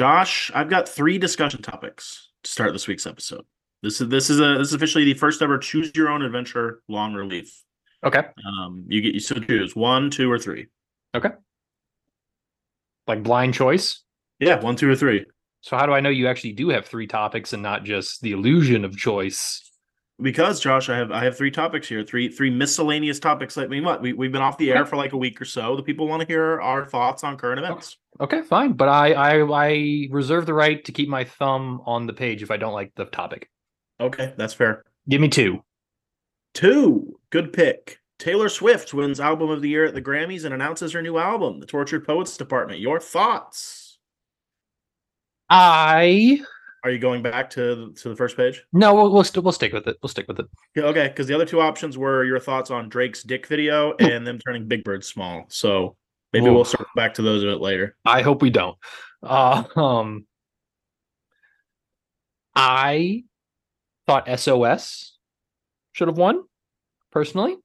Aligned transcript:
Josh, 0.00 0.50
I've 0.54 0.70
got 0.70 0.88
three 0.88 1.18
discussion 1.18 1.60
topics 1.60 2.30
to 2.42 2.50
start 2.50 2.72
this 2.72 2.88
week's 2.88 3.06
episode. 3.06 3.44
This 3.82 4.00
is 4.00 4.08
this 4.08 4.30
is 4.30 4.40
a 4.40 4.56
this 4.56 4.68
is 4.68 4.72
officially 4.72 5.04
the 5.04 5.12
first 5.12 5.42
ever 5.42 5.58
choose 5.58 5.92
your 5.94 6.08
own 6.08 6.22
adventure 6.22 6.80
long 6.88 7.12
relief. 7.12 7.62
Okay. 8.02 8.22
Um, 8.46 8.86
you 8.88 9.02
get 9.02 9.12
you 9.12 9.20
so 9.20 9.34
choose 9.34 9.76
one, 9.76 10.08
two, 10.08 10.32
or 10.32 10.38
three. 10.38 10.68
Okay. 11.14 11.28
Like 13.06 13.22
blind 13.22 13.52
choice. 13.52 14.02
Yeah, 14.38 14.58
one, 14.60 14.74
two, 14.74 14.88
or 14.88 14.96
three. 14.96 15.26
So 15.60 15.76
how 15.76 15.84
do 15.84 15.92
I 15.92 16.00
know 16.00 16.08
you 16.08 16.28
actually 16.28 16.52
do 16.52 16.70
have 16.70 16.86
three 16.86 17.06
topics 17.06 17.52
and 17.52 17.62
not 17.62 17.84
just 17.84 18.22
the 18.22 18.32
illusion 18.32 18.86
of 18.86 18.96
choice? 18.96 19.69
Because 20.22 20.60
Josh, 20.60 20.88
I 20.88 20.96
have 20.96 21.10
I 21.10 21.24
have 21.24 21.36
three 21.36 21.50
topics 21.50 21.88
here, 21.88 22.02
three 22.04 22.28
three 22.28 22.50
miscellaneous 22.50 23.18
topics. 23.18 23.56
I 23.56 23.66
mean, 23.66 23.84
what 23.84 24.02
we 24.02 24.12
we've 24.12 24.32
been 24.32 24.42
off 24.42 24.58
the 24.58 24.70
air 24.70 24.84
for 24.84 24.96
like 24.96 25.12
a 25.12 25.16
week 25.16 25.40
or 25.40 25.44
so. 25.44 25.76
The 25.76 25.82
people 25.82 26.06
want 26.08 26.20
to 26.20 26.26
hear 26.26 26.60
our 26.60 26.84
thoughts 26.84 27.24
on 27.24 27.36
current 27.36 27.58
events. 27.58 27.96
Okay, 28.20 28.42
fine. 28.42 28.74
But 28.74 28.88
I, 28.88 29.12
I 29.12 29.40
I 29.40 30.08
reserve 30.10 30.46
the 30.46 30.54
right 30.54 30.84
to 30.84 30.92
keep 30.92 31.08
my 31.08 31.24
thumb 31.24 31.82
on 31.86 32.06
the 32.06 32.12
page 32.12 32.42
if 32.42 32.50
I 32.50 32.56
don't 32.56 32.74
like 32.74 32.92
the 32.96 33.06
topic. 33.06 33.48
Okay, 33.98 34.34
that's 34.36 34.54
fair. 34.54 34.84
Give 35.08 35.20
me 35.20 35.28
two. 35.28 35.64
Two, 36.54 37.18
good 37.30 37.52
pick. 37.52 37.98
Taylor 38.18 38.50
Swift 38.50 38.92
wins 38.92 39.18
Album 39.18 39.48
of 39.48 39.62
the 39.62 39.68
Year 39.70 39.86
at 39.86 39.94
the 39.94 40.02
Grammys 40.02 40.44
and 40.44 40.52
announces 40.52 40.92
her 40.92 41.00
new 41.00 41.16
album, 41.16 41.58
The 41.58 41.66
Tortured 41.66 42.06
Poets 42.06 42.36
Department. 42.36 42.78
Your 42.78 43.00
thoughts? 43.00 43.98
I 45.48 46.42
Are 46.82 46.90
you 46.90 46.98
going 46.98 47.22
back 47.22 47.50
to 47.50 47.92
to 47.92 48.08
the 48.08 48.16
first 48.16 48.36
page? 48.36 48.62
no, 48.72 48.94
we'll 48.94 49.12
we'll, 49.12 49.24
st- 49.24 49.44
we'll 49.44 49.52
stick 49.52 49.72
with 49.72 49.86
it. 49.86 49.96
We'll 50.02 50.08
stick 50.08 50.26
with 50.28 50.38
it. 50.40 50.46
Okay, 50.78 51.08
because 51.08 51.26
the 51.26 51.34
other 51.34 51.44
two 51.44 51.60
options 51.60 51.98
were 51.98 52.24
your 52.24 52.40
thoughts 52.40 52.70
on 52.70 52.88
Drake's 52.88 53.22
Dick 53.22 53.46
video 53.46 53.94
and 54.00 54.26
them 54.26 54.38
turning 54.38 54.66
Big 54.66 54.82
Bird 54.84 55.04
small. 55.04 55.44
So 55.48 55.96
maybe 56.32 56.46
Ooh. 56.46 56.54
we'll 56.54 56.64
circle 56.64 56.86
back 56.96 57.14
to 57.14 57.22
those 57.22 57.42
a 57.42 57.46
bit 57.46 57.60
later. 57.60 57.96
I 58.06 58.22
hope 58.22 58.40
we 58.42 58.50
don't. 58.50 58.78
Uh, 59.22 59.64
um, 59.76 60.26
I 62.54 63.24
thought 64.06 64.28
SOS 64.38 65.16
should 65.92 66.08
have 66.08 66.18
won. 66.18 66.44
Personally, 67.12 67.56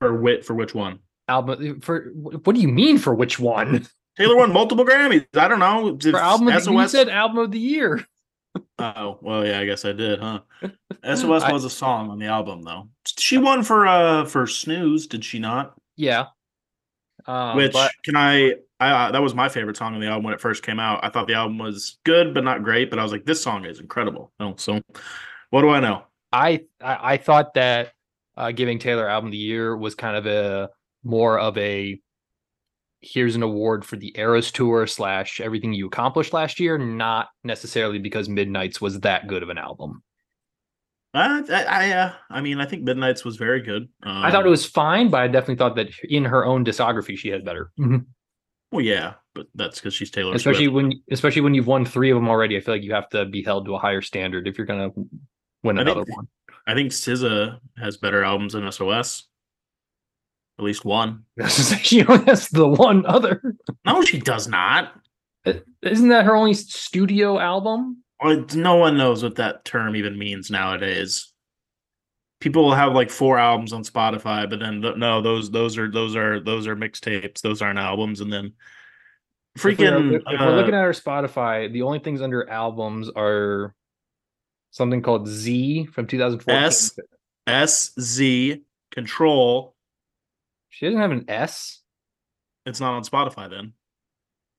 For 0.00 0.20
wit, 0.20 0.44
for 0.44 0.54
which 0.54 0.74
one? 0.74 0.98
album 1.28 1.80
for 1.80 2.10
what 2.14 2.54
do 2.54 2.60
you 2.60 2.68
mean 2.68 2.98
for 2.98 3.14
which 3.14 3.38
one? 3.38 3.86
Taylor 4.16 4.36
won 4.36 4.52
multiple 4.52 4.84
Grammys. 4.84 5.26
I 5.34 5.48
don't 5.48 5.58
know. 5.60 5.96
For 6.00 6.18
album 6.18 6.48
of 6.48 6.64
the, 6.64 6.72
you 6.72 6.88
said 6.88 7.08
album 7.08 7.38
of 7.38 7.50
the 7.50 7.58
year. 7.58 8.04
Oh 8.78 9.18
well, 9.20 9.46
yeah, 9.46 9.60
I 9.60 9.64
guess 9.64 9.84
I 9.84 9.92
did, 9.92 10.20
huh? 10.20 10.40
SOS 11.04 11.42
I- 11.44 11.52
was 11.52 11.64
a 11.64 11.70
song 11.70 12.10
on 12.10 12.18
the 12.18 12.26
album, 12.26 12.62
though. 12.62 12.88
She 13.18 13.38
won 13.38 13.62
for 13.62 13.86
uh 13.86 14.24
for 14.24 14.46
Snooze, 14.46 15.06
did 15.06 15.24
she 15.24 15.38
not? 15.38 15.74
Yeah. 15.96 16.26
Um, 17.26 17.56
Which 17.56 17.72
but 17.72 17.92
can 18.04 18.16
I? 18.16 18.54
I 18.80 18.90
uh, 18.90 19.10
that 19.12 19.22
was 19.22 19.34
my 19.34 19.48
favorite 19.48 19.76
song 19.76 19.94
on 19.94 20.00
the 20.00 20.08
album 20.08 20.24
when 20.24 20.34
it 20.34 20.40
first 20.40 20.62
came 20.62 20.78
out. 20.80 21.00
I 21.04 21.08
thought 21.08 21.26
the 21.26 21.34
album 21.34 21.58
was 21.58 21.98
good, 22.04 22.34
but 22.34 22.44
not 22.44 22.62
great. 22.62 22.90
But 22.90 22.98
I 22.98 23.02
was 23.02 23.12
like, 23.12 23.24
this 23.24 23.42
song 23.42 23.64
is 23.64 23.80
incredible. 23.80 24.32
Oh, 24.40 24.54
so 24.56 24.80
what 25.50 25.62
do 25.62 25.70
I 25.70 25.80
know? 25.80 26.02
I, 26.32 26.64
I 26.82 27.14
I 27.14 27.16
thought 27.16 27.54
that 27.54 27.92
uh, 28.36 28.50
giving 28.50 28.78
Taylor 28.78 29.08
album 29.08 29.28
of 29.28 29.32
the 29.32 29.38
year 29.38 29.76
was 29.76 29.94
kind 29.94 30.16
of 30.16 30.26
a 30.26 30.70
more 31.04 31.38
of 31.38 31.56
a 31.56 32.00
here's 33.04 33.36
an 33.36 33.42
award 33.42 33.84
for 33.84 33.96
the 33.96 34.14
Eras 34.18 34.50
tour 34.50 34.86
slash 34.86 35.40
everything 35.40 35.72
you 35.74 35.86
accomplished 35.86 36.32
last 36.32 36.58
year, 36.58 36.78
not 36.78 37.28
necessarily 37.44 37.98
because 37.98 38.28
Midnights 38.28 38.80
was 38.80 39.00
that 39.00 39.26
good 39.26 39.42
of 39.42 39.50
an 39.50 39.58
album. 39.58 40.02
Uh, 41.12 41.42
I 41.48 41.62
I, 41.64 41.90
uh, 41.92 42.12
I 42.30 42.40
mean, 42.40 42.60
I 42.60 42.66
think 42.66 42.82
Midnights 42.82 43.24
was 43.24 43.36
very 43.36 43.60
good. 43.62 43.88
Um, 44.02 44.24
I 44.24 44.30
thought 44.32 44.46
it 44.46 44.50
was 44.50 44.66
fine, 44.66 45.10
but 45.10 45.20
I 45.20 45.28
definitely 45.28 45.56
thought 45.56 45.76
that 45.76 45.88
in 46.02 46.24
her 46.24 46.44
own 46.44 46.64
discography 46.64 47.16
she 47.16 47.28
had 47.28 47.44
better. 47.44 47.70
well, 48.72 48.82
yeah, 48.82 49.14
but 49.34 49.46
that's 49.54 49.78
because 49.78 49.94
she's 49.94 50.10
Taylor 50.10 50.34
especially 50.34 50.64
Swift. 50.64 50.74
when 50.74 50.92
especially 51.12 51.42
when 51.42 51.54
you've 51.54 51.68
won 51.68 51.84
three 51.84 52.10
of 52.10 52.16
them 52.16 52.28
already. 52.28 52.56
I 52.56 52.60
feel 52.60 52.74
like 52.74 52.82
you 52.82 52.94
have 52.94 53.08
to 53.10 53.26
be 53.26 53.42
held 53.44 53.66
to 53.66 53.74
a 53.74 53.78
higher 53.78 54.00
standard 54.02 54.48
if 54.48 54.58
you're 54.58 54.66
gonna 54.66 54.90
win 55.62 55.78
I 55.78 55.84
think- 55.84 55.96
another 55.96 56.10
one. 56.14 56.26
I 56.66 56.72
think 56.74 56.92
SZA 56.92 57.58
has 57.76 57.98
better 57.98 58.24
albums 58.24 58.54
than 58.54 58.64
SOS. 58.72 59.28
At 60.58 60.64
least 60.64 60.84
one. 60.84 61.24
she 61.48 62.04
only 62.04 62.24
has 62.26 62.48
the 62.48 62.68
one 62.68 63.06
other. 63.06 63.42
No, 63.84 64.02
she 64.02 64.18
does 64.18 64.48
not. 64.48 64.94
Isn't 65.82 66.08
that 66.08 66.24
her 66.24 66.34
only 66.34 66.54
studio 66.54 67.38
album? 67.38 68.02
No 68.54 68.76
one 68.76 68.96
knows 68.96 69.22
what 69.22 69.34
that 69.36 69.64
term 69.64 69.96
even 69.96 70.18
means 70.18 70.50
nowadays. 70.50 71.32
People 72.40 72.64
will 72.64 72.74
have 72.74 72.94
like 72.94 73.10
four 73.10 73.38
albums 73.38 73.72
on 73.72 73.84
Spotify, 73.84 74.48
but 74.48 74.60
then 74.60 74.80
th- 74.80 74.96
no, 74.96 75.20
those 75.20 75.50
those 75.50 75.76
are 75.76 75.90
those 75.90 76.16
are 76.16 76.40
those 76.40 76.66
are 76.66 76.76
mixtapes. 76.76 77.40
Those 77.40 77.60
aren't 77.60 77.78
albums. 77.78 78.20
And 78.20 78.32
then 78.32 78.52
If 79.54 79.64
we're, 79.64 79.72
freaking 79.72 80.16
if 80.16 80.22
we're 80.26 80.48
uh, 80.48 80.56
looking 80.56 80.74
at 80.74 80.80
our 80.80 80.92
Spotify, 80.92 81.70
the 81.70 81.82
only 81.82 81.98
things 81.98 82.22
under 82.22 82.48
albums 82.48 83.10
are 83.14 83.74
something 84.70 85.02
called 85.02 85.28
Z 85.28 85.86
from 85.86 86.06
2014. 86.06 86.64
S. 86.64 86.98
S 87.46 87.92
Z 88.00 88.62
Control. 88.90 89.73
She 90.74 90.86
doesn't 90.86 91.00
have 91.00 91.12
an 91.12 91.24
S. 91.28 91.80
It's 92.66 92.80
not 92.80 92.94
on 92.94 93.04
Spotify 93.04 93.48
then. 93.48 93.74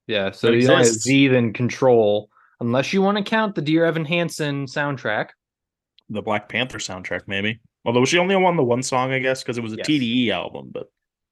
Yeah, 0.08 0.32
so 0.32 0.48
It 0.48 0.62
you 0.62 0.70
only 0.70 0.76
have 0.76 0.80
exists. 0.86 1.04
Z 1.04 1.28
then 1.28 1.52
Control, 1.52 2.30
unless 2.62 2.94
you 2.94 3.02
want 3.02 3.18
to 3.18 3.24
count 3.24 3.54
the 3.56 3.62
Dear 3.62 3.84
Evan 3.86 4.06
Hansen 4.06 4.66
soundtrack. 4.66 5.30
The 6.10 6.22
Black 6.22 6.48
Panther 6.48 6.78
soundtrack, 6.78 7.22
maybe. 7.28 7.60
Although 7.84 8.06
she 8.06 8.18
only 8.18 8.36
won 8.36 8.56
the 8.56 8.64
one 8.64 8.82
song, 8.84 9.12
I 9.12 9.20
guess, 9.20 9.44
because 9.44 9.58
it 9.58 9.62
was 9.62 9.74
a 9.74 9.78
Yes. 9.78 9.88
TDE 9.88 10.30
album. 10.30 10.70
But 10.72 10.88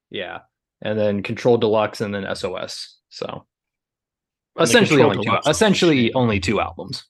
Yeah, 0.09 0.39
and 0.81 0.99
then 0.99 1.23
Control 1.23 1.57
Deluxe, 1.57 2.01
and 2.01 2.13
then 2.13 2.25
SOS. 2.35 2.97
So 3.09 3.25
And 3.27 3.45
the 4.57 4.63
essentially, 4.63 4.97
Control 5.01 5.11
only 5.11 5.23
two, 5.23 5.29
Deluxe 5.29 5.47
was 5.47 5.55
essentially 5.55 6.03
shit. 6.07 6.15
only 6.15 6.39
two 6.41 6.59
albums. 6.59 7.05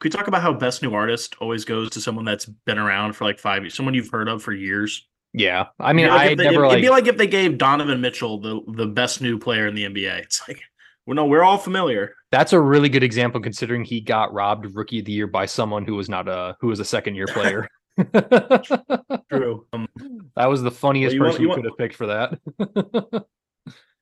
Can 0.00 0.08
we 0.08 0.10
talk 0.10 0.26
about 0.28 0.42
how 0.42 0.52
Best 0.52 0.82
New 0.82 0.94
Artist 0.94 1.36
always 1.40 1.64
goes 1.64 1.90
to 1.90 2.00
someone 2.00 2.24
that's 2.24 2.46
been 2.46 2.78
around 2.78 3.14
for 3.14 3.24
like 3.24 3.38
five 3.38 3.62
years, 3.62 3.74
someone 3.74 3.94
you've 3.94 4.10
heard 4.10 4.28
of 4.28 4.42
for 4.42 4.52
years? 4.52 5.07
Yeah, 5.34 5.66
I 5.78 5.92
mean, 5.92 6.06
It'd 6.06 6.14
be 6.14 6.18
like 6.18 6.28
I 6.28 6.30
if 6.32 6.38
they- 6.38 6.44
never 6.44 6.64
it'd 6.64 6.68
like. 6.72 6.82
be 6.82 6.88
like 6.90 7.06
if 7.06 7.16
they 7.16 7.26
gave 7.26 7.58
Donovan 7.58 8.00
Mitchell 8.00 8.40
the 8.40 8.60
the 8.74 8.86
best 8.86 9.20
new 9.20 9.38
player 9.38 9.66
in 9.66 9.74
the 9.74 9.84
NBA. 9.84 10.20
It's 10.22 10.42
like, 10.48 10.60
well, 11.06 11.14
no, 11.16 11.26
we're 11.26 11.42
all 11.44 11.58
familiar. 11.58 12.14
That's 12.30 12.52
a 12.52 12.60
really 12.60 12.88
good 12.88 13.02
example 13.02 13.40
considering 13.40 13.84
he 13.84 14.00
got 14.00 14.32
robbed 14.32 14.74
rookie 14.74 14.98
of 15.00 15.04
the 15.04 15.12
year 15.12 15.26
by 15.26 15.46
someone 15.46 15.84
who 15.84 15.94
was 15.94 16.08
not 16.08 16.28
a 16.28 16.56
who 16.60 16.68
was 16.68 16.80
a 16.80 16.84
second 16.84 17.14
year 17.14 17.26
player. 17.26 17.68
True. 19.30 19.66
Um, 19.72 19.88
that 20.36 20.46
was 20.46 20.62
the 20.62 20.70
funniest 20.70 21.12
Well, 21.12 21.14
you 21.14 21.20
want- 21.20 21.32
person 21.32 21.42
you 21.42 21.44
you 21.44 21.48
want- 21.48 21.62
could 21.62 21.70
have 21.70 21.78
picked 21.78 21.96
for 21.96 22.06
that. 22.06 22.38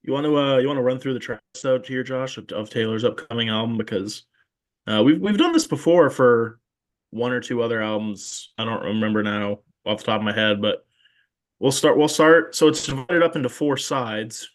you 0.02 0.12
want 0.12 0.24
to 0.26 0.36
uh, 0.38 0.58
you 0.58 0.66
want 0.68 0.78
to 0.78 0.82
run 0.82 0.98
through 0.98 1.14
the 1.14 1.20
tracks 1.20 1.64
out 1.64 1.86
here, 1.86 2.02
Josh, 2.02 2.36
of, 2.38 2.50
of 2.52 2.70
Taylor's 2.70 3.04
upcoming 3.04 3.48
album 3.48 3.76
because 3.76 4.24
uh, 4.86 5.02
we've 5.04 5.20
we've 5.20 5.38
done 5.38 5.52
this 5.52 5.66
before 5.66 6.10
for 6.10 6.60
one 7.10 7.32
or 7.32 7.40
two 7.40 7.62
other 7.62 7.82
albums. 7.82 8.52
I 8.58 8.64
don't 8.64 8.84
remember 8.84 9.22
now 9.22 9.60
off 9.84 9.98
the 9.98 10.04
top 10.04 10.20
of 10.20 10.24
my 10.24 10.32
head, 10.34 10.60
but 10.60 10.85
we'll 11.58 11.72
start. 11.72 11.96
We'll 11.96 12.08
start. 12.08 12.54
So 12.54 12.68
it's 12.68 12.84
divided 12.86 13.22
up 13.22 13.36
into 13.36 13.48
four 13.48 13.76
sides. 13.76 14.48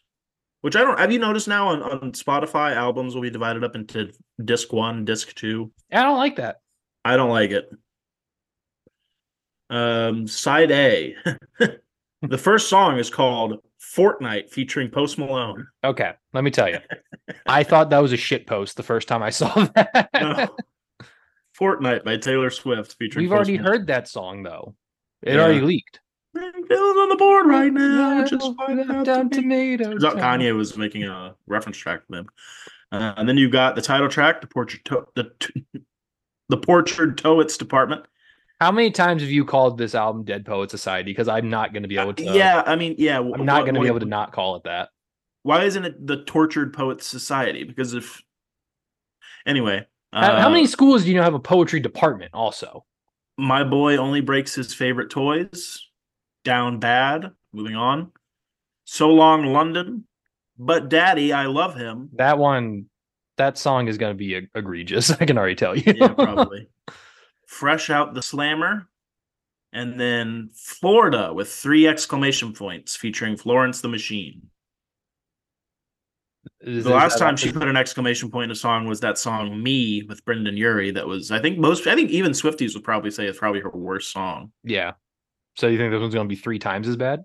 Which 0.62 0.76
I 0.76 0.82
don't 0.82 1.00
have 1.00 1.12
you 1.12 1.18
noticed 1.18 1.48
now 1.48 1.70
on, 1.70 1.82
on 1.82 2.12
Spotify 2.12 2.76
albums 2.76 3.16
will 3.16 3.24
be 3.24 3.32
divided 3.32 3.64
up 3.64 3.76
into 3.76 4.12
disc 4.46 4.72
one, 4.72 5.06
disc 5.06 5.34
two. 5.34 5.72
I 5.92 6.04
don't 6.04 6.18
like 6.18 6.36
that. 6.36 6.58
I 7.04 7.18
don't 7.18 7.32
like 7.32 7.50
it. 7.50 7.68
Um, 9.72 10.28
side 10.28 10.72
A. 10.72 11.16
the 12.22 12.38
first 12.38 12.70
song 12.70 13.00
is 13.00 13.10
called 13.10 13.58
Fortnite 13.96 14.50
featuring 14.52 14.90
Post 14.90 15.18
Malone. 15.18 15.66
Okay, 15.84 16.12
let 16.34 16.44
me 16.44 16.52
tell 16.52 16.70
you. 16.70 16.78
I 17.48 17.64
thought 17.64 17.90
that 17.90 18.00
was 18.00 18.14
a 18.14 18.18
shit 18.18 18.46
post 18.46 18.78
the 18.78 18.84
first 18.84 19.08
time 19.08 19.24
I 19.24 19.30
saw 19.32 19.52
that. 19.76 20.10
No. 20.14 20.56
Fortnite 21.60 22.04
by 22.04 22.18
Taylor 22.18 22.50
Swift 22.52 22.96
featuring 23.00 23.24
We've 23.24 23.30
Post 23.32 23.38
already 23.50 23.58
Malone. 23.58 23.66
heard 23.74 23.88
that 23.88 24.08
song 24.08 24.44
though. 24.44 24.76
It 25.24 25.34
Yeah. 25.34 25.42
already 25.42 25.62
leaked. 25.62 26.01
Feeling 26.76 26.98
on 26.98 27.10
the 27.10 27.16
board 27.16 27.46
right 27.48 27.74
now. 27.74 28.24
Just 28.26 28.56
find 28.58 28.80
out 28.92 29.06
down 29.06 29.30
to 29.30 29.42
me. 29.42 29.76
tomato. 29.78 29.92
Turns 29.92 30.04
out. 30.04 30.18
Kanye 30.18 30.56
was 30.56 30.78
making 30.78 31.04
a 31.04 31.36
reference 31.48 31.78
track 31.78 32.06
for 32.06 32.16
them. 32.16 32.28
Uh, 32.92 33.14
and 33.18 33.28
then 33.28 33.38
you 33.38 33.50
got 33.50 33.76
the 33.76 33.82
title 33.82 34.10
track, 34.10 34.42
the 34.42 34.48
portrait, 34.48 34.84
to- 34.86 35.06
the 35.16 35.32
the 36.50 36.58
portrait 36.58 37.18
Toets 37.18 37.58
Department. 37.58 38.06
How 38.60 38.72
many 38.72 38.92
times 38.92 39.22
have 39.22 39.32
you 39.32 39.44
called 39.44 39.78
this 39.78 39.96
album 39.96 40.24
Dead 40.24 40.46
Poet 40.46 40.70
Society? 40.70 41.12
Because 41.12 41.28
I'm 41.28 41.50
not 41.50 41.74
going 41.74 41.82
to 41.84 41.90
be 41.90 41.98
able 41.98 42.14
to. 42.14 42.28
Uh, 42.28 42.34
yeah, 42.34 42.62
I 42.66 42.76
mean, 42.76 42.96
yeah. 42.98 43.20
I'm 43.20 43.46
not 43.46 43.62
going 43.62 43.74
to 43.74 43.82
be 43.82 43.88
able 43.88 44.02
to 44.02 44.06
not 44.06 44.34
call 44.34 44.56
it 44.58 44.64
that. 44.66 44.90
Why 45.44 45.64
isn't 45.64 45.84
it 45.84 46.06
the 46.06 46.24
Tortured 46.24 46.72
Poets 46.74 47.08
Society? 47.08 47.64
Because 47.64 47.96
if 47.96 48.22
anyway, 49.48 49.88
How, 50.14 50.38
how 50.38 50.48
uh, 50.48 50.52
many 50.52 50.68
schools 50.68 51.04
do 51.04 51.10
you 51.10 51.16
know 51.16 51.24
have 51.24 51.34
a 51.34 51.40
poetry 51.40 51.80
department? 51.80 52.32
Also, 52.34 52.86
My 53.38 53.64
boy 53.64 53.98
only 53.98 54.22
breaks 54.22 54.54
his 54.54 54.74
favorite 54.74 55.10
toys. 55.10 55.88
Down 56.44 56.80
bad. 56.80 57.32
Moving 57.54 57.76
on. 57.76 58.12
So 58.86 59.10
long, 59.10 59.46
London. 59.46 60.06
But 60.58 60.90
daddy, 60.90 61.34
I 61.34 61.46
love 61.48 61.76
him. 61.76 62.10
that 62.14 62.38
one, 62.38 62.86
that 63.38 63.58
song 63.58 63.88
is 63.88 63.98
going 63.98 64.12
to 64.14 64.18
be 64.18 64.36
egregious. 64.56 65.10
I 65.22 65.26
can 65.26 65.38
already 65.38 65.56
tell 65.56 65.76
you. 65.76 65.94
Yeah, 65.96 66.10
probably. 66.10 66.68
Fresh 67.48 67.90
out 67.90 68.14
the 68.14 68.22
slammer. 68.22 68.88
And 69.74 70.00
then 70.00 70.50
Florida 70.54 71.34
with 71.34 71.50
three 71.52 71.88
exclamation 71.88 72.54
points 72.54 72.96
featuring 72.96 73.38
Florence 73.38 73.82
the 73.82 73.88
Machine. 73.88 74.44
Is- 76.60 76.84
The 76.84 76.90
last 76.92 77.18
time 77.20 77.38
she 77.38 77.52
put 77.52 77.68
an 77.68 77.78
exclamation 77.78 78.30
point 78.30 78.46
in 78.46 78.52
a 78.52 78.56
song 78.56 78.86
was 78.88 79.00
that 79.00 79.18
song 79.18 79.62
"Me" 79.64 80.04
with 80.08 80.24
Brendon 80.26 80.58
Urie. 80.58 80.92
That 80.92 81.08
was, 81.08 81.32
I 81.32 81.40
think, 81.40 81.58
most. 81.58 81.88
I 81.88 81.96
think 81.96 82.10
even 82.12 82.32
Swifties 82.34 82.74
would 82.74 82.84
probably 82.84 83.12
say 83.12 83.26
it's 83.28 83.40
probably 83.40 83.62
her 83.62 83.70
worst 83.70 84.12
song. 84.12 84.52
yeah. 84.64 84.92
So 85.56 85.68
you 85.68 85.78
think 85.78 85.92
this 85.92 86.00
one's 86.00 86.14
going 86.14 86.28
to 86.28 86.34
be 86.36 86.40
three 86.42 86.60
times 86.60 86.88
as 86.88 86.96
bad? 86.96 87.24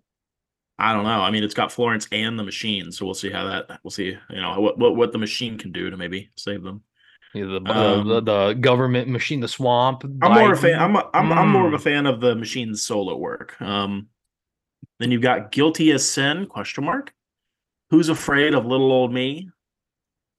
I 0.78 0.92
don't 0.92 1.04
know. 1.04 1.22
I 1.22 1.30
mean, 1.30 1.42
it's 1.42 1.54
got 1.54 1.72
Florence 1.72 2.06
and 2.12 2.38
the 2.38 2.42
Machine, 2.44 2.92
so 2.92 3.04
we'll 3.06 3.14
see 3.14 3.30
how 3.30 3.46
that. 3.46 3.80
We'll 3.82 3.90
see. 3.90 4.16
You 4.30 4.40
know 4.40 4.60
what 4.60 4.78
what 4.78 4.94
what 4.96 5.12
the 5.12 5.18
Machine 5.18 5.56
can 5.58 5.72
do 5.72 5.88
to 5.90 5.96
maybe 5.96 6.30
save 6.36 6.62
them. 6.62 6.82
Yeah, 7.34 7.46
the, 7.46 7.60
the, 7.60 7.70
Um, 7.78 8.08
the 8.08 8.20
the 8.20 8.52
government 8.54 9.08
machine, 9.08 9.40
the 9.40 9.48
swamp. 9.48 10.04
I'm 10.22 10.32
more 10.32 10.52
a 10.52 10.56
fan. 10.56 10.78
I'm 10.78 10.96
a, 10.96 11.08
I'm 11.14 11.32
I'm 11.32 11.48
more 11.50 11.66
of 11.66 11.72
a 11.74 11.78
Mm. 11.78 11.82
fan 11.82 12.06
of 12.06 12.20
the 12.20 12.34
Machine's 12.34 12.82
solo 12.82 13.16
work. 13.16 13.60
Um, 13.60 14.08
then 14.98 15.10
you've 15.10 15.22
got 15.22 15.50
"Guilty 15.50 15.92
as 15.92 16.08
Sin?" 16.08 16.46
question 16.46 16.84
mark. 16.84 17.12
Who's 17.90 18.08
afraid 18.08 18.52
of 18.54 18.66
little 18.66 18.92
old 18.92 19.12
me? 19.14 19.48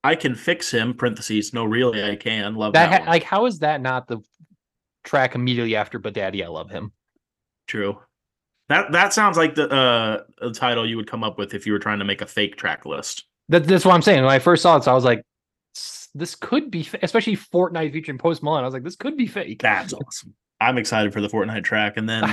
I 0.04 0.16
can 0.16 0.36
fix 0.36 0.70
him. 0.72 0.94
Parentheses. 0.94 1.54
No, 1.54 1.66
really, 1.66 2.04
I 2.04 2.16
can. 2.16 2.54
Love 2.56 2.74
that 2.74 2.90
that. 2.92 3.04
ha- 3.04 3.10
like 3.10 3.24
how 3.24 3.46
is 3.48 3.60
that 3.60 3.82
not 3.82 4.08
the 4.08 4.20
track 5.04 5.34
immediately 5.36 5.74
after 5.76 6.00
but 6.00 6.14
daddy 6.14 6.44
i 6.44 6.48
love 6.48 6.70
him 6.70 6.92
True. 7.68 8.00
That 8.70 8.92
that 8.92 9.14
sounds 9.14 9.38
like 9.38 9.56
the 9.56 9.70
uh 9.70 10.52
title 10.54 10.88
you 10.88 10.98
would 10.98 11.10
come 11.10 11.24
up 11.24 11.38
with 11.38 11.54
if 11.54 11.66
you 11.66 11.72
were 11.74 11.80
trying 11.80 12.00
to 12.00 12.06
make 12.06 12.22
a 12.22 12.26
fake 12.26 12.58
track 12.58 12.86
list. 12.86 13.26
that, 13.50 13.66
that's 13.66 13.86
what 13.86 13.94
i'm 13.96 14.02
saying 14.02 14.22
when 14.24 14.32
i 14.32 14.40
first 14.40 14.62
saw 14.62 14.76
it 14.76 14.84
so 14.84 14.92
i 14.92 14.94
was 14.94 15.06
like 15.06 15.22
this 16.14 16.36
could 16.36 16.70
be 16.70 16.84
fa-" 16.84 17.00
especially 17.02 17.38
fortnite 17.38 17.94
featuring 17.94 18.18
post 18.18 18.44
malone 18.44 18.64
i 18.64 18.66
was 18.66 18.74
like 18.74 18.84
this 18.84 18.98
could 18.98 19.16
be 19.16 19.26
fake 19.28 19.62
That's 19.62 19.94
awesome. 19.94 20.34
I'm 20.60 20.78
excited 20.78 21.14
for 21.14 21.22
the 21.22 21.28
Fortnite 21.30 21.64
track, 21.64 21.98
and 21.98 22.10
then 22.10 22.24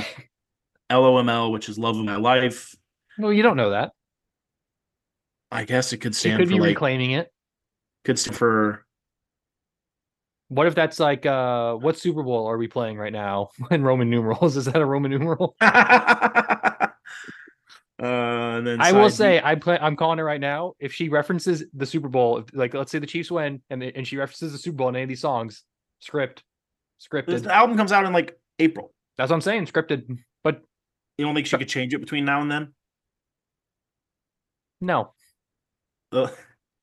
LOML, 0.90 1.52
which 1.52 1.68
is 1.68 1.78
"Love 1.78 1.98
of 1.98 2.04
My 2.04 2.16
Life." 2.16 2.74
well 3.18 3.32
you 3.32 3.42
don't 3.42 3.56
know 3.56 3.70
that 3.70 3.92
I 5.52 5.64
guess 5.64 5.92
it 5.92 5.98
could 5.98 6.16
stand 6.16 6.38
could 6.40 6.48
for 6.48 6.54
be 6.54 6.60
like 6.60 6.70
reclaiming 6.70 7.12
it 7.12 7.30
could 8.04 8.18
stand 8.18 8.36
for 8.36 8.83
what 10.48 10.66
if 10.66 10.74
that's 10.74 11.00
like 11.00 11.24
uh 11.26 11.74
what 11.74 11.98
super 11.98 12.22
bowl 12.22 12.46
are 12.46 12.58
we 12.58 12.68
playing 12.68 12.96
right 12.98 13.12
now 13.12 13.48
in 13.70 13.82
roman 13.82 14.10
numerals? 14.10 14.56
Is 14.56 14.66
that 14.66 14.76
a 14.76 14.86
roman 14.86 15.10
numeral? 15.10 15.56
Uh, 18.02 18.58
and 18.58 18.66
then 18.66 18.80
i 18.80 18.90
will 18.90 19.08
say 19.08 19.40
i 19.44 19.54
play 19.54 19.78
i'm 19.80 19.94
calling 19.94 20.18
it 20.18 20.22
right 20.22 20.40
now. 20.40 20.72
If 20.80 20.92
she 20.92 21.08
references 21.08 21.64
the 21.74 21.86
super 21.86 22.08
bowl 22.08 22.38
if, 22.38 22.46
like 22.52 22.74
let's 22.74 22.90
say 22.90 22.98
the 22.98 23.06
chiefs 23.06 23.30
win 23.30 23.62
and, 23.70 23.80
they- 23.80 23.92
and 23.92 24.04
she 24.06 24.16
references 24.16 24.50
the 24.50 24.58
super 24.58 24.76
bowl 24.78 24.88
in 24.88 24.96
any 24.96 25.04
of 25.04 25.08
these 25.08 25.20
songs 25.20 25.62
script 26.00 26.42
scripted. 27.00 27.44
The 27.44 27.54
album 27.54 27.76
comes 27.76 27.92
out 27.92 28.04
in 28.04 28.12
like 28.12 28.36
April. 28.58 28.92
that's 29.16 29.30
what 29.30 29.36
i'm 29.36 29.40
saying 29.40 29.66
scripted. 29.66 30.18
But 30.42 30.62
You 31.18 31.24
don't 31.24 31.36
think 31.36 31.46
she 31.46 31.56
could 31.56 31.68
change 31.68 31.94
it 31.94 31.98
between 32.00 32.24
now 32.24 32.40
and 32.42 32.50
then? 32.50 32.74
no 34.80 35.12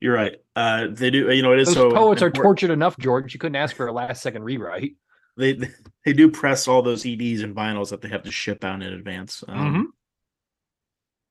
You're 0.02 0.14
right. 0.16 0.34
Uh, 0.56 0.88
they 0.90 1.10
do. 1.10 1.30
You 1.32 1.42
know, 1.42 1.52
it 1.52 1.60
is 1.60 1.68
Those 1.68 1.76
so. 1.76 1.90
poets 1.92 2.22
are 2.22 2.30
tortured 2.30 2.70
enough, 2.70 2.98
George. 2.98 3.32
You 3.34 3.38
couldn't 3.38 3.54
ask 3.54 3.76
for 3.76 3.86
a 3.86 3.92
last 3.92 4.20
second 4.20 4.42
rewrite. 4.42 4.96
They 5.36 5.60
they 6.04 6.12
do 6.12 6.28
press 6.28 6.66
all 6.66 6.82
those 6.82 7.06
EDs 7.06 7.42
and 7.42 7.54
vinyls 7.54 7.90
that 7.90 8.00
they 8.00 8.08
have 8.08 8.24
to 8.24 8.32
ship 8.32 8.64
out 8.64 8.82
in 8.82 8.92
advance. 8.92 9.44
Um, 9.46 9.74
Mhm. 9.74 9.84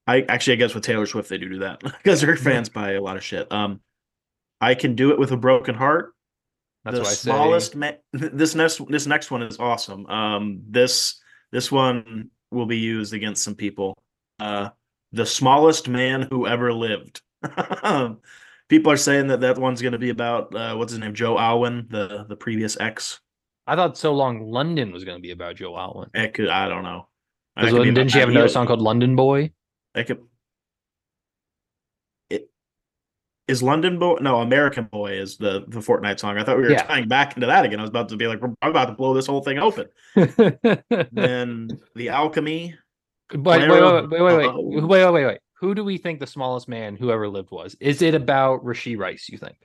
I 0.06 0.22
actually, 0.22 0.54
I 0.54 0.56
guess 0.56 0.74
with 0.74 0.84
Taylor 0.84 1.04
Swift, 1.06 1.28
they 1.28 1.36
do 1.38 1.48
do 1.50 1.58
that 1.60 1.80
because 2.02 2.22
her 2.22 2.34
fans 2.34 2.68
buy 2.70 2.92
a 2.92 3.02
lot 3.02 3.16
of 3.18 3.22
shit. 3.22 3.52
Um, 3.52 3.80
I 4.60 4.74
can 4.74 4.94
do 4.94 5.10
it 5.12 5.18
with 5.18 5.32
a 5.32 5.36
broken 5.36 5.74
heart. 5.74 6.14
That's 6.84 6.96
the 6.96 7.02
what 7.02 7.08
I 7.10 7.12
say. 7.12 7.30
smallest 7.30 7.76
ma- 7.76 7.92
this 8.14 8.54
next 8.54 8.80
this 8.88 9.06
next 9.06 9.30
one 9.30 9.42
is 9.42 9.58
awesome. 9.60 10.06
Um, 10.06 10.62
this 10.68 11.20
this 11.52 11.70
one 11.70 12.30
will 12.50 12.66
be 12.66 12.78
used 12.78 13.12
against 13.12 13.44
some 13.44 13.54
people. 13.54 13.96
Uh, 14.40 14.70
the 15.12 15.26
smallest 15.26 15.88
man 15.88 16.22
who 16.22 16.46
ever 16.46 16.72
lived. 16.72 17.20
people 18.72 18.90
are 18.90 18.96
saying 18.96 19.26
that 19.26 19.40
that 19.40 19.58
one's 19.58 19.82
going 19.82 19.92
to 19.92 19.98
be 19.98 20.08
about 20.08 20.54
uh, 20.54 20.74
what's 20.74 20.92
his 20.92 20.98
name, 20.98 21.12
Joe 21.12 21.38
Alwyn, 21.38 21.86
the 21.90 22.24
the 22.26 22.36
previous 22.36 22.80
ex. 22.80 23.20
I 23.66 23.76
thought 23.76 23.98
so 23.98 24.14
long 24.14 24.50
London 24.50 24.92
was 24.92 25.04
going 25.04 25.18
to 25.18 25.22
be 25.22 25.30
about 25.30 25.56
Joe 25.56 25.76
Alwyn. 25.76 26.08
It 26.14 26.32
could, 26.32 26.48
I 26.48 26.68
don't 26.68 26.82
know. 26.82 27.06
That 27.54 27.70
could 27.70 27.84
didn't 27.84 28.08
she 28.08 28.18
have 28.18 28.30
another 28.30 28.48
song 28.48 28.66
called 28.66 28.80
London 28.80 29.14
Boy? 29.14 29.52
That 29.94 30.06
could. 30.06 30.22
It 32.30 32.48
is 33.46 33.62
London 33.62 33.98
Boy. 33.98 34.16
No, 34.22 34.40
American 34.40 34.84
Boy 34.84 35.18
is 35.18 35.36
the 35.36 35.64
the 35.68 35.80
Fortnite 35.80 36.18
song. 36.18 36.38
I 36.38 36.42
thought 36.44 36.56
we 36.56 36.62
were 36.62 36.70
Yeah. 36.70 36.84
tying 36.84 37.08
back 37.08 37.36
into 37.36 37.48
that 37.48 37.66
again. 37.66 37.78
I 37.78 37.82
was 37.82 37.90
about 37.90 38.08
to 38.08 38.16
be 38.16 38.26
like, 38.26 38.40
I'm 38.42 38.70
about 38.70 38.86
to 38.86 38.94
blow 38.94 39.12
this 39.12 39.26
whole 39.26 39.42
thing 39.42 39.58
open. 39.58 39.88
then 41.12 41.68
the 41.94 42.08
Alchemy. 42.08 42.74
wait, 43.34 43.44
wait, 43.44 43.68
wait, 43.68 44.08
wait, 44.08 44.22
wait, 44.22 44.36
wait, 44.36 44.84
wait, 44.86 45.12
wait, 45.12 45.26
wait. 45.26 45.38
Who 45.62 45.76
do 45.76 45.84
we 45.84 45.96
think 45.96 46.18
the 46.18 46.26
smallest 46.26 46.68
man 46.68 46.96
who 46.96 47.12
ever 47.12 47.28
lived 47.28 47.52
was? 47.52 47.76
Is 47.78 48.02
it 48.02 48.16
about 48.16 48.64
Rasheed 48.64 48.98
Rice? 48.98 49.28
You 49.28 49.38
think? 49.38 49.56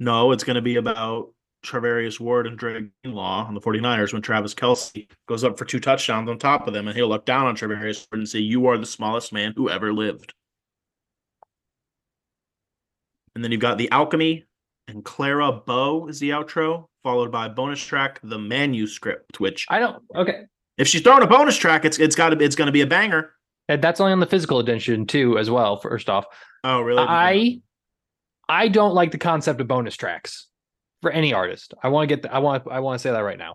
No, 0.00 0.32
it's 0.32 0.42
going 0.42 0.56
to 0.56 0.60
be 0.60 0.74
about 0.74 1.32
Travarius 1.64 2.18
Ward 2.18 2.48
and 2.48 2.58
Dre 2.58 2.88
Greenlaw 3.04 3.46
on 3.46 3.54
the 3.54 3.60
49ers 3.60 4.12
when 4.12 4.22
Travis 4.22 4.54
Kelce 4.54 5.08
goes 5.28 5.44
up 5.44 5.56
for 5.56 5.64
two 5.64 5.78
touchdowns 5.78 6.28
on 6.28 6.36
top 6.36 6.66
of 6.66 6.74
them, 6.74 6.88
and 6.88 6.96
he'll 6.96 7.08
look 7.08 7.26
down 7.26 7.46
on 7.46 7.54
Travarius 7.54 8.08
Ward 8.10 8.18
and 8.18 8.28
say, 8.28 8.40
"You 8.40 8.66
are 8.66 8.76
the 8.76 8.84
smallest 8.84 9.32
man 9.32 9.52
who 9.54 9.70
ever 9.70 9.92
lived." 9.92 10.34
And 13.36 13.44
then 13.44 13.52
you've 13.52 13.60
got 13.60 13.78
the 13.78 13.90
Alchemy 13.92 14.46
and 14.88 15.04
Clara 15.04 15.52
Bow 15.52 16.08
is 16.08 16.18
the 16.18 16.30
outro, 16.30 16.86
followed 17.04 17.30
by 17.30 17.48
bonus 17.48 17.80
track 17.80 18.18
the 18.24 18.38
manuscript. 18.38 19.38
Which, 19.38 19.64
I 19.70 19.78
don't. 19.78 20.02
Okay, 20.12 20.46
if 20.76 20.88
she's 20.88 21.02
throwing 21.02 21.22
a 21.22 21.28
bonus 21.28 21.56
track, 21.56 21.84
it's 21.84 22.00
it's 22.00 22.16
got 22.16 22.30
to 22.30 22.44
it's 22.44 22.56
going 22.56 22.66
to 22.66 22.72
be 22.72 22.80
a 22.80 22.86
banger. 22.88 23.34
And 23.70 23.80
that's 23.80 24.00
only 24.00 24.12
on 24.12 24.18
the 24.18 24.26
physical 24.26 24.58
edition 24.58 25.06
too, 25.06 25.38
as 25.38 25.48
well. 25.48 25.76
First 25.76 26.10
off, 26.10 26.26
Oh, 26.64 26.80
really? 26.80 27.04
I 27.06 27.60
I 28.48 28.66
don't 28.66 28.94
like 28.94 29.12
the 29.12 29.18
concept 29.18 29.60
of 29.60 29.68
bonus 29.68 29.96
tracks 29.96 30.48
for 31.02 31.10
any 31.12 31.32
artist. 31.32 31.72
I 31.80 31.88
want 31.88 32.08
to 32.08 32.16
get 32.16 32.22
the, 32.22 32.34
I 32.34 32.40
want 32.40 32.64
I 32.68 32.80
want 32.80 32.98
to 32.98 33.02
say 33.02 33.12
that 33.12 33.20
right 33.20 33.38
now. 33.38 33.54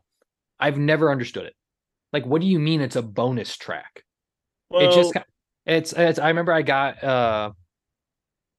I've 0.58 0.78
never 0.78 1.12
understood 1.12 1.46
it. 1.46 1.54
Like, 2.14 2.26
what 2.26 2.40
do 2.40 2.48
you 2.48 2.60
mean 2.60 2.80
it's 2.80 2.96
a 2.96 3.02
bonus 3.02 3.58
track? 3.58 4.04
well, 4.70 4.90
it 4.90 4.96
just 4.96 5.14
it's 5.66 5.92
it's. 5.92 6.18
I 6.18 6.30
remember 6.30 6.54
I 6.54 6.62
got 6.62 7.04
uh 7.04 7.52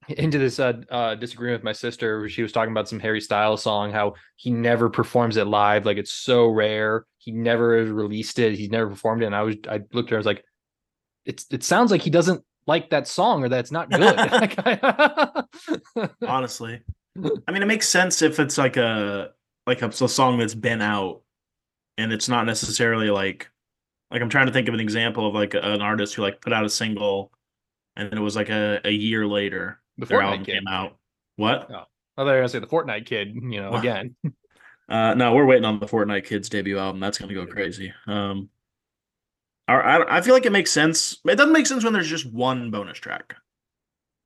into 0.09 0.39
this 0.39 0.61
uh, 0.61 0.75
uh 0.91 1.15
disagreement 1.15 1.61
with 1.61 1.65
my 1.65 1.73
sister. 1.73 2.29
She 2.29 2.43
was 2.43 2.53
talking 2.53 2.71
about 2.71 2.87
some 2.87 3.01
Harry 3.01 3.23
Styles 3.23 3.63
song, 3.63 3.93
how 3.93 4.15
he 4.37 4.51
never 4.51 4.91
performs 4.91 5.39
it 5.39 5.47
live, 5.47 5.87
like 5.87 5.97
it's 5.97 6.13
so 6.13 6.49
rare. 6.49 7.07
He 7.17 7.33
never 7.33 7.69
released 7.87 8.39
it. 8.39 8.59
He's 8.59 8.71
never 8.71 8.91
performed 8.91 9.23
it. 9.23 9.27
And 9.27 9.35
I 9.35 9.43
was 9.43 9.57
I 9.71 9.81
looked 9.95 10.09
at 10.09 10.11
her, 10.11 10.17
and 10.17 10.17
I 10.17 10.19
was 10.19 10.27
like, 10.27 10.45
it's 11.27 11.47
it 11.51 11.63
sounds 11.63 11.91
like 11.91 12.03
he 12.03 12.11
doesn't 12.11 12.43
like 12.67 12.91
that 12.91 13.07
song 13.07 13.45
or 13.45 13.49
that's 13.49 13.71
not 13.71 13.91
good. 13.91 14.03
Honestly. 16.29 16.81
I 17.47 17.53
mean, 17.53 17.63
it 17.63 17.67
makes 17.67 17.89
sense 17.89 18.23
if 18.23 18.41
it's 18.41 18.59
like 18.59 18.77
a 18.77 19.31
like 19.67 19.83
a, 19.83 19.89
a 19.89 20.09
song 20.09 20.39
that's 20.39 20.55
been 20.55 20.83
out, 20.83 21.23
and 21.99 22.13
it's 22.13 22.29
not 22.29 22.47
necessarily 22.47 23.11
like 23.11 23.51
like 24.11 24.23
I'm 24.23 24.29
trying 24.29 24.47
to 24.47 24.53
think 24.53 24.69
of 24.69 24.75
an 24.75 24.81
example 24.81 25.27
of 25.27 25.35
like 25.35 25.55
an 25.55 25.83
artist 25.83 26.15
who 26.15 26.23
like 26.23 26.41
put 26.41 26.53
out 26.53 26.65
a 26.65 26.71
single, 26.71 27.33
and 27.97 28.11
then 28.11 28.19
it 28.19 28.23
was 28.23 28.37
like 28.37 28.51
a, 28.51 28.81
a 28.85 28.91
year 28.91 29.27
later 29.27 29.81
The 29.99 30.07
their 30.07 30.21
Fortnite 30.21 30.25
album 30.25 30.45
kid. 30.45 30.55
came 30.55 30.69
out. 30.69 30.97
What? 31.37 31.71
Oh. 31.71 31.85
I 32.19 32.25
were 32.25 32.37
gonna 32.37 32.49
say 32.49 32.61
the 32.61 32.67
Fortnite 32.67 33.07
kid, 33.07 33.35
you 33.35 33.61
know, 33.61 33.75
again. 33.75 34.17
Uh, 34.89 35.15
no, 35.15 35.35
we're 35.35 35.45
waiting 35.45 35.65
on 35.65 35.81
the 35.81 35.87
Fortnite 35.87 36.25
Kids 36.25 36.49
debut 36.49 36.79
album. 36.79 37.01
That's 37.01 37.19
gonna 37.19 37.35
go 37.35 37.47
crazy. 37.47 37.93
Um, 38.07 38.49
I, 39.69 39.75
I 39.75 40.19
I 40.19 40.21
feel 40.21 40.35
like 40.35 40.47
it 40.47 40.53
makes 40.53 40.71
sense. 40.71 41.19
It 41.27 41.37
doesn't 41.37 41.53
make 41.53 41.67
sense 41.67 41.85
when 41.85 41.93
there's 41.93 42.09
just 42.09 42.27
one 42.27 42.71
bonus 42.71 42.99
track. 42.99 43.35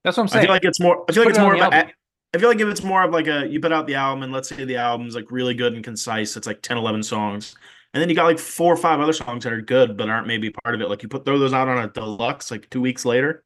That's 0.05 0.17
what 0.17 0.25
I'm 0.25 0.29
saying. 0.29 0.45
I 0.45 0.47
feel 0.47 0.55
like 0.55 0.65
it's 0.65 0.81
more. 0.81 1.05
I 1.09 1.13
feel 1.13 1.25
Put 1.25 1.31
like 1.31 1.31
it's 1.31 1.39
it 1.39 1.43
more 1.43 1.55
of 1.55 1.61
a. 1.61 1.65
album. 1.65 1.91
I 2.33 2.39
feel 2.39 2.49
like 2.49 2.61
if 2.61 2.69
it's 2.69 2.83
more 2.85 3.03
of 3.03 3.11
like 3.13 3.27
a 3.27 3.47
you 3.49 3.61
put 3.61 3.73
out 3.73 3.87
the 3.87 3.97
album 3.97 4.23
and 4.23 4.33
let's 4.33 4.49
say 4.49 4.65
the 4.65 4.77
album's 4.77 5.15
like 5.15 5.31
really 5.31 5.55
good 5.55 5.75
and 5.75 5.83
concise, 5.85 6.37
it's 6.37 6.47
like 6.47 6.63
10, 6.63 6.77
11 6.77 7.03
songs. 7.03 7.57
And 7.93 8.01
then 8.01 8.09
you 8.09 8.15
got 8.15 8.25
like 8.25 8.39
four 8.39 8.73
or 8.73 8.77
five 8.77 9.01
other 9.01 9.13
songs 9.13 9.43
that 9.45 9.53
are 9.53 9.61
good 9.61 9.97
but 9.97 10.09
aren't 10.09 10.27
maybe 10.29 10.51
part 10.63 10.75
of 10.77 10.81
it. 10.81 10.89
Like 10.89 11.03
you 11.03 11.09
put 11.09 11.25
throw 11.25 11.39
those 11.39 11.53
out 11.53 11.69
on 11.69 11.79
a 11.79 11.89
deluxe 11.89 12.51
like 12.51 12.71
two 12.71 12.81
weeks 12.81 13.05
later. 13.05 13.45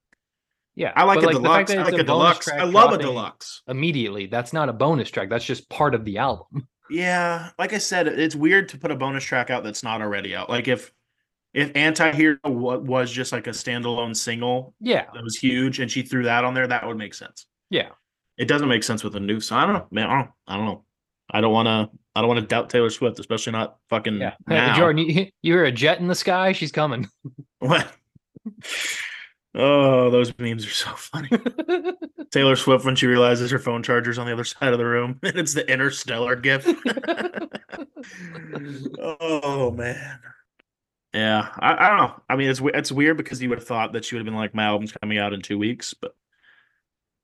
yeah, 0.74 0.92
I 0.96 1.04
like 1.04 1.22
a 1.22 1.22
fact 1.40 1.68
deluxe. 1.68 1.70
I 1.72 1.82
like 1.82 1.98
a 1.98 2.04
bonus 2.04 2.44
deluxe. 2.44 2.48
I 2.48 2.64
love 2.64 2.92
a 2.92 2.98
deluxe. 2.98 3.62
Immediately, 3.68 4.26
that's 4.26 4.52
not 4.52 4.68
a 4.68 4.72
bonus 4.72 5.10
track. 5.10 5.30
That's 5.30 5.44
just 5.44 5.68
part 5.70 5.94
of 5.94 6.04
the 6.04 6.18
album. 6.18 6.68
Yeah, 6.90 7.50
like 7.58 7.72
I 7.72 7.78
said, 7.78 8.06
it's 8.06 8.34
weird 8.36 8.68
to 8.70 8.78
put 8.78 8.90
a 8.90 8.96
bonus 8.96 9.24
track 9.24 9.48
out 9.48 9.64
that's 9.64 9.82
not 9.82 10.02
already 10.02 10.36
out. 10.36 10.50
Like 10.50 10.68
if 10.68 10.92
if 11.54 11.70
Anti-Hero 11.74 12.38
was 12.44 13.10
just 13.10 13.32
like 13.32 13.46
a 13.46 13.50
standalone 13.50 14.14
single 14.16 14.74
Yeah, 14.80 15.06
that 15.14 15.22
was 15.22 15.36
huge 15.36 15.80
and 15.80 15.90
she 15.90 16.02
threw 16.02 16.24
that 16.24 16.44
on 16.44 16.52
there, 16.54 16.66
that 16.66 16.86
would 16.86 16.98
make 16.98 17.14
sense. 17.14 17.46
yeah. 17.70 17.90
It 18.36 18.48
doesn't 18.48 18.68
make 18.68 18.82
sense 18.82 19.04
with 19.04 19.14
a 19.14 19.20
new 19.20 19.38
song. 19.38 19.58
I 19.62 19.66
don't 19.66 19.74
know, 19.76 19.86
man. 19.92 20.10
I 20.10 20.16
don't, 20.16 20.30
I 20.48 20.56
don't 20.56 20.66
know. 20.66 20.84
I 21.30 21.40
don't 21.40 21.52
want 21.52 21.66
to. 21.66 21.96
I 22.16 22.20
don't 22.20 22.26
want 22.26 22.40
to 22.40 22.46
doubt 22.46 22.68
Taylor 22.68 22.90
Swift, 22.90 23.20
especially 23.20 23.52
not 23.52 23.76
fucking 23.90 24.18
Yeah. 24.18 24.34
Hey. 24.48 24.72
Jordan, 24.76 25.08
you, 25.08 25.26
you 25.40 25.52
hear 25.54 25.64
a 25.64 25.70
jet 25.70 26.00
in 26.00 26.08
the 26.08 26.16
sky? 26.16 26.50
She's 26.52 26.72
coming. 26.72 27.08
What? 27.60 27.86
Oh, 29.54 30.10
those 30.10 30.36
memes 30.38 30.66
are 30.66 30.70
so 30.70 30.90
funny. 30.96 31.28
Taylor 32.32 32.56
Swift 32.56 32.84
when 32.84 32.96
she 32.96 33.06
realizes 33.06 33.52
her 33.52 33.60
phone 33.60 33.84
charger's 33.84 34.18
on 34.18 34.26
the 34.26 34.32
other 34.32 34.42
side 34.44 34.72
of 34.72 34.78
the 34.78 34.84
room, 34.84 35.20
and 35.22 35.36
it's 35.38 35.54
the 35.54 35.70
interstellar 35.70 36.34
gift. 36.34 36.66
oh 39.00 39.70
man. 39.70 40.18
Yeah, 41.14 41.48
I, 41.60 41.86
I 41.86 41.88
don't 41.90 41.98
know. 41.98 42.22
I 42.28 42.36
mean, 42.36 42.50
it's 42.50 42.60
it's 42.62 42.90
weird 42.92 43.16
because 43.16 43.40
you 43.40 43.48
would 43.48 43.58
have 43.58 43.66
thought 43.68 43.92
that 43.92 44.04
she 44.04 44.14
would 44.16 44.20
have 44.20 44.24
been 44.26 44.34
like, 44.34 44.54
my 44.54 44.64
album's 44.64 44.92
coming 44.92 45.16
out 45.16 45.32
in 45.32 45.40
two 45.42 45.56
weeks, 45.58 45.94
but 45.94 46.14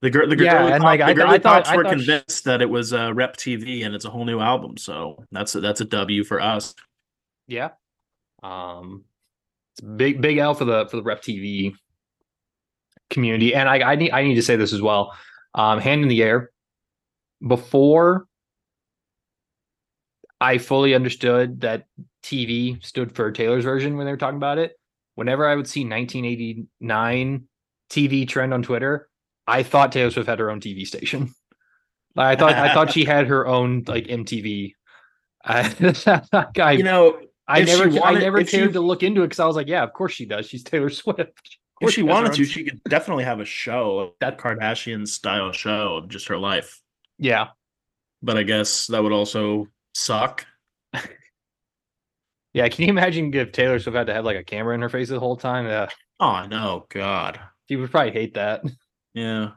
The 0.01 0.11
girl, 0.11 0.29
the 0.29 0.37
girl, 0.37 0.47
Yeah, 0.47 0.67
and, 0.67 0.81
pop- 0.81 0.83
like, 0.85 1.01
the 1.01 1.05
I 1.07 1.15
th- 1.15 1.27
I 1.27 1.39
thought- 1.39 1.67
I 1.69 1.77
were 1.77 1.83
thought 1.83 1.93
convinced 1.95 2.45
that 2.45 2.63
it 2.63 2.71
was 2.71 2.93
uh, 2.95 3.13
Rep 3.13 3.37
TV 3.37 3.85
and 3.85 3.95
it's 3.95 4.05
a 4.05 4.11
whole 4.11 4.25
new 4.25 4.39
album. 4.41 4.77
So 4.77 5.25
that's 5.33 5.55
a, 5.57 5.61
that's 5.61 5.81
a 5.81 5.85
W 5.85 6.23
for 6.25 6.41
us. 6.41 6.75
Yeah. 7.49 7.71
Um 8.45 9.05
big 9.97 10.21
big 10.23 10.39
L 10.39 10.55
for 10.55 10.65
the 10.65 10.87
for 10.87 10.97
the 10.97 11.03
rep 11.03 11.21
TV 11.23 11.75
community. 13.11 13.55
And 13.55 13.69
I 13.69 13.93
I 13.93 13.95
need 13.97 14.13
I 14.13 14.23
need 14.23 14.37
to 14.37 14.43
say 14.43 14.55
this 14.57 14.73
as 14.73 14.81
well. 14.81 15.15
Um 15.55 15.81
hand 15.81 16.03
in 16.03 16.09
the 16.09 16.23
air. 16.23 16.51
Before 17.47 18.27
I 20.41 20.59
fully 20.59 20.95
understood 20.95 21.61
that 21.63 21.85
TV 22.23 22.83
stood 22.85 23.15
for 23.15 23.31
Taylor's 23.33 23.65
version 23.65 23.97
when 23.97 24.07
they 24.07 24.13
were 24.13 24.19
talking 24.19 24.37
about 24.37 24.59
it. 24.59 24.73
Whenever 25.15 25.47
I 25.49 25.55
would 25.57 25.67
see 25.69 25.85
1989 25.85 27.45
TV 27.91 28.29
trend 28.29 28.55
on 28.55 28.63
Twitter, 28.63 29.09
I 29.47 29.63
thought 29.63 29.93
Taylor 29.93 30.11
Swift 30.11 30.29
had 30.29 30.39
her 30.39 30.51
own 30.51 30.61
TV 30.61 30.87
station. 30.87 31.35
I 32.17 32.37
thought 32.37 32.55
I 32.55 32.75
thought 32.75 32.93
she 32.93 33.05
had 33.05 33.29
her 33.29 33.47
own 33.47 33.85
like 33.87 34.05
MTV. 34.07 34.73
I, 35.45 36.73
You 36.73 36.83
know, 36.83 37.21
I 37.49 37.65
she 37.65 37.67
never, 37.67 38.05
I 38.05 38.15
never 38.15 38.41
if 38.41 38.51
she- 38.51 38.59
cared 38.59 38.73
to 38.75 38.81
look 38.81 39.03
into 39.03 39.23
it 39.23 39.27
because 39.27 39.41
I 39.41 39.47
was 39.47 39.57
like, 39.57 39.69
yeah, 39.69 39.83
of 39.83 39.93
course 39.93 40.13
she 40.13 40.27
does. 40.27 40.47
She's 40.47 40.63
Taylor 40.65 40.91
Swift. 40.91 41.21
If 41.81 41.87
course 41.87 41.95
she 41.95 42.03
wanted 42.03 42.35
to, 42.35 42.45
she 42.45 42.65
could 42.65 42.79
definitely 42.85 43.25
have 43.25 43.41
a 43.41 43.47
show, 43.47 44.13
that 44.21 44.37
Kardashian 44.37 45.09
style 45.09 45.51
show 45.51 45.97
of 45.97 46.11
just 46.11 46.29
her 46.29 46.37
life. 46.37 46.79
yeah, 47.17 47.47
But 48.23 48.37
I 48.37 48.43
guess 48.43 48.89
that 48.89 49.03
would 49.03 49.13
also 49.13 49.67
suck. 49.95 50.45
Yeah. 52.53 52.69
Can 52.69 52.85
you 52.85 52.91
imagine 52.91 53.33
if 53.35 53.53
Taylor 53.53 53.79
Swift 53.79 53.97
had 53.97 54.07
to 54.09 54.15
have 54.15 54.25
like 54.25 54.37
a 54.37 54.45
camera 54.45 54.75
in 54.75 54.83
her 54.83 54.89
face 54.89 55.09
the 55.09 55.21
whole 55.21 55.37
time? 55.37 55.67
Yeah, 55.67 55.89
Oh 56.19 56.47
no, 56.47 56.87
God. 56.91 57.41
she 57.69 57.77
would 57.77 57.91
probably 57.91 58.13
hate 58.13 58.35
that. 58.35 58.63
Yeah. 59.15 59.51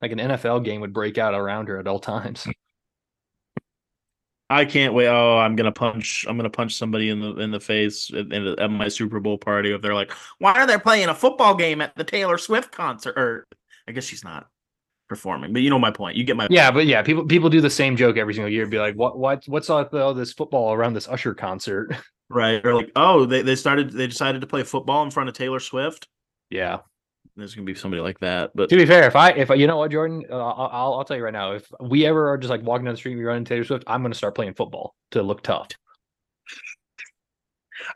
Like 0.00 0.12
an 0.12 0.18
NFL 0.18 0.64
game 0.64 0.80
would 0.80 0.92
break 0.92 1.18
out 1.18 1.34
around 1.34 1.68
her 1.68 1.78
at 1.78 1.86
all 1.86 1.98
times. 1.98 2.46
I 4.50 4.64
can't 4.66 4.92
wait. 4.94 5.08
Oh, 5.08 5.38
I'm 5.38 5.56
gonna 5.56 5.72
punch. 5.72 6.26
I'm 6.28 6.36
gonna 6.36 6.50
punch 6.50 6.74
somebody 6.76 7.08
in 7.08 7.20
the 7.20 7.36
in 7.38 7.50
the 7.50 7.60
face 7.60 8.10
at, 8.12 8.30
at 8.32 8.58
at 8.58 8.70
my 8.70 8.88
Super 8.88 9.18
Bowl 9.18 9.38
party 9.38 9.72
if 9.72 9.80
they're 9.80 9.94
like, 9.94 10.12
"Why 10.38 10.52
are 10.52 10.66
they 10.66 10.78
playing 10.78 11.08
a 11.08 11.14
football 11.14 11.54
game 11.54 11.80
at 11.80 11.96
the 11.96 12.04
Taylor 12.04 12.36
Swift 12.38 12.70
concert?" 12.70 13.14
Or 13.18 13.46
I 13.88 13.92
guess 13.92 14.04
she's 14.04 14.22
not 14.22 14.46
performing, 15.08 15.52
but 15.52 15.62
you 15.62 15.70
know 15.70 15.78
my 15.78 15.90
point. 15.90 16.16
You 16.16 16.24
get 16.24 16.36
my 16.36 16.46
Yeah, 16.50 16.70
but 16.70 16.86
yeah, 16.86 17.02
people 17.02 17.26
people 17.26 17.50
do 17.50 17.60
the 17.60 17.70
same 17.70 17.96
joke 17.96 18.16
every 18.16 18.34
single 18.34 18.50
year. 18.50 18.66
Be 18.66 18.78
like, 18.78 18.94
what 18.94 19.18
what 19.18 19.44
what's 19.46 19.70
all 19.70 19.84
all 19.84 20.14
this 20.14 20.32
football 20.32 20.72
around 20.72 20.94
this 20.94 21.08
Usher 21.08 21.34
concert? 21.34 21.94
right. 22.28 22.64
Or 22.64 22.74
like, 22.74 22.90
oh, 22.96 23.26
they 23.26 23.42
they 23.42 23.56
started. 23.56 23.90
They 23.90 24.06
decided 24.06 24.40
to 24.40 24.46
play 24.46 24.62
football 24.62 25.02
in 25.02 25.10
front 25.10 25.28
of 25.28 25.34
Taylor 25.34 25.60
Swift. 25.60 26.08
Yeah. 26.50 26.78
There's 27.36 27.54
gonna 27.54 27.64
be 27.64 27.74
somebody 27.74 28.00
like 28.00 28.20
that, 28.20 28.52
but 28.54 28.68
To 28.68 28.76
be 28.76 28.86
fair, 28.86 29.08
if 29.08 29.16
I 29.16 29.30
if 29.30 29.50
I, 29.50 29.54
you 29.54 29.66
know 29.66 29.76
what, 29.76 29.90
Jordan, 29.90 30.24
uh, 30.30 30.36
I'll 30.36 30.94
I'll 30.94 31.04
tell 31.04 31.16
you 31.16 31.24
right 31.24 31.32
now, 31.32 31.52
if 31.52 31.66
we 31.80 32.06
ever 32.06 32.28
are 32.30 32.38
just 32.38 32.50
like 32.50 32.62
walking 32.62 32.84
down 32.84 32.94
the 32.94 32.98
street, 32.98 33.12
and 33.12 33.18
we 33.18 33.24
run 33.24 33.38
into 33.38 33.48
Taylor 33.48 33.64
Swift, 33.64 33.82
I'm 33.88 34.02
gonna 34.02 34.14
start 34.14 34.36
playing 34.36 34.54
football 34.54 34.94
to 35.10 35.22
look 35.22 35.42
tough. 35.42 35.68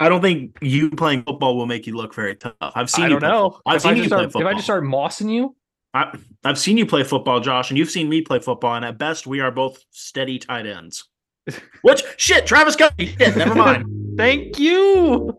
I 0.00 0.08
don't 0.08 0.20
think 0.20 0.58
you 0.60 0.90
playing 0.90 1.22
football 1.22 1.56
will 1.56 1.66
make 1.66 1.86
you 1.86 1.96
look 1.96 2.14
very 2.14 2.34
tough. 2.34 2.54
I've 2.60 2.90
seen 2.90 3.04
I 3.04 3.08
you 3.08 3.12
don't 3.14 3.20
play 3.20 3.28
know. 3.28 3.50
football. 3.50 3.62
I've 3.66 3.76
if 3.76 3.82
seen 3.82 3.90
you 3.96 4.02
play 4.02 4.06
start, 4.08 4.22
football. 4.24 4.42
If 4.42 4.48
I 4.48 4.52
just 4.54 4.64
start 4.64 4.84
mossing 4.84 5.30
you, 5.32 5.54
I, 5.94 6.18
I've 6.44 6.58
seen 6.58 6.76
you 6.76 6.84
play 6.84 7.02
football, 7.02 7.40
Josh, 7.40 7.70
and 7.70 7.78
you've 7.78 7.90
seen 7.90 8.08
me 8.10 8.20
play 8.20 8.40
football, 8.40 8.74
and 8.74 8.84
at 8.84 8.98
best, 8.98 9.26
we 9.26 9.40
are 9.40 9.50
both 9.50 9.82
steady 9.90 10.38
tight 10.38 10.66
ends. 10.66 11.08
Which 11.82 12.02
shit, 12.18 12.46
Travis 12.46 12.76
Kelce. 12.76 13.16
Shit, 13.18 13.36
never 13.36 13.54
mind. 13.54 13.86
thank 14.18 14.58
you. 14.58 15.34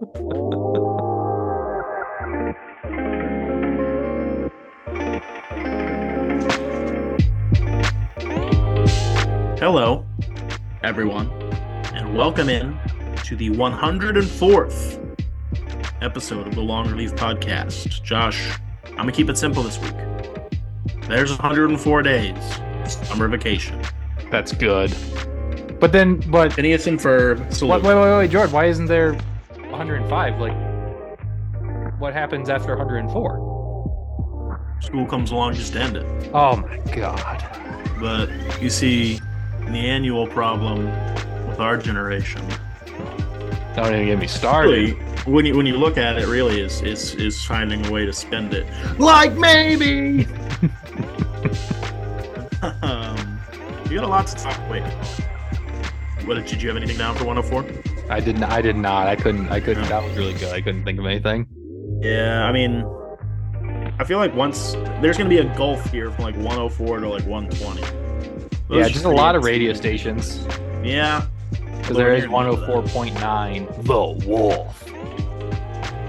Hello, 9.60 10.06
everyone, 10.82 11.29
and 11.94 12.18
welcome 12.18 12.50
in 12.50 12.79
to 13.25 13.36
the 13.36 13.51
104th 13.51 15.18
episode 16.01 16.48
of 16.48 16.56
the 16.56 16.62
Long 16.62 16.89
Relief 16.89 17.13
Podcast. 17.13 18.01
Josh, 18.01 18.58
I'm 18.86 18.96
gonna 18.96 19.12
keep 19.12 19.29
it 19.29 19.38
simple 19.38 19.62
this 19.62 19.77
week. 19.79 20.38
There's 21.08 21.31
104 21.31 22.01
days 22.03 22.36
summer 22.89 23.27
vacation. 23.27 23.81
That's 24.31 24.53
good. 24.53 24.93
But 25.79 25.91
then, 25.91 26.17
but 26.29 26.53
Phineas 26.53 26.88
and 26.88 27.00
Ferb. 27.00 27.39
wait, 27.39 27.53
salute. 27.53 27.84
wait, 27.84 27.96
wait, 27.96 28.17
wait, 28.17 28.31
George, 28.31 28.51
why 28.51 28.65
isn't 28.65 28.88
there 28.88 29.13
105? 29.69 30.39
Like, 30.39 32.00
what 32.00 32.13
happens 32.13 32.50
after 32.50 32.75
104? 32.75 34.77
School 34.81 35.05
comes 35.05 35.31
along 35.31 35.53
just 35.55 35.74
to 35.74 35.81
end 35.81 35.98
it. 35.98 36.31
Oh 36.34 36.55
my 36.58 36.77
god. 36.93 37.46
But 38.00 38.29
you 38.62 38.69
see, 38.69 39.19
the 39.65 39.77
annual 39.77 40.25
problem 40.27 40.86
with 41.48 41.60
our 41.60 41.77
generation, 41.77 42.41
Don't 43.75 43.93
even 43.93 44.05
get 44.05 44.19
me 44.19 44.27
started. 44.27 44.69
really, 44.72 44.91
when 45.25 45.46
you 45.46 45.55
when 45.58 45.65
you 45.65 45.77
look 45.77 45.98
at 45.98 46.17
it, 46.17 46.27
really 46.27 46.62
is 46.62 46.81
is 46.81 47.13
is 47.15 47.43
finding 47.43 47.86
a 47.86 47.91
way 47.91 48.05
to 48.05 48.13
spend 48.13 48.53
it. 48.53 48.65
Like 49.00 49.34
maybe. 49.34 50.27
um, 52.82 53.39
you 53.89 53.96
got 53.98 54.03
a 54.03 54.08
lot 54.08 54.27
to 54.27 54.36
talk. 54.36 54.70
Wait, 54.70 54.84
what 56.25 56.36
did 56.46 56.62
you 56.62 56.68
have 56.70 56.77
anything 56.77 56.98
down 56.98 57.15
for 57.15 57.25
104? 57.25 57.65
I 58.12 58.20
didn't. 58.20 58.44
I 58.44 58.62
did 58.62 58.75
not. 58.75 59.08
I 59.08 59.15
couldn't. 59.15 59.50
I 59.50 59.60
couldn't. 59.60 59.84
No. 59.84 59.89
That 59.89 60.03
was 60.03 60.18
really 60.18 60.34
good. 60.34 60.53
I 60.53 60.62
couldn't 60.62 60.84
think 60.84 61.00
of 61.00 61.06
anything. 61.06 61.48
Yeah, 62.01 62.46
I 62.46 62.51
mean, 62.51 62.84
I 64.00 64.03
feel 64.03 64.18
like 64.18 64.34
once 64.34 64.74
there's 65.01 65.18
gonna 65.18 65.29
be 65.29 65.39
a 65.39 65.56
gulf 65.56 65.91
here 65.91 66.12
from 66.12 66.24
like 66.24 66.36
104 66.36 67.00
to 67.00 67.10
like 67.10 67.24
120. 67.25 67.82
Those 67.82 68.77
yeah, 68.77 68.88
just 68.88 69.06
a 69.06 69.10
lot 69.10 69.36
of 69.36 69.44
radio 69.44 69.74
stations 69.74 70.46
Yeah, 70.84 71.25
because 71.51 71.98
there 71.98 72.13
is 72.13 72.25
near 72.25 72.29
the 72.29 72.38
end 72.38 72.50
of 72.50 72.60
that. 72.62 72.70
104.9 72.94 73.84
The 73.86 74.27
Wolf. 74.27 74.88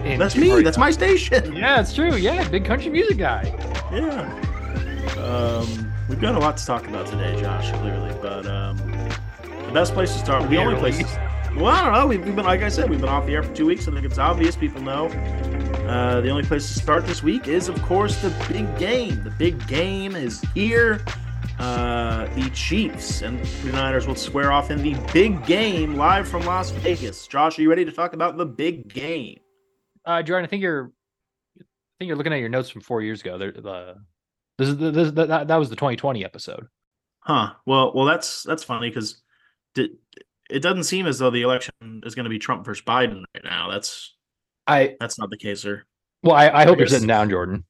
in 0.04 0.18
that's 0.18 0.36
me. 0.36 0.62
That's 0.62 0.76
my 0.78 0.90
station. 0.90 1.56
Yeah, 1.56 1.80
it's 1.80 1.94
true. 1.94 2.14
Yeah, 2.16 2.46
big 2.48 2.64
country 2.66 2.90
music 2.90 3.16
guy. 3.18 3.44
Yeah. 3.92 4.49
Um, 5.30 5.92
we've 6.08 6.20
got 6.20 6.34
a 6.34 6.38
lot 6.38 6.56
to 6.56 6.66
talk 6.66 6.88
about 6.88 7.06
today, 7.06 7.40
Josh. 7.40 7.70
Clearly, 7.78 8.12
but 8.20 8.46
um, 8.46 8.76
the 9.66 9.70
best 9.72 9.94
place 9.94 10.12
to 10.12 10.18
start. 10.18 10.50
The 10.50 10.56
only 10.56 10.74
place. 10.76 11.00
Well, 11.54 11.66
I 11.66 11.84
don't 11.84 11.92
know. 11.92 12.06
We've, 12.08 12.24
we've 12.24 12.34
been, 12.34 12.44
like 12.44 12.62
I 12.62 12.68
said, 12.68 12.90
we've 12.90 13.00
been 13.00 13.08
off 13.08 13.26
the 13.26 13.34
air 13.34 13.44
for 13.44 13.54
two 13.54 13.66
weeks. 13.66 13.86
I 13.86 13.92
think 13.92 14.04
it's 14.04 14.18
obvious. 14.18 14.56
People 14.56 14.82
know. 14.82 15.06
Uh, 15.86 16.20
the 16.20 16.30
only 16.30 16.42
place 16.42 16.66
to 16.72 16.74
start 16.74 17.06
this 17.06 17.22
week 17.22 17.46
is, 17.46 17.68
of 17.68 17.80
course, 17.82 18.20
the 18.22 18.30
big 18.48 18.76
game. 18.76 19.22
The 19.22 19.30
big 19.30 19.64
game 19.68 20.16
is 20.16 20.40
here. 20.52 21.04
Uh, 21.60 22.26
the 22.34 22.50
Chiefs 22.50 23.22
and 23.22 23.44
the 23.44 23.72
Niners 23.72 24.08
will 24.08 24.16
square 24.16 24.50
off 24.50 24.70
in 24.70 24.82
the 24.82 24.94
big 25.12 25.46
game 25.46 25.94
live 25.94 26.26
from 26.26 26.44
Las 26.44 26.70
Vegas. 26.70 27.26
Josh, 27.28 27.56
are 27.58 27.62
you 27.62 27.70
ready 27.70 27.84
to 27.84 27.92
talk 27.92 28.14
about 28.14 28.36
the 28.36 28.46
big 28.46 28.92
game? 28.92 29.38
Uh, 30.04 30.22
Jordan, 30.22 30.44
I 30.44 30.48
think 30.48 30.62
you're. 30.62 30.90
I 31.60 31.64
think 31.98 32.08
you're 32.08 32.16
looking 32.16 32.32
at 32.32 32.40
your 32.40 32.48
notes 32.48 32.70
from 32.70 32.80
four 32.80 33.02
years 33.02 33.20
ago. 33.20 33.36
There, 33.36 33.52
the 33.52 33.96
this 34.60 34.68
is 34.68 34.76
the, 34.76 34.90
this, 34.90 35.10
that, 35.12 35.48
that 35.48 35.56
was 35.56 35.70
the 35.70 35.76
2020 35.76 36.22
episode. 36.22 36.66
Huh. 37.20 37.54
Well, 37.64 37.92
well, 37.94 38.04
that's 38.04 38.42
that's 38.42 38.62
funny 38.62 38.90
because 38.90 39.22
it, 39.74 39.92
doesn't 40.60 40.84
seem 40.84 41.06
as 41.06 41.18
though 41.18 41.30
the 41.30 41.40
election 41.40 42.02
is 42.04 42.14
going 42.14 42.24
to 42.24 42.30
be 42.30 42.38
Trump 42.38 42.66
versus 42.66 42.84
Biden 42.84 43.24
right 43.34 43.42
now. 43.42 43.70
That's 43.70 44.14
I 44.66 44.96
that's 45.00 45.18
not 45.18 45.30
the 45.30 45.38
case, 45.38 45.62
sir. 45.62 45.84
well, 46.22 46.36
I, 46.36 46.50
I 46.50 46.64
hope 46.66 46.76
you're 46.76 46.88
sitting 46.88 47.08
down, 47.08 47.30
Jordan. 47.30 47.64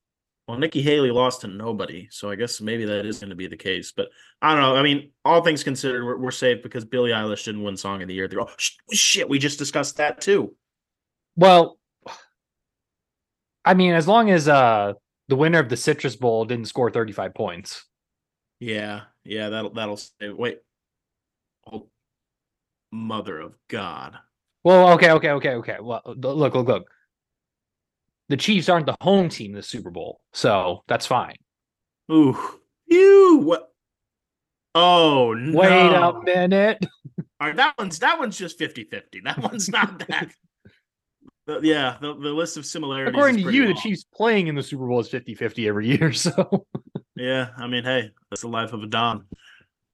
Well, 0.49 0.59
Nikki 0.59 0.83
Haley 0.83 1.13
lost 1.13 1.43
to 1.43 1.47
nobody, 1.47 2.09
so 2.11 2.29
I 2.29 2.35
guess 2.35 2.61
maybe 2.61 2.85
that 2.87 3.07
is 3.07 3.21
going 3.21 3.31
to 3.31 3.37
be 3.37 3.47
the 3.47 3.57
case. 3.57 3.93
But 3.93 4.09
I 4.43 4.53
don't 4.53 4.61
know. 4.61 4.75
I 4.75 4.83
mean, 4.83 5.13
all 5.25 5.43
things 5.43 5.63
considered, 5.63 6.05
we're, 6.05 6.17
we're 6.17 6.33
safe 6.33 6.61
because 6.61 6.85
Billie 6.85 7.13
Eilish 7.13 7.45
didn't 7.45 7.63
win 7.63 7.77
Song 7.77 8.03
of 8.03 8.09
the 8.09 8.15
Year. 8.15 8.27
They're 8.27 8.41
all, 8.41 8.51
"Sh- 8.57 8.79
shit, 8.91 9.29
we 9.29 9.39
just 9.39 9.61
discussed 9.61 9.99
that 9.99 10.21
too. 10.21 10.57
Well, 11.37 11.79
I 13.65 13.75
mean, 13.75 13.93
as 13.93 14.09
long 14.09 14.29
as 14.31 14.49
uh 14.49 14.95
the 15.31 15.37
winner 15.37 15.61
of 15.61 15.69
the 15.69 15.77
Citrus 15.77 16.17
Bowl 16.17 16.45
didn't 16.45 16.67
score 16.67 16.91
35 16.91 17.33
points. 17.35 17.87
Yeah, 18.59 19.03
yeah, 19.25 19.49
that'll 19.49 19.71
that'll 19.71 19.97
say. 19.97 20.29
Wait, 20.29 20.59
oh, 21.73 21.89
mother 22.93 23.39
of 23.39 23.55
God. 23.69 24.19
Well, 24.65 24.91
okay, 24.95 25.13
okay, 25.13 25.31
okay, 25.31 25.55
okay. 25.55 25.77
Well, 25.81 26.03
look, 26.05 26.55
look, 26.55 26.69
look. 26.69 26.91
The 28.29 28.37
Chiefs 28.37 28.69
aren't 28.69 28.87
the 28.87 28.97
home 29.01 29.29
team 29.29 29.53
in 29.53 29.57
the 29.57 29.63
Super 29.63 29.91
Bowl, 29.91 30.21
so 30.33 30.85
that's 30.89 31.07
fine. 31.07 31.37
Ooh, 32.13 32.37
you 32.87 33.41
what? 33.43 33.73
Oh 34.75 35.33
no! 35.33 35.59
Wait 35.59 35.71
a 35.71 36.21
minute. 36.25 36.85
All 37.41 37.47
right, 37.49 37.57
that 37.57 37.79
one's 37.79 38.01
that 38.01 38.19
one's 38.19 38.37
just 38.37 38.59
50-50. 38.59 39.25
That 39.25 39.39
one's 39.39 39.69
not 39.69 39.99
that. 40.09 40.33
The- 41.59 41.67
yeah, 41.67 41.97
the, 42.01 42.15
the 42.15 42.31
list 42.31 42.57
of 42.57 42.65
similarities. 42.67 43.15
According 43.15 43.45
to 43.45 43.51
you, 43.53 43.67
the. 43.67 43.75
Chiefs 43.75 44.05
playing 44.15 44.47
in 44.49 44.55
the 44.55 44.63
Super 44.63 44.87
Bowl 44.87 45.01
is 45.01 45.09
50-50 45.09 45.67
every 45.69 45.89
year, 45.89 46.13
so 46.25 46.67
Yeah, 47.17 47.51
I 47.57 47.67
mean, 47.67 47.85
hey, 47.85 48.11
that's 48.31 48.43
the 48.43 48.49
life 48.49 48.73
of 48.73 48.83
a 48.83 48.87
Don. 48.87 49.27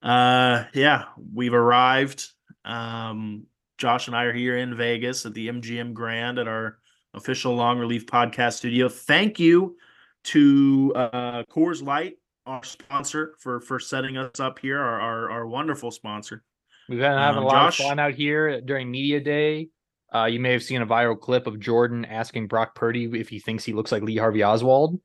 Uh, 0.03 0.65
yeah, 0.75 1.05
we've 1.35 1.55
arrived. 1.55 2.29
Um, 2.65 3.47
Josh 3.79 4.07
and 4.07 4.17
I 4.17 4.25
are 4.25 4.33
here 4.33 4.57
in 4.57 4.77
Vegas 4.77 5.27
at 5.27 5.35
the 5.35 5.49
MGM 5.49 5.93
Grand 5.93 6.39
at 6.39 6.49
our 6.49 6.79
official 7.15 7.55
Long 7.55 7.79
Relief 7.79 8.07
Podcast 8.07 8.55
studio. 8.55 8.89
Thank 8.89 9.39
you 9.41 9.77
to 10.25 10.93
uh, 10.97 11.43
Coors 11.45 11.83
Light, 11.83 12.15
our 12.47 12.63
sponsor 12.65 13.35
for 13.39 13.61
for 13.61 13.79
setting 13.79 14.17
us 14.17 14.41
up 14.41 14.59
here, 14.59 14.79
our 14.79 15.01
our, 15.01 15.31
our 15.31 15.47
wonderful 15.47 15.91
sponsor. 15.91 16.43
We've 16.89 16.99
been 16.99 17.13
having 17.13 17.39
Um, 17.39 17.45
a 17.45 17.47
lot 17.47 17.67
Josh? 17.67 17.81
of 17.81 17.87
fun 17.87 17.99
out 17.99 18.15
here 18.15 18.61
during 18.61 18.91
media 18.91 19.21
day. 19.21 19.69
Uh, 20.15 20.25
you 20.27 20.41
may 20.41 20.53
have 20.53 20.63
seen 20.63 20.83
a 20.83 20.87
viral 20.87 21.19
clip 21.19 21.47
of 21.47 21.61
Jordan 21.61 22.05
asking 22.05 22.47
Brock 22.47 22.75
Purdy 22.75 23.05
if 23.19 23.29
he 23.29 23.39
thinks 23.39 23.65
he 23.65 23.73
looks 23.73 23.93
like 23.93 24.03
Lee 24.03 24.17
Harvey 24.17 24.43
Oswald. 24.45 25.01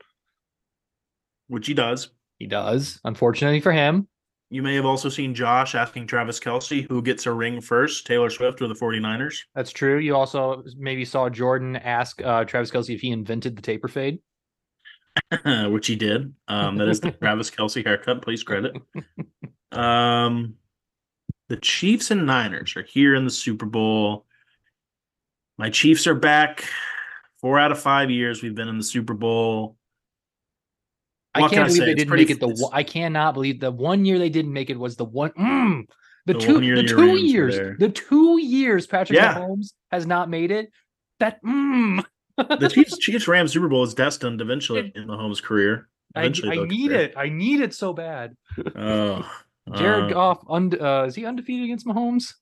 which 1.48 1.68
he 1.68 1.74
does. 1.74 2.10
He 2.40 2.48
does, 2.48 3.00
unfortunately 3.04 3.60
for 3.62 3.72
him. 3.72 4.08
You 4.50 4.62
may 4.62 4.76
have 4.76 4.86
also 4.86 5.08
seen 5.10 5.34
Josh 5.34 5.76
asking 5.76 6.08
Travis 6.08 6.40
Kelce 6.40 6.88
who 6.88 7.02
gets 7.02 7.26
a 7.26 7.32
ring 7.32 7.62
first, 7.62 8.06
Taylor 8.06 8.30
Swift 8.30 8.62
or 8.62 8.68
the 8.68 8.74
49ers. 8.74 9.38
That's 9.56 9.72
true. 9.72 9.98
You 9.98 10.16
also 10.16 10.64
maybe 10.78 11.06
saw 11.06 11.30
Jordan 11.30 11.78
ask 11.78 12.22
uh, 12.22 12.44
Travis 12.44 12.70
Kelce 12.70 12.94
if 12.94 13.00
he 13.02 13.12
invented 13.12 13.56
the 13.56 13.62
taper 13.62 13.88
fade. 13.88 14.20
which 15.46 15.88
he 15.88 15.96
did. 15.96 16.34
Um, 16.48 16.78
that 16.78 16.88
is 16.88 17.00
the 17.00 17.12
Travis 17.22 17.50
Kelce 17.52 17.86
haircut. 17.86 18.22
Please 18.22 18.44
credit. 18.44 18.76
Um, 19.72 20.56
the 21.50 21.58
Chiefs 21.58 22.12
and 22.12 22.26
Niners 22.26 22.76
are 22.76 22.84
here 22.84 23.16
in 23.16 23.26
the 23.26 23.32
Super 23.32 23.66
Bowl. 23.66 24.26
My 25.62 25.70
Chiefs 25.70 26.08
are 26.08 26.16
back. 26.16 26.66
Four 27.40 27.60
out 27.60 27.72
of 27.72 27.80
five 27.80 28.10
years 28.10 28.42
we've 28.42 28.56
been 28.56 28.68
in 28.68 28.80
the 28.80 28.84
Super 28.84 29.14
Bowl. 29.14 29.78
I 31.36 31.42
What 31.42 31.50
can 31.52 31.58
can't 31.58 31.66
I 31.66 31.68
believe 31.68 31.78
say? 31.78 31.86
they 31.86 31.92
It's 31.92 32.00
didn't 32.02 32.16
make 32.16 32.30
it. 32.32 32.40
The 32.40 32.70
I 32.74 32.82
cannot 32.82 33.36
believe 33.36 33.60
the 33.60 33.70
one 33.72 34.04
year 34.04 34.18
they 34.18 34.30
didn't 34.30 34.54
make 34.54 34.72
it 34.72 34.80
was 34.80 34.96
the 34.96 35.06
one. 35.06 35.30
Mm, 35.38 35.84
the, 36.26 36.34
The 36.34 36.40
two, 36.40 36.62
year 36.62 36.76
the 36.78 36.84
two 36.88 37.16
years, 37.16 37.78
the 37.78 37.90
two 37.90 38.40
years 38.42 38.88
Patrick 38.88 39.18
Yeah. 39.18 39.36
Mahomes 39.36 39.74
has 39.92 40.08
not 40.08 40.32
made 40.32 40.50
it. 40.50 40.72
That 41.20 41.44
mm, 41.44 42.04
The 42.38 42.68
Chiefs 42.68 42.98
Chiefs 42.98 43.28
Rams 43.28 43.54
Super 43.54 43.68
Bowl 43.70 43.84
is 43.84 43.94
destined 43.94 44.42
eventually 44.42 44.92
in 44.96 45.06
Mahomes' 45.06 45.44
career. 45.44 45.88
I, 46.16 46.22
Eventually, 46.22 46.52
I 46.54 46.56
they'll 46.56 46.66
need 46.66 46.90
there. 46.90 47.02
it. 47.02 47.14
I 47.16 47.30
need 47.30 47.62
it 47.62 47.76
so 47.76 47.94
bad. 47.94 48.36
Oh, 48.76 49.32
Jared 49.76 50.06
uh, 50.06 50.10
Goff, 50.16 50.44
und- 50.48 50.82
uh, 50.82 51.06
is 51.08 51.14
he 51.14 51.24
undefeated 51.24 51.66
against 51.66 51.86
Mahomes? 51.86 52.34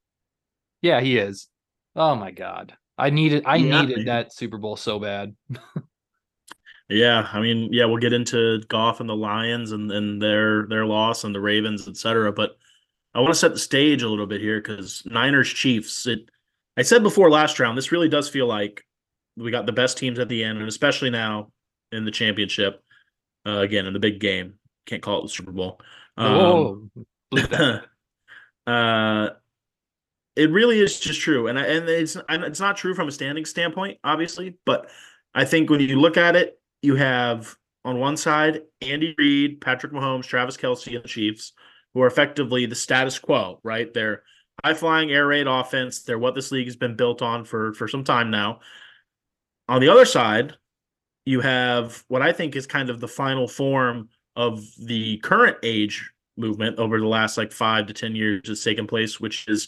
Yeah, 0.82 1.02
he 1.02 1.18
is. 1.18 1.50
Oh 1.98 2.16
my 2.16 2.32
god, 2.32 2.78
I 3.00 3.10
needed, 3.10 3.44
I 3.46 3.56
Yeah, 3.56 3.82
needed 3.82 4.08
that 4.08 4.34
Super 4.34 4.58
Bowl 4.58 4.76
so 4.76 5.00
bad. 5.00 5.36
Yeah, 6.90 7.30
I 7.32 7.40
mean, 7.40 7.72
yeah, 7.72 7.86
we'll 7.86 7.98
get 7.98 8.14
into 8.14 8.62
Goff 8.68 9.00
and 9.00 9.08
the 9.08 9.16
Lions 9.16 9.72
and, 9.72 9.92
and 9.92 10.20
their 10.20 10.66
their 10.66 10.88
loss 10.88 11.24
and 11.24 11.34
the 11.34 11.40
Ravens, 11.40 11.88
etc. 11.88 12.34
But 12.34 12.58
I 13.14 13.20
want 13.20 13.32
to 13.32 13.40
set 13.40 13.54
the 13.54 13.60
stage 13.60 14.02
a 14.02 14.10
little 14.10 14.26
bit 14.26 14.42
here 14.42 14.60
because 14.60 15.04
Niners 15.06 15.50
Chiefs. 15.50 16.08
It 16.08 16.32
I 16.78 16.82
said 16.82 17.04
before 17.04 17.30
last 17.30 17.60
round, 17.60 17.78
this 17.78 17.92
really 17.92 18.10
does 18.10 18.28
feel 18.28 18.48
like 18.48 18.84
we 19.38 19.52
got 19.52 19.68
the 19.68 19.72
best 19.72 20.00
teams 20.00 20.18
at 20.18 20.30
the 20.30 20.44
end, 20.44 20.58
and 20.58 20.68
especially 20.68 21.12
now 21.12 21.52
in 21.92 22.06
the 22.06 22.12
championship. 22.12 22.82
Uh, 23.46 23.60
again, 23.60 23.86
in 23.86 23.94
the 23.94 24.00
big 24.00 24.20
game, 24.20 24.56
can't 24.88 25.04
call 25.04 25.20
it 25.20 25.24
the 25.24 25.30
Super 25.30 25.52
Bowl. 25.52 25.80
Um, 26.18 26.90
Whoa, 27.32 27.82
uh, 28.68 29.30
it 30.40 30.52
really 30.52 30.80
is 30.80 30.98
just 30.98 31.20
true, 31.20 31.48
and 31.48 31.60
I, 31.60 31.66
and 31.66 31.90
it's 31.90 32.16
and 32.30 32.46
it's 32.46 32.62
not 32.62 32.78
true 32.78 32.96
from 32.96 33.10
a 33.10 33.12
standing 33.12 33.44
standpoint, 33.44 33.98
obviously, 34.06 34.56
but 34.66 34.90
I 35.36 35.44
think 35.44 35.70
when 35.70 35.82
you 35.82 36.00
look 36.00 36.16
at 36.16 36.38
it, 36.38 36.58
you 36.82 36.96
have 36.96 37.58
on 37.84 38.00
one 38.00 38.16
side 38.16 38.62
Andy 38.82 39.14
Reid, 39.18 39.60
Patrick 39.60 39.92
Mahomes, 39.92 40.24
Travis 40.24 40.56
Kelce, 40.56 40.96
and 40.96 41.04
the 41.04 41.10
Chiefs, 41.10 41.52
who 41.94 42.02
are 42.02 42.08
effectively 42.08 42.66
the 42.66 42.76
status 42.76 43.20
quo, 43.20 43.60
right? 43.64 43.94
They're 43.94 44.24
high 44.64 44.76
flying 44.76 45.12
air 45.12 45.28
raid 45.28 45.48
offense. 45.48 46.04
They're 46.04 46.18
what 46.18 46.36
this 46.36 46.54
league 46.54 46.68
has 46.68 46.78
been 46.78 46.96
built 46.96 47.22
on 47.22 47.44
for 47.44 47.74
for 47.74 47.90
some 47.90 48.06
time 48.06 48.32
now. 48.32 48.62
On 49.68 49.82
the 49.82 49.90
other 49.90 50.06
side, 50.06 50.56
you 51.26 51.42
have 51.42 52.02
what 52.08 52.22
I 52.22 52.32
think 52.32 52.56
is 52.56 52.66
kind 52.66 52.90
of 52.90 53.02
the 53.02 53.10
final 53.10 53.48
form 53.48 54.08
of 54.38 54.64
the 54.78 55.18
current 55.18 55.58
age 55.64 56.10
movement 56.38 56.80
over 56.80 56.98
the 56.98 57.08
last 57.08 57.38
like 57.38 57.52
five 57.52 57.88
to 57.88 57.94
ten 57.94 58.16
years 58.16 58.48
has 58.48 58.64
taken 58.64 58.88
place, 58.88 59.20
which 59.20 59.46
is 59.50 59.68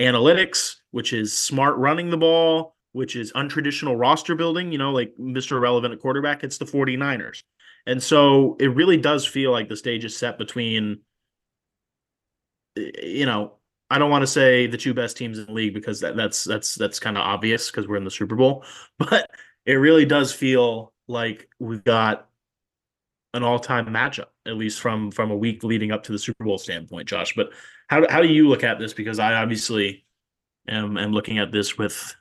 analytics, 0.00 0.76
which 0.90 1.12
is 1.12 1.36
smart 1.36 1.76
running 1.76 2.10
the 2.10 2.16
ball, 2.16 2.74
which 2.92 3.14
is 3.14 3.32
untraditional 3.32 3.98
roster 3.98 4.34
building, 4.34 4.72
you 4.72 4.78
know, 4.78 4.92
like 4.92 5.12
Mr. 5.20 5.52
Irrelevant 5.52 5.94
at 5.94 6.00
quarterback, 6.00 6.42
it's 6.42 6.58
the 6.58 6.64
49ers. 6.64 7.42
And 7.86 8.02
so 8.02 8.56
it 8.58 8.74
really 8.74 8.96
does 8.96 9.26
feel 9.26 9.52
like 9.52 9.68
the 9.68 9.76
stage 9.76 10.04
is 10.04 10.16
set 10.16 10.38
between 10.38 11.00
you 12.76 13.26
know, 13.26 13.54
I 13.90 13.98
don't 13.98 14.10
want 14.10 14.22
to 14.22 14.26
say 14.26 14.66
the 14.66 14.78
two 14.78 14.94
best 14.94 15.16
teams 15.16 15.38
in 15.38 15.46
the 15.46 15.52
league 15.52 15.74
because 15.74 16.00
that, 16.00 16.16
that's 16.16 16.44
that's 16.44 16.74
that's 16.76 17.00
kind 17.00 17.16
of 17.16 17.22
obvious 17.22 17.70
because 17.70 17.88
we're 17.88 17.96
in 17.96 18.04
the 18.04 18.10
Super 18.10 18.36
Bowl, 18.36 18.64
but 18.98 19.28
it 19.66 19.74
really 19.74 20.04
does 20.04 20.32
feel 20.32 20.92
like 21.08 21.48
we've 21.58 21.84
got 21.84 22.28
an 23.34 23.42
all-time 23.42 23.86
matchup, 23.86 24.26
at 24.46 24.56
least 24.56 24.80
from 24.80 25.10
from 25.10 25.30
a 25.30 25.36
week 25.36 25.64
leading 25.64 25.90
up 25.90 26.04
to 26.04 26.12
the 26.12 26.18
Super 26.18 26.44
Bowl 26.44 26.58
standpoint, 26.58 27.08
Josh. 27.08 27.34
But 27.34 27.50
how 27.90 28.06
how 28.08 28.22
do 28.22 28.28
you 28.28 28.48
look 28.48 28.62
at 28.62 28.78
this? 28.78 28.92
Because 28.92 29.18
I 29.18 29.34
obviously 29.34 30.04
am 30.68 30.96
am 30.96 31.12
looking 31.12 31.38
at 31.38 31.50
this 31.50 31.76
with 31.76 32.14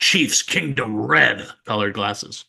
Chiefs 0.00 0.42
Kingdom 0.42 0.96
red 0.96 1.46
colored 1.66 1.92
glasses. 1.92 2.46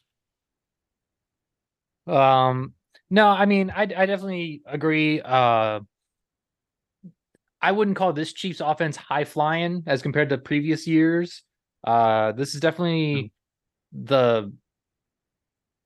Um, 2.07 2.73
no, 3.09 3.27
I 3.27 3.45
mean, 3.45 3.71
I 3.71 3.81
I 3.81 4.05
definitely 4.05 4.61
agree. 4.65 5.19
Uh, 5.19 5.81
I 7.61 7.71
wouldn't 7.73 7.97
call 7.97 8.13
this 8.13 8.31
Chiefs 8.31 8.61
offense 8.61 8.95
high 8.95 9.25
flying 9.25 9.83
as 9.85 10.01
compared 10.01 10.29
to 10.29 10.37
previous 10.37 10.87
years. 10.87 11.43
Uh, 11.83 12.31
this 12.31 12.55
is 12.55 12.61
definitely 12.61 13.33
the 13.91 14.49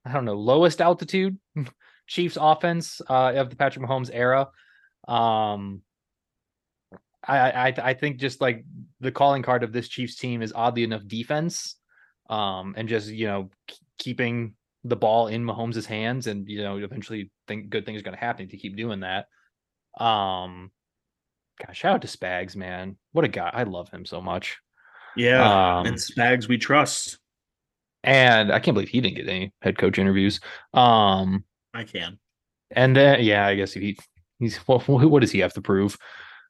I 0.05 0.13
don't 0.13 0.25
know 0.25 0.35
lowest 0.35 0.81
altitude 0.81 1.39
Chiefs 2.07 2.37
offense 2.39 3.01
uh, 3.09 3.33
of 3.35 3.49
the 3.49 3.55
Patrick 3.55 3.83
Mahomes 3.83 4.11
era. 4.13 4.49
Um, 5.07 5.81
I, 7.27 7.67
I 7.69 7.73
I 7.77 7.93
think 7.93 8.17
just 8.17 8.41
like 8.41 8.65
the 8.99 9.11
calling 9.11 9.41
card 9.43 9.63
of 9.63 9.71
this 9.73 9.87
Chiefs 9.87 10.15
team 10.15 10.41
is 10.41 10.53
oddly 10.55 10.83
enough 10.83 11.07
defense, 11.07 11.75
um, 12.29 12.73
and 12.77 12.87
just 12.87 13.09
you 13.09 13.27
know 13.27 13.49
keeping 13.97 14.55
the 14.83 14.95
ball 14.95 15.27
in 15.27 15.43
Mahomes' 15.43 15.85
hands, 15.85 16.27
and 16.27 16.47
you 16.47 16.61
know 16.61 16.77
eventually 16.77 17.31
think 17.47 17.69
good 17.69 17.85
things 17.85 17.99
are 18.01 18.03
going 18.03 18.15
to 18.17 18.19
happen 18.23 18.45
if 18.45 18.53
you 18.53 18.59
keep 18.59 18.75
doing 18.77 18.99
that. 19.01 19.25
Um, 19.99 20.71
gosh, 21.65 21.77
shout 21.77 21.95
out 21.95 22.01
to 22.03 22.07
Spags, 22.07 22.55
man, 22.55 22.97
what 23.11 23.25
a 23.25 23.29
guy! 23.29 23.49
I 23.53 23.63
love 23.63 23.89
him 23.89 24.05
so 24.05 24.21
much. 24.21 24.57
Yeah, 25.15 25.79
Um, 25.79 25.85
and 25.87 25.95
Spags 25.97 26.47
we 26.47 26.57
trust. 26.57 27.17
and 28.03 28.51
I 28.51 28.59
can't 28.59 28.75
believe 28.75 28.89
he 28.89 29.01
didn't 29.01 29.15
get 29.15 29.29
any 29.29 29.53
head 29.61 29.77
coach 29.77 29.97
interviews. 29.97 30.39
Um, 30.73 31.43
I 31.73 31.83
can. 31.85 32.19
and 32.71 32.95
then 32.95 33.23
yeah, 33.23 33.47
I 33.47 33.55
guess 33.55 33.75
if 33.75 33.81
he 33.81 33.97
he's 34.39 34.57
what, 34.67 34.87
what 34.87 35.21
does 35.21 35.31
he 35.31 35.39
have 35.39 35.53
to 35.53 35.61
prove? 35.61 35.97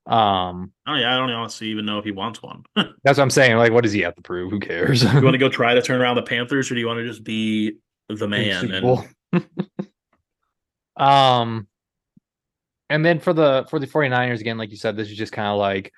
Um, 0.08 0.72
Oh 0.88 0.96
yeah, 0.96 1.16
I 1.16 1.18
don't 1.18 1.32
honestly 1.32 1.68
even 1.68 1.86
know 1.86 1.98
if 1.98 2.06
he 2.06 2.12
wants 2.12 2.42
one. 2.42 2.64
that's 2.76 3.18
what 3.18 3.20
I'm 3.20 3.30
saying. 3.30 3.58
Like, 3.58 3.72
what 3.72 3.84
does 3.84 3.92
he 3.92 4.02
have 4.02 4.16
to 4.16 4.22
prove? 4.22 4.52
Who 4.52 4.60
cares? 4.60 5.04
You 5.04 5.22
want 5.22 5.34
to 5.34 5.38
go 5.40 5.50
try 5.50 5.74
to 5.74 5.82
turn 5.82 6.00
around 6.00 6.16
the 6.16 6.24
Panthers, 6.24 6.70
or 6.70 6.76
do 6.76 6.80
you 6.80 6.88
want 6.88 7.00
to 7.00 7.08
just 7.08 7.24
be 7.24 7.78
the 8.10 8.28
man? 8.28 8.72
And 8.72 9.08
um 10.98 11.68
and 12.90 13.06
then 13.06 13.20
for 13.20 13.34
the 13.34 13.66
for 13.70 13.80
the 13.80 13.88
49ers 13.88 14.40
again 14.40 14.58
like 14.58 14.72
you 14.72 14.78
said 14.78 14.96
this 14.96 15.10
is 15.10 15.18
just 15.18 15.34
kind 15.34 15.50
of 15.50 15.58
like 15.58 15.92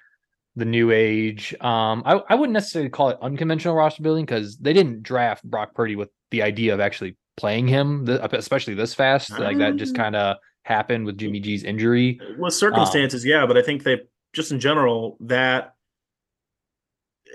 the 0.56 0.66
new 0.66 0.90
age 0.90 1.54
um 1.62 2.02
I, 2.04 2.14
I 2.30 2.36
wouldn't 2.36 2.54
necessarily 2.54 2.90
call 2.90 3.10
it 3.10 3.20
unconventional 3.22 3.76
roster 3.76 4.02
building 4.02 4.26
because 4.26 4.58
they 4.58 4.74
didn't 4.74 5.04
draft 5.04 5.44
Brock 5.44 5.76
Purdy 5.76 5.96
with 5.96 6.10
the 6.32 6.42
idea 6.42 6.74
of 6.74 6.80
actually 6.80 7.16
playing 7.36 7.68
him 7.68 8.08
especially 8.34 8.74
this 8.74 8.96
fast 8.96 9.30
like 9.38 9.60
that 9.60 9.76
just 9.76 9.96
Um, 9.96 10.04
kind 10.04 10.16
of 10.16 10.38
happened 10.68 11.06
with 11.06 11.18
Jimmy 11.18 11.40
G's 11.40 11.64
injury 11.64 12.20
with 12.38 12.54
circumstances, 12.54 13.24
um, 13.24 13.30
yeah, 13.30 13.46
but 13.46 13.58
I 13.58 13.62
think 13.62 13.84
they 13.84 14.02
just 14.34 14.52
in 14.52 14.60
general 14.60 15.18
that 15.22 15.76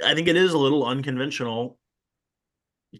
I 0.04 0.14
think 0.14 0.28
it 0.28 0.36
is 0.36 0.52
a 0.52 0.58
little 0.58 0.84
unconventional 0.84 1.78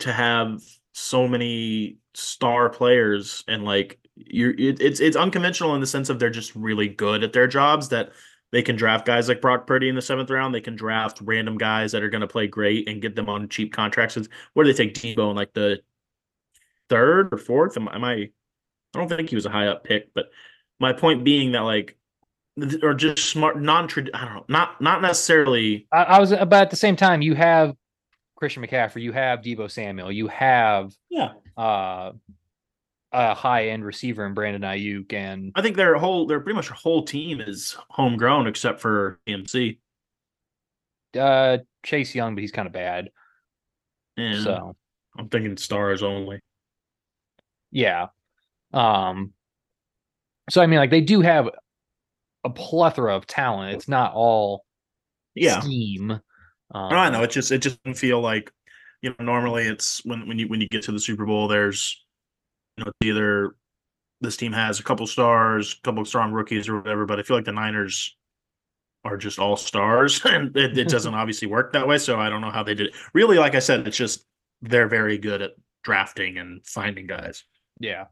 to 0.01 0.13
have 0.13 0.63
so 0.95 1.29
many 1.29 1.99
star 2.15 2.69
players 2.69 3.45
and 3.49 3.65
like 3.65 3.99
you're 4.17 4.53
it, 4.53 4.81
it's 4.81 5.01
it's 5.01 5.17
unconventional 5.17 5.75
in 5.75 5.81
the 5.81 5.87
sense 5.87 6.09
of 6.09 6.19
they're 6.19 6.31
just 6.31 6.55
really 6.55 6.89
good 6.89 7.23
at 7.23 7.33
their 7.33 7.47
jobs 7.47 7.89
that 7.91 8.13
they 8.53 8.63
can 8.63 8.77
draft 8.77 9.07
guys 9.07 9.29
like 9.29 9.41
Brock 9.41 9.67
Purdy 9.67 9.89
in 9.89 9.95
the 9.95 10.03
seventh 10.03 10.31
round. 10.31 10.55
They 10.55 10.61
can 10.61 10.77
draft 10.77 11.21
random 11.23 11.57
guys 11.57 11.93
that 11.93 12.03
are 12.03 12.11
going 12.11 12.21
to 12.21 12.27
play 12.27 12.47
great 12.47 12.87
and 12.87 13.01
get 13.01 13.17
them 13.17 13.31
on 13.31 13.49
cheap 13.49 13.73
contracts. 13.73 14.19
Where 14.53 14.65
do 14.65 14.73
they 14.73 14.77
take 14.77 14.95
Deebo 14.95 15.31
in 15.31 15.37
like 15.37 15.55
the 15.55 15.81
third 16.91 17.31
or 17.33 17.39
fourth? 17.39 17.79
Am, 17.79 17.89
am 17.89 18.05
I? 18.05 18.31
I 18.95 18.99
don't 18.99 19.09
think 19.09 19.31
he 19.31 19.37
was 19.37 19.47
a 19.47 19.51
high 19.51 19.69
up 19.69 19.85
pick, 19.85 20.13
but 20.15 20.27
my 20.81 20.93
point 20.93 21.25
being 21.25 21.53
that 21.53 21.61
like 21.61 21.97
or 22.83 22.93
just 22.93 23.31
smart 23.31 23.59
non 23.59 23.85
I 24.13 24.25
don't 24.25 24.35
know 24.35 24.45
not 24.49 24.81
not 24.81 25.01
necessarily 25.01 25.87
I, 25.91 26.03
I 26.03 26.21
was 26.21 26.31
but 26.31 26.53
at 26.53 26.71
the 26.71 26.77
same 26.77 26.97
time 26.97 27.23
you 27.23 27.35
have 27.35 27.75
Christian 28.37 28.63
McCaffrey 28.63 29.01
you 29.01 29.13
have 29.13 29.41
Deebo 29.41 29.71
Samuel 29.71 30.13
you 30.13 30.29
have 30.29 30.93
yeah 31.09 31.33
uh 31.57 32.13
a 33.13 33.35
high 33.35 33.69
end 33.69 33.85
receiver 33.85 34.27
in 34.27 34.35
Brandon 34.35 34.63
Aiyuk 34.63 35.15
and 35.15 35.53
I 35.55 35.63
think 35.63 35.77
their 35.77 35.95
whole 35.95 36.27
their 36.27 36.41
pretty 36.41 36.57
much 36.57 36.69
their 36.69 36.77
whole 36.77 37.05
team 37.05 37.41
is 37.41 37.77
homegrown 37.89 38.47
except 38.47 38.81
for 38.81 39.19
CMC 39.27 39.79
uh 41.19 41.59
Chase 41.85 42.15
Young, 42.15 42.35
but 42.35 42.43
he's 42.43 42.53
kind 42.53 42.67
of 42.67 42.73
bad. 42.73 43.11
and 44.17 44.43
So 44.43 44.77
I'm 45.19 45.29
thinking 45.29 45.57
stars 45.57 46.03
only 46.03 46.41
yeah. 47.71 48.09
Um, 48.73 49.33
so 50.51 50.61
I 50.63 50.67
mean, 50.67 50.79
like 50.79 50.91
they 50.91 51.01
do 51.01 51.21
have 51.21 51.49
a 52.45 52.51
plethora 52.51 53.15
of 53.17 53.27
talent. 53.27 53.75
It's 53.77 53.89
not 53.89 54.13
all 54.15 54.65
Yeah. 55.35 55.61
scheme. 55.61 56.11
Um, 56.11 56.21
No, 56.91 56.97
I 56.97 57.11
know. 57.11 57.23
It 57.23 57.31
just 57.31 57.53
it 57.53 57.59
just 57.59 57.83
doesn't 57.83 57.99
feel 57.99 58.21
like 58.21 58.51
you 59.03 59.11
know. 59.19 59.25
Normally, 59.25 59.65
it's 59.65 60.05
when 60.05 60.27
when 60.27 60.39
you 60.39 60.49
when 60.49 60.61
you 60.61 60.69
get 60.69 60.83
to 60.85 60.93
the 60.93 61.01
Super 61.01 61.27
Bowl, 61.27 61.49
there's 61.49 62.03
you 62.77 62.85
know 62.85 62.91
it's 62.91 63.07
either 63.09 63.55
this 64.21 64.37
team 64.37 64.53
has 64.53 64.81
a 64.81 64.83
couple 64.83 65.07
stars, 65.07 65.77
a 65.79 65.83
couple 65.83 66.05
strong 66.05 66.33
rookies 66.33 66.69
or 66.69 66.81
whatever. 66.81 67.07
But 67.07 67.19
I 67.19 67.23
feel 67.23 67.37
like 67.37 67.45
the 67.45 67.53
Niners 67.53 68.17
are 69.05 69.17
just 69.17 69.39
all 69.39 69.57
stars, 69.57 70.21
and 70.25 70.57
it, 70.57 70.77
it 70.79 70.89
doesn't 70.89 71.15
obviously 71.15 71.49
work 71.49 71.73
that 71.75 71.87
way. 71.87 71.99
So 71.99 72.19
I 72.19 72.29
don't 72.31 72.41
know 72.41 72.51
how 72.51 72.63
they 72.63 72.75
did 72.75 72.89
it. 72.89 72.95
Really, 73.15 73.39
like 73.39 73.55
I 73.55 73.59
said, 73.61 73.87
it's 73.87 73.97
just 73.97 74.25
they're 74.63 74.89
very 74.89 75.19
good 75.19 75.43
at 75.43 75.51
drafting 75.85 76.39
and 76.39 76.65
finding 76.67 77.07
guys. 77.07 77.45
Yeah. 77.81 78.05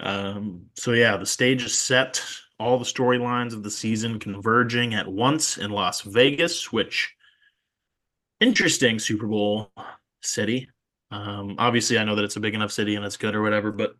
Um, 0.00 0.66
so 0.74 0.92
yeah, 0.92 1.16
the 1.16 1.26
stage 1.26 1.64
is 1.64 1.78
set. 1.78 2.22
All 2.60 2.78
the 2.78 2.84
storylines 2.84 3.52
of 3.52 3.62
the 3.62 3.70
season 3.70 4.18
converging 4.18 4.94
at 4.94 5.06
once 5.06 5.58
in 5.58 5.70
Las 5.70 6.00
Vegas, 6.00 6.72
which 6.72 7.14
interesting 8.40 8.98
Super 8.98 9.26
Bowl 9.26 9.70
city. 10.22 10.68
Um, 11.10 11.56
obviously, 11.58 11.98
I 11.98 12.04
know 12.04 12.16
that 12.16 12.24
it's 12.24 12.36
a 12.36 12.40
big 12.40 12.54
enough 12.54 12.72
city 12.72 12.96
and 12.96 13.04
it's 13.04 13.16
good 13.16 13.34
or 13.34 13.42
whatever, 13.42 13.72
but 13.72 13.96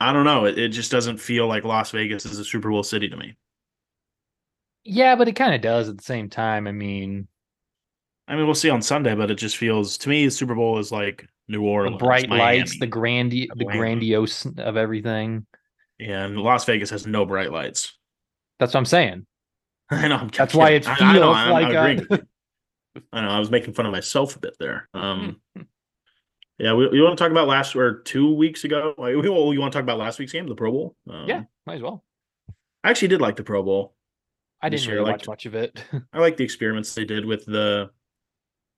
I 0.00 0.12
don't 0.12 0.24
know. 0.24 0.46
It, 0.46 0.58
it 0.58 0.68
just 0.68 0.90
doesn't 0.90 1.18
feel 1.18 1.46
like 1.46 1.64
Las 1.64 1.90
Vegas 1.90 2.26
is 2.26 2.38
a 2.38 2.44
Super 2.44 2.70
Bowl 2.70 2.82
city 2.82 3.08
to 3.08 3.16
me. 3.16 3.36
Yeah, 4.84 5.16
but 5.16 5.28
it 5.28 5.36
kind 5.36 5.54
of 5.54 5.60
does 5.60 5.88
at 5.88 5.96
the 5.96 6.04
same 6.04 6.28
time. 6.28 6.66
I 6.66 6.72
mean, 6.72 7.28
I 8.26 8.36
mean, 8.36 8.46
we'll 8.46 8.54
see 8.54 8.70
on 8.70 8.82
Sunday, 8.82 9.14
but 9.14 9.30
it 9.30 9.36
just 9.36 9.56
feels 9.56 9.98
to 9.98 10.08
me 10.08 10.24
the 10.24 10.30
Super 10.30 10.54
Bowl 10.54 10.78
is 10.78 10.90
like 10.90 11.28
New 11.48 11.62
Orleans, 11.62 11.98
the 11.98 12.04
bright 12.04 12.30
lights, 12.30 12.78
the 12.78 12.86
grandi 12.86 13.50
the 13.54 13.64
grandiose 13.64 14.46
of 14.46 14.76
everything. 14.76 15.46
and 16.00 16.38
Las 16.38 16.64
Vegas 16.64 16.90
has 16.90 17.06
no 17.06 17.24
bright 17.26 17.52
lights. 17.52 17.96
That's 18.58 18.72
what 18.74 18.78
I'm 18.80 18.86
saying. 18.86 19.26
I 19.90 20.08
know. 20.08 20.16
I'm 20.16 20.28
That's 20.28 20.54
why 20.54 20.70
kidding. 20.78 20.90
it 20.92 21.02
I- 21.02 21.10
I 21.10 21.12
know, 21.14 21.20
feels 21.20 21.36
I'm 21.36 21.50
like 21.50 21.66
a- 21.74 21.78
agreeing 21.80 21.98
with 22.10 22.20
you. 22.20 23.02
I 23.12 23.20
know. 23.20 23.28
I 23.28 23.38
was 23.38 23.50
making 23.50 23.74
fun 23.74 23.86
of 23.86 23.92
myself 23.92 24.36
a 24.36 24.38
bit 24.38 24.54
there. 24.58 24.88
Um, 24.94 25.40
Hmm. 25.56 25.62
yeah, 26.58 26.72
we, 26.74 26.88
we 26.88 27.02
want 27.02 27.18
to 27.18 27.22
talk 27.22 27.30
about 27.32 27.48
last 27.48 27.74
or 27.76 28.00
two 28.02 28.32
weeks 28.34 28.64
ago. 28.64 28.94
Like, 28.96 29.16
we, 29.16 29.28
well, 29.28 29.52
you 29.52 29.60
want 29.60 29.72
to 29.72 29.76
talk 29.78 29.82
about 29.82 29.98
last 29.98 30.18
week's 30.18 30.32
game, 30.32 30.46
the 30.46 30.54
Pro 30.54 30.70
Bowl? 30.70 30.96
Um, 31.10 31.28
Yeah, 31.28 31.42
might 31.66 31.74
as 31.76 31.82
well. 31.82 32.04
I 32.84 32.90
actually 32.90 33.08
did 33.08 33.20
like 33.20 33.36
the 33.36 33.42
Pro 33.44 33.62
Bowl. 33.62 33.94
I 34.62 34.68
didn't 34.70 34.86
really 34.88 35.10
I 35.10 35.12
watch 35.12 35.26
much 35.26 35.44
of 35.46 35.54
it. 35.54 35.82
I 36.12 36.20
like 36.20 36.36
the 36.38 36.44
experiments 36.44 36.94
they 36.94 37.04
did 37.04 37.26
with 37.26 37.44
the 37.44 37.90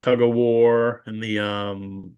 tug 0.03 0.21
of 0.21 0.33
war 0.33 1.03
and 1.05 1.21
the 1.23 1.39
um. 1.39 2.13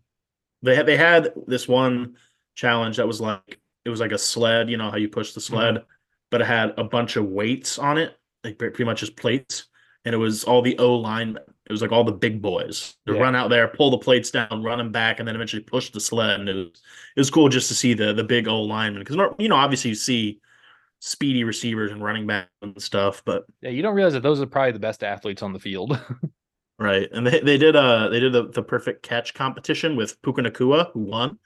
They 0.61 0.75
had 0.75 0.85
they 0.85 0.97
had 0.97 1.33
this 1.47 1.67
one 1.67 2.15
challenge 2.55 2.97
that 2.97 3.07
was 3.07 3.21
like 3.21 3.59
it 3.85 3.89
was 3.89 3.99
like 3.99 4.11
a 4.11 4.17
sled. 4.17 4.69
You 4.69 4.77
know 4.77 4.91
how 4.91 4.97
you 4.97 5.09
push 5.09 5.33
the 5.33 5.41
sled, 5.41 5.75
mm-hmm. 5.75 5.83
but 6.31 6.41
it 6.41 6.47
had 6.47 6.73
a 6.77 6.83
bunch 6.83 7.15
of 7.15 7.25
weights 7.25 7.79
on 7.79 7.97
it, 7.97 8.17
like 8.43 8.57
pretty 8.57 8.83
much 8.83 8.99
just 8.99 9.15
plates, 9.15 9.65
and 10.05 10.13
it 10.13 10.17
was 10.17 10.43
all 10.43 10.61
the 10.61 10.77
O 10.77 10.95
linemen. 10.95 11.43
It 11.67 11.71
was 11.71 11.81
like 11.83 11.91
all 11.91 12.03
the 12.03 12.11
big 12.11 12.41
boys 12.41 12.95
to 13.05 13.13
Yeah. 13.13 13.19
run 13.19 13.35
out 13.35 13.49
there, 13.49 13.67
pull 13.67 13.91
the 13.91 13.97
plates 13.99 14.31
down, 14.31 14.63
run 14.63 14.79
them 14.79 14.91
back, 14.91 15.19
and 15.19 15.27
then 15.27 15.35
eventually 15.35 15.61
push 15.61 15.91
the 15.91 15.99
sled. 15.99 16.39
And 16.39 16.49
it 16.49 16.55
was 16.55 16.81
it 17.15 17.19
was 17.19 17.29
cool 17.29 17.47
just 17.49 17.67
to 17.69 17.75
see 17.75 17.93
the 17.93 18.13
the 18.13 18.23
big 18.23 18.47
O 18.47 18.61
linemen 18.61 19.01
because 19.03 19.17
you 19.37 19.49
know 19.49 19.55
obviously 19.55 19.89
you 19.89 19.95
see 19.95 20.39
speedy 20.99 21.43
receivers 21.43 21.91
and 21.91 22.03
running 22.03 22.27
back 22.27 22.49
and 22.61 22.81
stuff, 22.81 23.23
but 23.23 23.45
yeah, 23.61 23.69
you 23.69 23.81
don't 23.81 23.95
realize 23.95 24.13
that 24.13 24.23
those 24.23 24.41
are 24.41 24.45
probably 24.45 24.73
the 24.73 24.79
best 24.79 25.03
athletes 25.03 25.41
on 25.41 25.53
the 25.53 25.59
field. 25.59 25.99
Right, 26.79 27.09
and 27.11 27.27
they, 27.27 27.41
they 27.41 27.57
did 27.57 27.75
uh 27.75 28.07
they 28.07 28.21
did 28.21 28.31
the, 28.31 28.47
the 28.47 28.63
perfect 28.63 29.03
catch 29.03 29.33
competition 29.33 29.97
with 29.97 30.21
Puka 30.21 30.41
Nacua 30.43 30.91
who 30.93 31.01
won, 31.01 31.37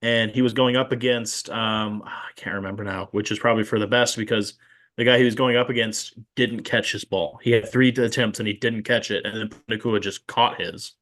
and 0.00 0.30
he 0.30 0.42
was 0.42 0.52
going 0.52 0.76
up 0.76 0.92
against 0.92 1.50
um 1.50 2.02
I 2.06 2.30
can't 2.36 2.54
remember 2.54 2.84
now, 2.84 3.08
which 3.10 3.32
is 3.32 3.38
probably 3.40 3.64
for 3.64 3.80
the 3.80 3.88
best 3.88 4.16
because 4.16 4.54
the 4.96 5.04
guy 5.04 5.18
he 5.18 5.24
was 5.24 5.34
going 5.34 5.56
up 5.56 5.70
against 5.70 6.14
didn't 6.36 6.62
catch 6.62 6.92
his 6.92 7.04
ball. 7.04 7.40
He 7.42 7.50
had 7.50 7.68
three 7.68 7.88
attempts 7.88 8.38
and 8.38 8.46
he 8.46 8.54
didn't 8.54 8.84
catch 8.84 9.10
it, 9.10 9.26
and 9.26 9.36
then 9.36 9.48
Puka 9.48 9.88
Nacua 9.88 10.00
just 10.00 10.26
caught 10.28 10.60
his. 10.60 10.94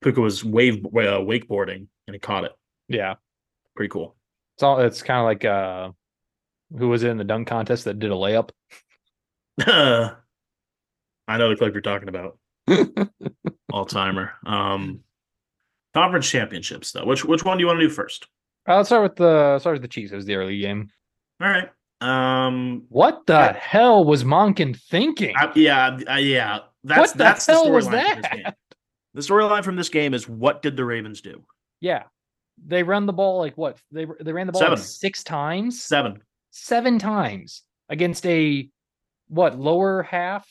Puka 0.00 0.20
was 0.20 0.42
wave 0.42 0.84
uh, 0.86 1.20
wakeboarding 1.20 1.88
and 2.06 2.14
he 2.14 2.18
caught 2.18 2.44
it. 2.44 2.52
yeah, 2.88 3.14
Pretty 3.76 3.90
cool. 3.90 4.16
it's 4.56 4.62
all. 4.62 4.80
It's 4.80 5.02
kind 5.02 5.18
of 5.20 5.24
like 5.26 5.44
uh, 5.44 5.90
who 6.78 6.88
was 6.88 7.02
it 7.02 7.10
in 7.10 7.18
the 7.18 7.24
dunk 7.24 7.48
contest 7.48 7.84
that 7.84 7.98
did 7.98 8.10
a 8.10 8.14
layup? 8.14 8.50
I 11.28 11.36
know 11.38 11.50
the 11.50 11.56
clip 11.56 11.74
you're 11.74 11.80
talking 11.82 12.08
about. 12.08 12.38
All 13.72 13.84
timer. 13.84 14.32
Um, 14.46 15.00
conference 15.94 16.28
championships 16.28 16.92
though. 16.92 17.04
Which 17.04 17.24
which 17.24 17.44
one 17.44 17.58
do 17.58 17.62
you 17.62 17.66
want 17.66 17.80
to 17.80 17.86
do 17.88 17.92
first? 17.92 18.26
Uh, 18.68 18.76
let's 18.76 18.88
start 18.88 19.02
with 19.02 19.16
the 19.16 19.58
start 19.58 19.74
with 19.74 19.82
the 19.82 19.88
Chiefs. 19.88 20.12
It 20.12 20.16
was 20.16 20.26
the 20.26 20.34
early 20.36 20.58
game. 20.58 20.88
All 21.40 21.48
right. 21.48 21.68
Um. 22.00 22.84
What 22.88 23.26
the 23.26 23.34
I- 23.36 23.52
hell 23.52 24.04
was 24.04 24.24
Monken 24.24 24.76
thinking? 24.76 25.34
I- 25.36 25.52
yeah. 25.54 25.98
Uh, 26.10 26.14
yeah. 26.16 26.60
That's 26.84 26.98
What 27.00 27.12
the 27.12 27.18
that's 27.18 27.46
hell 27.46 27.70
was 27.70 27.88
storyline 27.88 28.22
that? 28.22 28.56
The 29.14 29.20
storyline 29.20 29.64
from 29.64 29.76
this 29.76 29.88
game 29.88 30.14
is 30.14 30.28
what 30.28 30.62
did 30.62 30.76
the 30.76 30.84
Ravens 30.84 31.20
do? 31.20 31.42
yeah, 31.80 32.04
they 32.66 32.82
run 32.82 33.06
the 33.06 33.12
ball 33.12 33.38
like 33.38 33.56
what? 33.58 33.78
They 33.90 34.06
they 34.20 34.32
ran 34.32 34.46
the 34.46 34.52
ball 34.52 34.62
like 34.68 34.78
six 34.78 35.22
times, 35.24 35.82
Seven. 35.82 36.22
seven 36.50 36.98
times 36.98 37.62
against 37.88 38.24
a 38.26 38.68
what 39.28 39.58
lower 39.58 40.02
half 40.04 40.48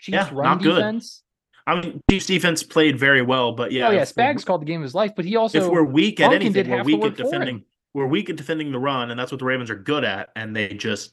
Chiefs 0.00 0.14
Yeah, 0.14 0.28
run 0.32 0.44
not 0.44 0.62
good. 0.62 0.76
defense. 0.76 1.22
I 1.66 1.80
mean, 1.80 2.02
Chiefs 2.10 2.26
defense 2.26 2.62
played 2.62 2.98
very 2.98 3.22
well, 3.22 3.52
but 3.52 3.70
yeah. 3.70 3.88
oh 3.88 3.90
yeah, 3.90 4.02
Spags 4.02 4.44
called 4.44 4.62
the 4.62 4.64
game 4.66 4.80
of 4.80 4.84
his 4.84 4.94
life, 4.94 5.12
but 5.14 5.24
he 5.24 5.36
also 5.36 5.58
if 5.58 5.70
we're 5.70 5.84
weak 5.84 6.18
at 6.20 6.30
Monken 6.30 6.34
anything, 6.34 6.70
we're 6.70 6.82
weak 6.82 7.04
at 7.04 7.16
defending. 7.16 7.64
We're 7.92 8.06
weak 8.06 8.30
at 8.30 8.36
defending 8.36 8.72
the 8.72 8.78
run, 8.78 9.10
and 9.10 9.18
that's 9.18 9.30
what 9.32 9.38
the 9.40 9.44
Ravens 9.44 9.68
are 9.70 9.76
good 9.76 10.04
at, 10.04 10.30
and 10.36 10.54
they 10.54 10.68
just 10.68 11.12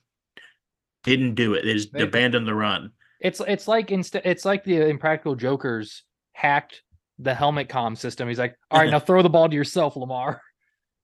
didn't 1.03 1.35
do 1.35 1.53
it. 1.53 1.63
They 1.63 1.73
just 1.73 1.93
They- 1.93 2.03
abandoned 2.03 2.47
the 2.47 2.55
run. 2.55 2.91
It's 3.19 3.41
it's 3.47 3.67
like 3.67 3.91
instead 3.91 4.21
it's 4.25 4.45
like 4.45 4.63
the 4.63 4.87
Impractical 4.87 5.35
Jokers 5.35 6.03
hacked 6.33 6.83
the 7.17 7.33
helmet 7.33 7.67
com 7.67 7.95
system. 7.95 8.27
He's 8.27 8.37
like, 8.39 8.55
all 8.69 8.79
right, 8.79 8.89
now 8.91 8.99
throw 8.99 9.23
the 9.23 9.29
ball 9.29 9.49
to 9.49 9.55
yourself, 9.55 9.95
Lamar. 9.95 10.41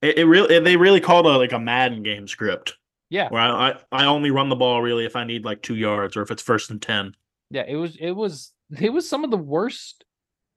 It, 0.04 0.19
it 0.19 0.26
really 0.26 0.60
they 0.60 0.78
really 0.78 1.02
called 1.02 1.26
a 1.26 1.38
like 1.38 1.54
a 1.54 1.60
Madden 1.60 2.04
game 2.04 2.28
script 2.28 2.78
Yeah, 3.10 3.30
where 3.30 3.41
I, 3.41 3.72
I 3.72 3.76
I 3.91 4.06
only 4.06 4.30
run 4.32 4.50
the 4.50 4.56
ball 4.56 4.82
really 4.82 5.06
if 5.06 5.15
I 5.15 5.24
need 5.24 5.43
like 5.43 5.62
two 5.63 5.76
yards 5.76 6.15
or 6.15 6.22
if 6.22 6.30
it's 6.30 6.43
first 6.43 6.69
and 6.69 6.82
ten. 6.82 7.15
Yeah. 7.53 7.63
It 7.67 7.75
was 7.75 7.95
it 7.95 8.11
was 8.11 8.51
it 8.81 8.91
was 8.91 9.07
some 9.07 9.23
of 9.23 9.31
the 9.31 9.37
worst 9.37 10.03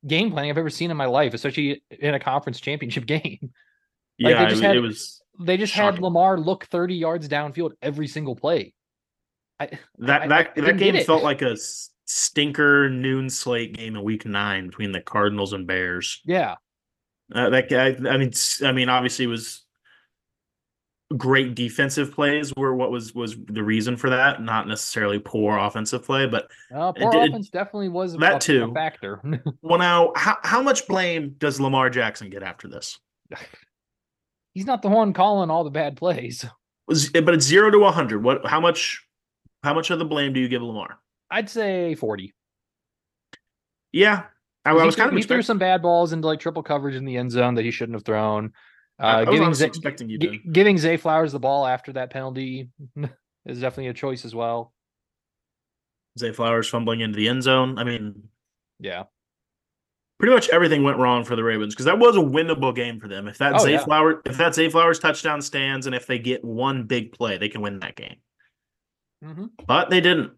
game 0.07 0.31
planning 0.31 0.51
I've 0.51 0.59
ever 0.59 0.71
seen 0.71 0.91
in 0.91 0.97
my 0.97 1.07
life, 1.07 1.35
especially 1.35 1.83
in 1.91 2.15
a 2.15 2.21
conference 2.21 2.61
championship 2.61 3.07
game. 3.17 3.39
Like, 3.43 3.51
Yeah, 4.33 4.39
they 4.39 4.45
it, 4.45 4.49
just 4.49 4.53
was- 4.53 4.61
had- 4.63 4.77
it 4.77 4.81
was 4.81 5.23
They 5.41 5.57
just 5.59 5.75
had 5.75 5.99
Lamar 5.99 6.39
look 6.41 6.65
30 6.67 6.95
yards 6.95 7.29
downfield 7.29 7.73
every 7.83 8.07
single 8.09 8.35
play. 8.35 8.73
I, 9.61 9.69
that 9.99 10.23
I- 10.23 10.25
I 10.25 10.29
that 10.29 10.55
didn't 10.55 10.67
that 10.79 10.79
game 10.79 11.05
felt 11.05 11.23
like 11.23 11.43
a 11.43 11.57
stinker 12.07 12.89
noon 12.89 13.29
slate 13.29 13.75
game 13.75 13.97
in 13.97 14.03
week 14.03 14.25
nine 14.25 14.69
between 14.69 14.93
the 14.93 15.01
Cardinals 15.03 15.53
and 15.53 15.67
Bears. 15.67 16.23
yeah, 16.25 16.55
Uh, 17.35 17.51
that 17.51 17.69
guy, 17.69 17.89
I 18.09 18.17
mean, 18.17 18.33
I 18.65 18.73
mean, 18.73 18.89
obviously, 18.89 19.25
it 19.27 19.29
was 19.29 19.66
great 21.17 21.55
defensive 21.55 22.13
plays 22.13 22.53
were 22.57 22.75
what 22.75 22.91
was 22.91 23.15
was 23.15 23.37
the 23.47 23.63
reason 23.63 23.97
for 23.97 24.11
that, 24.11 24.43
not 24.43 24.67
necessarily 24.67 25.19
poor 25.19 25.57
offensive 25.59 26.05
play. 26.05 26.27
But 26.27 26.51
uh, 26.75 26.93
poor 26.93 27.13
did- 27.13 27.31
offense 27.31 27.49
definitely 27.49 27.89
was 27.89 28.15
a, 28.15 28.19
that 28.19 28.33
a- 28.33 28.37
a 28.37 28.41
too. 28.41 28.73
factor. 28.75 29.21
well, 29.63 29.79
now 29.79 30.13
how 30.17 30.37
how 30.43 30.63
much 30.63 30.87
blame 30.89 31.35
does 31.39 31.61
Lamar 31.61 31.91
Jackson 31.91 32.31
get 32.31 32.43
after 32.43 32.69
this? 32.69 32.99
He's 34.55 34.67
not 34.67 34.81
the 34.81 34.89
one 34.89 35.13
calling 35.13 35.51
all 35.51 35.65
the 35.65 35.71
bad 35.71 35.97
plays. 35.97 36.47
But 36.87 37.35
it's 37.35 37.45
zero 37.45 37.71
to 37.71 37.85
hundred. 37.91 38.23
What? 38.23 38.47
How 38.47 38.61
much? 38.61 39.05
How 39.63 39.75
much 39.75 39.91
of 39.91 39.99
the 39.99 40.05
blame 40.05 40.33
do 40.33 40.41
you 40.41 40.49
give 40.49 40.63
Lamar? 40.63 40.99
I'd 41.31 41.51
say 41.51 41.95
40. 41.97 42.33
Yeah, 43.93 44.25
I, 44.65 44.71
I 44.71 44.85
was 44.85 44.95
kind 44.95 45.11
of 45.11 45.17
he 45.17 45.23
threw 45.23 45.43
some 45.43 45.59
bad 45.59 45.83
balls 45.83 46.13
into 46.13 46.27
like 46.27 46.39
triple 46.41 46.63
coverage 46.63 46.95
in 46.95 47.05
the 47.05 47.17
end 47.17 47.33
zone 47.33 47.55
that 47.55 47.65
he 47.65 47.71
shouldn't 47.71 47.97
have 47.97 48.05
thrown. 48.05 48.53
Uh, 48.99 49.03
I, 49.07 49.21
I 49.21 49.25
was 49.25 49.39
giving 49.39 49.55
Zay, 49.55 49.67
expecting 49.67 50.09
you 50.09 50.19
to. 50.19 50.39
giving 50.53 50.79
Zay 50.79 50.97
Flowers 50.97 51.33
the 51.33 51.39
ball 51.41 51.67
after 51.67 51.93
that 51.95 52.11
penalty 52.11 52.71
is 53.47 53.61
definitely 53.61 53.89
a 53.89 53.95
choice 53.95 54.25
as 54.25 54.35
well. 54.35 54.73
Zay 56.19 56.33
Flowers 56.33 56.69
fumbling 56.69 57.01
into 57.01 57.17
the 57.17 57.29
end 57.29 57.43
zone. 57.43 57.79
I 57.79 57.85
mean, 57.85 58.23
Yeah, 58.81 59.05
pretty 60.19 60.35
much 60.35 60.49
everything 60.49 60.83
went 60.83 60.97
wrong 60.99 61.25
for 61.25 61.37
the 61.37 61.45
Ravens 61.45 61.75
because 61.75 61.85
that 61.85 61.99
was 61.99 62.17
a 62.17 62.21
winnable 62.21 62.75
game 62.75 62.99
for 62.99 63.07
them. 63.09 63.29
If 63.29 63.37
that 63.39 63.55
Oh, 63.57 63.59
Zay 63.59 63.73
yeah. 63.73 63.85
Flower, 63.85 64.23
if 64.25 64.39
that 64.39 64.55
Zay 64.55 64.71
Flowers 64.71 64.99
touchdown 64.99 65.43
stands, 65.43 65.85
and 65.87 65.95
if 65.95 66.07
they 66.07 66.19
get 66.19 66.43
one 66.43 66.85
big 66.85 67.13
play, 67.13 67.37
they 67.37 67.51
can 67.51 67.61
win 67.61 67.81
that 67.81 67.97
game. 67.97 68.17
Mhm. 69.23 69.51
But 69.67 69.91
they 69.91 70.01
didn't, 70.01 70.33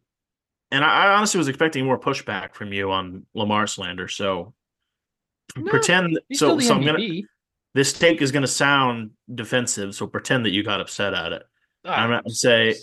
and 0.73 0.85
I, 0.85 1.05
I 1.07 1.15
honestly 1.17 1.39
was 1.39 1.47
expecting 1.49 1.85
more 1.85 1.99
pushback 1.99 2.55
from 2.55 2.73
you 2.73 2.91
on 2.91 3.25
Lamar 3.35 3.69
slander. 3.69 4.09
So 4.09 4.53
No, 5.57 5.71
pretend. 5.71 6.19
So, 6.33 6.59
so 6.59 6.75
I'm 6.75 6.85
gonna. 6.85 6.99
This 7.79 7.93
take 7.93 8.21
is 8.23 8.33
gonna 8.33 8.49
sound 8.49 9.11
defensive. 9.33 9.95
So 9.95 10.09
pretend 10.09 10.45
that 10.45 10.51
you 10.51 10.65
got 10.65 10.81
upset 10.81 11.15
at 11.15 11.31
it. 11.31 11.45
Ah, 11.85 12.03
I'm 12.03 12.11
gonna 12.11 12.29
say, 12.29 12.75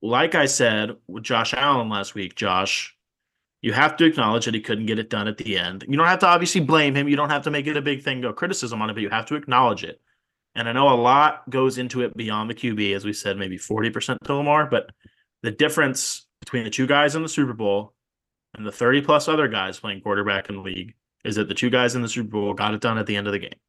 like 0.00 0.34
I 0.34 0.46
said 0.46 0.92
with 1.06 1.24
Josh 1.24 1.52
Allen 1.52 1.90
last 1.90 2.14
week, 2.14 2.34
Josh, 2.34 2.96
you 3.60 3.74
have 3.74 3.98
to 3.98 4.06
acknowledge 4.06 4.46
that 4.46 4.54
he 4.54 4.62
couldn't 4.62 4.86
get 4.86 4.98
it 4.98 5.10
done 5.10 5.28
at 5.28 5.36
the 5.36 5.58
end. 5.58 5.84
You 5.86 5.98
don't 5.98 6.06
have 6.06 6.20
to 6.20 6.26
obviously 6.26 6.62
blame 6.62 6.94
him. 6.94 7.06
You 7.06 7.16
don't 7.16 7.28
have 7.28 7.42
to 7.42 7.50
make 7.50 7.66
it 7.66 7.76
a 7.76 7.82
big 7.82 8.02
thing, 8.02 8.22
go 8.22 8.32
criticism 8.32 8.80
on 8.80 8.88
it, 8.88 8.94
but 8.94 9.02
you 9.02 9.10
have 9.10 9.26
to 9.26 9.34
acknowledge 9.34 9.84
it. 9.84 10.00
And 10.54 10.70
I 10.70 10.72
know 10.72 10.88
a 10.88 10.96
lot 10.96 11.50
goes 11.50 11.76
into 11.76 12.00
it 12.00 12.16
beyond 12.16 12.48
the 12.48 12.54
QB, 12.54 12.96
as 12.96 13.04
we 13.04 13.12
said, 13.12 13.36
maybe 13.36 13.58
40% 13.58 14.16
total 14.24 14.42
more, 14.42 14.64
but 14.64 14.88
the 15.42 15.50
difference 15.50 16.24
between 16.40 16.64
the 16.64 16.70
two 16.70 16.86
guys 16.86 17.14
in 17.14 17.22
the 17.22 17.28
Super 17.28 17.52
Bowl 17.52 17.92
and 18.54 18.64
the 18.64 18.72
30 18.72 19.02
plus 19.02 19.28
other 19.28 19.48
guys 19.48 19.80
playing 19.80 20.00
quarterback 20.00 20.48
in 20.48 20.56
the 20.56 20.62
league 20.62 20.94
is 21.26 21.36
that 21.36 21.48
the 21.48 21.54
two 21.54 21.68
guys 21.68 21.94
in 21.94 22.00
the 22.00 22.08
Super 22.08 22.30
Bowl 22.30 22.54
got 22.54 22.72
it 22.72 22.80
done 22.80 22.96
at 22.96 23.04
the 23.04 23.16
end 23.16 23.26
of 23.26 23.34
the 23.34 23.38
game. 23.38 23.60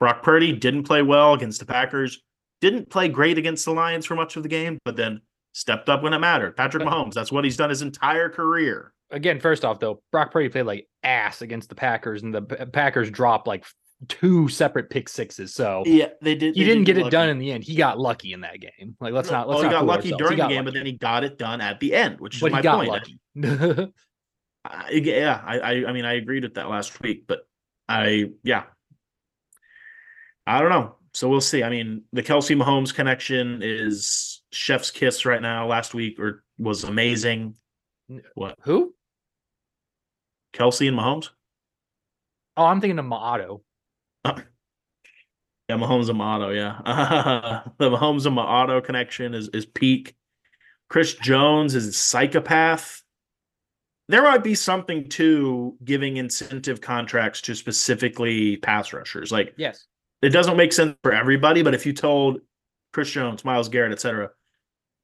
Brock 0.00 0.22
Purdy 0.22 0.52
didn't 0.52 0.84
play 0.84 1.02
well 1.02 1.34
against 1.34 1.60
the 1.60 1.66
Packers, 1.66 2.20
didn't 2.60 2.90
play 2.90 3.08
great 3.08 3.38
against 3.38 3.64
the 3.64 3.72
Lions 3.72 4.06
for 4.06 4.16
much 4.16 4.36
of 4.36 4.42
the 4.42 4.48
game, 4.48 4.78
but 4.84 4.96
then 4.96 5.20
stepped 5.52 5.88
up 5.88 6.02
when 6.02 6.12
it 6.12 6.18
mattered. 6.18 6.56
Patrick 6.56 6.82
Mahomes, 6.82 7.12
that's 7.12 7.30
what 7.30 7.44
he's 7.44 7.56
done 7.56 7.70
his 7.70 7.82
entire 7.82 8.28
career. 8.28 8.92
Again, 9.10 9.40
first 9.40 9.64
off, 9.64 9.78
though, 9.78 10.02
Brock 10.10 10.32
Purdy 10.32 10.48
played 10.48 10.66
like 10.66 10.88
ass 11.02 11.42
against 11.42 11.68
the 11.68 11.74
Packers, 11.74 12.22
and 12.22 12.34
the 12.34 12.42
Packers 12.42 13.10
dropped 13.10 13.46
like 13.46 13.64
two 14.08 14.48
separate 14.48 14.88
pick 14.88 15.08
sixes. 15.08 15.54
So 15.54 15.82
yeah, 15.84 16.08
they 16.22 16.34
did. 16.34 16.54
He 16.54 16.64
didn't 16.64 16.84
get 16.84 16.96
it 16.96 17.10
done 17.10 17.28
in 17.28 17.38
the 17.38 17.52
end. 17.52 17.64
He 17.64 17.74
got 17.74 17.98
lucky 17.98 18.32
in 18.32 18.40
that 18.42 18.60
game. 18.60 18.96
Like 19.00 19.12
let's 19.12 19.30
not. 19.30 19.48
Let's 19.48 19.62
well, 19.62 19.64
not 19.64 19.72
he 19.72 19.78
got 19.78 19.86
lucky 19.86 20.12
ourselves. 20.12 20.22
during 20.22 20.36
got 20.36 20.48
the 20.48 20.54
game, 20.54 20.64
lucky. 20.64 20.64
but 20.64 20.74
then 20.74 20.86
he 20.86 20.92
got 20.92 21.24
it 21.24 21.38
done 21.38 21.60
at 21.60 21.80
the 21.80 21.94
end, 21.94 22.20
which 22.20 22.36
is 22.36 22.40
but 22.40 22.52
my 22.52 22.62
point. 22.62 22.88
lucky. 22.88 23.18
I, 24.64 24.90
yeah, 24.90 25.40
I, 25.44 25.58
I, 25.58 25.70
I 25.88 25.92
mean, 25.92 26.04
I 26.04 26.14
agreed 26.14 26.42
with 26.44 26.54
that 26.54 26.68
last 26.68 27.00
week, 27.00 27.24
but 27.26 27.40
I, 27.88 28.26
yeah, 28.44 28.64
I 30.50 30.60
don't 30.60 30.70
know. 30.70 30.96
So 31.14 31.28
we'll 31.28 31.40
see. 31.40 31.62
I 31.62 31.70
mean, 31.70 32.02
the 32.12 32.22
Kelce 32.22 32.56
Mahomes 32.56 32.92
connection 32.92 33.60
is 33.62 34.42
chef's 34.50 34.90
kiss 34.90 35.24
right 35.24 35.40
now. 35.40 35.66
Last 35.68 35.94
week 35.94 36.18
or 36.18 36.42
was 36.58 36.82
amazing. 36.82 37.54
What? 38.34 38.56
Who? 38.62 38.94
Kelce 40.52 40.88
and 40.88 40.98
Mahomes. 40.98 41.28
Oh, 42.56 42.64
I'm 42.64 42.80
thinking 42.80 42.98
of 42.98 43.04
Maato. 43.04 43.60
Uh, 44.24 44.40
yeah, 45.68 45.76
Mahomes 45.76 46.08
and 46.08 46.18
Maato. 46.18 46.54
Yeah, 46.54 46.80
uh, 46.84 47.62
the 47.78 47.90
Mahomes 47.90 48.26
and 48.26 48.36
Maato 48.36 48.82
connection 48.82 49.34
is 49.34 49.48
is 49.50 49.66
peak. 49.66 50.16
Chris 50.88 51.14
Jones 51.14 51.76
is 51.76 51.86
a 51.86 51.92
psychopath. 51.92 53.02
There 54.08 54.22
might 54.22 54.42
be 54.42 54.56
something 54.56 55.08
to 55.10 55.76
giving 55.84 56.16
incentive 56.16 56.80
contracts 56.80 57.40
to 57.42 57.54
specifically 57.54 58.56
pass 58.56 58.92
rushers. 58.92 59.30
Like, 59.30 59.54
yes, 59.56 59.86
it 60.22 60.30
doesn't 60.30 60.56
make 60.56 60.72
sense 60.72 60.96
for 61.02 61.12
everybody, 61.12 61.62
but 61.62 61.74
if 61.74 61.86
you 61.86 61.92
told 61.92 62.40
Chris 62.92 63.10
Jones, 63.10 63.44
Myles 63.44 63.68
Garrett, 63.68 63.92
etc., 63.92 64.30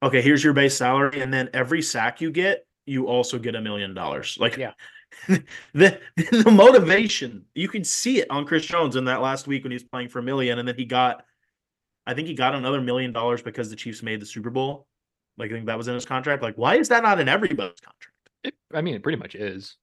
okay, 0.03 0.21
here's 0.21 0.43
your 0.43 0.53
base 0.53 0.77
salary, 0.77 1.21
and 1.21 1.33
then 1.33 1.49
every 1.53 1.81
sack 1.81 2.21
you 2.21 2.31
get, 2.31 2.65
you 2.85 3.07
also 3.07 3.39
get 3.39 3.55
a 3.55 3.61
million 3.61 3.93
dollars. 3.93 4.37
Like, 4.39 4.57
yeah, 4.57 4.73
the 5.73 5.99
the 6.15 6.51
motivation 6.51 7.45
you 7.55 7.67
can 7.67 7.83
see 7.83 8.19
it 8.19 8.29
on 8.29 8.45
Chris 8.45 8.65
Jones 8.65 8.95
in 8.95 9.05
that 9.05 9.21
last 9.21 9.47
week 9.47 9.63
when 9.63 9.71
he 9.71 9.75
was 9.75 9.83
playing 9.83 10.09
for 10.09 10.19
a 10.19 10.23
million, 10.23 10.59
and 10.59 10.67
then 10.67 10.75
he 10.75 10.85
got, 10.85 11.23
I 12.05 12.13
think 12.13 12.27
he 12.27 12.33
got 12.33 12.55
another 12.55 12.81
million 12.81 13.11
dollars 13.11 13.41
because 13.41 13.69
the 13.69 13.75
Chiefs 13.75 14.03
made 14.03 14.21
the 14.21 14.25
Super 14.25 14.49
Bowl. 14.49 14.87
Like 15.37 15.51
I 15.51 15.53
think 15.53 15.67
that 15.67 15.77
was 15.77 15.87
in 15.87 15.93
his 15.95 16.05
contract. 16.05 16.43
Like, 16.43 16.55
why 16.55 16.75
is 16.75 16.89
that 16.89 17.03
not 17.03 17.19
in 17.19 17.29
everybody's 17.29 17.79
contract? 17.79 18.13
It, 18.43 18.55
I 18.73 18.81
mean, 18.81 18.95
it 18.95 19.03
pretty 19.03 19.17
much 19.17 19.35
is. 19.35 19.75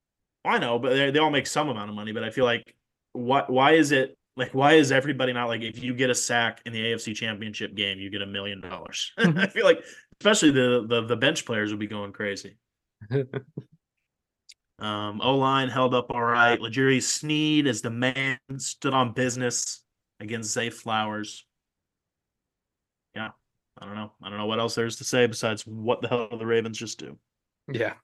I 0.44 0.58
know, 0.58 0.78
but 0.78 0.90
they, 0.90 1.10
they 1.10 1.18
all 1.18 1.30
make 1.30 1.46
some 1.46 1.68
amount 1.68 1.90
of 1.90 1.96
money. 1.96 2.12
But 2.12 2.24
I 2.24 2.30
feel 2.30 2.44
like 2.44 2.74
what 3.12 3.50
why 3.50 3.72
is 3.72 3.92
it 3.92 4.16
like 4.36 4.52
why 4.52 4.74
is 4.74 4.90
everybody 4.90 5.32
not 5.32 5.46
like 5.46 5.62
if 5.62 5.82
you 5.82 5.94
get 5.94 6.10
a 6.10 6.14
sack 6.14 6.60
in 6.66 6.72
the 6.72 6.80
AFC 6.80 7.14
Championship 7.14 7.74
game, 7.74 7.98
you 7.98 8.10
get 8.10 8.22
a 8.22 8.26
million 8.26 8.60
dollars? 8.60 9.12
I 9.18 9.46
feel 9.46 9.64
like 9.64 9.84
especially 10.20 10.50
the, 10.50 10.84
the 10.88 11.02
the 11.02 11.16
bench 11.16 11.44
players 11.44 11.70
would 11.70 11.80
be 11.80 11.86
going 11.86 12.12
crazy. 12.12 12.56
um, 14.78 15.20
O 15.20 15.36
line 15.36 15.68
held 15.68 15.94
up 15.94 16.10
all 16.10 16.22
right. 16.22 16.60
L'Jarius 16.60 17.04
Sneed 17.04 17.66
as 17.66 17.80
the 17.80 17.90
man 17.90 18.38
stood 18.58 18.94
on 18.94 19.12
business 19.12 19.82
against 20.20 20.52
Zay 20.52 20.70
Flowers. 20.70 21.46
Yeah, 23.14 23.30
I 23.78 23.86
don't 23.86 23.94
know. 23.94 24.12
I 24.20 24.30
don't 24.30 24.38
know 24.38 24.46
what 24.46 24.58
else 24.58 24.74
there's 24.74 24.96
to 24.96 25.04
say 25.04 25.26
besides 25.26 25.62
what 25.62 26.00
the 26.02 26.08
hell 26.08 26.28
the 26.36 26.46
Ravens 26.46 26.78
just 26.78 26.98
do. 26.98 27.18
Yeah. 27.72 27.94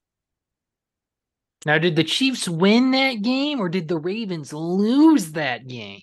Now, 1.66 1.76
did 1.76 1.96
the 1.96 2.04
Chiefs 2.04 2.48
win 2.48 2.92
that 2.92 3.20
game 3.20 3.60
or 3.60 3.68
did 3.68 3.86
the 3.86 3.98
Ravens 3.98 4.52
lose 4.52 5.32
that 5.32 5.66
game? 5.66 6.00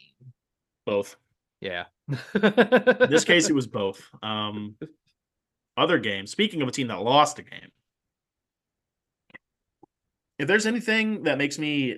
Both. 0.88 1.18
Yeah. 1.60 1.84
In 2.08 3.10
this 3.10 3.26
case, 3.26 3.50
it 3.50 3.54
was 3.54 3.68
both. 3.82 4.02
Um, 4.24 4.76
other 5.76 6.00
games. 6.00 6.32
Speaking 6.32 6.62
of 6.62 6.70
a 6.70 6.72
team 6.72 6.88
that 6.88 7.02
lost 7.02 7.40
a 7.40 7.44
game, 7.44 7.72
if 10.40 10.48
there's 10.48 10.66
anything 10.66 11.24
that 11.24 11.38
makes 11.38 11.60
me 11.60 11.98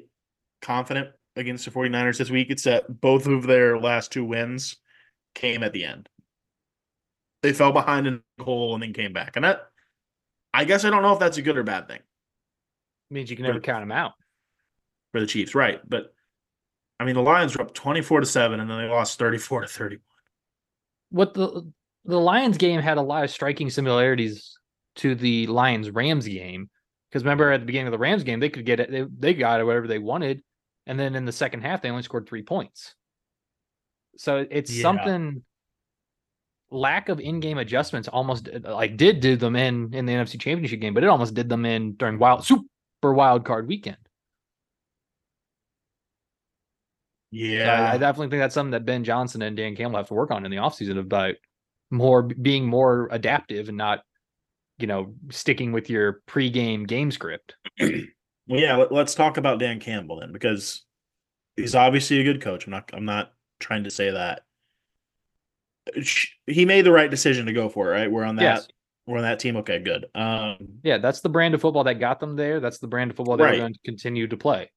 confident 0.64 1.10
against 1.36 1.66
the 1.66 1.72
49ers 1.72 2.18
this 2.18 2.32
week, 2.32 2.50
it's 2.50 2.64
that 2.64 3.00
both 3.00 3.28
of 3.28 3.46
their 3.46 3.78
last 3.78 4.12
two 4.12 4.26
wins 4.26 4.78
came 5.36 5.62
at 5.62 5.72
the 5.72 5.86
end. 5.86 6.10
They 7.44 7.54
fell 7.54 7.72
behind 7.72 8.08
in 8.08 8.24
the 8.40 8.44
hole 8.44 8.74
and 8.74 8.82
then 8.82 8.94
came 8.94 9.14
back. 9.14 9.36
And 9.36 9.46
that, 9.46 9.68
I 10.52 10.66
guess 10.66 10.84
I 10.84 10.90
don't 10.90 11.04
know 11.04 11.14
if 11.14 11.20
that's 11.20 11.38
a 11.38 11.44
good 11.44 11.58
or 11.58 11.64
bad 11.64 11.88
thing. 11.88 12.00
It 12.00 13.14
Means 13.14 13.30
you 13.30 13.36
can 13.36 13.46
never 13.46 13.60
count 13.60 13.84
them 13.84 13.92
out. 13.92 14.14
For 15.12 15.20
the 15.20 15.28
Chiefs, 15.28 15.54
right. 15.54 15.80
But 15.88 16.12
I 17.00 17.06
mean, 17.06 17.16
the 17.16 17.22
Lions 17.22 17.56
were 17.56 17.64
up 17.64 17.74
24 17.74 18.22
to 18.22 18.26
7, 18.26 18.60
and 18.60 18.70
then 18.70 18.78
they 18.78 18.88
lost 18.88 19.18
34 19.20 19.62
to 19.62 19.68
31. 19.68 20.02
What 21.12 21.34
the 21.34 21.72
the 22.06 22.20
Lions 22.20 22.58
game 22.58 22.82
had 22.82 22.98
a 22.98 23.02
lot 23.02 23.24
of 23.24 23.30
striking 23.30 23.70
similarities 23.70 24.58
to 24.96 25.16
the 25.16 25.48
Lions 25.48 25.90
Rams 25.90 26.28
game. 26.28 26.70
Because 27.10 27.24
remember 27.24 27.52
at 27.52 27.62
the 27.62 27.66
beginning 27.66 27.88
of 27.88 27.92
the 27.92 27.98
Rams 27.98 28.24
game, 28.24 28.40
they 28.40 28.50
could 28.50 28.66
get 28.66 28.80
it, 28.80 28.92
they, 28.92 29.06
they 29.18 29.34
got 29.34 29.60
it 29.60 29.64
whatever 29.64 29.88
they 29.88 30.00
wanted. 30.00 30.44
And 30.86 31.00
then 31.00 31.16
in 31.16 31.26
the 31.26 31.32
second 31.32 31.62
half, 31.62 31.82
they 31.82 31.90
only 31.90 32.04
scored 32.04 32.28
three 32.28 32.44
points. 32.44 32.96
So 34.18 34.46
it's 34.50 34.72
yeah. 34.72 34.82
something 34.82 35.44
lack 36.72 37.10
of 37.10 37.20
in-game 37.20 37.58
adjustments 37.58 38.08
almost 38.08 38.48
like 38.64 38.96
did 38.96 39.22
do 39.22 39.36
them 39.36 39.56
in 39.56 39.94
in 39.94 40.06
the 40.06 40.14
NFC 40.14 40.40
Championship 40.40 40.80
game, 40.80 40.94
but 40.94 41.04
it 41.04 41.10
almost 41.10 41.34
did 41.34 41.50
them 41.50 41.66
in 41.66 41.94
during 41.94 42.20
wild 42.20 42.46
super 42.46 42.64
wild 43.14 43.46
card 43.46 43.68
weekend. 43.68 43.98
Yeah, 47.32 47.92
so 47.92 47.96
I, 47.96 47.98
definitely 47.98 48.30
think 48.30 48.42
that's 48.42 48.56
something 48.56 48.72
that 48.72 48.86
Ben 48.86 49.04
Johnson 49.04 49.42
and 49.44 49.56
Dan 49.56 49.76
Campbell 49.76 49.98
have 49.98 50.08
to 50.08 50.16
work 50.16 50.32
on 50.32 50.46
in 50.46 50.52
the 50.52 50.58
offseason 50.58 50.98
about 50.98 51.36
more 51.92 52.24
being 52.24 52.66
more 52.66 53.08
adaptive 53.12 53.68
and 53.68 53.78
not, 53.78 54.02
you 54.80 54.88
know, 54.88 55.14
sticking 55.30 55.72
with 55.72 55.90
your 55.90 56.22
pregame 56.28 56.88
game 56.88 57.12
script. 57.12 57.56
well, 57.80 57.92
yeah, 58.48 58.76
let, 58.78 58.92
us 58.92 59.16
talk 59.16 59.38
about 59.38 59.60
Dan 59.60 59.80
Campbell 59.80 60.20
then 60.20 60.32
because 60.32 60.84
he's 61.56 61.76
obviously 61.76 62.20
a 62.20 62.24
good 62.24 62.42
coach. 62.42 62.66
I'm 62.66 62.72
not 62.72 62.90
I'm 62.94 63.06
not 63.06 63.32
trying 63.60 63.84
to 63.84 63.92
say 63.92 64.12
that. 64.12 64.42
He 66.48 66.66
made 66.66 66.86
the 66.86 66.92
right 66.92 67.10
decision 67.10 67.46
to 67.46 67.54
go 67.54 67.70
for 67.70 67.90
it, 67.90 68.00
right? 68.00 68.12
We're 68.12 68.26
on 68.26 68.38
that 68.38 68.68
we're 69.06 69.18
on 69.18 69.24
that 69.24 69.40
team. 69.40 69.58
Okay, 69.58 69.80
good. 69.80 70.06
Um 70.16 70.58
Yeah, 70.84 70.98
that's 70.98 71.22
the 71.22 71.30
brand 71.30 71.54
of 71.54 71.62
football 71.62 71.84
that 71.84 72.00
got 72.00 72.20
them 72.20 72.36
there. 72.36 72.60
That's 72.60 72.80
the 72.80 72.88
brand 72.88 73.12
of 73.12 73.18
football 73.18 73.38
right. 73.38 73.52
they're 73.52 73.60
going 73.60 73.74
to 73.74 73.80
continue 73.86 74.28
to 74.28 74.38
play. 74.38 74.70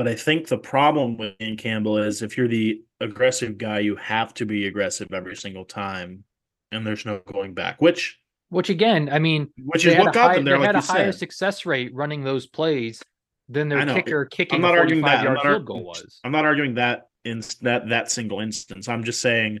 But 0.00 0.08
I 0.08 0.14
think 0.14 0.48
the 0.48 0.56
problem 0.56 1.18
with 1.18 1.34
Campbell 1.58 1.98
is 1.98 2.22
if 2.22 2.38
you're 2.38 2.48
the 2.48 2.80
aggressive 3.02 3.58
guy, 3.58 3.80
you 3.80 3.96
have 3.96 4.32
to 4.32 4.46
be 4.46 4.66
aggressive 4.66 5.12
every 5.12 5.36
single 5.36 5.66
time, 5.66 6.24
and 6.72 6.86
there's 6.86 7.04
no 7.04 7.18
going 7.30 7.52
back. 7.52 7.82
Which, 7.82 8.18
which 8.48 8.70
again, 8.70 9.10
I 9.12 9.18
mean, 9.18 9.50
which 9.62 9.84
is 9.84 9.98
what 9.98 10.14
got 10.14 10.28
high, 10.30 10.34
them 10.36 10.46
there. 10.46 10.54
They 10.54 10.60
like 10.60 10.74
had 10.74 10.76
a 10.76 10.80
higher 10.80 11.12
said. 11.12 11.18
success 11.18 11.66
rate 11.66 11.92
running 11.92 12.24
those 12.24 12.46
plays 12.46 13.02
than 13.50 13.68
their 13.68 13.84
kicker 13.84 14.24
kicking 14.24 14.56
I'm 14.56 14.62
not 14.62 14.78
arguing 14.78 15.02
that. 15.02 15.26
I'm 15.26 15.36
field 15.36 15.44
not, 15.44 15.64
goal 15.66 15.84
was. 15.84 16.18
I'm 16.24 16.32
not 16.32 16.46
arguing 16.46 16.76
that 16.76 17.08
in 17.26 17.42
that 17.60 17.90
that 17.90 18.10
single 18.10 18.40
instance. 18.40 18.88
I'm 18.88 19.04
just 19.04 19.20
saying, 19.20 19.58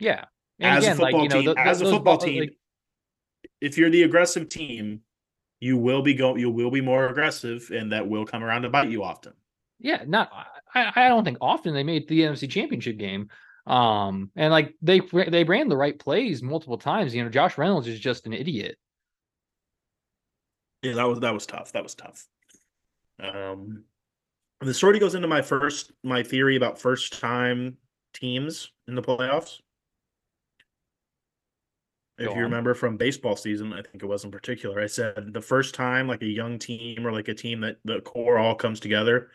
yeah. 0.00 0.26
And 0.58 0.76
as 0.76 0.84
again, 0.84 0.92
a 0.92 1.00
football 1.00 1.20
like, 1.22 1.32
you 1.32 1.42
know, 1.44 1.54
team, 1.54 1.66
as 1.66 1.80
a 1.80 1.84
football 1.86 2.18
team, 2.18 2.40
like, 2.40 2.56
if 3.62 3.78
you're 3.78 3.88
the 3.88 4.02
aggressive 4.02 4.50
team, 4.50 5.00
you 5.60 5.76
will 5.76 6.02
be 6.02 6.14
go 6.14 6.36
you 6.36 6.50
will 6.50 6.70
be 6.70 6.80
more 6.80 7.08
aggressive, 7.08 7.70
and 7.72 7.92
that 7.92 8.08
will 8.08 8.24
come 8.24 8.42
around 8.42 8.62
to 8.62 8.70
bite 8.70 8.90
you 8.90 9.04
often. 9.04 9.32
Yeah, 9.78 10.02
not 10.06 10.30
I, 10.74 10.92
I 10.94 11.08
don't 11.08 11.24
think 11.24 11.38
often 11.40 11.74
they 11.74 11.84
made 11.84 12.08
the 12.08 12.20
NFC 12.20 12.50
Championship 12.50 12.96
game. 12.96 13.28
Um, 13.66 14.30
and 14.36 14.50
like 14.50 14.74
they 14.82 15.00
they 15.28 15.44
ran 15.44 15.68
the 15.68 15.76
right 15.76 15.98
plays 15.98 16.42
multiple 16.42 16.78
times. 16.78 17.14
You 17.14 17.22
know, 17.22 17.30
Josh 17.30 17.58
Reynolds 17.58 17.86
is 17.86 18.00
just 18.00 18.26
an 18.26 18.32
idiot. 18.32 18.76
Yeah, 20.82 20.94
that 20.94 21.04
was 21.04 21.20
that 21.20 21.34
was 21.34 21.46
tough. 21.46 21.72
That 21.72 21.82
was 21.82 21.94
tough. 21.94 22.26
Um, 23.22 23.84
the 24.60 24.74
story 24.74 24.98
goes 24.98 25.14
into 25.14 25.28
my 25.28 25.42
first 25.42 25.92
my 26.02 26.22
theory 26.22 26.56
about 26.56 26.78
first 26.78 27.20
time 27.20 27.76
teams 28.14 28.72
in 28.88 28.94
the 28.94 29.02
playoffs. 29.02 29.60
If 32.20 32.26
Go 32.26 32.32
you 32.32 32.38
on. 32.38 32.44
remember 32.44 32.74
from 32.74 32.98
baseball 32.98 33.34
season, 33.34 33.72
I 33.72 33.80
think 33.80 34.02
it 34.02 34.06
was 34.06 34.24
in 34.24 34.30
particular, 34.30 34.78
I 34.78 34.86
said 34.86 35.32
the 35.32 35.40
first 35.40 35.74
time 35.74 36.06
like 36.06 36.20
a 36.20 36.26
young 36.26 36.58
team 36.58 37.06
or 37.06 37.12
like 37.12 37.28
a 37.28 37.34
team 37.34 37.62
that 37.62 37.78
the 37.86 38.02
core 38.02 38.38
all 38.38 38.54
comes 38.54 38.78
together, 38.78 39.30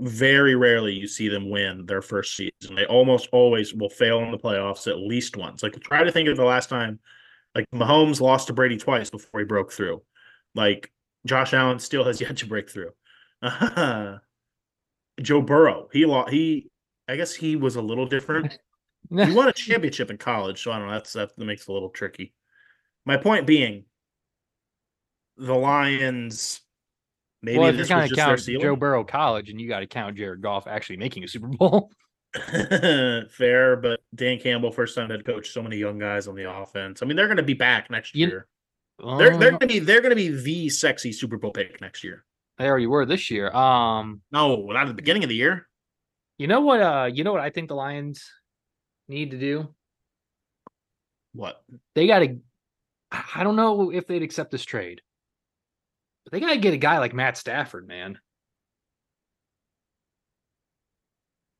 very 0.00 0.54
rarely 0.54 0.92
you 0.92 1.08
see 1.08 1.28
them 1.28 1.48
win 1.48 1.86
their 1.86 2.02
first 2.02 2.36
season. 2.36 2.74
They 2.74 2.84
almost 2.84 3.30
always 3.32 3.72
will 3.72 3.88
fail 3.88 4.20
in 4.20 4.30
the 4.30 4.38
playoffs 4.38 4.86
at 4.86 4.98
least 4.98 5.38
once. 5.38 5.62
Like 5.62 5.80
try 5.80 6.04
to 6.04 6.12
think 6.12 6.28
of 6.28 6.36
the 6.36 6.44
last 6.44 6.68
time 6.68 7.00
like 7.54 7.66
Mahomes 7.74 8.20
lost 8.20 8.48
to 8.48 8.52
Brady 8.52 8.76
twice 8.76 9.08
before 9.08 9.40
he 9.40 9.46
broke 9.46 9.72
through. 9.72 10.02
Like 10.54 10.92
Josh 11.24 11.54
Allen 11.54 11.78
still 11.78 12.04
has 12.04 12.20
yet 12.20 12.36
to 12.36 12.46
break 12.46 12.68
through. 12.68 12.90
Joe 15.22 15.40
Burrow, 15.40 15.88
he 15.90 16.04
lost, 16.04 16.32
he 16.34 16.68
I 17.08 17.16
guess 17.16 17.34
he 17.34 17.56
was 17.56 17.76
a 17.76 17.82
little 17.82 18.06
different. 18.06 18.58
He 19.10 19.32
won 19.32 19.48
a 19.48 19.52
championship 19.54 20.10
in 20.10 20.16
college, 20.18 20.62
so 20.62 20.72
I 20.72 20.78
don't 20.78 20.88
know. 20.88 20.94
That's 20.94 21.12
that 21.14 21.36
makes 21.38 21.62
it 21.62 21.68
a 21.68 21.72
little 21.72 21.90
tricky. 21.90 22.32
My 23.06 23.16
point 23.16 23.46
being, 23.46 23.84
the 25.36 25.54
Lions. 25.54 26.60
Maybe 27.42 27.58
well, 27.58 27.72
this 27.72 27.90
was 27.90 28.08
just 28.08 28.16
their 28.16 28.38
ceiling. 28.38 28.62
Joe 28.62 28.76
Burrow 28.76 29.04
college, 29.04 29.50
and 29.50 29.60
you 29.60 29.68
got 29.68 29.80
to 29.80 29.86
count 29.86 30.16
Jared 30.16 30.40
Goff 30.40 30.66
actually 30.66 30.96
making 30.96 31.24
a 31.24 31.28
Super 31.28 31.48
Bowl. 31.48 31.90
Fair, 32.34 33.76
but 33.76 34.00
Dan 34.14 34.38
Campbell, 34.38 34.72
first 34.72 34.94
time 34.96 35.10
head 35.10 35.24
coach, 35.24 35.50
so 35.50 35.62
many 35.62 35.76
young 35.76 35.98
guys 35.98 36.26
on 36.26 36.34
the 36.34 36.50
offense. 36.50 37.02
I 37.02 37.06
mean, 37.06 37.16
they're 37.16 37.26
going 37.26 37.36
to 37.36 37.42
be 37.42 37.54
back 37.54 37.90
next 37.90 38.14
You- 38.14 38.26
year. 38.28 38.46
They're 38.98 39.36
they're 39.36 39.52
Um, 39.52 39.58
going 39.58 39.58
to 39.58 39.66
be 39.66 39.78
they're 39.80 40.00
going 40.00 40.10
to 40.10 40.16
be 40.16 40.28
the 40.28 40.68
sexy 40.68 41.12
Super 41.12 41.36
Bowl 41.36 41.50
pick 41.50 41.80
next 41.80 42.04
year. 42.04 42.24
they 42.58 42.66
already 42.68 42.86
were 42.86 43.04
this 43.04 43.28
year. 43.30 43.50
Um, 43.50 44.20
No, 44.30 44.66
not 44.66 44.82
at 44.82 44.88
the 44.88 44.94
beginning 44.94 45.24
of 45.24 45.28
the 45.28 45.34
year. 45.34 45.66
you 46.38 46.46
know 46.46 46.60
what? 46.60 46.80
Uh, 46.80 47.10
you 47.12 47.24
know 47.24 47.32
what 47.32 47.40
I 47.40 47.50
think 47.50 47.68
the 47.68 47.74
Lions 47.74 48.24
need 49.08 49.30
to 49.32 49.38
do. 49.38 49.74
What? 51.32 51.62
They 51.94 52.06
got 52.06 52.20
to. 52.20 52.38
I 53.10 53.44
don't 53.44 53.56
know 53.56 53.90
if 53.90 54.06
they'd 54.06 54.22
accept 54.22 54.50
this 54.50 54.64
trade, 54.64 55.00
but 56.24 56.32
they 56.32 56.40
got 56.40 56.50
to 56.50 56.58
get 56.58 56.74
a 56.74 56.78
guy 56.78 56.98
like 56.98 57.14
Matt 57.14 57.36
Stafford, 57.36 57.86
man. 57.86 58.18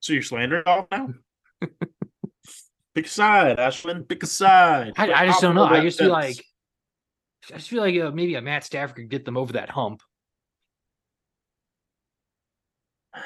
So 0.01 0.13
you're 0.13 0.23
slandering 0.23 0.65
all 0.67 0.87
now? 0.91 1.15
Pick 2.95 3.07
a 3.07 3.09
side, 3.09 3.59
Ashwin. 3.59 4.09
Pick 4.09 4.23
a 4.23 4.27
side. 4.27 4.93
I, 4.97 5.13
I 5.13 5.27
just 5.27 5.41
don't 5.41 5.55
know. 5.55 5.65
I 5.65 5.81
just 5.81 5.99
feel 5.99 6.11
like 6.11 6.37
I 7.51 7.57
just 7.57 7.69
feel 7.69 7.81
like 7.81 7.99
uh, 7.99 8.11
maybe 8.11 8.35
a 8.35 8.43
Matt 8.43 8.65
Stafford 8.65 8.97
could 8.97 9.09
get 9.09 9.25
them 9.25 9.37
over 9.37 9.55
that 9.55 9.71
hump. 9.71 10.03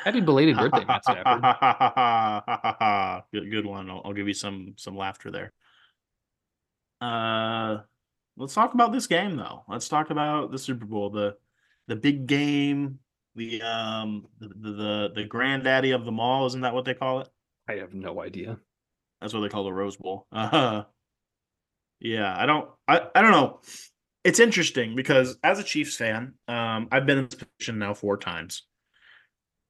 Happy 0.04 0.20
belated 0.20 0.56
birthday, 0.56 0.84
Matt 0.84 1.04
Stafford. 1.04 1.42
good, 3.32 3.50
good 3.50 3.66
one. 3.66 3.90
I'll, 3.90 4.02
I'll 4.04 4.12
give 4.12 4.28
you 4.28 4.34
some 4.34 4.74
some 4.76 4.96
laughter 4.96 5.30
there. 5.30 5.52
Uh, 7.00 7.78
let's 8.36 8.54
talk 8.54 8.74
about 8.74 8.92
this 8.92 9.06
game 9.06 9.36
though. 9.36 9.64
Let's 9.68 9.88
talk 9.88 10.10
about 10.10 10.50
the 10.50 10.58
Super 10.58 10.84
Bowl, 10.84 11.10
the 11.10 11.36
the 11.86 11.96
big 11.96 12.26
game, 12.26 12.98
the 13.34 13.62
um 13.62 14.26
the 14.38 14.48
the 14.48 14.72
the, 14.72 15.12
the 15.16 15.24
granddaddy 15.24 15.92
of 15.92 16.04
them 16.04 16.20
all. 16.20 16.46
Isn't 16.46 16.60
that 16.62 16.74
what 16.74 16.84
they 16.84 16.94
call 16.94 17.20
it? 17.20 17.28
I 17.68 17.74
have 17.74 17.94
no 17.94 18.22
idea. 18.22 18.58
That's 19.20 19.34
what 19.34 19.40
they 19.40 19.48
call 19.48 19.64
the 19.64 19.72
Rose 19.72 19.96
Bowl. 19.96 20.26
Uh, 20.32 20.84
yeah, 22.00 22.34
I 22.36 22.46
don't, 22.46 22.68
I, 22.86 23.02
I 23.14 23.22
don't 23.22 23.32
know. 23.32 23.60
It's 24.24 24.40
interesting 24.40 24.94
because 24.94 25.36
as 25.42 25.58
a 25.58 25.64
Chiefs 25.64 25.96
fan, 25.96 26.34
um, 26.46 26.88
I've 26.90 27.06
been 27.06 27.18
in 27.18 27.28
this 27.28 27.34
position 27.34 27.78
now 27.78 27.94
four 27.94 28.16
times, 28.16 28.64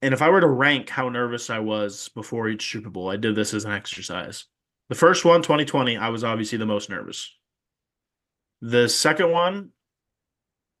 and 0.01 0.13
if 0.13 0.21
I 0.21 0.29
were 0.29 0.41
to 0.41 0.47
rank 0.47 0.89
how 0.89 1.09
nervous 1.09 1.49
I 1.49 1.59
was 1.59 2.09
before 2.09 2.47
each 2.47 2.71
Super 2.71 2.89
Bowl, 2.89 3.09
I 3.09 3.17
did 3.17 3.35
this 3.35 3.53
as 3.53 3.65
an 3.65 3.71
exercise. 3.71 4.45
The 4.87 4.95
first 4.95 5.25
one, 5.25 5.41
2020, 5.41 5.97
I 5.97 6.09
was 6.09 6.23
obviously 6.23 6.57
the 6.57 6.65
most 6.65 6.89
nervous. 6.89 7.35
The 8.61 8.89
second 8.89 9.31
one, 9.31 9.69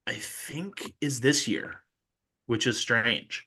I 0.07 0.13
think, 0.13 0.93
is 1.01 1.19
this 1.19 1.47
year, 1.47 1.81
which 2.47 2.65
is 2.65 2.79
strange. 2.79 3.45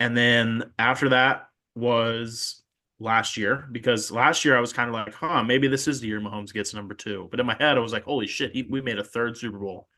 And 0.00 0.16
then 0.16 0.70
after 0.78 1.10
that 1.10 1.48
was 1.74 2.62
last 3.00 3.36
year 3.36 3.68
because 3.72 4.10
last 4.10 4.44
year 4.44 4.56
I 4.56 4.60
was 4.60 4.72
kind 4.72 4.88
of 4.88 4.94
like, 4.94 5.14
huh, 5.14 5.42
maybe 5.42 5.66
this 5.66 5.88
is 5.88 6.00
the 6.00 6.08
year 6.08 6.20
Mahomes 6.20 6.52
gets 6.52 6.74
number 6.74 6.94
two. 6.94 7.28
But 7.30 7.40
in 7.40 7.46
my 7.46 7.56
head, 7.58 7.76
I 7.76 7.80
was 7.80 7.92
like, 7.92 8.04
holy 8.04 8.26
shit, 8.26 8.52
he, 8.52 8.62
we 8.62 8.80
made 8.80 8.98
a 8.98 9.04
third 9.04 9.36
Super 9.36 9.58
Bowl. 9.58 9.88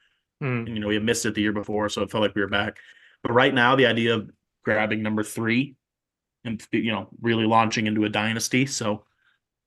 Hmm. 0.40 0.64
And, 0.66 0.68
you 0.68 0.80
know, 0.80 0.88
we 0.88 0.94
had 0.94 1.04
missed 1.04 1.26
it 1.26 1.34
the 1.34 1.42
year 1.42 1.52
before, 1.52 1.88
so 1.88 2.02
it 2.02 2.10
felt 2.10 2.22
like 2.22 2.34
we 2.34 2.42
were 2.42 2.48
back. 2.48 2.78
But 3.22 3.32
right 3.32 3.52
now, 3.52 3.74
the 3.74 3.86
idea 3.86 4.14
of 4.14 4.30
grabbing 4.66 5.00
number 5.00 5.22
three 5.22 5.76
and, 6.44 6.60
you 6.72 6.90
know, 6.90 7.08
really 7.22 7.44
launching 7.44 7.86
into 7.86 8.04
a 8.04 8.08
dynasty. 8.08 8.66
So, 8.66 9.04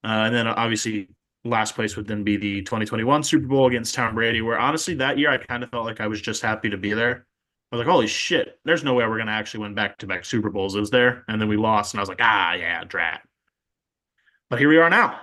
uh, 0.03 0.27
and 0.27 0.35
then 0.35 0.45
obviously, 0.45 1.07
last 1.45 1.73
place 1.73 1.95
would 1.95 2.05
then 2.05 2.25
be 2.25 2.35
the 2.35 2.61
2021 2.63 3.23
Super 3.23 3.47
Bowl 3.47 3.67
against 3.67 3.95
Tom 3.95 4.13
Brady, 4.13 4.41
where 4.41 4.59
honestly, 4.59 4.93
that 4.95 5.17
year 5.17 5.31
I 5.31 5.37
kind 5.37 5.63
of 5.63 5.69
felt 5.69 5.85
like 5.85 6.01
I 6.01 6.07
was 6.07 6.21
just 6.21 6.41
happy 6.41 6.69
to 6.69 6.77
be 6.77 6.93
there. 6.93 7.25
I 7.71 7.75
was 7.75 7.85
like, 7.85 7.91
holy 7.91 8.07
shit, 8.07 8.59
there's 8.65 8.83
no 8.83 8.93
way 8.93 9.05
we're 9.05 9.17
going 9.17 9.27
to 9.27 9.33
actually 9.33 9.61
win 9.61 9.73
back 9.73 9.97
to 9.99 10.07
back 10.07 10.25
Super 10.25 10.49
Bowls, 10.49 10.75
is 10.75 10.89
there? 10.89 11.23
And 11.29 11.39
then 11.39 11.47
we 11.47 11.55
lost, 11.55 11.93
and 11.93 11.99
I 11.99 12.01
was 12.01 12.09
like, 12.09 12.21
ah, 12.21 12.53
yeah, 12.53 12.83
drat. 12.83 13.21
But 14.49 14.59
here 14.59 14.67
we 14.67 14.77
are 14.77 14.89
now. 14.89 15.21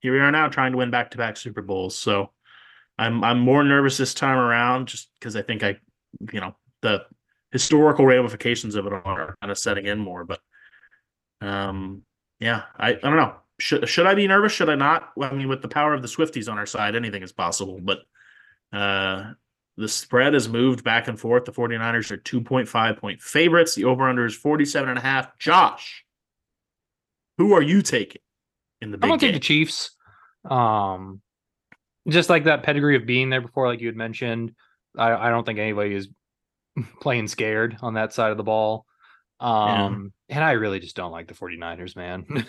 Here 0.00 0.12
we 0.12 0.20
are 0.20 0.30
now 0.30 0.48
trying 0.48 0.72
to 0.72 0.78
win 0.78 0.90
back 0.92 1.10
to 1.10 1.18
back 1.18 1.36
Super 1.36 1.62
Bowls. 1.62 1.96
So 1.96 2.30
I'm 2.96 3.24
I'm 3.24 3.40
more 3.40 3.64
nervous 3.64 3.96
this 3.96 4.14
time 4.14 4.38
around 4.38 4.86
just 4.86 5.10
because 5.18 5.34
I 5.34 5.42
think 5.42 5.64
I, 5.64 5.78
you 6.32 6.40
know, 6.40 6.54
the 6.82 7.06
historical 7.52 8.06
ramifications 8.06 8.74
of 8.74 8.86
it 8.86 8.92
are 8.92 9.36
kind 9.40 9.50
of 9.50 9.58
setting 9.58 9.86
in 9.86 9.98
more. 9.98 10.24
But 10.24 10.40
um, 11.40 12.02
yeah, 12.38 12.62
I, 12.78 12.90
I 12.90 12.94
don't 12.94 13.16
know. 13.16 13.34
Should 13.58 13.88
should 13.88 14.06
I 14.06 14.14
be 14.14 14.26
nervous? 14.26 14.52
Should 14.52 14.70
I 14.70 14.74
not? 14.74 15.10
Well, 15.16 15.30
I 15.30 15.34
mean, 15.34 15.48
with 15.48 15.62
the 15.62 15.68
power 15.68 15.92
of 15.92 16.02
the 16.02 16.08
Swifties 16.08 16.50
on 16.50 16.58
our 16.58 16.66
side, 16.66 16.96
anything 16.96 17.22
is 17.22 17.32
possible. 17.32 17.78
But 17.82 17.98
uh, 18.72 19.32
the 19.76 19.88
spread 19.88 20.34
has 20.34 20.48
moved 20.48 20.82
back 20.82 21.08
and 21.08 21.20
forth. 21.20 21.44
The 21.44 21.52
49ers 21.52 22.10
are 22.10 22.18
2.5 22.18 22.98
point 22.98 23.20
favorites. 23.20 23.74
The 23.74 23.84
over 23.84 24.08
under 24.08 24.24
is 24.24 24.34
47 24.34 24.88
and 24.88 24.98
a 24.98 25.02
half. 25.02 25.38
Josh, 25.38 26.04
who 27.36 27.52
are 27.52 27.62
you 27.62 27.82
taking 27.82 28.22
in 28.80 28.90
the 28.90 28.96
I'm 28.96 29.00
big 29.00 29.08
gonna 29.10 29.18
take 29.18 29.34
the 29.34 29.40
Chiefs. 29.40 29.90
Um, 30.48 31.20
just 32.08 32.30
like 32.30 32.44
that 32.44 32.62
pedigree 32.62 32.96
of 32.96 33.06
being 33.06 33.28
there 33.28 33.40
before, 33.40 33.68
like 33.68 33.80
you 33.80 33.88
had 33.88 33.96
mentioned. 33.96 34.54
I, 34.96 35.12
I 35.12 35.30
don't 35.30 35.44
think 35.44 35.58
anybody 35.58 35.94
is 35.94 36.08
playing 37.00 37.28
scared 37.28 37.76
on 37.82 37.94
that 37.94 38.12
side 38.12 38.30
of 38.30 38.36
the 38.36 38.42
ball. 38.44 38.86
Um, 39.40 40.12
and 40.28 40.44
I 40.44 40.52
really 40.52 40.80
just 40.80 40.96
don't 40.96 41.12
like 41.12 41.26
the 41.28 41.34
49ers, 41.34 41.96
man. 41.96 42.46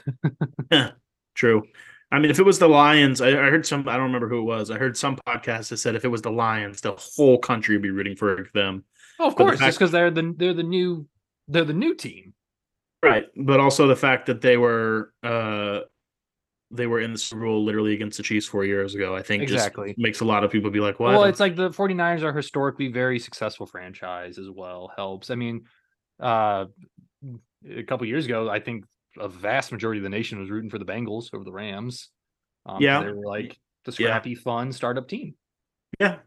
True. 1.36 1.64
I 2.12 2.20
mean, 2.20 2.30
if 2.30 2.40
it 2.40 2.46
was 2.46 2.60
the 2.60 2.68
Lions, 2.68 3.22
I, 3.22 3.30
I 3.30 3.50
heard 3.50 3.66
some. 3.66 3.88
I 3.88 3.94
don't 3.94 4.08
remember 4.08 4.28
who 4.28 4.40
it 4.40 4.44
was. 4.44 4.70
I 4.70 4.78
heard 4.78 4.98
some 4.98 5.16
podcast 5.26 5.70
that 5.70 5.78
said 5.78 5.96
if 5.96 6.04
it 6.04 6.10
was 6.10 6.22
the 6.22 6.32
Lions, 6.32 6.82
the 6.82 6.94
whole 7.16 7.38
country 7.38 7.76
would 7.76 7.82
be 7.82 7.90
rooting 7.90 8.18
for 8.18 8.48
them. 8.54 8.84
oh, 9.20 9.28
of 9.30 9.36
But 9.38 9.44
course, 9.46 9.60
fact- 9.60 9.68
just 9.70 9.80
because 9.80 9.92
they're 9.92 10.12
the 10.12 10.34
they're 10.38 10.54
the 10.54 10.64
new 10.64 11.08
they're 11.48 11.64
the 11.64 11.72
new 11.74 11.96
team. 11.96 12.34
Right. 13.02 13.28
But 13.38 13.62
also 13.62 13.88
the 13.88 13.96
fact 13.96 14.26
that 14.26 14.42
they 14.42 14.58
were 14.58 15.14
uh 15.24 15.80
they 16.72 16.88
were 16.88 17.00
in 17.02 17.12
the 17.14 17.18
Super 17.20 17.42
Bowl 17.46 17.64
literally 17.64 17.94
against 17.94 18.18
the 18.18 18.24
Chiefs 18.24 18.46
four 18.48 18.64
years 18.66 18.96
ago, 18.96 19.16
I 19.16 19.22
think 19.22 19.44
Exactly. 19.44 19.90
just 19.90 20.00
makes 20.00 20.20
a 20.22 20.26
lot 20.26 20.44
of 20.44 20.52
people 20.52 20.70
be 20.72 20.80
like, 20.80 21.00
What? 21.00 21.12
Well, 21.14 21.24
it's 21.26 21.40
like 21.40 21.56
the 21.56 21.70
49ers 21.70 22.24
are 22.24 22.34
historically 22.34 22.88
very 22.88 23.20
successful 23.20 23.66
franchise 23.66 24.38
as 24.38 24.50
well. 24.50 24.92
Helps. 24.96 25.30
I 25.30 25.36
mean, 25.36 25.66
uh 26.20 26.66
a 27.70 27.84
couple 27.84 28.06
years 28.08 28.26
ago, 28.26 28.50
I 28.50 28.60
think 28.60 28.86
a 29.20 29.28
vast 29.28 29.72
majority 29.72 30.00
of 30.00 30.04
the 30.04 30.10
nation 30.10 30.40
was 30.40 30.50
rooting 30.50 30.70
for 30.70 30.80
the 30.80 30.86
Bengals 30.86 31.34
over 31.34 31.44
the 31.44 31.52
Rams. 31.52 32.10
Um, 32.66 32.76
'cause 32.76 32.84
Yeah. 32.84 33.04
they 33.04 33.12
were 33.12 33.26
like 33.26 33.60
the 33.86 33.92
Yeah. 33.92 34.08
scrappy, 34.08 34.36
fun 34.36 34.72
startup 34.72 35.08
team. 35.08 35.36
yeah. 36.00 36.20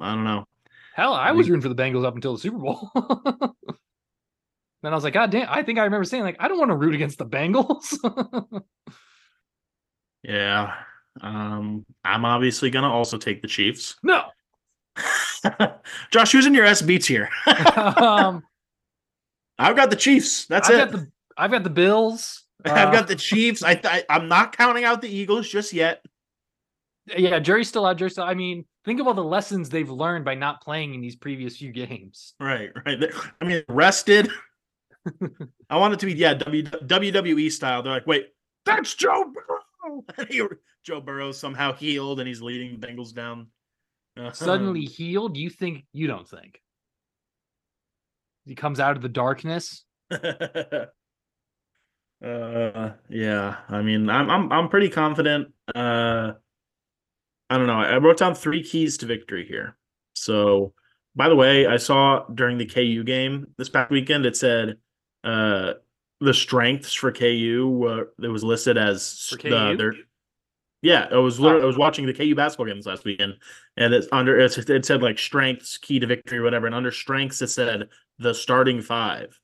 I 0.00 0.14
don't 0.14 0.24
know. 0.24 0.44
Hell, 0.94 1.14
I 1.14 1.32
was 1.32 1.48
rooting 1.48 1.62
for 1.62 1.68
the 1.68 1.74
Bengals 1.80 2.04
up 2.04 2.14
until 2.14 2.32
the 2.32 2.40
Super 2.40 2.58
Bowl. 2.58 2.90
then 4.82 4.92
I 4.92 4.94
was 4.94 5.04
like, 5.04 5.12
God 5.14 5.30
damn! 5.30 5.46
I 5.48 5.62
think 5.62 5.78
I 5.78 5.84
remember 5.84 6.04
saying 6.04 6.24
like, 6.24 6.36
I 6.40 6.48
don't 6.48 6.58
want 6.58 6.70
to 6.70 6.76
root 6.76 6.94
against 6.94 7.18
the 7.18 7.26
Bengals. 7.26 7.96
Yeah. 10.22 10.74
Um, 11.20 11.84
I'm 12.04 12.24
obviously 12.24 12.70
gonna 12.70 12.90
also 12.92 13.18
take 13.18 13.42
the 13.42 13.48
Chiefs. 13.48 13.96
no. 14.02 14.24
Josh, 16.10 16.32
who's 16.32 16.46
in 16.46 16.54
your 16.54 16.66
SB 16.66 17.02
tier? 17.02 17.28
um, 17.96 18.42
I've 19.58 19.76
got 19.76 19.90
the 19.90 19.96
Chiefs. 19.96 20.46
That's 20.46 20.68
I've 20.68 20.74
it. 20.74 20.78
got 20.78 20.92
the 20.92 21.10
I've 21.36 21.50
got 21.50 21.64
the 21.64 21.70
Bills. 21.70 22.44
I've 22.64 22.88
Uh, 22.88 22.92
got 22.92 23.08
the 23.08 23.16
Chiefs. 23.16 23.62
I, 23.62 23.80
I 23.84 24.04
I'm 24.10 24.28
not 24.28 24.56
counting 24.56 24.84
out 24.84 25.00
the 25.02 25.08
Eagles 25.08 25.48
just 25.48 25.72
yet. 25.72 26.04
yeah. 27.06 27.38
Jury's 27.38 27.68
still 27.68 27.86
out. 27.86 27.96
Jury's 27.96 28.12
still. 28.12 28.24
I 28.24 28.34
mean, 28.34 28.64
think 28.84 29.00
of 29.00 29.06
all 29.06 29.14
the 29.14 29.24
lessons 29.24 29.70
they've 29.70 29.88
learned 29.90 30.24
by 30.24 30.34
not 30.34 30.60
playing 30.62 30.94
in 30.94 31.00
these 31.00 31.16
previous 31.16 31.56
few 31.56 31.72
games. 31.72 32.34
Right, 32.38 32.70
right. 32.86 32.98
I 33.40 33.44
mean, 33.44 33.62
rested. 33.68 34.28
I 35.70 35.76
want 35.78 35.94
it 35.94 36.00
to 36.00 36.06
be 36.06 36.12
yeah, 36.12 36.34
w, 36.34 36.62
WWE 36.62 37.50
style. 37.50 37.82
They're 37.82 37.92
like, 37.92 38.06
wait, 38.06 38.28
that's 38.66 38.94
Joe 38.94 39.32
Burrow. 40.16 40.48
Joe 40.84 41.00
Burrow 41.00 41.32
somehow 41.32 41.72
healed 41.72 42.20
and 42.20 42.28
he's 42.28 42.42
leading 42.42 42.78
the 42.78 42.86
Bengals 42.86 43.14
down. 43.14 43.48
Uh, 44.18 44.32
Suddenly 44.32 44.82
healed. 44.82 45.36
You 45.36 45.50
think? 45.50 45.84
You 45.92 46.06
don't 46.06 46.28
think? 46.28 46.60
He 48.44 48.54
comes 48.54 48.80
out 48.80 48.96
of 48.96 49.02
the 49.02 49.08
darkness. 49.08 49.84
uh, 50.10 50.88
yeah. 52.20 53.56
I 53.68 53.82
mean, 53.82 54.08
I'm 54.08 54.30
I'm 54.30 54.52
I'm 54.52 54.68
pretty 54.68 54.88
confident. 54.88 55.52
Uh, 55.74 56.32
I 57.48 57.58
don't 57.58 57.66
know. 57.66 57.80
I 57.80 57.98
wrote 57.98 58.18
down 58.18 58.34
three 58.34 58.62
keys 58.62 58.98
to 58.98 59.06
victory 59.06 59.46
here. 59.46 59.76
So, 60.14 60.74
by 61.14 61.28
the 61.28 61.36
way, 61.36 61.66
I 61.66 61.76
saw 61.76 62.24
during 62.34 62.58
the 62.58 62.66
KU 62.66 63.04
game 63.04 63.48
this 63.58 63.68
past 63.68 63.90
weekend, 63.90 64.26
it 64.26 64.36
said 64.36 64.76
uh 65.22 65.74
the 66.20 66.34
strengths 66.34 66.92
for 66.92 67.12
KU 67.12 67.68
were 67.68 68.12
it 68.22 68.28
was 68.28 68.44
listed 68.44 68.76
as 68.76 69.32
KU? 69.40 69.76
their 69.76 69.94
yeah, 70.82 71.08
I 71.12 71.16
was 71.16 71.38
literally 71.38 71.62
I 71.62 71.66
was 71.66 71.76
watching 71.76 72.06
the 72.06 72.14
KU 72.14 72.34
basketball 72.34 72.66
games 72.66 72.86
last 72.86 73.04
weekend, 73.04 73.34
and 73.76 73.92
it's 73.92 74.08
under 74.12 74.38
it's, 74.38 74.56
it 74.56 74.84
said 74.84 75.02
like 75.02 75.18
strengths, 75.18 75.76
key 75.78 75.98
to 75.98 76.06
victory, 76.06 76.40
whatever, 76.40 76.66
and 76.66 76.74
under 76.74 76.90
strengths 76.90 77.42
it 77.42 77.48
said 77.48 77.88
the 78.18 78.32
starting 78.34 78.80
five. 78.80 79.38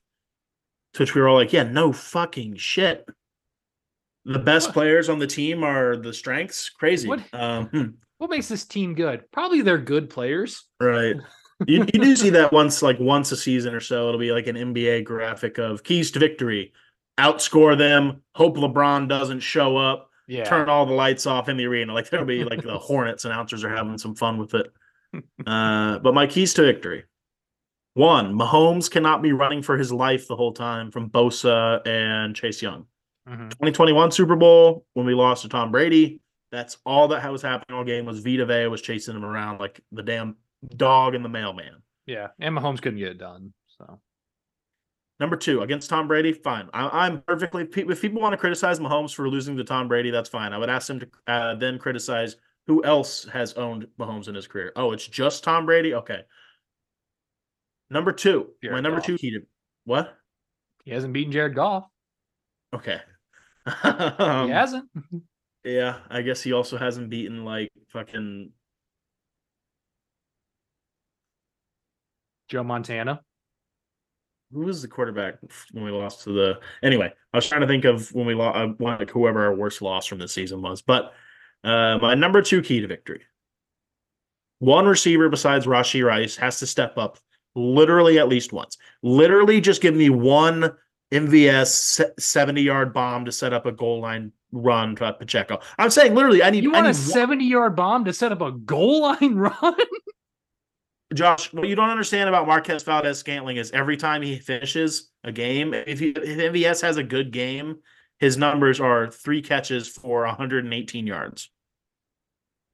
To 0.94 1.02
which 1.02 1.14
we 1.14 1.20
were 1.20 1.28
all 1.28 1.36
like, 1.36 1.52
yeah, 1.52 1.64
no 1.64 1.92
fucking 1.92 2.56
shit. 2.56 3.06
The 4.24 4.38
best 4.38 4.68
What? 4.68 4.74
players 4.74 5.08
on 5.08 5.18
the 5.18 5.26
team 5.26 5.62
are 5.62 5.96
the 5.96 6.12
strengths. 6.12 6.70
Crazy. 6.70 7.06
What? 7.06 7.20
Um, 7.32 7.66
hmm, 7.66 7.84
What 8.18 8.30
makes 8.30 8.48
this 8.48 8.64
team 8.64 8.94
good? 8.94 9.30
Probably 9.30 9.60
they're 9.60 9.78
good 9.78 10.08
players. 10.10 10.64
right. 10.80 11.16
You, 11.66 11.78
you 11.92 12.00
do 12.00 12.16
see 12.16 12.30
that 12.30 12.52
once, 12.52 12.82
like 12.82 12.98
once 13.00 13.32
a 13.32 13.36
season 13.36 13.74
or 13.74 13.80
so. 13.80 14.08
It'll 14.08 14.20
be 14.20 14.32
like 14.32 14.46
an 14.46 14.56
NBA 14.56 15.04
graphic 15.04 15.58
of 15.58 15.82
keys 15.82 16.10
to 16.10 16.18
victory. 16.18 16.72
Outscore 17.18 17.78
them. 17.78 18.22
Hope 18.34 18.56
LeBron 18.56 19.08
doesn't 19.08 19.40
show 19.40 19.76
up. 19.76 20.10
Yeah. 20.28 20.42
turn 20.44 20.68
all 20.68 20.84
the 20.86 20.92
lights 20.92 21.24
off 21.24 21.48
in 21.48 21.56
the 21.56 21.66
arena. 21.66 21.94
Like 21.94 22.10
there'll 22.10 22.26
be 22.26 22.42
like 22.42 22.62
the 22.62 22.76
Hornets 22.78 23.24
announcers 23.24 23.62
are 23.62 23.68
having 23.74 23.96
some 23.96 24.14
fun 24.14 24.38
with 24.38 24.54
it. 24.54 24.72
Uh, 25.46 25.98
but 26.00 26.12
my 26.12 26.26
keys 26.26 26.52
to 26.52 26.62
victory. 26.62 27.04
One, 27.94 28.34
Mahomes 28.34 28.90
cannot 28.90 29.22
be 29.22 29.32
running 29.32 29.62
for 29.62 29.78
his 29.78 29.90
life 29.90 30.28
the 30.28 30.36
whole 30.36 30.52
time 30.52 30.90
from 30.90 31.08
Bosa 31.08 31.80
and 31.86 32.36
Chase 32.36 32.60
Young. 32.60 32.84
Mhm. 33.26 33.48
2021 33.50 34.10
Super 34.10 34.36
Bowl 34.36 34.84
when 34.92 35.06
we 35.06 35.14
lost 35.14 35.42
to 35.42 35.48
Tom 35.48 35.70
Brady. 35.70 36.20
That's 36.52 36.76
all 36.84 37.08
that 37.08 37.32
was 37.32 37.40
happening 37.40 37.78
all 37.78 37.84
game 37.84 38.04
was 38.04 38.18
Vita 38.18 38.44
Vea 38.44 38.66
was 38.66 38.82
chasing 38.82 39.16
him 39.16 39.24
around 39.24 39.58
like 39.58 39.80
the 39.92 40.02
damn 40.02 40.36
dog 40.74 41.14
and 41.14 41.24
the 41.24 41.28
mailman. 41.28 41.82
Yeah. 42.06 42.28
And 42.40 42.56
Mahomes 42.56 42.80
couldn't 42.80 42.98
get 42.98 43.08
it 43.08 43.18
done. 43.18 43.52
So 43.78 44.00
Number 45.18 45.36
two, 45.36 45.62
against 45.62 45.88
Tom 45.88 46.08
Brady, 46.08 46.32
fine. 46.32 46.68
I, 46.74 47.06
I'm 47.06 47.22
perfectly. 47.22 47.66
If 47.74 48.02
people 48.02 48.20
want 48.20 48.34
to 48.34 48.36
criticize 48.36 48.78
Mahomes 48.78 49.14
for 49.14 49.28
losing 49.28 49.56
to 49.56 49.64
Tom 49.64 49.88
Brady, 49.88 50.10
that's 50.10 50.28
fine. 50.28 50.52
I 50.52 50.58
would 50.58 50.68
ask 50.68 50.88
them 50.88 51.00
to 51.00 51.08
uh, 51.26 51.54
then 51.54 51.78
criticize 51.78 52.36
who 52.66 52.84
else 52.84 53.24
has 53.32 53.54
owned 53.54 53.86
Mahomes 53.98 54.28
in 54.28 54.34
his 54.34 54.46
career. 54.46 54.72
Oh, 54.76 54.92
it's 54.92 55.06
just 55.06 55.42
Tom 55.42 55.64
Brady. 55.64 55.94
Okay. 55.94 56.20
Number 57.88 58.12
two, 58.12 58.48
my 58.62 58.80
number 58.80 58.98
Goff. 58.98 59.06
two 59.06 59.42
what? 59.84 60.16
he 60.84 60.90
hasn't 60.90 61.12
beaten 61.12 61.32
Jared 61.32 61.54
Goff. 61.54 61.86
Okay. 62.74 63.00
Um, 63.82 64.46
he 64.48 64.52
hasn't. 64.52 64.88
Yeah, 65.64 65.96
I 66.08 66.22
guess 66.22 66.42
he 66.42 66.52
also 66.52 66.78
hasn't 66.78 67.10
beaten 67.10 67.44
like 67.44 67.72
fucking. 67.88 68.52
Joe 72.48 72.62
Montana. 72.62 73.20
Who 74.52 74.60
was 74.60 74.80
the 74.80 74.88
quarterback 74.88 75.34
when 75.72 75.84
we 75.84 75.90
lost 75.90 76.22
to 76.24 76.30
the? 76.32 76.60
Anyway, 76.82 77.12
I 77.32 77.36
was 77.36 77.48
trying 77.48 77.62
to 77.62 77.66
think 77.66 77.84
of 77.84 78.12
when 78.14 78.26
we 78.26 78.34
lost, 78.34 78.80
like 78.80 79.10
whoever 79.10 79.44
our 79.44 79.54
worst 79.54 79.82
loss 79.82 80.06
from 80.06 80.18
the 80.18 80.28
season 80.28 80.62
was. 80.62 80.82
But 80.82 81.12
uh, 81.64 81.98
my 82.00 82.14
number 82.14 82.40
two 82.42 82.62
key 82.62 82.80
to 82.80 82.86
victory: 82.86 83.22
one 84.60 84.86
receiver 84.86 85.28
besides 85.28 85.66
Rashee 85.66 86.04
Rice 86.04 86.36
has 86.36 86.60
to 86.60 86.66
step 86.66 86.96
up, 86.96 87.18
literally 87.56 88.20
at 88.20 88.28
least 88.28 88.52
once. 88.52 88.78
Literally, 89.02 89.60
just 89.60 89.82
give 89.82 89.96
me 89.96 90.10
one 90.10 90.70
MVS 91.12 92.02
seventy-yard 92.20 92.92
bomb 92.94 93.24
to 93.24 93.32
set 93.32 93.52
up 93.52 93.66
a 93.66 93.72
goal 93.72 94.00
line 94.00 94.30
run 94.52 94.94
to 94.96 95.12
Pacheco. 95.12 95.58
I'm 95.76 95.90
saying 95.90 96.14
literally, 96.14 96.44
I 96.44 96.50
need. 96.50 96.62
You 96.62 96.70
want 96.70 96.86
a 96.86 96.90
need 96.90 96.96
one- 96.96 97.12
70 97.12 97.44
yard 97.44 97.74
bomb 97.74 98.04
to 98.04 98.12
set 98.12 98.30
up 98.30 98.40
a 98.42 98.52
goal 98.52 99.02
line 99.02 99.34
run? 99.36 99.74
Josh, 101.14 101.52
what 101.52 101.68
you 101.68 101.76
don't 101.76 101.90
understand 101.90 102.28
about 102.28 102.46
Marquez 102.46 102.82
Valdes-Scantling 102.82 103.58
is 103.58 103.70
every 103.70 103.96
time 103.96 104.22
he 104.22 104.38
finishes 104.38 105.10
a 105.22 105.30
game, 105.30 105.72
if, 105.72 106.00
he, 106.00 106.08
if 106.08 106.52
MVS 106.52 106.82
has 106.82 106.96
a 106.96 107.04
good 107.04 107.30
game, 107.30 107.76
his 108.18 108.36
numbers 108.36 108.80
are 108.80 109.10
three 109.10 109.42
catches 109.42 109.88
for 109.88 110.26
118 110.26 111.06
yards. 111.06 111.50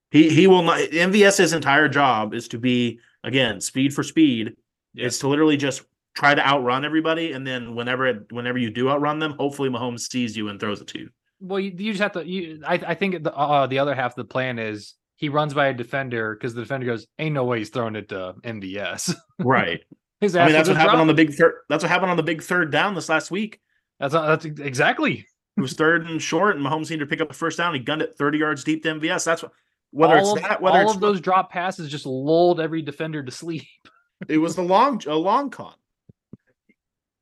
He 0.09 0.29
he 0.29 0.45
will 0.45 0.61
not. 0.61 0.77
MVS's 0.77 1.53
entire 1.53 1.89
job 1.89 2.35
is 2.35 2.47
to 2.49 2.59
be 2.59 2.99
again 3.23 3.59
speed 3.59 3.95
for 3.95 4.03
speed. 4.03 4.55
It's 4.93 5.17
to 5.19 5.27
literally 5.27 5.57
just 5.57 5.81
try 6.13 6.35
to 6.35 6.47
outrun 6.47 6.85
everybody, 6.85 7.31
and 7.31 7.45
then 7.45 7.73
whenever 7.73 8.05
it, 8.05 8.31
whenever 8.31 8.59
you 8.59 8.69
do 8.69 8.89
outrun 8.89 9.17
them, 9.17 9.33
hopefully 9.39 9.69
Mahomes 9.69 10.11
sees 10.11 10.37
you 10.37 10.49
and 10.49 10.59
throws 10.59 10.81
it 10.81 10.87
to 10.89 10.99
you. 10.99 11.09
Well, 11.39 11.59
you, 11.59 11.73
you 11.75 11.93
just 11.93 12.03
have 12.03 12.11
to. 12.11 12.27
You, 12.27 12.61
I, 12.65 12.75
I 12.75 12.93
think 12.93 13.23
the 13.23 13.33
uh, 13.33 13.65
the 13.65 13.79
other 13.79 13.95
half 13.95 14.11
of 14.11 14.15
the 14.17 14.25
plan 14.25 14.59
is 14.59 14.93
he 15.15 15.29
runs 15.29 15.53
by 15.53 15.67
a 15.67 15.73
defender 15.73 16.35
because 16.35 16.53
the 16.53 16.61
defender 16.61 16.85
goes, 16.85 17.07
"Ain't 17.19 17.33
no 17.33 17.45
way 17.45 17.59
he's 17.59 17.69
throwing 17.69 17.95
it 17.95 18.09
to 18.09 18.35
MVS." 18.43 19.15
Right. 19.39 19.81
His 20.21 20.37
I 20.37 20.45
mean, 20.45 20.53
that's 20.53 20.69
what 20.69 20.77
happened 20.77 21.01
on 21.01 21.07
the 21.07 21.13
big 21.13 21.33
third. 21.33 21.55
That's 21.67 21.83
what 21.83 21.89
happened 21.89 22.11
on 22.11 22.17
the 22.17 22.23
big 22.23 22.41
third 22.41 22.71
down 22.71 22.95
this 22.95 23.09
last 23.09 23.29
week. 23.29 23.59
That's 23.99 24.13
that's 24.13 24.45
exactly. 24.45 25.25
It 25.57 25.61
was 25.61 25.73
third 25.73 26.07
and 26.07 26.21
short, 26.21 26.55
and 26.55 26.65
Mahomes 26.65 26.89
needed 26.89 27.01
to 27.01 27.05
pick 27.05 27.21
up 27.21 27.27
the 27.27 27.33
first 27.33 27.57
down. 27.57 27.73
He 27.73 27.79
gunned 27.79 28.01
it 28.01 28.15
30 28.17 28.37
yards 28.37 28.63
deep 28.63 28.83
to 28.83 28.89
MVS. 28.89 29.25
That's 29.25 29.43
what, 29.43 29.51
whether 29.91 30.17
all 30.17 30.33
it's 30.35 30.41
of, 30.43 30.49
that, 30.49 30.61
whether 30.61 30.79
all 30.79 30.85
it's 30.85 30.95
of 30.95 31.01
those 31.01 31.21
drop 31.21 31.51
passes 31.51 31.91
just 31.91 32.05
lulled 32.05 32.59
every 32.59 32.81
defender 32.81 33.21
to 33.21 33.31
sleep. 33.31 33.63
it 34.27 34.37
was 34.37 34.55
the 34.55 34.63
long, 34.63 35.01
a 35.07 35.15
long 35.15 35.49
con. 35.49 35.75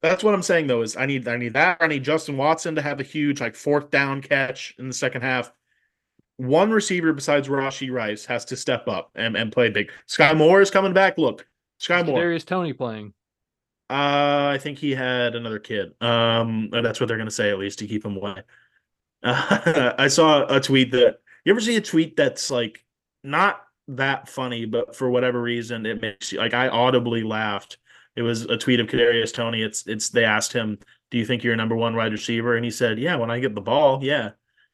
That's 0.02 0.24
what 0.24 0.34
I'm 0.34 0.44
saying 0.44 0.68
though. 0.68 0.82
Is 0.82 0.96
I 0.96 1.06
need, 1.06 1.28
I 1.28 1.38
need 1.38 1.54
that. 1.54 1.78
I 1.82 1.88
need 1.88 2.04
Justin 2.04 2.38
Watson 2.38 2.76
to 2.76 2.82
have 2.82 3.00
a 3.00 3.04
huge 3.04 3.42
like 3.42 3.56
fourth 3.56 3.92
down 3.92 4.22
catch 4.22 4.74
in 4.80 4.88
the 4.88 4.94
second 4.94 5.22
half. 5.22 5.52
One 6.42 6.72
receiver 6.72 7.14
besides 7.14 7.48
Rashee 7.48 7.92
Rice 7.92 8.26
has 8.26 8.46
to 8.46 8.58
step 8.58 8.88
up 8.88 9.12
and, 9.14 9.38
and 9.38 9.52
play 9.52 9.70
big. 9.70 9.92
Sky 10.08 10.34
Moore 10.34 10.60
is 10.60 10.72
coming 10.72 10.92
back. 10.92 11.20
Look, 11.20 11.48
Sky 11.78 12.02
Moore. 12.02 12.20
Darius 12.20 12.44
Toney 12.44 12.74
playing. 12.74 13.14
Uh, 13.92 14.50
I 14.52 14.58
think 14.60 14.80
he 14.80 14.96
had 14.96 15.36
another 15.36 15.60
kid. 15.60 15.94
Um, 16.02 16.70
that's 16.72 17.00
what 17.00 17.06
they're 17.06 17.20
gonna 17.20 17.30
say 17.30 17.52
at 17.52 17.60
least 17.60 17.78
to 17.78 17.88
keep 17.88 18.04
him 18.04 18.18
away. 18.18 18.42
Uh, 19.22 19.94
I 20.00 20.08
saw 20.08 20.48
a 20.48 20.60
tweet 20.60 20.92
that 20.94 21.20
you 21.46 21.54
ever 21.54 21.62
see 21.62 21.76
a 21.76 21.82
tweet 21.82 22.18
that's 22.18 22.50
like 22.50 22.84
not 23.24 23.62
that 23.89 24.28
funny, 24.28 24.66
but 24.66 24.96
for 24.96 25.12
whatever 25.12 25.39
reason 25.39 25.86
it 25.86 26.02
makes 26.02 26.32
you 26.32 26.39
like 26.39 26.56
I 26.56 26.70
audibly 26.70 27.22
laughed. 27.22 27.78
It 28.16 28.24
was 28.24 28.46
a 28.46 28.58
tweet 28.58 28.80
of 28.80 28.88
Kadarius 28.88 29.32
Toney. 29.32 29.62
It's 29.62 29.86
it's 29.86 30.10
they 30.10 30.26
asked 30.26 30.54
him, 30.54 30.80
"Do 31.12 31.20
you 31.20 31.26
think 31.26 31.44
you're 31.44 31.54
a 31.54 31.58
number 31.58 31.76
one 31.76 31.96
wide 31.96 32.14
receiver?" 32.14 32.56
And 32.56 32.66
he 32.66 32.72
said, 32.72 32.98
"Yeah, 32.98 33.16
when 33.18 33.30
I 33.30 33.39
get 33.39 33.54
the 33.54 33.62
ball, 33.62 34.04
yeah." 34.04 34.32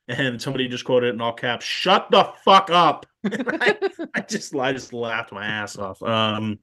And 0.09 0.41
somebody 0.41 0.69
just 0.69 0.85
quoted 0.85 1.07
it 1.07 1.13
in 1.15 1.21
all 1.21 1.33
caps, 1.33 1.65
"Shut 1.65 2.09
the 2.11 2.31
fuck 2.45 2.69
up." 2.69 3.05
I, 3.25 3.77
I 4.13 4.21
just 4.21 4.55
I 4.55 4.71
just 4.71 4.93
laughed 4.93 5.33
my 5.33 5.45
ass 5.45 5.77
off. 5.77 6.01
Um, 6.01 6.59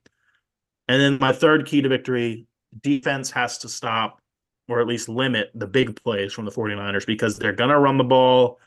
and 0.89 1.01
then 1.01 1.19
my 1.21 1.33
third 1.33 1.67
key 1.67 1.83
to 1.83 1.89
victory: 1.89 2.47
defense 2.83 3.31
has 3.33 3.59
to 3.59 3.69
stop 3.69 4.21
or 4.69 4.81
at 4.81 4.87
least 4.87 5.09
limit 5.09 5.51
the 5.55 5.67
big 5.67 6.01
plays 6.03 6.33
from 6.33 6.45
the 6.45 6.51
49ers 6.51 7.07
because 7.07 7.39
they're 7.39 7.53
gonna 7.53 7.79
run 7.79 7.99
the 7.99 8.05
ball, 8.05 8.59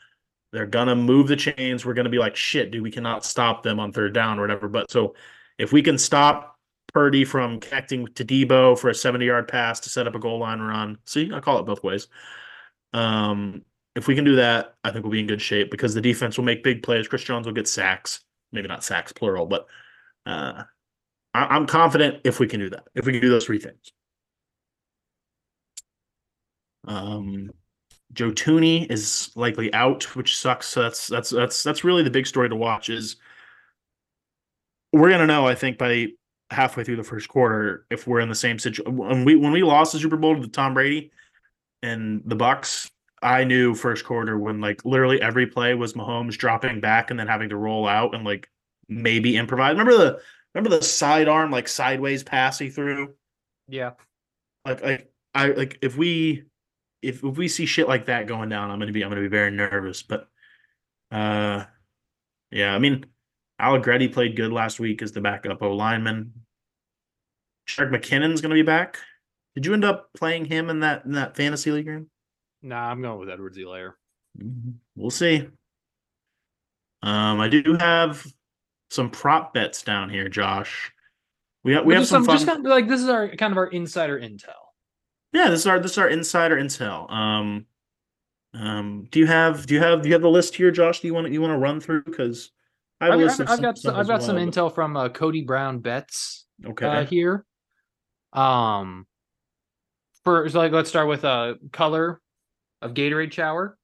they're 0.52 0.66
gonna 0.66 0.94
move 0.94 1.28
the 1.28 1.36
chains. 1.36 1.84
We're 1.84 1.94
gonna 1.94 2.08
be 2.08 2.18
like, 2.18 2.36
shit, 2.36 2.70
dude, 2.70 2.82
we 2.82 2.90
cannot 2.90 3.24
stop 3.24 3.62
them 3.62 3.80
on 3.80 3.92
third 3.92 4.14
down 4.14 4.38
or 4.38 4.42
whatever. 4.42 4.68
But 4.68 4.90
so 4.90 5.14
if 5.58 5.72
we 5.72 5.82
can 5.82 5.98
stop 5.98 6.56
Purdy 6.92 7.24
from 7.24 7.60
connecting 7.60 8.06
to 8.14 8.24
Deebo 8.24 8.78
for 8.78 8.88
a 8.88 8.94
70 8.94 9.26
yard 9.26 9.48
pass 9.48 9.80
to 9.80 9.90
set 9.90 10.06
up 10.06 10.14
a 10.14 10.18
goal 10.18 10.38
line 10.38 10.60
run, 10.60 10.98
see, 11.04 11.30
I 11.32 11.40
call 11.40 11.58
it 11.58 11.66
both 11.66 11.82
ways. 11.82 12.08
Um, 12.94 13.62
if 13.98 14.06
we 14.06 14.14
can 14.14 14.24
do 14.24 14.36
that, 14.36 14.76
I 14.84 14.92
think 14.92 15.04
we'll 15.04 15.10
be 15.10 15.18
in 15.18 15.26
good 15.26 15.42
shape 15.42 15.72
because 15.72 15.92
the 15.92 16.00
defense 16.00 16.38
will 16.38 16.44
make 16.44 16.62
big 16.62 16.84
plays. 16.84 17.08
Chris 17.08 17.24
Jones 17.24 17.46
will 17.46 17.52
get 17.52 17.66
sacks, 17.66 18.20
maybe 18.52 18.68
not 18.68 18.84
sacks 18.84 19.12
plural, 19.12 19.44
but 19.44 19.66
uh, 20.24 20.62
I- 21.34 21.46
I'm 21.56 21.66
confident 21.66 22.20
if 22.22 22.38
we 22.38 22.46
can 22.46 22.60
do 22.60 22.70
that. 22.70 22.84
If 22.94 23.06
we 23.06 23.12
can 23.12 23.20
do 23.20 23.28
those 23.28 23.44
three 23.44 23.58
things. 23.58 23.92
Um, 26.86 27.50
Joe 28.12 28.30
Thuney 28.30 28.88
is 28.88 29.32
likely 29.34 29.74
out, 29.74 30.04
which 30.14 30.38
sucks. 30.38 30.68
So 30.68 30.82
that's 30.82 31.08
that's 31.08 31.30
that's 31.30 31.62
that's 31.64 31.82
really 31.82 32.04
the 32.04 32.10
big 32.10 32.26
story 32.28 32.48
to 32.48 32.56
watch. 32.56 32.88
Is 32.90 33.16
we're 34.92 35.10
gonna 35.10 35.26
know, 35.26 35.44
I 35.46 35.56
think, 35.56 35.76
by 35.76 36.06
halfway 36.50 36.84
through 36.84 36.96
the 36.96 37.04
first 37.04 37.28
quarter 37.28 37.84
if 37.90 38.06
we're 38.06 38.20
in 38.20 38.28
the 38.28 38.34
same 38.34 38.60
situation. 38.60 38.96
When 38.96 39.24
we 39.24 39.34
when 39.34 39.50
we 39.52 39.64
lost 39.64 39.92
the 39.92 39.98
Super 39.98 40.16
Bowl 40.16 40.40
to 40.40 40.48
Tom 40.48 40.72
Brady 40.72 41.10
and 41.82 42.22
the 42.24 42.36
Bucs, 42.36 42.90
I 43.22 43.44
knew 43.44 43.74
first 43.74 44.04
quarter 44.04 44.38
when 44.38 44.60
like 44.60 44.84
literally 44.84 45.20
every 45.20 45.46
play 45.46 45.74
was 45.74 45.94
Mahomes 45.94 46.36
dropping 46.36 46.80
back 46.80 47.10
and 47.10 47.18
then 47.18 47.26
having 47.26 47.48
to 47.48 47.56
roll 47.56 47.86
out 47.86 48.14
and 48.14 48.24
like 48.24 48.48
maybe 48.88 49.36
improvise. 49.36 49.72
Remember 49.72 49.96
the 49.96 50.20
remember 50.54 50.76
the 50.76 50.82
sidearm 50.82 51.50
like 51.50 51.68
sideways 51.68 52.22
pass 52.22 52.58
he 52.58 52.70
threw? 52.70 53.14
Yeah. 53.66 53.92
Like 54.64 54.82
like 54.82 55.12
I 55.34 55.48
like 55.48 55.78
if 55.82 55.96
we 55.96 56.44
if 57.02 57.24
if 57.24 57.36
we 57.36 57.48
see 57.48 57.66
shit 57.66 57.88
like 57.88 58.06
that 58.06 58.26
going 58.26 58.48
down, 58.48 58.70
I'm 58.70 58.78
gonna 58.78 58.92
be 58.92 59.02
I'm 59.02 59.10
gonna 59.10 59.22
be 59.22 59.28
very 59.28 59.50
nervous. 59.50 60.02
But 60.02 60.28
uh 61.10 61.64
yeah, 62.50 62.74
I 62.74 62.78
mean 62.78 63.06
Allegretti 63.60 64.08
played 64.08 64.36
good 64.36 64.52
last 64.52 64.78
week 64.78 65.02
as 65.02 65.12
the 65.12 65.20
backup 65.20 65.62
O 65.62 65.72
lineman. 65.72 66.32
Jerick 67.68 67.90
McKinnon's 67.90 68.40
gonna 68.40 68.54
be 68.54 68.62
back. 68.62 68.98
Did 69.54 69.66
you 69.66 69.74
end 69.74 69.84
up 69.84 70.10
playing 70.16 70.44
him 70.44 70.70
in 70.70 70.80
that 70.80 71.04
in 71.04 71.12
that 71.12 71.36
fantasy 71.36 71.72
league 71.72 71.88
room? 71.88 72.08
Nah, 72.62 72.90
I'm 72.90 73.00
going 73.02 73.18
with 73.20 73.30
Edwards-Helaire. 73.30 73.92
We'll 74.96 75.10
see. 75.10 75.48
Um, 77.02 77.40
I 77.40 77.48
do 77.48 77.76
have 77.78 78.26
some 78.90 79.10
prop 79.10 79.54
bets 79.54 79.82
down 79.82 80.10
here, 80.10 80.28
Josh. 80.28 80.92
We 81.64 81.74
have 81.74 81.84
we 81.84 81.94
have 81.94 82.06
some 82.06 82.24
fun. 82.24 82.36
just 82.36 82.46
kind 82.46 82.64
of, 82.64 82.70
like 82.70 82.88
this 82.88 83.00
is 83.02 83.08
our 83.08 83.28
kind 83.36 83.52
of 83.52 83.58
our 83.58 83.66
insider 83.66 84.18
intel. 84.18 84.54
Yeah, 85.32 85.50
this 85.50 85.60
is 85.60 85.66
our 85.66 85.78
this 85.80 85.92
is 85.92 85.98
our 85.98 86.08
insider 86.08 86.56
intel. 86.56 87.10
Um, 87.12 87.66
um, 88.54 89.06
do 89.10 89.18
you 89.20 89.26
have 89.26 89.66
do 89.66 89.74
you 89.74 89.80
have 89.80 90.02
do 90.02 90.08
you 90.08 90.14
have 90.14 90.22
the 90.22 90.30
list 90.30 90.54
here, 90.54 90.70
Josh? 90.70 91.00
Do 91.00 91.06
you 91.08 91.14
want 91.14 91.26
to 91.26 91.32
you 91.32 91.40
want 91.40 91.52
to 91.52 91.58
run 91.58 91.80
through 91.80 92.04
because 92.04 92.50
I've, 93.00 93.12
I've- 93.12 93.24
I've 93.24 93.32
some 93.32 93.60
got 93.60 93.78
stuff 93.78 93.96
I've 93.96 94.06
got 94.08 94.22
some 94.22 94.36
but- 94.36 94.42
intel 94.48 94.74
from 94.74 94.96
uh, 94.96 95.08
Cody 95.10 95.42
Brown 95.42 95.78
bets 95.80 96.46
Okay, 96.64 96.86
uh, 96.86 97.04
here. 97.04 97.44
Um, 98.32 99.06
for 100.24 100.48
so 100.48 100.58
like 100.58 100.72
let's 100.72 100.88
start 100.88 101.08
with 101.08 101.24
uh 101.24 101.54
color 101.72 102.20
of 102.82 102.94
Gatorade 102.94 103.32
shower. 103.32 103.76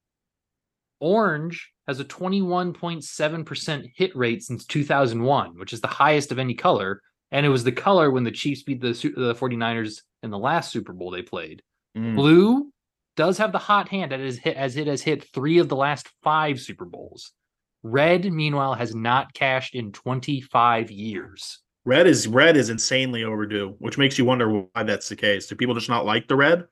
Orange 1.00 1.70
has 1.86 2.00
a 2.00 2.04
21.7% 2.04 3.92
hit 3.94 4.16
rate 4.16 4.42
since 4.42 4.64
2001, 4.64 5.58
which 5.58 5.72
is 5.72 5.80
the 5.80 5.86
highest 5.86 6.32
of 6.32 6.38
any 6.38 6.54
color. 6.54 7.02
And 7.30 7.44
it 7.44 7.50
was 7.50 7.64
the 7.64 7.72
color 7.72 8.10
when 8.10 8.24
the 8.24 8.30
Chiefs 8.30 8.62
beat 8.62 8.80
the, 8.80 8.92
the 8.92 9.34
49ers 9.34 10.02
in 10.22 10.30
the 10.30 10.38
last 10.38 10.70
Super 10.70 10.92
Bowl 10.92 11.10
they 11.10 11.22
played. 11.22 11.62
Mm. 11.96 12.16
Blue 12.16 12.70
does 13.16 13.38
have 13.38 13.52
the 13.52 13.58
hot 13.58 13.88
hand 13.88 14.12
that 14.12 14.20
hit 14.20 14.56
as 14.56 14.76
it 14.76 14.86
has 14.86 15.02
hit 15.02 15.28
three 15.32 15.58
of 15.58 15.68
the 15.68 15.76
last 15.76 16.08
five 16.22 16.60
Super 16.60 16.84
Bowls. 16.84 17.32
Red, 17.82 18.24
meanwhile, 18.32 18.74
has 18.74 18.94
not 18.94 19.34
cashed 19.34 19.74
in 19.74 19.92
25 19.92 20.90
years. 20.90 21.60
Red 21.84 22.06
is 22.06 22.26
red 22.26 22.56
is 22.56 22.70
insanely 22.70 23.24
overdue, 23.24 23.74
which 23.78 23.98
makes 23.98 24.18
you 24.18 24.24
wonder 24.24 24.48
why 24.48 24.82
that's 24.84 25.10
the 25.10 25.16
case. 25.16 25.46
Do 25.46 25.54
people 25.54 25.74
just 25.74 25.90
not 25.90 26.06
like 26.06 26.26
the 26.26 26.36
red? 26.36 26.64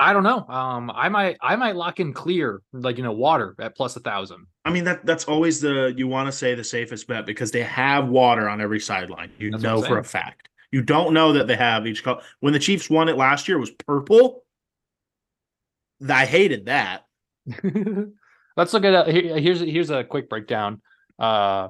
I 0.00 0.12
don't 0.12 0.24
know. 0.24 0.44
Um, 0.48 0.90
I 0.92 1.08
might 1.08 1.36
I 1.40 1.56
might 1.56 1.76
lock 1.76 2.00
in 2.00 2.12
clear, 2.12 2.62
like 2.72 2.96
you 2.96 3.04
know, 3.04 3.12
water 3.12 3.54
at 3.60 3.76
plus 3.76 3.94
a 3.96 4.00
thousand. 4.00 4.46
I 4.64 4.70
mean 4.70 4.84
that 4.84 5.06
that's 5.06 5.24
always 5.24 5.60
the 5.60 5.94
you 5.96 6.08
want 6.08 6.26
to 6.26 6.32
say 6.32 6.54
the 6.54 6.64
safest 6.64 7.06
bet 7.06 7.26
because 7.26 7.52
they 7.52 7.62
have 7.62 8.08
water 8.08 8.48
on 8.48 8.60
every 8.60 8.80
sideline. 8.80 9.30
You 9.38 9.52
That's 9.52 9.62
know 9.62 9.82
for 9.82 9.98
a 9.98 10.04
fact. 10.04 10.48
You 10.72 10.82
don't 10.82 11.14
know 11.14 11.34
that 11.34 11.46
they 11.46 11.54
have 11.54 11.86
each 11.86 12.02
color. 12.02 12.22
When 12.40 12.52
the 12.52 12.58
Chiefs 12.58 12.90
won 12.90 13.08
it 13.08 13.16
last 13.16 13.46
year, 13.46 13.58
it 13.58 13.60
was 13.60 13.70
purple. 13.70 14.42
I 16.08 16.26
hated 16.26 16.66
that. 16.66 17.04
Let's 18.56 18.72
look 18.72 18.84
at 18.84 19.08
a, 19.08 19.12
here, 19.12 19.38
here's 19.38 19.60
here's 19.60 19.90
a 19.90 20.02
quick 20.02 20.28
breakdown. 20.28 20.82
Uh, 21.18 21.68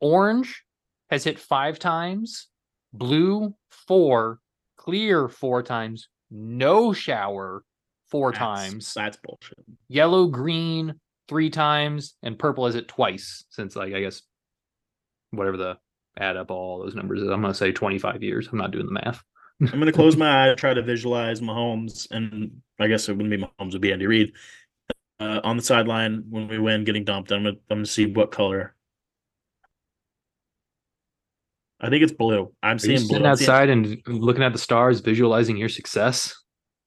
orange 0.00 0.64
has 1.10 1.24
hit 1.24 1.38
five 1.38 1.78
times, 1.78 2.48
blue 2.94 3.54
four, 3.70 4.38
clear 4.78 5.28
four 5.28 5.62
times, 5.62 6.08
no 6.32 6.92
shower 6.92 7.62
four 8.10 8.32
That's- 8.32 8.40
times, 8.70 8.94
That's 8.94 9.18
bullshit. 9.22 9.58
yellow 9.88 10.26
green 10.26 10.94
three 11.28 11.50
times, 11.50 12.16
and 12.22 12.38
purple 12.38 12.66
is 12.66 12.74
it 12.74 12.88
twice 12.88 13.44
since 13.50 13.76
like 13.76 13.94
I 13.94 14.00
guess 14.00 14.22
whatever 15.30 15.56
the 15.56 15.78
add 16.18 16.36
up 16.36 16.50
all 16.50 16.80
those 16.82 16.94
numbers 16.94 17.22
is. 17.22 17.28
I'm 17.28 17.40
gonna 17.40 17.54
say 17.54 17.72
25 17.72 18.22
years. 18.22 18.48
I'm 18.50 18.58
not 18.58 18.70
doing 18.70 18.86
the 18.86 18.92
math. 18.92 19.22
I'm 19.60 19.78
gonna 19.78 19.92
close 19.92 20.16
my 20.16 20.50
eye, 20.50 20.54
try 20.54 20.74
to 20.74 20.82
visualize 20.82 21.40
Mahomes, 21.40 22.10
and 22.10 22.50
I 22.80 22.88
guess 22.88 23.08
it 23.08 23.12
wouldn't 23.16 23.30
be 23.30 23.38
Mahomes, 23.46 23.68
it'd 23.68 23.80
be 23.80 23.92
Andy 23.92 24.06
Reid 24.06 24.32
uh, 25.20 25.40
on 25.44 25.56
the 25.56 25.62
sideline 25.62 26.24
when 26.28 26.48
we 26.48 26.58
win, 26.58 26.84
getting 26.84 27.04
dumped. 27.04 27.30
I'm 27.32 27.44
gonna 27.44 27.56
I'm 27.70 27.78
gonna 27.78 27.86
see 27.86 28.06
what 28.06 28.30
color. 28.32 28.74
I 31.82 31.90
think 31.90 32.02
it's 32.04 32.12
blue. 32.12 32.52
I'm 32.62 32.76
Are 32.76 32.78
seeing 32.78 32.98
blue. 32.98 33.06
sitting 33.06 33.16
seeing- 33.18 33.26
outside 33.26 33.68
and 33.68 34.00
looking 34.06 34.42
at 34.44 34.52
the 34.52 34.58
stars, 34.58 35.00
visualizing 35.00 35.56
your 35.56 35.68
success? 35.68 36.34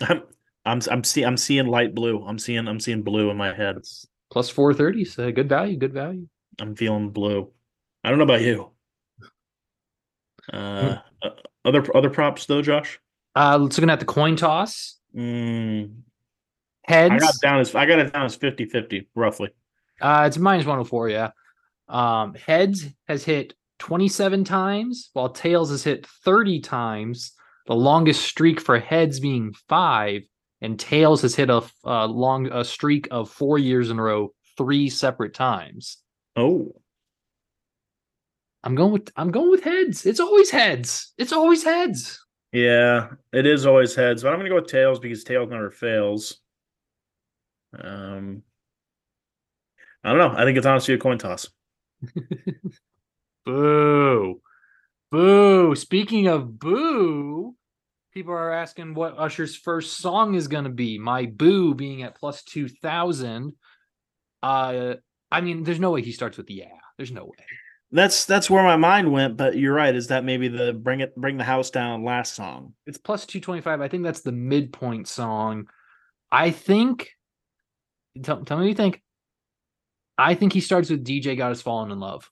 I'm 0.01 0.23
I'm 0.65 0.81
I'm 0.89 1.03
seeing 1.03 1.27
I'm 1.27 1.37
seeing 1.37 1.67
light 1.67 1.93
blue. 1.93 2.23
I'm 2.25 2.39
seeing 2.39 2.67
I'm 2.67 2.79
seeing 2.79 3.01
blue 3.03 3.29
in 3.29 3.37
my 3.37 3.53
head. 3.53 3.75
That's 3.75 4.07
plus 4.31 4.49
430. 4.49 5.05
So 5.05 5.31
good 5.31 5.49
value, 5.49 5.77
good 5.77 5.93
value. 5.93 6.27
I'm 6.59 6.75
feeling 6.75 7.09
blue. 7.09 7.51
I 8.03 8.09
don't 8.09 8.17
know 8.17 8.23
about 8.23 8.41
you. 8.41 8.71
Uh, 10.51 10.97
uh, 11.23 11.29
other 11.65 11.83
other 11.95 12.09
props 12.09 12.45
though, 12.45 12.61
Josh. 12.61 12.99
Uh, 13.35 13.57
let's 13.59 13.77
looking 13.77 13.89
at 13.89 13.99
the 13.99 14.05
coin 14.05 14.35
toss. 14.35 14.97
Mm, 15.15 16.01
Heads. 16.85 17.13
I 17.13 17.17
got 17.17 17.35
it 17.35 17.41
down 17.41 17.59
as 17.59 17.75
I 17.75 17.85
got 17.85 17.99
it 17.99 18.13
down 18.13 18.25
as 18.25 18.37
50-50, 18.37 19.07
roughly. 19.15 19.49
Uh, 19.99 20.23
it's 20.27 20.37
minus 20.37 20.65
104, 20.65 21.09
yeah. 21.09 21.31
Um, 21.89 22.33
heads 22.35 22.85
has 23.07 23.23
hit 23.23 23.53
27 23.79 24.43
times, 24.43 25.09
while 25.13 25.29
tails 25.29 25.69
has 25.71 25.83
hit 25.83 26.05
30 26.05 26.59
times. 26.61 27.33
The 27.67 27.75
longest 27.75 28.21
streak 28.23 28.61
for 28.61 28.79
heads 28.79 29.19
being 29.19 29.53
five, 29.67 30.21
and 30.61 30.79
tails 30.79 31.23
has 31.23 31.35
hit 31.35 31.49
a 31.49 31.63
long 31.83 32.51
a 32.51 32.63
streak 32.63 33.07
of 33.09 33.29
four 33.29 33.57
years 33.57 33.89
in 33.89 33.97
a 33.97 34.03
row, 34.03 34.33
three 34.57 34.89
separate 34.89 35.33
times. 35.33 35.97
Oh, 36.35 36.75
I'm 38.63 38.75
going 38.75 38.91
with 38.91 39.11
I'm 39.15 39.31
going 39.31 39.49
with 39.49 39.63
heads. 39.63 40.05
It's 40.05 40.19
always 40.19 40.49
heads. 40.49 41.13
It's 41.17 41.33
always 41.33 41.63
heads. 41.63 42.19
yeah, 42.51 43.09
it 43.33 43.45
is 43.45 43.65
always 43.65 43.95
heads, 43.95 44.23
but 44.23 44.31
I'm 44.31 44.39
gonna 44.39 44.49
go 44.49 44.55
with 44.55 44.67
tails 44.67 44.99
because 44.99 45.23
tails 45.23 45.49
never 45.49 45.71
fails. 45.71 46.39
Um, 47.77 48.43
I 50.03 50.09
don't 50.09 50.19
know. 50.19 50.39
I 50.39 50.45
think 50.45 50.57
it's 50.57 50.67
honestly 50.67 50.93
a 50.93 50.97
coin 50.97 51.17
toss. 51.17 51.49
Boo. 53.45 54.41
Boo. 55.11 55.75
Speaking 55.75 56.27
of 56.27 56.59
boo, 56.59 57.55
people 58.13 58.33
are 58.33 58.51
asking 58.51 58.93
what 58.93 59.17
Usher's 59.17 59.55
first 59.55 59.97
song 59.97 60.35
is 60.35 60.47
going 60.47 60.63
to 60.63 60.69
be. 60.69 60.97
My 60.97 61.25
boo 61.25 61.73
being 61.75 62.03
at 62.03 62.15
plus 62.15 62.43
2000. 62.43 63.53
Uh 64.41 64.95
I 65.31 65.41
mean, 65.41 65.63
there's 65.63 65.79
no 65.79 65.91
way 65.91 66.01
he 66.01 66.11
starts 66.11 66.37
with 66.37 66.49
yeah. 66.49 66.65
There's 66.97 67.11
no 67.11 67.25
way. 67.25 67.45
That's 67.91 68.25
that's 68.25 68.49
where 68.49 68.63
my 68.63 68.77
mind 68.77 69.11
went, 69.11 69.37
but 69.37 69.57
you're 69.57 69.73
right. 69.73 69.95
Is 69.95 70.07
that 70.07 70.23
maybe 70.23 70.47
the 70.47 70.73
bring 70.73 70.99
it 70.99 71.15
bring 71.15 71.37
the 71.37 71.43
house 71.43 71.69
down 71.69 72.03
last 72.03 72.35
song? 72.35 72.73
It's 72.85 72.97
plus 72.97 73.25
225. 73.25 73.81
I 73.81 73.87
think 73.87 74.03
that's 74.03 74.21
the 74.21 74.31
midpoint 74.31 75.07
song. 75.07 75.67
I 76.31 76.51
think 76.51 77.09
tell, 78.21 78.43
tell 78.43 78.57
me 78.57 78.63
what 78.63 78.69
you 78.69 78.75
think. 78.75 79.01
I 80.17 80.35
think 80.35 80.53
he 80.53 80.61
starts 80.61 80.89
with 80.89 81.05
DJ 81.05 81.37
Got 81.37 81.51
Us 81.51 81.61
Fallen 81.61 81.91
in 81.91 81.99
Love. 81.99 82.29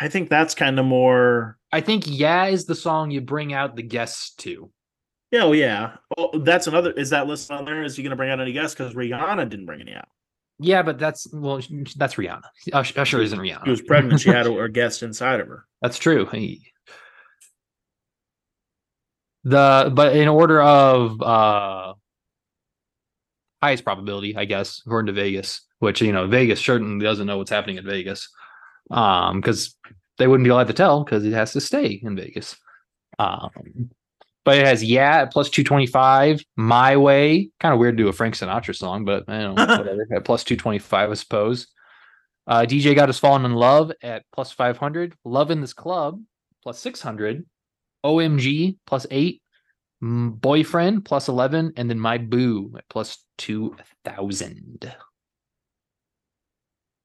I 0.00 0.08
think 0.08 0.28
that's 0.28 0.54
kind 0.54 0.78
of 0.78 0.86
more. 0.86 1.58
I 1.72 1.80
think 1.80 2.04
yeah 2.06 2.46
is 2.46 2.64
the 2.66 2.74
song 2.74 3.10
you 3.10 3.20
bring 3.20 3.52
out 3.52 3.76
the 3.76 3.82
guests 3.82 4.30
to. 4.36 4.70
Yeah, 5.32 5.44
well, 5.44 5.54
yeah. 5.54 5.96
Well, 6.16 6.30
that's 6.40 6.66
another. 6.66 6.92
Is 6.92 7.10
that 7.10 7.26
list 7.26 7.50
on 7.50 7.64
there? 7.64 7.82
Is 7.82 7.96
he 7.96 8.02
going 8.02 8.10
to 8.10 8.16
bring 8.16 8.30
out 8.30 8.40
any 8.40 8.52
guests? 8.52 8.74
Because 8.76 8.94
Rihanna 8.94 9.48
didn't 9.48 9.66
bring 9.66 9.80
any 9.80 9.92
out. 9.94 10.08
Yeah, 10.58 10.82
but 10.82 10.98
that's 10.98 11.26
well, 11.32 11.60
that's 11.96 12.14
Rihanna. 12.14 12.42
Usher, 12.72 13.00
Usher 13.00 13.20
isn't 13.20 13.38
Rihanna. 13.38 13.64
She 13.64 13.70
was 13.70 13.82
pregnant. 13.82 14.20
She 14.20 14.30
had 14.30 14.46
a, 14.46 14.68
guest 14.68 15.02
inside 15.02 15.40
of 15.40 15.48
her. 15.48 15.66
That's 15.82 15.98
true. 15.98 16.26
He- 16.26 16.66
The 19.44 19.92
but 19.94 20.16
in 20.16 20.26
order 20.26 20.60
of 20.60 21.22
uh 21.22 21.94
highest 23.62 23.84
probability, 23.84 24.36
I 24.36 24.44
guess, 24.44 24.82
according 24.84 25.06
to 25.14 25.20
Vegas, 25.20 25.60
which 25.78 26.00
you 26.02 26.12
know 26.12 26.26
Vegas 26.26 26.60
certainly 26.60 27.04
doesn't 27.04 27.26
know 27.26 27.38
what's 27.38 27.50
happening 27.50 27.76
in 27.78 27.84
Vegas, 27.84 28.28
um, 28.90 29.40
because 29.40 29.74
they 30.18 30.26
wouldn't 30.26 30.44
be 30.44 30.50
allowed 30.50 30.68
to 30.68 30.72
tell 30.72 31.04
because 31.04 31.24
it 31.24 31.32
has 31.32 31.52
to 31.52 31.60
stay 31.60 32.00
in 32.02 32.16
Vegas. 32.16 32.56
Um, 33.18 33.90
but 34.44 34.58
it 34.58 34.66
has 34.66 34.84
yeah 34.84 35.22
at 35.22 35.32
plus 35.32 35.50
two 35.50 35.64
twenty 35.64 35.86
five. 35.86 36.42
My 36.56 36.96
way, 36.96 37.50
kind 37.60 37.72
of 37.72 37.80
weird 37.80 37.96
to 37.96 38.02
do 38.04 38.08
a 38.08 38.12
Frank 38.12 38.34
Sinatra 38.34 38.76
song, 38.76 39.04
but 39.04 39.24
I 39.28 39.40
don't 39.40 39.54
know, 39.54 39.66
whatever. 39.78 40.06
At 40.14 40.24
plus 40.24 40.44
two 40.44 40.56
twenty 40.56 40.78
five, 40.78 41.10
I 41.10 41.14
suppose. 41.14 41.66
Uh, 42.46 42.60
DJ 42.60 42.94
got 42.94 43.08
us 43.08 43.18
falling 43.18 43.44
in 43.44 43.54
love 43.54 43.90
at 44.02 44.24
plus 44.32 44.52
500. 44.52 45.14
Love 45.24 45.50
in 45.50 45.60
this 45.60 45.72
club 45.72 46.22
plus 46.62 46.78
600. 46.78 47.44
OMG 48.04 48.76
plus 48.86 49.06
eight. 49.10 49.42
Mm, 50.02 50.40
Boyfriend 50.40 51.04
plus 51.04 51.28
11. 51.28 51.72
And 51.76 51.90
then 51.90 51.98
my 51.98 52.18
boo 52.18 52.72
at 52.78 52.88
plus 52.88 53.18
2000. 53.38 54.94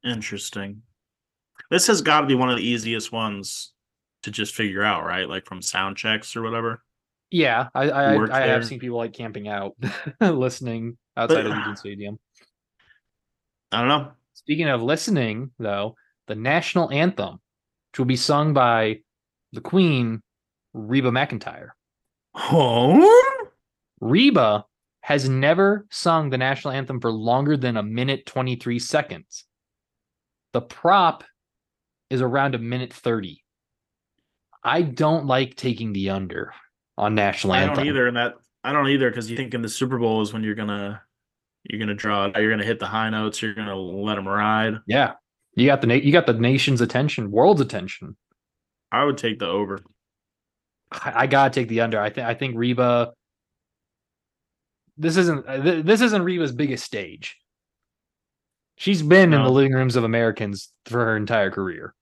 Interesting. 0.04 0.84
This 1.70 1.88
has 1.88 2.02
got 2.02 2.22
to 2.22 2.28
be 2.28 2.36
one 2.36 2.50
of 2.50 2.58
the 2.58 2.68
easiest 2.68 3.12
ones 3.12 3.74
to 4.24 4.32
just 4.32 4.54
figure 4.56 4.84
out, 4.84 5.06
right? 5.06 5.28
Like 5.28 5.46
from 5.46 5.62
sound 5.62 5.98
checks 5.98 6.36
or 6.36 6.42
whatever. 6.42 6.84
Yeah, 7.30 7.70
I 7.74 7.90
I, 7.90 8.18
Work 8.18 8.32
I 8.32 8.48
have 8.48 8.66
seen 8.66 8.80
people 8.80 8.98
like 8.98 9.14
camping 9.14 9.48
out, 9.48 9.76
listening 10.22 10.98
outside 11.16 11.46
of 11.46 11.52
But- 11.52 11.58
Legion 11.58 11.76
Stadium. 11.78 12.20
I 13.72 13.80
don't 13.80 13.88
know. 13.88 14.12
Speaking 14.34 14.68
of 14.68 14.82
listening, 14.82 15.52
though, 15.60 15.96
the 16.28 16.36
national 16.36 16.92
anthem, 16.92 17.36
which 17.92 18.00
will 18.00 18.06
be 18.06 18.18
sung 18.18 18.54
by 18.54 19.00
the 19.54 19.62
Queen, 19.62 20.22
Reba 20.74 21.10
McEntire. 21.12 21.70
Oh, 22.36 23.50
Reba 24.02 24.66
has 25.02 25.30
never 25.30 25.86
sung 25.90 26.30
the 26.30 26.38
national 26.38 26.74
anthem 26.74 27.00
for 27.00 27.12
longer 27.12 27.56
than 27.56 27.78
a 27.78 27.84
minute 27.84 28.26
23 28.26 28.80
seconds. 28.80 29.46
The 30.54 30.62
prop 30.62 31.24
is 32.12 32.22
around 32.22 32.56
a 32.56 32.60
minute 32.60 32.94
30. 32.94 33.44
I 34.64 34.82
don't 34.82 35.26
like 35.26 35.56
taking 35.56 35.94
the 35.94 36.12
under 36.12 36.54
on 36.98 37.16
national 37.16 37.54
I 37.54 37.66
don't 37.66 37.88
either. 37.88 38.08
And 38.08 38.18
that 38.18 38.36
I 38.64 38.74
don't 38.74 38.90
either 38.90 39.10
because 39.10 39.30
you 39.30 39.38
think 39.38 39.54
in 39.54 39.62
the 39.62 39.70
Super 39.70 39.98
Bowl 39.98 40.22
is 40.22 40.34
when 40.34 40.44
you're 40.44 40.56
gonna 40.56 41.02
you're 41.64 41.80
gonna 41.80 41.96
draw 41.96 42.26
it. 42.26 42.38
You're 42.38 42.52
gonna 42.52 42.66
hit 42.66 42.80
the 42.80 42.86
high 42.86 43.10
notes. 43.10 43.42
You're 43.42 43.56
gonna 43.56 43.76
let 43.76 44.16
them 44.16 44.28
ride. 44.28 44.76
Yeah. 44.88 45.14
You 45.56 45.66
got 45.66 45.82
the 45.82 45.88
na- 45.88 45.96
you 45.96 46.12
got 46.12 46.28
the 46.28 46.34
nation's 46.34 46.82
attention, 46.82 47.32
world's 47.32 47.62
attention. 47.62 48.16
I 48.92 49.04
would 49.04 49.18
take 49.18 49.40
the 49.40 49.48
over. 49.48 49.80
I, 50.92 51.14
I 51.16 51.28
gotta 51.28 51.50
take 51.50 51.68
the 51.68 51.82
under. 51.82 52.00
I 52.00 52.10
think 52.10 52.28
I 52.28 52.34
think 52.34 52.56
Reba. 52.56 53.14
This 54.98 55.18
isn't 55.18 55.48
uh, 55.48 55.62
th- 55.62 55.86
this 55.86 56.02
isn't 56.02 56.24
Reba's 56.24 56.52
biggest 56.52 56.86
stage. 56.86 57.38
She's 58.76 59.02
been 59.02 59.34
in 59.34 59.44
the 59.44 59.50
living 59.50 59.74
rooms 59.74 59.96
of 59.96 60.04
Americans 60.04 60.72
for 60.86 61.06
her 61.06 61.16
entire 61.16 61.52
career. 61.52 61.94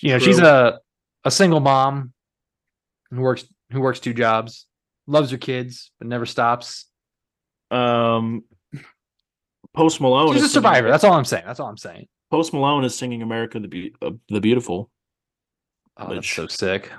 You 0.00 0.10
know, 0.10 0.18
she's 0.18 0.38
a 0.38 0.80
a 1.24 1.30
single 1.30 1.60
mom 1.60 2.12
who 3.10 3.20
works 3.20 3.44
who 3.70 3.80
works 3.80 4.00
two 4.00 4.14
jobs. 4.14 4.66
loves 5.06 5.30
her 5.30 5.38
kids, 5.38 5.90
but 5.98 6.08
never 6.08 6.26
stops. 6.26 6.86
Um, 7.70 8.44
Post 9.74 10.00
Malone. 10.00 10.34
She's 10.34 10.44
a 10.44 10.48
survivor. 10.48 10.88
That's 10.88 11.04
all 11.04 11.12
I'm 11.14 11.24
saying. 11.24 11.44
That's 11.46 11.60
all 11.60 11.68
I'm 11.68 11.76
saying. 11.76 12.06
Post 12.30 12.52
Malone 12.52 12.84
is 12.84 12.94
singing 12.94 13.22
"America 13.22 13.58
the 13.60 13.68
Be- 13.68 13.94
uh, 14.02 14.12
the 14.28 14.40
Beautiful." 14.40 14.90
Oh, 15.96 16.12
that's 16.12 16.28
so 16.28 16.46
sick. 16.46 16.90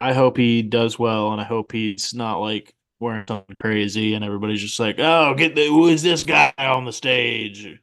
I 0.00 0.12
hope 0.12 0.36
he 0.36 0.62
does 0.62 0.98
well, 0.98 1.32
and 1.32 1.40
I 1.40 1.44
hope 1.44 1.72
he's 1.72 2.14
not 2.14 2.38
like 2.38 2.74
wearing 3.00 3.24
something 3.28 3.56
crazy, 3.60 4.14
and 4.14 4.24
everybody's 4.24 4.60
just 4.60 4.78
like, 4.80 4.96
"Oh, 4.98 5.34
get 5.34 5.54
the 5.54 5.66
who 5.66 5.88
is 5.88 6.02
this 6.02 6.24
guy 6.24 6.52
on 6.58 6.84
the 6.84 6.92
stage?" 6.92 7.78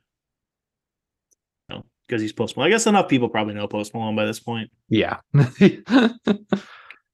Because 2.11 2.21
he's 2.21 2.33
Post 2.33 2.57
Malone. 2.57 2.67
I 2.67 2.71
guess 2.71 2.87
enough 2.87 3.07
people 3.07 3.29
probably 3.29 3.53
know 3.53 3.67
Post 3.67 3.93
Malone 3.93 4.17
by 4.17 4.25
this 4.25 4.41
point. 4.41 4.69
Yeah. 4.89 5.19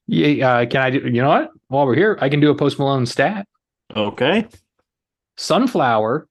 yeah. 0.08 0.50
Uh, 0.50 0.66
can 0.66 0.82
I 0.82 0.90
do? 0.90 1.02
You 1.04 1.22
know 1.22 1.30
what? 1.30 1.52
While 1.68 1.86
we're 1.86 1.94
here, 1.94 2.18
I 2.20 2.30
can 2.30 2.40
do 2.40 2.50
a 2.50 2.56
Post 2.56 2.80
Malone 2.80 3.06
stat. 3.06 3.48
Okay, 3.96 4.48
Sunflower 5.38 6.28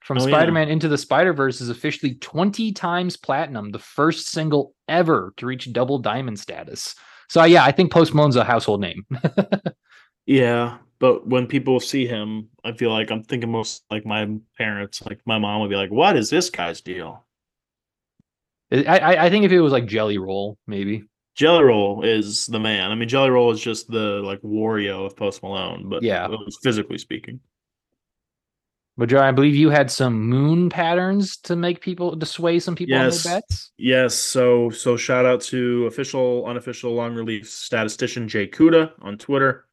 from 0.00 0.18
Oh. 0.18 0.26
Spider-Man 0.26 0.68
Into 0.68 0.88
the 0.88 0.98
Spider-Verse 0.98 1.60
is 1.60 1.68
officially 1.68 2.16
20 2.16 2.72
times 2.72 3.16
platinum, 3.16 3.70
the 3.70 3.78
first 3.78 4.30
single 4.30 4.74
ever 4.88 5.32
to 5.36 5.46
reach 5.46 5.72
double 5.72 5.98
diamond 6.00 6.40
status. 6.40 6.96
So 7.28 7.44
yeah, 7.44 7.64
I 7.64 7.70
think 7.70 7.92
Post 7.92 8.14
Malone's 8.14 8.34
a 8.34 8.42
household 8.42 8.80
name. 8.80 9.06
yeah, 10.26 10.78
but 10.98 11.26
when 11.28 11.46
people 11.46 11.78
see 11.78 12.04
him, 12.04 12.48
I 12.64 12.72
feel 12.72 12.90
like 12.90 13.12
I'm 13.12 13.22
thinking 13.22 13.52
most 13.52 13.84
like 13.92 14.04
my 14.04 14.28
parents, 14.56 15.02
like 15.06 15.20
my 15.24 15.38
mom 15.38 15.60
would 15.60 15.70
be 15.70 15.76
like, 15.76 15.90
"What 15.90 16.16
is 16.16 16.30
this 16.30 16.50
guy's 16.50 16.80
deal?" 16.80 17.24
I, 18.70 19.26
I 19.26 19.30
think 19.30 19.44
if 19.44 19.52
it 19.52 19.60
was 19.60 19.72
like 19.72 19.86
Jelly 19.86 20.18
Roll, 20.18 20.58
maybe. 20.66 21.04
Jelly 21.34 21.64
Roll 21.64 22.02
is 22.04 22.46
the 22.46 22.58
man. 22.60 22.90
I 22.90 22.94
mean, 22.94 23.08
Jelly 23.08 23.30
Roll 23.30 23.50
is 23.52 23.60
just 23.60 23.88
the 23.88 24.20
like 24.24 24.40
Wario 24.42 25.06
of 25.06 25.16
Post 25.16 25.42
Malone, 25.42 25.88
but 25.88 26.02
Yeah. 26.02 26.28
physically 26.62 26.98
speaking. 26.98 27.40
But 28.96 29.08
Joe, 29.10 29.20
I 29.20 29.30
believe 29.30 29.54
you 29.54 29.70
had 29.70 29.92
some 29.92 30.20
moon 30.20 30.68
patterns 30.68 31.36
to 31.42 31.54
make 31.54 31.80
people 31.80 32.18
to 32.18 32.26
sway 32.26 32.58
some 32.58 32.74
people 32.74 32.96
Yes. 32.96 33.24
on 33.24 33.30
their 33.30 33.40
bets. 33.40 33.70
Yes, 33.78 34.14
so 34.16 34.70
so 34.70 34.96
shout 34.96 35.24
out 35.24 35.40
to 35.42 35.86
official, 35.86 36.44
unofficial 36.46 36.92
long 36.94 37.14
relief 37.14 37.48
statistician 37.48 38.26
Jay 38.26 38.48
Kuda 38.48 38.90
on 39.00 39.16
Twitter. 39.16 39.66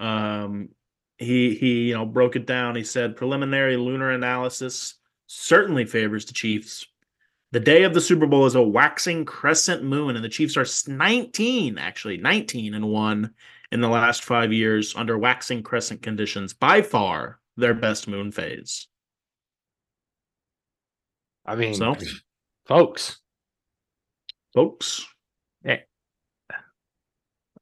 Um, 0.00 0.70
he 1.18 1.54
he 1.54 1.88
you 1.88 1.94
know 1.94 2.06
broke 2.06 2.34
it 2.34 2.46
down. 2.46 2.74
He 2.74 2.82
said 2.84 3.14
preliminary 3.16 3.76
lunar 3.76 4.10
analysis 4.10 4.94
certainly 5.26 5.84
favors 5.84 6.24
the 6.24 6.32
Chiefs. 6.32 6.86
The 7.52 7.60
day 7.60 7.82
of 7.82 7.92
the 7.92 8.00
Super 8.00 8.26
Bowl 8.26 8.46
is 8.46 8.54
a 8.54 8.62
waxing 8.62 9.26
crescent 9.26 9.84
moon, 9.84 10.16
and 10.16 10.24
the 10.24 10.28
Chiefs 10.28 10.56
are 10.56 10.66
19, 10.90 11.78
actually 11.78 12.16
19 12.16 12.74
and 12.74 12.88
one 12.88 13.34
in 13.70 13.80
the 13.80 13.88
last 13.88 14.24
five 14.24 14.52
years 14.52 14.96
under 14.96 15.18
waxing 15.18 15.62
crescent 15.62 16.02
conditions. 16.02 16.54
By 16.54 16.80
far 16.80 17.38
their 17.58 17.74
best 17.74 18.08
moon 18.08 18.32
phase. 18.32 18.88
I 21.44 21.56
mean, 21.56 21.74
So? 21.74 21.94
folks, 22.66 23.18
Folks. 24.54 25.06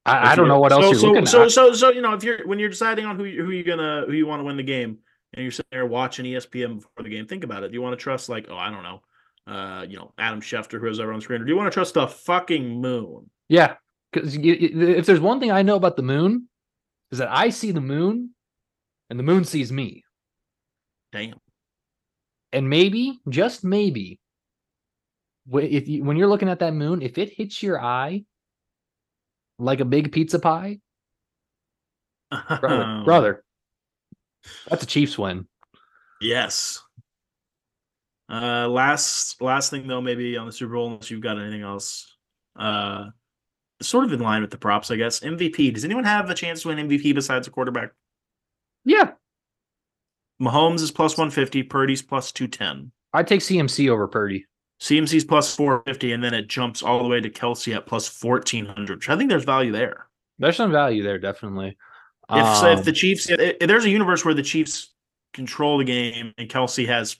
I, 0.06 0.32
I 0.32 0.34
don't 0.34 0.48
know 0.48 0.58
what 0.58 0.72
else 0.72 0.84
so, 0.84 0.90
you're 0.90 0.98
so, 0.98 1.06
looking 1.08 1.26
so, 1.26 1.42
at. 1.44 1.50
So, 1.50 1.68
so, 1.70 1.74
so, 1.74 1.90
you 1.90 2.00
know, 2.00 2.14
if 2.14 2.24
you're 2.24 2.46
when 2.46 2.58
you're 2.58 2.70
deciding 2.70 3.04
on 3.04 3.16
who 3.16 3.24
you- 3.24 3.44
who 3.44 3.50
you 3.50 3.62
gonna 3.62 4.04
who 4.06 4.12
you 4.14 4.26
want 4.26 4.40
to 4.40 4.44
win 4.44 4.56
the 4.56 4.62
game, 4.62 4.98
and 5.34 5.42
you're 5.42 5.52
sitting 5.52 5.68
there 5.70 5.84
watching 5.86 6.24
ESPN 6.24 6.76
before 6.76 7.02
the 7.02 7.10
game, 7.10 7.26
think 7.26 7.44
about 7.44 7.64
it. 7.64 7.68
Do 7.68 7.74
you 7.74 7.82
want 7.82 7.92
to 7.98 8.02
trust 8.02 8.28
like, 8.30 8.46
oh, 8.48 8.56
I 8.56 8.70
don't 8.70 8.82
know, 8.82 9.02
uh, 9.50 9.84
you 9.88 9.96
know, 9.96 10.12
Adam 10.16 10.40
Schefter, 10.40 10.78
who 10.78 10.86
has 10.86 11.00
ever 11.00 11.12
on 11.12 11.20
screen, 11.20 11.42
or 11.42 11.44
do 11.44 11.50
you 11.50 11.56
want 11.56 11.70
to 11.70 11.74
trust 11.74 11.94
the 11.94 12.06
fucking 12.06 12.80
moon? 12.80 13.28
Yeah, 13.48 13.74
because 14.12 14.36
if 14.36 15.06
there's 15.06 15.20
one 15.20 15.40
thing 15.40 15.50
I 15.50 15.62
know 15.62 15.74
about 15.74 15.96
the 15.96 16.02
moon, 16.02 16.48
is 17.10 17.18
that 17.18 17.30
I 17.30 17.50
see 17.50 17.72
the 17.72 17.80
moon, 17.80 18.30
and 19.10 19.18
the 19.18 19.24
moon 19.24 19.44
sees 19.44 19.72
me. 19.72 20.04
Damn. 21.12 21.40
And 22.52 22.70
maybe, 22.70 23.18
just 23.28 23.64
maybe, 23.64 24.20
if 25.52 25.88
you, 25.88 26.04
when 26.04 26.16
you're 26.16 26.28
looking 26.28 26.48
at 26.48 26.60
that 26.60 26.74
moon, 26.74 27.02
if 27.02 27.18
it 27.18 27.32
hits 27.32 27.60
your 27.60 27.82
eye 27.82 28.24
like 29.58 29.80
a 29.80 29.84
big 29.84 30.12
pizza 30.12 30.38
pie, 30.38 30.78
brother, 32.30 33.02
brother, 33.04 33.44
that's 34.68 34.84
a 34.84 34.86
Chiefs 34.86 35.18
win. 35.18 35.48
Yes. 36.20 36.80
Uh, 38.30 38.68
last 38.68 39.40
last 39.42 39.70
thing 39.70 39.86
though, 39.86 40.00
maybe 40.00 40.36
on 40.36 40.46
the 40.46 40.52
Super 40.52 40.74
Bowl, 40.74 40.86
unless 40.86 41.10
you've 41.10 41.20
got 41.20 41.38
anything 41.38 41.62
else. 41.62 42.16
Uh, 42.56 43.06
sort 43.82 44.04
of 44.04 44.12
in 44.12 44.20
line 44.20 44.42
with 44.42 44.50
the 44.50 44.58
props, 44.58 44.90
I 44.90 44.96
guess. 44.96 45.20
MVP. 45.20 45.74
Does 45.74 45.84
anyone 45.84 46.04
have 46.04 46.30
a 46.30 46.34
chance 46.34 46.62
to 46.62 46.68
win 46.68 46.88
MVP 46.88 47.14
besides 47.14 47.48
a 47.48 47.50
quarterback? 47.50 47.90
Yeah, 48.84 49.12
Mahomes 50.40 50.80
is 50.80 50.90
plus 50.90 51.18
one 51.18 51.30
fifty. 51.30 51.62
Purdy's 51.62 52.02
plus 52.02 52.30
two 52.30 52.46
ten. 52.46 52.92
I'd 53.12 53.26
take 53.26 53.40
CMC 53.40 53.88
over 53.90 54.06
Purdy. 54.06 54.46
CMC's 54.80 55.24
plus 55.24 55.54
450, 55.54 56.12
and 56.12 56.24
then 56.24 56.32
it 56.32 56.48
jumps 56.48 56.82
all 56.82 57.02
the 57.02 57.08
way 57.08 57.20
to 57.20 57.28
Kelce 57.28 57.74
at 57.76 57.86
plus 57.86 58.22
1400, 58.22 59.04
I 59.08 59.16
think 59.16 59.28
there's 59.28 59.44
value 59.44 59.72
there. 59.72 60.06
There's 60.38 60.56
some 60.56 60.72
value 60.72 61.02
there, 61.02 61.18
definitely. 61.18 61.76
If, 62.30 62.56
so 62.56 62.70
if 62.70 62.78
Um, 62.78 62.84
the 62.84 62.92
Chiefs, 62.92 63.28
if, 63.28 63.38
if 63.38 63.68
there's 63.68 63.84
a 63.84 63.90
universe 63.90 64.24
where 64.24 64.32
the 64.32 64.42
Chiefs 64.42 64.94
control 65.34 65.76
the 65.76 65.84
game 65.84 66.32
and 66.38 66.48
Kelce 66.48 66.86
has 66.86 67.16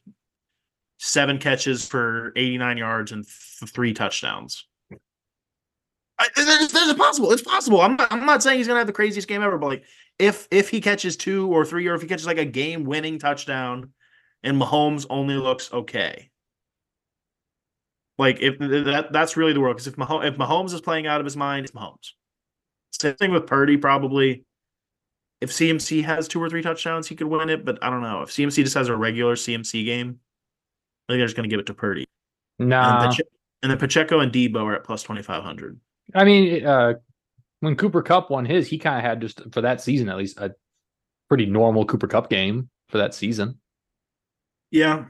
seven 1.01 1.39
catches 1.39 1.89
for 1.89 2.33
89 2.37 2.77
yards 2.77 3.11
and 3.11 3.25
th- 3.25 3.71
three 3.73 3.95
touchdowns. 3.95 4.67
I, 6.19 6.29
there's, 6.37 6.71
there's 6.71 6.91
a 6.91 6.95
possible. 6.95 7.33
It's 7.33 7.43
possible. 7.43 7.81
I'm 7.81 7.97
not. 7.97 8.13
I'm 8.13 8.27
not 8.27 8.43
saying 8.43 8.59
he's 8.59 8.67
gonna 8.67 8.79
have 8.79 8.87
the 8.87 8.93
craziest 8.93 9.27
game 9.27 9.43
ever, 9.43 9.57
but 9.57 9.69
like 9.69 9.85
if 10.19 10.47
if 10.51 10.69
he 10.69 10.83
catches 10.83 11.17
two 11.17 11.51
or 11.51 11.65
three, 11.65 11.87
or 11.87 11.95
if 11.95 12.03
he 12.03 12.09
catches 12.09 12.27
like 12.27 12.37
a 12.37 12.45
game 12.45 12.85
winning 12.85 13.19
touchdown, 13.19 13.93
and 14.43 14.61
Mahomes 14.61 15.07
only 15.09 15.37
looks 15.37 15.73
okay, 15.73 16.31
like 18.19 18.43
if 18.43 18.59
that 18.59 19.09
that's 19.11 19.39
really 19.39 19.55
the 19.55 19.61
world. 19.61 19.77
Because 19.77 19.87
if 19.87 19.97
Mahomes, 19.97 20.29
if 20.29 20.37
Mahomes 20.37 20.75
is 20.75 20.83
playing 20.83 21.07
out 21.07 21.21
of 21.21 21.25
his 21.25 21.39
mind, 21.39 21.65
it's 21.65 21.75
Mahomes. 21.75 22.11
Same 22.91 23.15
thing 23.15 23.33
with 23.33 23.47
Purdy, 23.47 23.79
probably. 23.79 24.45
If 25.41 25.51
CMC 25.53 26.05
has 26.05 26.29
two 26.29 26.43
or 26.43 26.51
three 26.51 26.61
touchdowns, 26.61 27.09
he 27.09 27.17
could 27.17 27.29
win 27.29 27.49
it. 27.49 27.65
But 27.65 27.83
I 27.83 27.89
don't 27.89 28.03
know. 28.03 28.21
If 28.21 28.29
CMC 28.29 28.57
just 28.57 28.75
has 28.75 28.89
a 28.89 28.97
regular 28.97 29.37
CMC 29.37 29.87
game, 29.87 30.21
I 31.11 31.13
think 31.13 31.19
they're 31.19 31.27
just 31.27 31.37
going 31.37 31.49
to 31.49 31.53
give 31.53 31.61
it 31.61 31.67
to 31.67 31.75
Purdy. 31.75 32.07
And, 32.59 32.69
nah, 32.69 33.09
Pache- 33.11 33.25
and 33.63 33.71
then 33.71 33.79
Pacheco 33.79 34.21
and 34.21 34.33
Deebo 34.33 34.63
are 34.65 34.75
at 34.77 34.85
plus 34.85 35.03
2,500. 35.03 35.81
I 36.15 36.25
mean, 36.25 36.65
uh, 36.65 36.95
when 37.61 37.75
Cooper 37.77 38.03
Kupp 38.03 38.31
won 38.31 38.45
his, 38.45 38.69
he 38.69 38.79
kind 38.79 38.97
of 38.97 39.03
had 39.03 39.21
just 39.21 39.41
for 39.53 39.61
that 39.63 39.81
season 39.81 40.09
at 40.09 40.17
least 40.17 40.39
a 40.39 40.55
pretty 41.29 41.47
normal 41.47 41.85
Cooper 41.85 42.07
Kupp 42.07 42.31
game 42.31 42.69
for 42.89 42.99
that 42.99 43.15
season. 43.15 43.59
Yeah. 44.71 45.07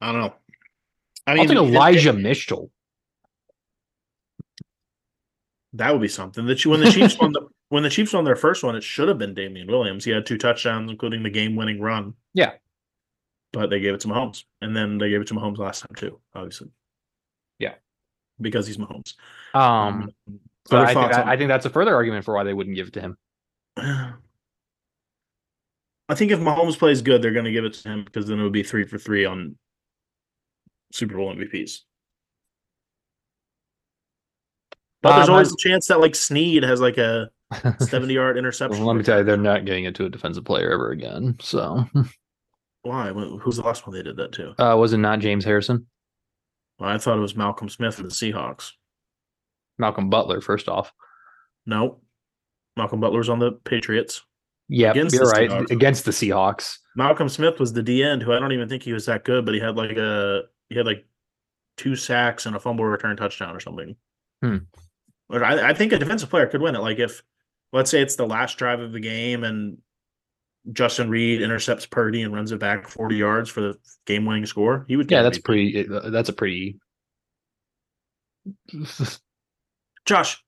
I 0.00 0.12
don't 0.12 0.20
know. 0.20 0.34
I 1.26 1.34
mean, 1.34 1.48
will 1.48 1.54
take 1.64 1.68
it- 1.68 1.74
Elijah 1.76 2.12
Mitchell. 2.12 2.70
that 5.74 5.92
would 5.92 6.00
be 6.02 6.08
something. 6.08 6.46
That 6.46 6.64
you, 6.64 6.70
when 6.70 6.80
the 6.80 6.90
Chiefs 6.90 7.18
won 7.18 7.32
the 7.32 7.46
when 7.68 7.82
the 7.84 7.90
Chiefs 7.90 8.12
won 8.12 8.24
their 8.24 8.34
first 8.36 8.64
one, 8.64 8.74
it 8.74 8.82
should 8.82 9.08
have 9.08 9.18
been 9.18 9.34
Damien 9.34 9.68
Williams. 9.68 10.04
He 10.04 10.10
had 10.10 10.26
two 10.26 10.36
touchdowns, 10.38 10.90
including 10.90 11.22
the 11.22 11.30
game-winning 11.30 11.80
run. 11.80 12.14
Yeah. 12.34 12.52
But 13.52 13.70
they 13.70 13.80
gave 13.80 13.94
it 13.94 14.00
to 14.00 14.08
Mahomes, 14.08 14.44
and 14.60 14.76
then 14.76 14.98
they 14.98 15.10
gave 15.10 15.20
it 15.20 15.26
to 15.28 15.34
Mahomes 15.34 15.58
last 15.58 15.80
time 15.80 15.94
too. 15.96 16.20
Obviously, 16.34 16.68
Yeah. 17.58 17.74
because 18.40 18.66
he's 18.66 18.76
Mahomes. 18.76 19.14
Um, 19.54 20.10
so 20.68 20.78
other 20.78 20.86
I 20.86 20.94
think 20.94 21.14
on- 21.18 21.28
I 21.28 21.36
think 21.36 21.48
that's 21.48 21.66
a 21.66 21.70
further 21.70 21.94
argument 21.94 22.24
for 22.24 22.34
why 22.34 22.44
they 22.44 22.54
wouldn't 22.54 22.76
give 22.76 22.88
it 22.88 22.92
to 22.94 23.00
him. 23.00 23.16
I 23.76 24.14
think 26.14 26.32
if 26.32 26.40
Mahomes 26.40 26.78
plays 26.78 27.02
good, 27.02 27.22
they're 27.22 27.32
going 27.32 27.44
to 27.44 27.52
give 27.52 27.64
it 27.64 27.74
to 27.74 27.88
him 27.88 28.04
because 28.04 28.26
then 28.26 28.40
it 28.40 28.42
would 28.42 28.52
be 28.52 28.62
three 28.64 28.84
for 28.84 28.98
three 28.98 29.24
on 29.24 29.56
Super 30.92 31.16
Bowl 31.16 31.32
MVPs. 31.34 31.80
But 35.02 35.16
there's 35.16 35.28
Um, 35.28 35.34
always 35.34 35.52
a 35.52 35.56
chance 35.58 35.86
that 35.88 36.00
like 36.00 36.14
Sneed 36.14 36.62
has 36.62 36.80
like 36.80 36.98
a 36.98 37.30
70 37.80 38.12
yard 38.14 38.36
interception. 38.38 38.78
Well, 38.78 38.86
let 38.88 38.96
me 38.96 39.02
tell 39.02 39.18
you, 39.18 39.24
they're 39.24 39.36
not 39.36 39.64
getting 39.64 39.84
it 39.84 39.94
to 39.96 40.04
a 40.04 40.08
defensive 40.10 40.44
player 40.44 40.70
ever 40.72 40.90
again. 40.90 41.36
So, 41.40 41.84
Why? 42.82 43.10
Who's 43.12 43.56
the 43.56 43.62
last 43.62 43.86
one 43.86 43.94
they 43.94 44.02
did 44.02 44.16
that 44.16 44.32
to? 44.32 44.54
uh, 44.62 44.76
was 44.76 44.92
it 44.92 44.98
not 44.98 45.18
James 45.20 45.44
Harrison? 45.44 45.86
Well, 46.78 46.88
I 46.88 46.98
thought 46.98 47.18
it 47.18 47.20
was 47.20 47.36
Malcolm 47.36 47.68
Smith 47.68 47.96
for 47.96 48.02
the 48.04 48.08
Seahawks. 48.08 48.72
Malcolm 49.78 50.08
Butler, 50.10 50.40
first 50.40 50.68
off. 50.68 50.92
No, 51.66 52.00
Malcolm 52.76 53.00
Butler's 53.00 53.28
on 53.28 53.38
the 53.38 53.52
Patriots. 53.52 54.22
Yeah, 54.68 54.92
Against 54.92 55.14
you're 55.14 55.24
the 55.26 55.30
right. 55.30 55.50
Seahawks. 55.50 55.70
Against 55.70 56.04
the 56.04 56.10
Seahawks. 56.10 56.78
Malcolm 56.96 57.28
Smith 57.28 57.58
was 57.60 57.72
the 57.72 57.82
D 57.82 58.02
end 58.02 58.22
who 58.22 58.32
I 58.32 58.38
don't 58.38 58.52
even 58.52 58.68
think 58.68 58.82
he 58.82 58.92
was 58.92 59.06
that 59.06 59.24
good, 59.24 59.44
but 59.44 59.54
he 59.54 59.60
had 59.60 59.76
like 59.76 59.96
a 59.96 60.42
he 60.68 60.76
had 60.76 60.86
like 60.86 61.04
two 61.76 61.96
sacks 61.96 62.46
and 62.46 62.54
a 62.56 62.60
fumble 62.60 62.84
return 62.84 63.16
touchdown 63.16 63.54
or 63.54 63.60
something. 63.60 63.96
Hmm. 64.42 64.58
I, 65.30 65.70
I 65.70 65.74
think 65.74 65.92
a 65.92 65.98
defensive 65.98 66.30
player 66.30 66.46
could 66.46 66.60
win 66.62 66.74
it. 66.76 66.80
Like 66.80 66.98
if 66.98 67.22
let's 67.72 67.90
say 67.90 68.00
it's 68.00 68.16
the 68.16 68.26
last 68.26 68.58
drive 68.58 68.80
of 68.80 68.92
the 68.92 69.00
game 69.00 69.44
and 69.44 69.78
Justin 70.72 71.10
Reid 71.10 71.42
intercepts 71.42 71.86
Purdy 71.86 72.22
and 72.22 72.34
runs 72.34 72.52
it 72.52 72.58
back 72.58 72.88
40 72.88 73.16
yards 73.16 73.50
for 73.50 73.60
the 73.60 73.74
game 74.06 74.24
winning 74.26 74.46
score, 74.46 74.84
he 74.88 74.96
would 74.96 75.10
Yeah, 75.10 75.22
that's 75.22 75.38
pretty. 75.38 75.88
uh, 75.88 76.10
That's 76.10 76.28
a 76.28 76.32
pretty. 76.32 76.78
Josh, 80.06 80.42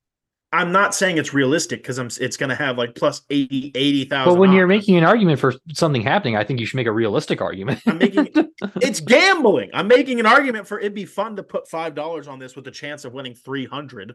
I'm 0.52 0.70
not 0.70 0.94
saying 0.94 1.16
it's 1.16 1.32
realistic 1.32 1.82
because 1.82 1.98
I'm 1.98 2.08
it's 2.20 2.36
going 2.36 2.50
to 2.50 2.54
have 2.54 2.76
like 2.76 2.94
plus 2.94 3.22
80 3.30 3.72
80,000. 3.74 4.34
But 4.34 4.38
when 4.38 4.52
you're 4.52 4.66
making 4.66 4.96
an 4.98 5.04
argument 5.04 5.40
for 5.40 5.54
something 5.72 6.02
happening, 6.02 6.36
I 6.36 6.44
think 6.44 6.60
you 6.60 6.66
should 6.66 6.76
make 6.76 6.86
a 6.86 6.92
realistic 6.92 7.40
argument. 7.40 7.80
I'm 7.86 7.98
making 7.98 8.28
it's 8.76 9.00
gambling. 9.00 9.70
I'm 9.72 9.88
making 9.88 10.20
an 10.20 10.26
argument 10.26 10.68
for 10.68 10.78
it'd 10.78 10.94
be 10.94 11.06
fun 11.06 11.36
to 11.36 11.42
put 11.42 11.68
five 11.68 11.94
dollars 11.94 12.28
on 12.28 12.38
this 12.38 12.54
with 12.54 12.66
a 12.66 12.70
chance 12.70 13.04
of 13.06 13.14
winning 13.14 13.34
three 13.34 13.64
hundred. 13.66 14.14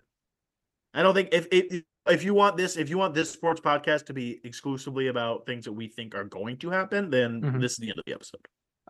I 0.94 1.04
don't 1.04 1.14
think 1.14 1.30
if 1.32 1.48
if 1.52 1.84
if 2.10 2.24
you 2.24 2.34
want 2.34 2.58
this 2.58 2.78
if 2.78 2.90
you 2.90 2.98
want 2.98 3.14
this 3.14 3.30
sports 3.30 3.60
podcast 3.62 4.06
to 4.08 4.14
be 4.14 4.40
exclusively 4.44 5.08
about 5.08 5.46
things 5.46 5.66
that 5.66 5.74
we 5.74 5.88
think 5.88 6.16
are 6.16 6.24
going 6.24 6.58
to 6.58 6.70
happen, 6.70 7.10
then 7.10 7.42
Mhm. 7.42 7.62
this 7.62 7.74
is 7.74 7.78
the 7.78 7.90
end 7.90 8.00
of 8.00 8.06
the 8.06 8.14
episode. 8.14 8.42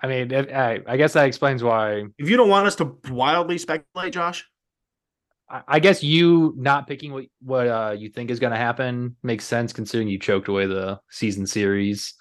I 0.02 0.08
mean, 0.08 0.32
I, 0.34 0.80
I 0.88 0.96
guess 0.98 1.14
that 1.14 1.26
explains 1.26 1.64
why. 1.64 2.04
If 2.20 2.30
you 2.30 2.38
don't 2.38 2.50
want 2.50 2.68
us 2.68 2.76
to 2.76 2.98
wildly 3.10 3.58
speculate, 3.58 4.14
Josh, 4.14 4.46
I 5.50 5.64
I 5.68 5.80
guess 5.80 6.04
you 6.04 6.54
not 6.58 6.88
picking 6.88 7.12
what 7.12 7.26
what 7.42 7.68
uh, 7.68 7.96
you 7.98 8.10
think 8.10 8.30
is 8.30 8.40
going 8.40 8.52
to 8.54 8.58
happen 8.60 9.16
makes 9.24 9.46
sense 9.46 9.74
considering 9.74 10.08
you 10.08 10.20
choked 10.20 10.48
away 10.50 10.68
the 10.68 11.00
season 11.10 11.48
series. 11.48 12.14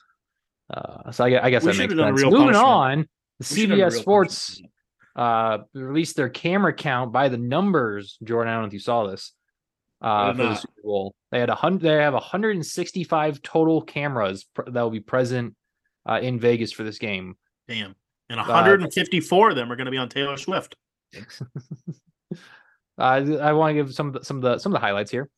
Uh, 0.73 1.13
so 1.13 1.25
I, 1.25 1.45
I 1.47 1.51
guess 1.51 1.65
We 1.65 1.73
that 1.73 1.79
makes 1.79 1.93
have 1.93 1.99
done 1.99 2.15
a 2.15 2.17
sense. 2.17 2.25
Moving 2.25 2.39
punishment. 2.55 2.67
on, 2.67 2.99
the 3.39 3.47
we 3.55 3.61
should 3.61 3.71
have 3.71 3.79
a 3.79 3.83
CBS 3.83 4.01
Sports 4.01 4.49
punishment. 4.61 4.73
uh, 5.17 5.59
released 5.75 6.17
their 6.17 6.29
camera 6.31 6.73
count 6.73 7.13
by 7.13 7.29
the 7.29 7.37
numbers. 7.39 8.17
Jordan, 8.25 8.51
I 8.51 8.55
don't 8.55 8.63
know 8.63 8.69
if 8.69 8.73
you 8.73 8.79
saw 8.81 9.07
this. 9.07 9.33
Uh, 10.07 10.33
for 10.33 10.37
the. 10.37 10.55
Super 10.55 10.83
Bowl, 10.85 11.15
they 11.33 11.41
had 11.41 11.51
a 11.51 11.55
hundred. 11.57 11.83
They 11.83 12.03
have 12.03 12.15
165 12.15 13.43
total 13.43 13.83
cameras 13.83 14.45
pr- 14.45 14.71
that 14.71 14.81
will 14.81 14.91
be 14.91 15.01
present 15.01 15.57
uh, 16.09 16.21
in 16.23 16.39
Vegas 16.39 16.71
for 16.71 16.85
this 16.85 16.99
game. 16.99 17.35
Damn. 17.67 17.97
And 18.29 18.39
154 18.39 19.51
of 19.51 19.57
them 19.57 19.71
are 19.71 19.75
going 19.77 19.87
to 19.87 19.91
be 19.91 19.99
on 19.99 20.09
Taylor 20.09 20.37
Swift. 20.37 20.77
Uh, 22.33 22.37
I 22.99 23.53
want 23.53 23.71
to 23.71 23.75
give 23.75 23.93
some 23.95 24.09
of 24.09 24.13
the, 24.13 24.25
some 24.25 24.37
of 24.37 24.43
the 24.43 24.59
some 24.59 24.73
of 24.73 24.81
the 24.81 24.87
highlights 24.87 25.11
here. 25.11 25.29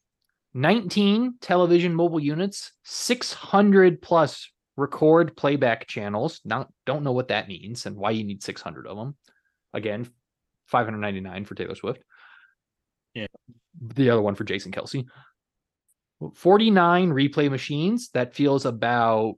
19 0.53 1.37
television 1.41 1.95
mobile 1.95 2.21
units, 2.21 2.73
600 2.85 4.03
plus 4.03 4.51
record 4.77 5.35
playback 5.35 5.87
channels. 5.87 6.41
Now, 6.45 6.69
don't 6.85 7.05
know 7.05 7.13
what 7.13 7.29
that 7.29 7.49
means 7.49 7.87
and 7.87 7.97
why 7.97 8.11
you 8.11 8.25
need 8.25 8.43
600 8.43 8.87
of 8.87 8.97
them. 8.97 9.17
Again, 9.73 10.09
599 10.67 11.45
for 11.47 11.55
Taylor 11.55 11.75
Swift. 11.75 12.03
Yeah. 13.21 13.27
The 13.81 14.11
other 14.11 14.23
one 14.23 14.35
for 14.35 14.45
Jason 14.45 14.73
Kelce. 14.73 15.05
49 16.35 17.11
replay 17.11 17.51
machines. 17.51 18.11
That 18.15 18.35
feels 18.35 18.65
about 18.67 19.35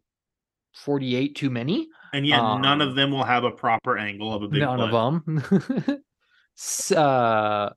48 0.75 1.37
too 1.37 1.51
many. 1.51 1.89
And 2.13 2.27
yet 2.27 2.39
none 2.39 2.65
Um, 2.83 2.89
of 2.89 2.95
them 2.97 3.11
will 3.11 3.25
have 3.25 3.45
a 3.45 3.51
proper 3.51 3.97
angle 3.99 4.33
of 4.35 4.43
a 4.43 4.49
big 4.49 4.61
None 4.61 4.79
play. 4.79 4.91
of 4.91 5.53
them. 5.77 6.03
Uh, 6.95 7.71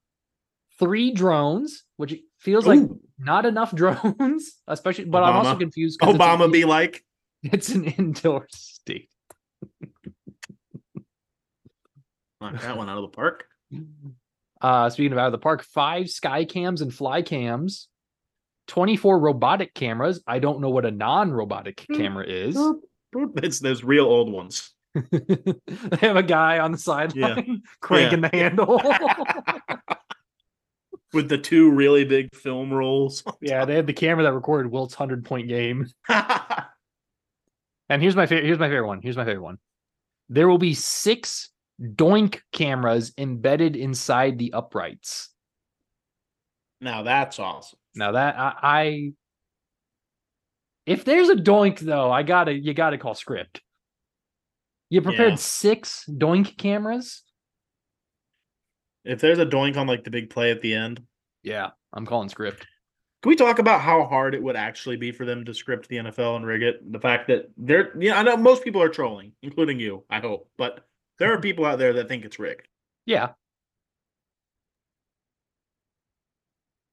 three 0.78 1.12
drones, 1.14 1.84
which 1.95 2.16
feels 2.39 2.68
like 2.68 2.82
not 3.18 3.45
enough 3.45 3.74
drones, 3.76 4.60
especially. 4.68 5.06
But 5.06 5.24
I'm 5.24 5.36
also 5.38 5.56
Obama. 5.56 5.60
confused. 5.60 5.99
'cause 6.01 6.16
it's 6.16 6.22
Obama 6.22 6.45
an- 6.45 6.51
be 6.51 6.66
like, 6.66 7.01
It's 7.43 7.70
an 7.70 7.86
indoor 7.86 8.45
state. 8.51 9.08
knock 12.41 12.60
that 12.62 12.76
one 12.78 12.89
out 12.89 12.97
of 12.97 13.04
the 13.04 13.16
park. 13.16 13.45
Uh, 14.64 14.89
speaking 14.89 15.11
of 15.11 15.18
out 15.20 15.26
of 15.28 15.32
the 15.34 15.38
park, 15.38 15.64
five 15.64 16.09
sky 16.09 16.45
cams 16.45 16.82
and 16.82 16.93
fly 16.93 17.22
cams, 17.22 17.89
24 18.68 19.20
robotic 19.20 19.74
cameras. 19.74 20.24
I 20.26 20.39
don't 20.39 20.61
know 20.61 20.70
what 20.70 20.86
a 20.86 20.91
non-robotic 20.91 21.86
Hmm. 21.89 21.95
camera 21.97 22.26
is. 22.26 22.57
It's 23.14 23.59
those 23.59 23.84
real 23.84 24.05
old 24.05 24.32
ones. 24.32 24.72
they 25.11 25.57
have 25.99 26.16
a 26.16 26.24
guy 26.24 26.59
on 26.59 26.72
the 26.72 26.78
sideline 26.78 27.64
cranking 27.82 28.22
the 28.22 28.30
handle. 28.32 28.82
With 31.14 31.30
the 31.30 31.38
two 31.38 31.70
really 31.70 32.05
big 32.05 32.34
film 32.36 32.74
rolls. 32.74 33.24
yeah, 33.39 33.66
they 33.66 33.76
had 33.76 33.86
the 33.86 33.93
camera 33.93 34.24
that 34.24 34.34
recorded 34.34 34.72
Wilt's 34.72 34.95
hundred 34.95 35.26
point 35.26 35.47
game. 35.47 35.88
And 36.09 38.01
here's 38.01 38.16
my 38.16 38.26
favorite. 38.26 38.47
Here's 38.47 38.57
my 38.57 38.68
favorite 38.68 38.88
one. 38.88 38.99
Here's 39.03 39.18
my 39.18 39.26
favorite 39.26 39.43
one. 39.43 39.59
There 40.30 40.47
will 40.47 40.57
be 40.57 40.74
six 40.74 41.51
Doink 41.82 42.39
cameras 42.51 43.13
embedded 43.17 43.76
inside 43.76 44.38
the 44.38 44.53
uprights. 44.53 45.30
now 46.82 47.03
that's 47.03 47.39
awesome. 47.39 47.80
Now 47.95 48.11
that 48.13 48.38
I, 48.39 48.53
I 48.61 49.13
if 50.86 51.05
there's 51.05 51.30
a 51.30 51.36
Doink 51.36 51.80
though, 51.80 52.11
I 52.11 52.24
gotta 52.24 52.53
you 52.53 52.74
gotta 52.74 52.97
call 52.97 53.15
script. 53.15 53.61
You 54.89 55.01
prepared 55.01 55.32
Yeah. 55.32 55.36
six 55.38 56.05
Doink 56.09 56.57
cameras. 56.57 57.24
If 59.05 59.19
there's 59.19 59.39
a 59.39 59.45
doink 59.45 59.76
on 59.76 59.86
like 59.88 60.03
the 60.05 60.09
big 60.11 60.30
play 60.30 60.51
at 60.51 60.61
the 60.61 60.74
end, 60.74 61.01
Yeah, 61.41 61.71
I'm 61.91 62.05
calling 62.05 62.30
script. 62.30 62.65
can 63.21 63.30
we 63.30 63.36
talk 63.36 63.59
about 63.59 63.82
how 63.82 64.05
hard 64.05 64.34
it 64.34 64.41
would 64.41 64.55
actually 64.55 64.95
be 64.97 65.11
for 65.11 65.26
them 65.26 65.43
to 65.45 65.53
script 65.53 65.89
the 65.89 65.97
NFL 65.97 66.38
and 66.38 66.45
rig 66.45 66.63
it? 66.63 66.89
The 66.91 66.99
fact 66.99 67.28
that 67.28 67.49
they're, 67.57 67.91
yeah, 67.99 68.17
I 68.19 68.24
know 68.24 68.38
most 68.38 68.63
people 68.63 68.82
are 68.82 68.88
trolling, 68.89 69.34
including 69.41 69.78
you, 69.80 70.05
I 70.09 70.19
hope, 70.21 70.49
but 70.57 70.86
there 71.24 71.34
are 71.34 71.39
people 71.39 71.63
out 71.63 71.80
there 71.80 71.93
that 71.93 72.09
think 72.09 72.26
it's 72.26 72.38
rigged. 72.38 72.67
Yeah, 73.05 73.30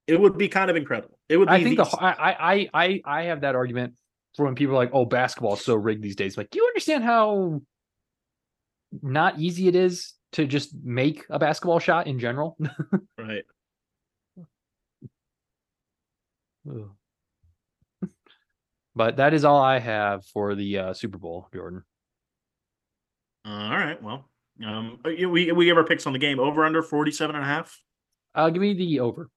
It 0.06 0.20
would 0.20 0.38
be 0.38 0.48
kind 0.48 0.70
of 0.70 0.76
incredible. 0.76 1.18
It 1.28 1.36
would. 1.36 1.48
Be 1.48 1.54
I 1.54 1.64
think 1.64 1.76
the 1.76 1.84
the, 1.84 1.96
I 2.00 2.52
I 2.52 2.70
I 2.74 3.02
I 3.04 3.22
have 3.24 3.40
that 3.40 3.56
argument 3.56 3.94
for 4.36 4.44
when 4.44 4.54
people 4.54 4.74
are 4.74 4.78
like, 4.78 4.90
"Oh, 4.92 5.04
basketball 5.04 5.54
is 5.54 5.64
so 5.64 5.74
rigged 5.74 6.02
these 6.02 6.14
days." 6.14 6.36
Like, 6.36 6.50
do 6.50 6.58
you 6.60 6.66
understand 6.66 7.02
how 7.02 7.60
not 9.02 9.40
easy 9.40 9.66
it 9.66 9.74
is 9.74 10.14
to 10.32 10.46
just 10.46 10.74
make 10.80 11.26
a 11.28 11.40
basketball 11.40 11.80
shot 11.80 12.06
in 12.06 12.20
general? 12.20 12.56
right. 13.18 13.44
But 18.92 19.16
that 19.18 19.32
is 19.32 19.44
all 19.44 19.62
I 19.62 19.78
have 19.78 20.26
for 20.26 20.56
the 20.56 20.78
uh, 20.78 20.92
Super 20.94 21.16
Bowl, 21.16 21.48
Jordan. 21.54 21.84
Uh, 23.44 23.48
all 23.48 23.70
right. 23.70 24.02
Well, 24.02 24.28
um, 24.64 24.98
uh, 25.04 25.10
we 25.28 25.52
we 25.52 25.64
give 25.64 25.76
our 25.76 25.84
picks 25.84 26.06
on 26.06 26.12
the 26.12 26.18
game 26.18 26.38
over 26.38 26.64
under 26.64 26.82
47 26.82 27.34
and 27.34 27.44
a 27.44 27.48
half. 27.48 27.80
Uh, 28.34 28.50
give 28.50 28.60
me 28.60 28.74
the 28.74 29.00
over. 29.00 29.28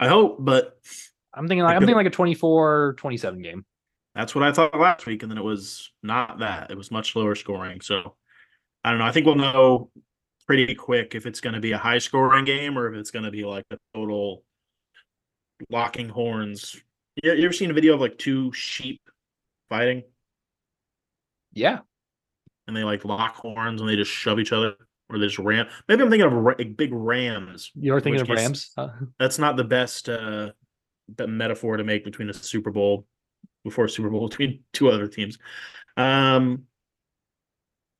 I 0.00 0.08
hope, 0.08 0.36
but 0.40 0.78
I'm 1.34 1.48
thinking 1.48 1.64
like 1.64 1.74
I'm 1.74 1.82
thinking 1.82 1.96
like 1.96 2.06
a 2.06 2.10
24-27 2.10 3.42
game. 3.42 3.64
That's 4.14 4.34
what 4.34 4.44
I 4.44 4.52
thought 4.52 4.78
last 4.78 5.06
week, 5.06 5.22
and 5.22 5.30
then 5.30 5.38
it 5.38 5.44
was 5.44 5.90
not 6.02 6.40
that. 6.40 6.70
It 6.70 6.76
was 6.76 6.90
much 6.90 7.16
lower 7.16 7.34
scoring. 7.34 7.80
So 7.80 8.16
I 8.84 8.90
don't 8.90 8.98
know. 8.98 9.06
I 9.06 9.12
think 9.12 9.26
we'll 9.26 9.36
know 9.36 9.90
pretty 10.46 10.74
quick 10.74 11.14
if 11.14 11.26
it's 11.26 11.40
going 11.40 11.54
to 11.54 11.60
be 11.60 11.72
a 11.72 11.78
high 11.78 11.98
scoring 11.98 12.44
game 12.44 12.78
or 12.78 12.92
if 12.92 12.98
it's 12.98 13.10
going 13.10 13.24
to 13.24 13.30
be 13.30 13.44
like 13.44 13.66
a 13.70 13.78
total 13.94 14.44
locking 15.70 16.08
horns. 16.08 16.76
You, 17.22 17.32
you 17.32 17.44
ever 17.44 17.52
seen 17.52 17.70
a 17.70 17.74
video 17.74 17.94
of 17.94 18.00
like 18.00 18.18
two 18.18 18.52
sheep 18.52 19.00
fighting 19.68 20.04
Yeah, 21.52 21.80
and 22.68 22.76
they 22.76 22.84
like 22.84 23.04
lock 23.04 23.34
horns 23.34 23.80
and 23.80 23.90
they 23.90 23.96
just 23.96 24.10
shove 24.12 24.38
each 24.38 24.52
other 24.52 24.74
or 25.10 25.18
they 25.18 25.26
just 25.26 25.38
ram? 25.40 25.66
Maybe 25.88 26.02
I'm 26.04 26.10
thinking 26.10 26.26
of 26.26 26.32
ra- 26.34 26.54
big 26.76 26.92
rams. 26.92 27.72
you're 27.74 28.00
thinking 28.00 28.20
of 28.20 28.28
case- 28.28 28.36
Rams. 28.38 28.70
Uh, 28.76 28.88
That's 29.18 29.38
not 29.40 29.56
the 29.56 29.64
best 29.64 30.08
uh, 30.08 30.52
the 31.16 31.26
metaphor 31.26 31.76
to 31.78 31.82
make 31.84 32.04
between 32.04 32.30
a 32.30 32.34
Super 32.34 32.70
Bowl 32.70 33.06
before 33.64 33.86
a 33.86 33.88
Super 33.90 34.10
Bowl 34.10 34.28
between 34.28 34.60
two 34.72 34.88
other 34.90 35.08
teams. 35.08 35.38
Um, 35.96 36.64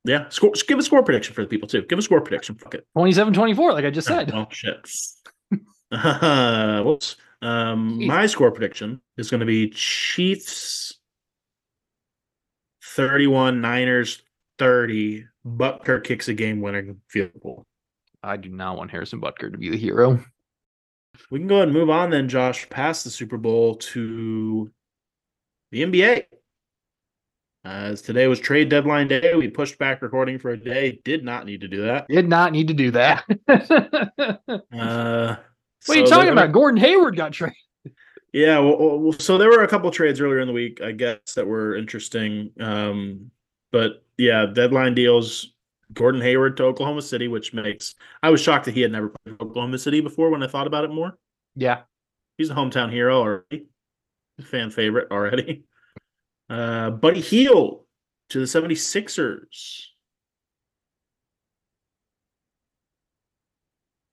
yeah, 0.05 0.29
score. 0.29 0.53
Give 0.67 0.79
a 0.79 0.83
score 0.83 1.03
prediction 1.03 1.35
for 1.35 1.43
the 1.43 1.49
people 1.49 1.67
too. 1.69 1.83
Give 1.83 1.99
a 1.99 2.03
score 2.03 2.21
prediction. 2.21 2.55
Fuck 2.55 2.75
it. 2.75 2.87
27-24, 2.97 3.73
like 3.73 3.85
I 3.85 3.91
just 3.91 4.09
Oh, 4.11 4.15
said. 4.15 4.33
oh 4.33 4.47
shit. 4.51 4.89
Uh, 5.91 6.83
whoops. 6.85 7.17
Um, 7.43 8.07
my 8.07 8.27
score 8.27 8.51
prediction 8.51 9.01
is 9.17 9.31
going 9.31 9.41
to 9.41 9.47
be 9.47 9.69
Chiefs 9.71 10.99
thirty-one, 12.85 13.61
Niners 13.61 14.23
thirty. 14.59 15.25
Butker 15.47 16.03
kicks 16.03 16.29
a 16.29 16.35
game-winning 16.35 17.01
field 17.09 17.31
goal. 17.43 17.67
I 18.23 18.37
do 18.37 18.49
not 18.51 18.77
want 18.77 18.91
Harrison 18.91 19.21
Butker 19.21 19.51
to 19.51 19.57
be 19.59 19.71
the 19.71 19.77
hero. 19.79 20.23
We 21.31 21.39
can 21.39 21.49
go 21.49 21.57
ahead 21.57 21.69
and 21.69 21.77
move 21.77 21.91
on 21.91 22.11
then, 22.11 22.29
Josh, 22.29 22.69
past 22.69 23.05
the 23.05 23.11
Super 23.11 23.39
Bowl 23.39 23.77
to 23.77 24.71
the 25.73 25.83
NBA. 25.83 26.25
As 27.65 28.03
today 28.03 28.27
was 28.29 28.41
trade 28.41 28.69
deadline 28.69 29.09
day, 29.09 29.35
we 29.35 29.49
pushed 29.49 29.79
back 29.79 30.01
recording 30.01 30.39
for 30.39 30.51
a 30.51 30.57
day. 30.57 31.01
Did 31.05 31.25
not 31.25 31.45
need 31.45 31.61
to 31.63 31.69
do 31.69 31.83
that. 31.83 32.07
Did 32.09 32.29
not 32.29 32.53
need 32.53 32.69
to 32.69 32.75
do 32.75 32.91
that. 32.93 33.25
what 33.47 34.65
Uh, 34.73 35.37
are 35.37 35.41
so 35.81 35.93
you 35.95 36.07
talking 36.07 36.33
about? 36.33 36.53
Gordon 36.53 36.81
Hayward 36.81 37.17
got 37.17 37.33
traded. 37.33 37.57
Yeah, 38.33 38.59
well, 38.59 38.99
well, 38.99 39.13
so 39.19 39.39
there 39.39 39.49
were 39.49 39.65
a 39.65 39.69
couple 39.69 39.91
trades 39.91 40.21
earlier 40.21 40.41
in 40.41 40.47
the 40.47 40.53
week, 40.53 40.81
I 40.83 40.93
guess, 40.93 41.19
that 41.35 41.47
were 41.47 41.75
interesting. 41.77 42.51
Um, 42.61 43.31
but 43.73 44.05
yeah, 44.17 44.47
deadline 44.47 44.95
deals. 44.95 45.53
Gordon 45.95 46.21
Hayward 46.21 46.59
to 46.59 46.65
Oklahoma 46.65 47.01
City, 47.01 47.29
which 47.29 47.55
makes 47.55 47.95
I 48.23 48.29
was 48.31 48.43
shocked 48.43 48.67
that 48.67 48.75
he 48.75 48.83
had 48.83 48.93
never 48.93 49.09
played 49.09 49.41
Oklahoma 49.41 49.79
City 49.79 50.01
before. 50.03 50.31
When 50.31 50.43
I 50.43 50.47
thought 50.47 50.67
about 50.67 50.85
it 50.85 50.91
more, 50.91 51.17
Yeah, 51.57 51.83
he's 52.37 52.51
a 52.51 52.55
hometown 52.55 52.91
hero 52.93 53.19
already, 53.19 53.67
fan 54.43 54.71
favorite 54.71 55.11
already. 55.11 55.65
Uh, 56.51 56.89
Buddy 56.91 57.21
Hield 57.21 57.85
to 58.31 58.39
the 58.39 58.47
76ers. 58.47 59.83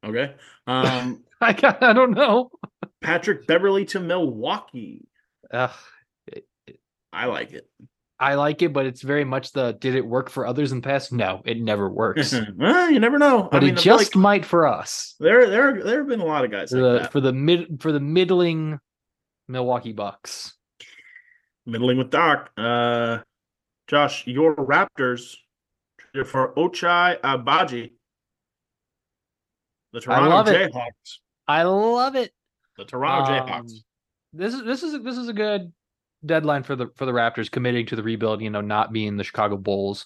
Okay. 0.05 0.35
Um, 0.67 1.23
I 1.41 1.53
got, 1.53 1.81
I 1.83 1.93
don't 1.93 2.11
know. 2.11 2.51
Patrick 3.01 3.47
Beverley 3.47 3.85
to 3.85 3.99
Milwaukee. 3.99 5.07
Ugh, 5.51 5.71
I 7.13 7.25
like 7.25 7.53
it. 7.53 7.69
I 8.19 8.35
like 8.35 8.61
it, 8.61 8.71
but 8.71 8.85
it's 8.85 9.01
very 9.01 9.25
much 9.25 9.51
the 9.51 9.73
did 9.73 9.93
it 9.95 10.05
work 10.05 10.29
for 10.29 10.45
others 10.47 10.71
in 10.71 10.79
the 10.79 10.87
past? 10.87 11.11
No, 11.11 11.41
it 11.45 11.59
never 11.59 11.89
works. 11.89 12.33
well, 12.55 12.89
you 12.89 12.99
never 12.99 13.19
know. 13.19 13.49
but 13.51 13.61
I 13.61 13.65
mean, 13.65 13.75
it 13.75 13.79
just 13.81 14.15
like 14.15 14.21
might 14.21 14.45
for 14.45 14.65
us. 14.67 15.15
there, 15.19 15.49
there, 15.49 15.83
there 15.83 15.97
have 15.99 16.07
been 16.07 16.21
a 16.21 16.25
lot 16.25 16.45
of 16.45 16.51
guys 16.51 16.71
For 16.71 16.81
like 16.81 16.93
the 16.93 16.99
that. 17.03 17.11
for 17.11 17.19
the 17.19 17.33
mid 17.33 17.81
for 17.81 17.91
the 17.91 17.99
middling 17.99 18.79
Milwaukee 19.49 19.91
Bucks. 19.93 20.53
middling 21.65 21.97
with 21.97 22.09
Doc. 22.09 22.51
Uh, 22.57 23.19
Josh, 23.87 24.25
your 24.25 24.55
Raptors 24.55 25.35
for 26.25 26.53
Ochai 26.55 27.19
Agbaji. 27.19 27.91
The 29.93 30.01
Toronto 30.01 30.29
love 30.29 30.47
it. 30.47 30.71
Jayhawks. 30.73 31.17
I 31.47 31.63
love 31.63 32.15
it. 32.15 32.31
The 32.77 32.85
Toronto 32.85 33.31
Um, 33.33 33.47
Jayhawks. 33.47 33.71
This 34.33 34.53
is 34.53 34.63
this 34.63 34.83
is 34.83 35.01
this 35.03 35.17
is 35.17 35.27
a 35.29 35.33
good 35.33 35.71
deadline 36.25 36.63
for 36.63 36.75
the 36.75 36.87
for 36.95 37.05
the 37.05 37.11
Raptors 37.11 37.51
committing 37.51 37.85
to 37.87 37.95
the 37.95 38.03
rebuild. 38.03 38.41
You 38.41 38.49
know, 38.49 38.61
not 38.61 38.93
being 38.93 39.17
the 39.17 39.23
Chicago 39.23 39.57
Bulls, 39.57 40.05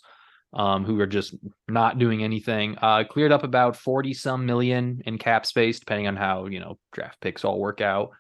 um, 0.54 0.86
who 0.86 1.00
are 1.00 1.08
just 1.08 1.36
not 1.68 2.00
doing 2.00 2.24
anything. 2.24 2.78
Uh, 2.82 3.04
cleared 3.04 3.32
up 3.32 3.44
about 3.44 3.76
forty 3.76 4.14
some 4.14 4.46
million 4.46 5.02
in 5.06 5.18
cap 5.18 5.46
space, 5.46 5.80
depending 5.80 6.08
on 6.08 6.16
how 6.16 6.48
you 6.48 6.60
know 6.60 6.78
draft 6.92 7.20
picks 7.22 7.46
all 7.46 7.60
work 7.60 7.82
out 7.82 8.12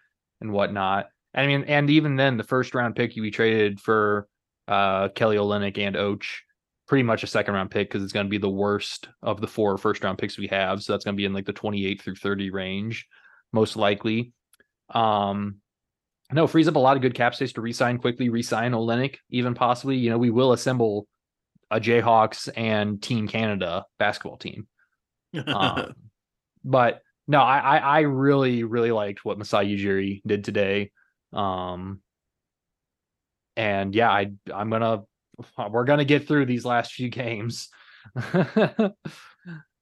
and 0.41 0.51
whatnot. 0.51 1.07
I 1.33 1.45
mean, 1.45 1.63
and 1.65 1.89
even 1.89 2.15
then, 2.15 2.37
the 2.37 2.43
first 2.43 2.73
round 2.73 2.95
pick 2.95 3.13
we 3.15 3.31
traded 3.31 3.79
for 3.79 4.27
uh, 4.67 5.09
Kelly 5.09 5.37
Olynyk 5.37 5.77
and 5.77 5.95
Och, 5.95 6.23
pretty 6.87 7.03
much 7.03 7.23
a 7.23 7.27
second 7.27 7.53
round 7.53 7.71
pick 7.71 7.89
because 7.89 8.03
it's 8.03 8.13
going 8.13 8.25
to 8.25 8.31
be 8.31 8.39
the 8.39 8.49
worst 8.49 9.09
of 9.21 9.41
the 9.41 9.47
four 9.47 9.77
first 9.77 10.03
round 10.03 10.17
picks 10.17 10.37
we 10.37 10.47
have. 10.47 10.81
So 10.81 10.93
that's 10.93 11.05
going 11.05 11.15
to 11.15 11.17
be 11.17 11.25
in 11.25 11.33
like 11.33 11.45
the 11.45 11.53
twenty 11.53 11.85
eight 11.85 12.01
through 12.01 12.15
thirty 12.15 12.49
range, 12.49 13.07
most 13.53 13.75
likely. 13.75 14.33
Um, 14.89 15.57
no, 16.31 16.47
frees 16.47 16.67
up 16.67 16.75
a 16.75 16.79
lot 16.79 16.95
of 16.95 17.01
good 17.01 17.15
cap 17.15 17.33
space 17.33 17.53
to 17.53 17.61
resign 17.61 17.97
quickly, 17.97 18.29
resign 18.29 18.73
Olynyk, 18.73 19.17
even 19.29 19.53
possibly. 19.53 19.97
You 19.97 20.11
know, 20.11 20.17
we 20.17 20.29
will 20.29 20.53
assemble 20.53 21.07
a 21.71 21.79
Jayhawks 21.79 22.49
and 22.55 23.01
Team 23.01 23.27
Canada 23.27 23.85
basketball 23.97 24.37
team. 24.37 24.67
Um, 25.47 25.93
but 26.63 27.01
no, 27.27 27.41
I, 27.41 27.59
I 27.59 27.77
I 27.77 27.99
really 28.01 28.63
really 28.63 28.91
liked 28.91 29.25
what 29.25 29.37
Masai 29.37 29.75
Ujiri 29.75 30.21
did 30.25 30.43
today. 30.43 30.91
Um, 31.33 32.01
and 33.55 33.93
yeah, 33.93 34.09
I 34.09 34.31
I'm 34.53 34.69
gonna 34.69 35.03
we're 35.69 35.85
gonna 35.85 36.05
get 36.05 36.27
through 36.27 36.45
these 36.45 36.65
last 36.65 36.93
few 36.93 37.09
games. 37.09 37.69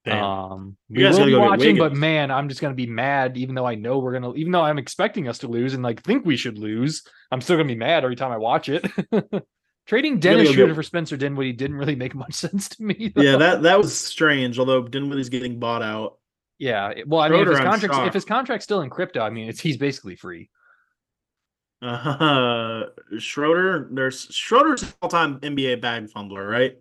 Damn. 0.08 0.24
Um, 0.24 0.78
You 0.88 1.04
we 1.06 1.10
will 1.12 1.26
be 1.26 1.36
watching, 1.36 1.78
but 1.78 1.94
man, 1.94 2.32
I'm 2.32 2.48
just 2.48 2.62
gonna 2.62 2.74
be 2.74 2.88
mad. 2.88 3.36
Even 3.38 3.56
though 3.56 3.66
I 3.66 3.76
know 3.76 4.00
we're 4.00 4.14
gonna, 4.14 4.34
even 4.36 4.54
though 4.54 4.62
I'm 4.62 4.78
expecting 4.78 5.28
us 5.28 5.40
to 5.40 5.48
lose 5.48 5.74
and 5.74 5.84
like 5.84 6.02
think 6.02 6.26
we 6.26 6.38
should 6.38 6.58
lose, 6.58 7.04
I'm 7.32 7.42
still 7.42 7.58
gonna 7.58 7.68
be 7.68 7.76
mad 7.76 8.04
every 8.06 8.16
time 8.16 8.32
I 8.32 8.38
watch 8.38 8.70
it. 8.70 8.86
Trading 9.86 10.20
Dennis 10.20 10.50
Schroeder 10.52 10.76
for 10.76 10.84
Spencer 10.84 11.18
Dinwiddie 11.18 11.54
didn't 11.54 11.78
really 11.78 11.96
make 11.96 12.16
much 12.24 12.34
sense 12.34 12.70
to 12.70 12.84
me. 12.84 13.12
though. 13.14 13.22
yeah, 13.22 13.36
that 13.38 13.64
that 13.64 13.78
was 13.78 13.98
strange. 13.98 14.58
Although 14.60 14.84
Dinwiddie's 14.88 15.30
getting 15.30 15.60
bought 15.60 15.82
out. 15.82 16.20
yeah. 16.58 16.94
Well, 17.06 17.20
I 17.22 17.28
mean, 17.30 17.42
if 17.42 17.50
his 17.50 17.60
contract, 17.60 18.08
if 18.08 18.14
his 18.14 18.26
contract's 18.26 18.64
still 18.64 18.82
in 18.82 18.90
crypto, 18.90 19.22
I 19.22 19.30
mean, 19.30 19.50
it's 19.50 19.60
he's 19.60 19.78
basically 19.78 20.16
free. 20.16 20.50
Uh, 21.82 22.84
Schroeder, 23.20 23.90
there's 23.92 24.28
Schroeder's 24.32 24.96
all-time 25.02 25.40
NBA 25.42 25.82
bag 25.82 26.10
fumbler, 26.10 26.48
right? 26.48 26.78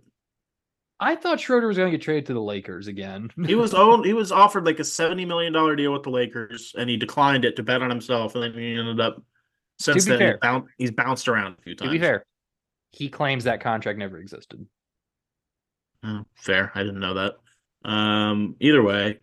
I 0.99 1.15
thought 1.17 1.41
Schroeder 1.41 1.67
was 1.69 1.77
gonna 1.77 1.91
get 1.91 2.01
traded 2.03 2.27
to 2.27 2.33
the 2.35 2.41
Lakers 2.41 2.87
again. 2.87 3.31
He 3.45 3.55
was 3.55 3.75
owned. 3.75 4.05
He 4.07 4.13
was 4.15 4.33
offered 4.33 4.65
like 4.65 4.79
a 4.79 4.85
seventy 4.85 5.25
million 5.25 5.53
dollar 5.53 5.77
deal 5.77 5.93
with 5.93 6.03
the 6.05 6.11
Lakers, 6.11 6.75
and 6.79 6.89
he 6.89 6.97
declined 6.97 7.45
it 7.45 7.57
to 7.57 7.63
bet 7.63 7.83
on 7.83 7.91
himself, 7.91 8.35
and 8.35 8.45
then 8.45 8.55
he 8.55 8.75
ended 8.79 9.01
up. 9.01 9.23
Since 9.79 10.07
then, 10.07 10.19
fair. 10.19 10.31
he's, 10.33 10.39
boun- 10.41 10.69
he's 10.79 10.91
bounced 10.91 11.29
around 11.29 11.57
a 11.59 11.63
few 11.63 11.75
times. 11.77 11.91
to 11.91 11.93
be 11.93 12.01
fair, 12.01 12.25
he 12.93 13.11
claims 13.11 13.45
that 13.45 13.61
contract 13.61 13.99
never 13.99 14.17
existed. 14.19 14.67
Oh, 16.03 16.25
fair. 16.35 16.73
I 16.75 16.79
didn't 16.83 17.01
know 17.01 17.15
that. 17.15 17.35
Um, 17.85 18.57
either 18.59 18.83
way, 18.83 19.19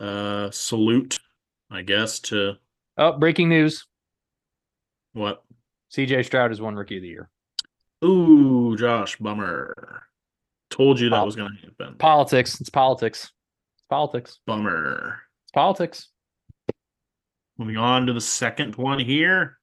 uh, 0.00 0.50
salute, 0.50 1.18
I 1.70 1.82
guess, 1.82 2.18
to 2.20 2.54
Oh, 2.96 3.12
breaking 3.12 3.48
news: 3.50 3.86
what? 5.12 5.44
C.J. 5.90 6.24
Stroud 6.24 6.50
is 6.50 6.60
won 6.60 6.74
Rookie 6.74 6.96
of 6.96 7.02
the 7.02 7.08
Year. 7.08 7.30
Ooh, 8.04 8.76
Josh, 8.76 9.16
bummer. 9.16 10.02
Told 10.78 11.00
you 11.00 11.10
that 11.10 11.16
Pol- 11.16 11.26
was 11.26 11.36
going 11.36 11.58
to 11.60 11.66
happen. 11.66 11.98
Politics. 11.98 12.60
It's 12.60 12.70
politics. 12.70 13.24
It's 13.24 13.86
politics. 13.90 14.38
Bummer. 14.46 15.20
It's 15.44 15.52
politics. 15.52 16.08
Moving 17.58 17.76
on 17.76 18.06
to 18.06 18.12
the 18.12 18.20
second 18.20 18.76
one 18.76 19.00
here. 19.00 19.58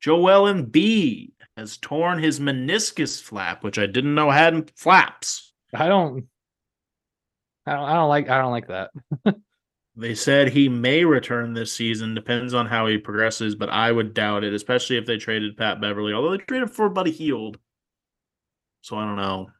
Joel 0.00 0.52
Embiid 0.52 1.32
has 1.56 1.76
torn 1.76 2.22
his 2.22 2.38
meniscus 2.38 3.20
flap, 3.20 3.64
which 3.64 3.78
I 3.78 3.86
didn't 3.86 4.14
know 4.14 4.30
had 4.30 4.70
flaps. 4.76 5.52
I 5.74 5.88
don't. 5.88 6.28
I 7.66 7.72
don't. 7.72 7.88
I 7.88 7.94
don't 7.94 8.08
like. 8.08 8.30
I 8.30 8.38
don't 8.38 8.52
like 8.52 8.68
that. 8.68 8.90
They 9.96 10.14
said 10.14 10.48
he 10.48 10.68
may 10.68 11.04
return 11.04 11.52
this 11.52 11.72
season, 11.72 12.14
depends 12.14 12.52
on 12.52 12.66
how 12.66 12.86
he 12.88 12.98
progresses, 12.98 13.54
but 13.54 13.70
I 13.70 13.92
would 13.92 14.12
doubt 14.12 14.42
it, 14.42 14.52
especially 14.52 14.96
if 14.96 15.06
they 15.06 15.18
traded 15.18 15.56
Pat 15.56 15.80
Beverley, 15.80 16.12
although 16.12 16.32
they 16.32 16.38
traded 16.38 16.72
for 16.72 16.88
Buddy 16.88 17.12
Hield. 17.12 17.58
So 18.80 18.96
I 18.96 19.04
don't 19.04 19.16
know. 19.16 19.50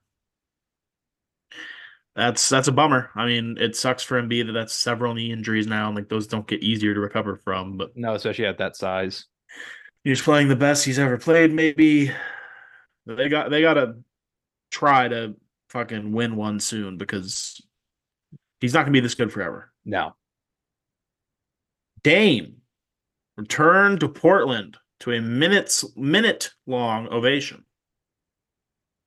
That's 2.16 2.48
that's 2.48 2.68
a 2.68 2.72
bummer. 2.72 3.10
I 3.16 3.26
mean, 3.26 3.56
it 3.58 3.74
sucks 3.74 4.02
for 4.02 4.22
Embiid 4.22 4.46
that 4.46 4.52
that's 4.52 4.72
several 4.72 5.14
knee 5.14 5.32
injuries 5.32 5.66
now, 5.66 5.88
and 5.88 5.96
like 5.96 6.08
those 6.08 6.26
don't 6.28 6.46
get 6.46 6.62
easier 6.62 6.94
to 6.94 7.00
recover 7.00 7.36
from. 7.36 7.76
But 7.76 7.96
No, 7.96 8.14
especially 8.14 8.46
at 8.46 8.58
that 8.58 8.76
size. 8.76 9.26
he's 10.04 10.22
playing 10.22 10.48
the 10.48 10.56
best 10.56 10.84
he's 10.84 10.98
ever 10.98 11.18
played. 11.18 11.52
Maybe 11.52 12.12
they 13.06 13.28
got 13.28 13.50
they 13.50 13.62
got 13.62 13.74
to 13.74 13.96
try 14.70 15.08
to 15.08 15.34
fucking 15.70 16.12
win 16.12 16.36
one 16.36 16.60
soon 16.60 16.98
because 16.98 17.60
he's 18.60 18.74
not 18.74 18.82
gonna 18.82 18.92
be 18.92 19.00
this 19.00 19.16
good 19.16 19.32
forever. 19.32 19.72
No. 19.84 20.14
Dame 22.04 22.58
returned 23.36 24.00
to 24.00 24.08
Portland 24.08 24.76
to 25.00 25.10
a 25.12 25.20
minutes 25.20 25.84
minute 25.96 26.52
long 26.66 27.08
ovation. 27.08 27.64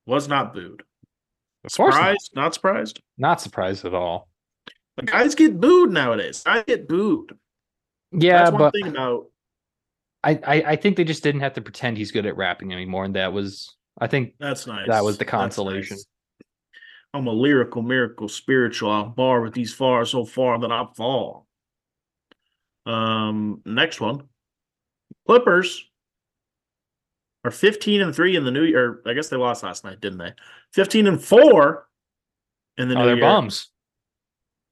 Was 0.06 0.28
not 0.28 0.54
booed. 0.54 0.84
Course 1.64 1.78
not. 1.78 1.94
Surprised? 1.94 2.32
Not 2.36 2.54
surprised. 2.54 3.02
Not 3.18 3.42
surprised 3.42 3.86
at 3.86 3.94
all. 3.94 4.30
The 4.96 5.04
guys 5.04 5.36
get 5.36 5.60
booed 5.60 5.92
nowadays. 5.92 6.44
I 6.46 6.64
get 6.64 6.88
booed. 6.88 7.38
Yeah, 8.12 8.40
That's 8.40 8.52
one 8.52 8.60
but 8.60 8.74
thing 8.74 8.88
about 8.88 9.28
I, 10.24 10.32
I 10.32 10.56
I 10.72 10.76
think 10.76 10.98
they 10.98 11.04
just 11.04 11.24
didn't 11.24 11.42
have 11.42 11.54
to 11.54 11.62
pretend 11.62 11.98
he's 11.98 12.12
good 12.12 12.26
at 12.26 12.38
rapping 12.38 12.74
anymore, 12.74 13.06
and 13.06 13.16
that 13.16 13.34
was 13.34 13.76
I 14.00 14.08
think 14.08 14.34
that's 14.40 14.66
nice. 14.68 14.88
That 14.88 15.04
was 15.04 15.18
the 15.18 15.26
consolation. 15.26 15.96
nice. 15.98 16.06
I'm 17.14 17.28
a 17.28 17.32
lyrical, 17.32 17.82
miracle, 17.82 18.28
spiritual. 18.28 18.92
I'll 18.92 19.06
bar 19.06 19.42
with 19.42 19.54
these 19.54 19.74
far 19.74 20.06
so 20.06 20.26
far 20.26 20.60
that 20.60 20.72
I 20.72 20.86
fall. 20.96 21.48
Um, 22.86 23.62
next 23.66 24.02
one. 24.02 24.24
Clippers 25.28 25.84
are 27.44 27.52
15 27.52 28.02
and 28.02 28.14
3 28.16 28.36
in 28.36 28.44
the 28.44 28.52
new 28.52 28.64
year. 28.64 29.02
I 29.06 29.14
guess 29.14 29.30
they 29.30 29.38
lost 29.38 29.64
last 29.64 29.84
night, 29.84 30.02
didn't 30.02 30.20
they? 30.20 30.34
15 30.74 31.08
and 31.08 31.24
4 31.24 31.88
in 32.78 32.90
the 32.90 32.96
oh 32.96 33.00
new 33.00 33.06
they're 33.06 33.16
year. 33.16 33.26
bums. 33.26 33.70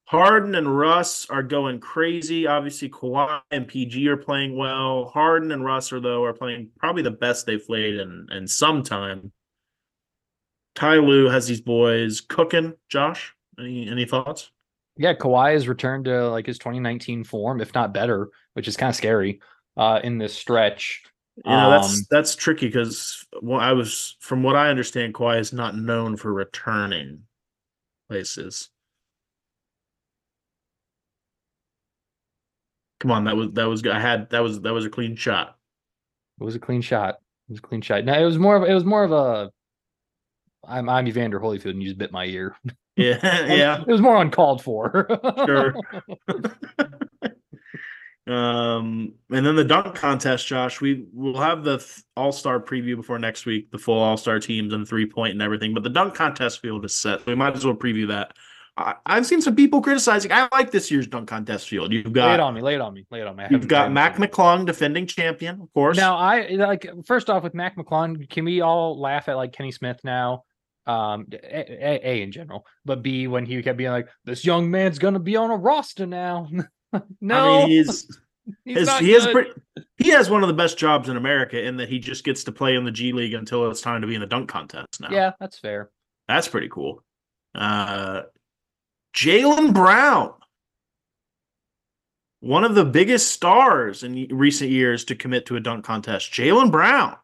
Harden 0.08 0.54
and 0.54 0.78
Russ 0.78 1.28
are 1.32 1.42
going 1.42 1.80
crazy. 1.80 2.46
Obviously, 2.46 2.90
Kawhi 2.90 3.42
and 3.50 3.68
PG 3.68 4.08
are 4.08 4.18
playing 4.18 4.56
well. 4.56 5.06
Harden 5.06 5.52
and 5.52 5.66
Russ 5.66 5.92
are 5.92 6.00
though 6.00 6.24
are 6.24 6.34
playing 6.34 6.70
probably 6.78 7.02
the 7.02 7.12
best 7.12 7.46
they've 7.46 7.66
played 7.66 7.96
in 7.96 8.28
in 8.32 8.48
some 8.48 8.84
time. 8.84 9.32
Ty 10.76 10.98
Lue 10.98 11.28
has 11.30 11.48
these 11.48 11.62
boys 11.62 12.22
cooking. 12.22 12.74
Josh, 12.88 13.34
any 13.60 13.90
any 13.90 14.06
thoughts? 14.06 14.52
Yeah, 14.98 15.16
Kawhi 15.16 15.54
has 15.54 15.68
returned 15.68 16.06
to 16.06 16.30
like 16.30 16.46
his 16.46 16.60
2019 16.60 17.24
form, 17.24 17.60
if 17.60 17.74
not 17.74 17.94
better, 17.94 18.30
which 18.54 18.68
is 18.68 18.78
kind 18.78 18.90
of 18.92 18.96
scary 18.96 19.42
uh 19.76 20.02
in 20.04 20.20
this 20.20 20.36
stretch. 20.36 21.04
You 21.38 21.52
know 21.52 21.70
that's 21.70 21.98
Um, 21.98 22.06
that's 22.10 22.36
tricky 22.36 22.68
because 22.68 23.26
well, 23.42 23.60
I 23.60 23.74
was 23.74 24.16
from 24.20 24.42
what 24.42 24.56
I 24.56 24.70
understand, 24.70 25.14
Kawhi 25.14 25.40
is 25.40 25.52
not 25.52 25.76
known 25.76 26.16
for 26.16 26.34
returning 26.34 27.24
places. 28.08 28.70
Come 33.00 33.12
on, 33.12 33.26
that 33.26 33.36
was 33.36 33.52
that 33.52 33.66
was 33.66 33.86
I 33.86 34.00
had 34.00 34.30
that 34.30 34.40
was 34.40 34.62
that 34.62 34.74
was 34.74 34.86
a 34.86 34.90
clean 34.90 35.16
shot. 35.18 35.58
It 36.40 36.44
was 36.44 36.56
a 36.56 36.60
clean 36.60 36.82
shot. 36.82 37.16
It 37.50 37.52
was 37.52 37.60
a 37.60 37.62
clean 37.62 37.82
shot. 37.82 38.06
No, 38.06 38.14
it 38.14 38.26
was 38.26 38.40
more 38.40 38.56
of 38.56 38.64
it 38.64 38.74
was 38.74 38.86
more 38.86 39.04
of 39.04 39.12
a 39.12 39.52
I'm 40.66 40.88
I'm 40.88 41.08
Evander 41.08 41.40
Holyfield 41.40 41.72
and 41.72 41.82
you 41.82 41.90
just 41.90 41.98
bit 41.98 42.14
my 42.14 42.26
ear. 42.26 42.56
Yeah, 42.96 43.20
yeah. 43.54 43.82
It 43.88 43.92
was 43.92 44.02
more 44.02 44.22
uncalled 44.22 44.64
for. 44.64 45.08
Sure. 45.46 45.76
um, 48.28 49.14
and 49.30 49.46
then 49.46 49.56
the 49.56 49.64
dunk 49.64 49.94
contest, 49.96 50.48
Josh. 50.48 50.82
We 50.82 51.06
will 51.14 51.40
have 51.40 51.64
the 51.64 51.86
All 52.18 52.32
Star 52.32 52.60
preview 52.60 52.96
before 52.96 53.20
next 53.20 53.46
week, 53.46 53.70
the 53.72 53.78
full 53.78 54.02
All 54.02 54.18
Star 54.18 54.40
teams 54.40 54.74
and 54.74 54.88
three 54.88 55.06
point 55.06 55.34
and 55.34 55.42
everything. 55.42 55.74
But 55.74 55.84
the 55.84 55.90
dunk 55.90 56.16
contest 56.16 56.62
field 56.62 56.86
is 56.86 56.96
set. 56.96 57.26
We 57.28 57.36
might 57.36 57.56
as 57.56 57.66
well 57.66 57.76
preview 57.76 58.08
that. 58.08 58.34
I, 58.78 58.96
I've 59.06 59.28
seen 59.28 59.42
some 59.42 59.56
people 59.56 59.80
criticizing. 59.80 60.32
I 60.32 60.48
like 60.52 60.72
this 60.72 60.90
year's 60.90 61.06
dunk 61.06 61.30
contest 61.30 61.70
field. 61.70 61.94
You've 61.94 62.12
got 62.12 62.28
lay 62.30 62.34
it 62.34 62.40
on 62.40 62.54
me, 62.56 62.62
lay 62.62 62.76
it 62.76 62.82
on 62.82 62.94
me, 62.96 63.06
lay 63.12 63.22
it 63.22 63.28
on 63.28 63.36
me. 63.36 63.44
I 63.44 63.48
you've 63.50 63.68
got 63.68 63.92
Mac. 63.92 64.16
McClung, 64.16 64.66
defending 64.66 65.06
champion, 65.06 65.62
of 65.62 65.72
course. 65.74 65.96
Now 65.96 66.18
I 66.18 66.48
like 66.50 66.88
first 67.06 67.30
off 67.30 67.44
with 67.44 67.54
Mac 67.54 67.78
McClung, 67.78 68.28
can 68.30 68.44
we 68.44 68.62
all 68.62 69.00
laugh 69.00 69.30
at 69.30 69.38
like 69.38 69.54
Kenny 69.54 69.72
Smith 69.72 70.00
now? 70.04 70.44
Um, 70.88 71.26
a, 71.32 71.72
a, 71.72 72.10
a 72.12 72.22
in 72.22 72.32
general, 72.32 72.66
but 72.86 73.02
B 73.02 73.28
when 73.28 73.46
he 73.46 73.62
kept 73.64 73.78
being 73.78 73.90
like, 73.90 74.08
"This 74.24 74.46
young 74.46 74.70
man's 74.70 75.00
gonna 75.00 75.20
be 75.20 75.36
on 75.36 75.52
a 75.52 75.56
roster 75.56 76.06
now." 76.06 76.48
no, 77.22 77.60
I 77.64 77.66
mean, 77.66 77.70
he's, 77.70 78.20
he's 78.66 78.78
his, 78.78 78.98
he 79.00 79.12
has 79.12 79.28
pretty, 79.28 79.52
he 79.98 80.10
has 80.10 80.30
one 80.30 80.44
of 80.44 80.48
the 80.48 80.54
best 80.54 80.78
jobs 80.78 81.10
in 81.10 81.18
America 81.18 81.62
in 81.62 81.78
that 81.78 81.90
he 81.90 82.00
just 82.00 82.24
gets 82.24 82.44
to 82.46 82.52
play 82.52 82.76
in 82.76 82.86
the 82.86 82.92
G 82.92 83.12
League 83.14 83.34
until 83.34 83.70
it's 83.70 83.82
time 83.82 84.02
to 84.02 84.08
be 84.08 84.16
in 84.16 84.22
the 84.22 84.28
dunk 84.28 84.50
contest. 84.50 85.00
Now, 85.02 85.10
Yeah, 85.12 85.32
that's 85.40 85.58
fair. 85.60 85.90
that's 86.28 86.48
pretty 86.48 86.70
cool. 86.70 87.04
Uh, 87.54 88.24
Jaylen 89.16 89.74
Brown, 89.74 90.34
one 92.42 92.64
of 92.64 92.76
the 92.76 92.86
biggest 92.86 93.30
stars 93.32 94.04
in 94.04 94.28
recent 94.30 94.70
years 94.70 95.06
to 95.06 95.16
commit 95.16 95.46
to 95.48 95.56
a 95.56 95.60
dunk 95.60 95.86
contest. 95.86 96.32
Jaylen 96.32 96.72
Brown, 96.72 97.16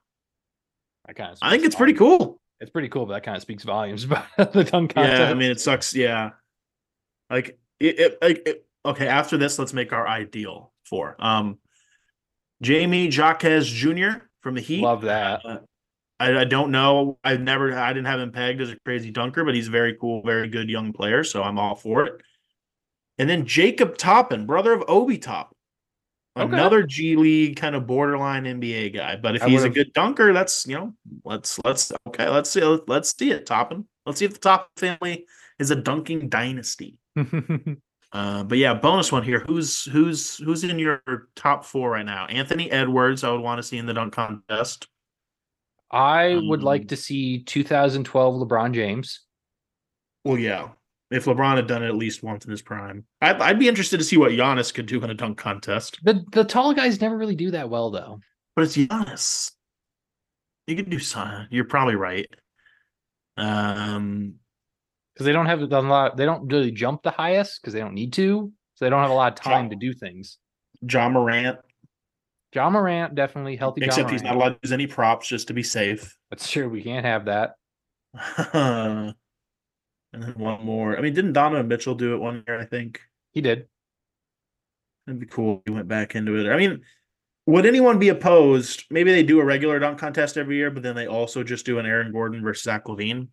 I 1.08 1.14
kind 1.14 1.32
of. 1.34 1.38
I 1.42 1.50
think 1.52 1.64
it's 1.66 1.76
pretty 1.76 1.94
cool. 1.94 2.40
It's 2.60 2.72
pretty 2.72 2.90
cool, 2.90 3.06
but 3.06 3.14
that 3.14 3.24
kind 3.24 3.36
of 3.36 3.42
speaks 3.42 3.64
volumes 3.64 4.04
about 4.06 4.26
the 4.38 4.64
dunk 4.64 4.94
contest. 4.96 5.20
Yeah, 5.20 5.30
I 5.30 5.34
mean, 5.34 5.52
it 5.52 5.60
sucks. 5.60 5.94
Yeah, 5.94 6.30
like 7.30 7.60
it. 7.80 8.00
it, 8.00 8.18
like 8.22 8.42
it 8.48 8.66
okay, 8.86 9.08
after 9.08 9.38
this, 9.38 9.60
let's 9.60 9.74
make 9.74 9.94
our 9.94 10.08
ideal 10.08 10.72
four. 10.86 11.16
Um, 11.20 11.58
Jaime 12.66 13.08
Jaquez 13.08 13.68
Jr. 13.68 14.26
from 14.42 14.56
the 14.56 14.62
Heat. 14.62 14.82
love 14.82 15.02
that. 15.02 15.46
Uh, 15.46 15.60
I, 16.20 16.42
I 16.42 16.44
don't 16.44 16.72
know. 16.72 17.18
I've 17.24 17.42
never. 17.42 17.74
I 17.78 17.92
didn't 17.94 18.06
have 18.06 18.20
him 18.20 18.32
pegged 18.32 18.62
as 18.62 18.70
a 18.70 18.78
crazy 18.86 19.10
dunker, 19.10 19.44
but 19.44 19.56
he's 19.56 19.68
a 19.68 19.72
very 19.72 19.96
cool, 20.00 20.22
very 20.22 20.48
good 20.48 20.70
young 20.70 20.94
player. 20.94 21.24
So 21.24 21.42
I'm 21.42 21.58
all 21.58 21.76
for 21.76 22.06
it. 22.06 22.22
And 23.18 23.30
then 23.30 23.46
Jacob 23.46 23.98
Toppin, 23.98 24.46
brother 24.46 24.74
of 24.74 24.84
Obi 24.88 25.18
Toppin. 25.18 25.58
Okay. 26.38 26.54
Another 26.54 26.84
G 26.84 27.18
League 27.18 27.58
kind 27.58 27.76
of 27.76 27.86
borderline 27.86 28.46
NBA 28.46 28.94
guy, 28.96 29.18
but 29.18 29.36
if 29.36 29.44
I 29.44 29.50
he's 29.50 29.66
a 29.66 29.70
good 29.70 29.92
dunker, 29.92 30.32
that's 30.32 30.66
you 30.66 30.76
know, 30.76 30.94
let's 31.26 31.60
let's 31.66 31.92
okay, 32.08 32.30
let's 32.30 32.50
see, 32.50 32.64
let's 32.64 33.14
see 33.18 33.32
it, 33.32 33.46
Toppin. 33.46 33.86
Let's 34.06 34.20
see 34.20 34.26
if 34.26 34.34
the 34.34 34.40
Top 34.40 34.70
family 34.78 35.26
is 35.60 35.72
a 35.72 35.76
dunking 35.76 36.30
dynasty. 36.30 36.98
Uh, 38.14 38.44
but 38.44 38.58
yeah, 38.58 38.74
bonus 38.74 39.12
one 39.12 39.24
here. 39.24 39.40
Who's 39.48 39.86
who's 39.86 40.38
who's 40.38 40.64
in 40.64 40.78
your 40.80 41.02
top 41.36 41.64
four 41.64 41.92
right 41.92 42.06
now? 42.06 42.26
Anthony 42.26 42.70
Edwards, 42.70 43.24
I 43.24 43.32
would 43.32 43.42
want 43.42 43.60
to 43.60 43.64
see 43.64 43.78
in 43.78 43.86
the 43.86 43.94
dunk 43.94 44.14
contest. 44.14 44.88
I 45.90 46.36
would 46.36 46.60
Um, 46.60 46.66
like 46.66 46.90
to 46.90 46.98
see 46.98 47.44
2012 47.44 48.48
LeBron 48.48 48.74
James. 48.74 49.22
Well, 50.24 50.38
yeah. 50.38 50.70
If 51.10 51.26
LeBron 51.26 51.58
had 51.58 51.68
done 51.68 51.84
it 51.84 51.88
at 51.90 51.96
least 51.96 52.24
once 52.24 52.46
in 52.46 52.52
his 52.52 52.62
prime, 52.62 53.06
I'd, 53.22 53.42
I'd 53.42 53.60
be 53.60 53.68
interested 53.68 53.98
to 53.98 54.04
see 54.04 54.16
what 54.16 54.32
Giannis 54.32 54.74
could 54.74 54.86
do 54.86 55.04
in 55.04 55.10
a 55.10 55.14
dunk 55.14 55.38
contest. 55.38 56.00
The 56.04 56.24
the 56.32 56.44
tall 56.46 56.74
guys 56.74 57.02
never 57.02 57.18
really 57.18 57.36
do 57.36 57.52
that 57.52 57.70
well 57.70 57.92
though. 57.92 58.20
But 58.56 58.64
it's 58.64 58.78
Giannis. 58.78 59.52
You 60.68 60.76
could 60.76 60.90
do 60.90 61.00
something. 61.00 61.48
You're 61.50 61.66
probably 61.66 61.96
right. 61.96 62.28
Um, 63.38 64.36
because 65.14 65.26
they 65.26 65.32
don't 65.32 65.46
have 65.46 65.62
a 65.62 65.82
lot. 65.82 66.18
They 66.18 66.26
don't 66.26 66.52
really 66.52 66.72
jump 66.72 67.04
the 67.04 67.12
highest 67.12 67.62
because 67.62 67.74
they 67.74 67.80
don't 67.80 67.94
need 67.94 68.14
to. 68.14 68.52
So 68.76 68.86
they 68.86 68.90
don't 68.90 69.02
have 69.02 69.12
a 69.12 69.16
lot 69.16 69.34
of 69.34 69.44
time 69.44 69.70
to 69.70 69.76
do 69.76 69.94
things. 69.94 70.38
Ja 70.82 71.10
Morant, 71.10 71.60
Ja 72.54 72.70
Morant 72.70 73.16
definitely 73.16 73.56
healthy. 73.56 73.82
John 73.82 73.90
except 73.90 74.10
he's 74.10 74.24
not 74.24 74.36
allowed 74.36 74.50
to 74.50 74.60
use 74.64 74.72
any 74.72 74.88
props 74.88 75.28
just 75.28 75.48
to 75.48 75.54
be 75.54 75.64
safe. 75.64 76.18
That's 76.30 76.50
true. 76.50 76.70
We 76.70 76.82
can't 76.82 77.06
have 77.06 77.26
that. 77.26 77.56
and 78.54 79.16
then 80.12 80.34
one 80.36 80.66
more. 80.66 80.98
I 80.98 81.02
mean, 81.02 81.14
didn't 81.14 81.34
Donovan 81.34 81.68
Mitchell 81.68 81.96
do 81.96 82.16
it 82.16 82.20
one 82.20 82.44
year? 82.48 82.60
I 82.60 82.66
think. 82.66 83.00
He 83.32 83.42
did. 83.42 83.68
It'd 85.08 85.20
be 85.20 85.26
cool. 85.26 85.58
if 85.66 85.72
He 85.72 85.72
went 85.72 85.88
back 85.88 86.16
into 86.16 86.36
it. 86.36 86.52
I 86.52 86.58
mean, 86.58 86.82
would 87.46 87.66
anyone 87.66 88.00
be 88.00 88.10
opposed? 88.10 88.86
Maybe 88.90 89.12
they 89.12 89.24
do 89.24 89.40
a 89.40 89.46
regular 89.46 89.80
dunk 89.80 89.98
contest 89.98 90.38
every 90.38 90.58
year, 90.58 90.70
but 90.70 90.84
then 90.84 90.96
they 90.96 91.08
also 91.08 91.44
just 91.44 91.66
do 91.66 91.80
an 91.80 91.86
Aaron 91.86 92.12
Gordon 92.12 92.44
versus 92.44 92.64
Zach 92.64 92.86
LaVine. 92.86 93.30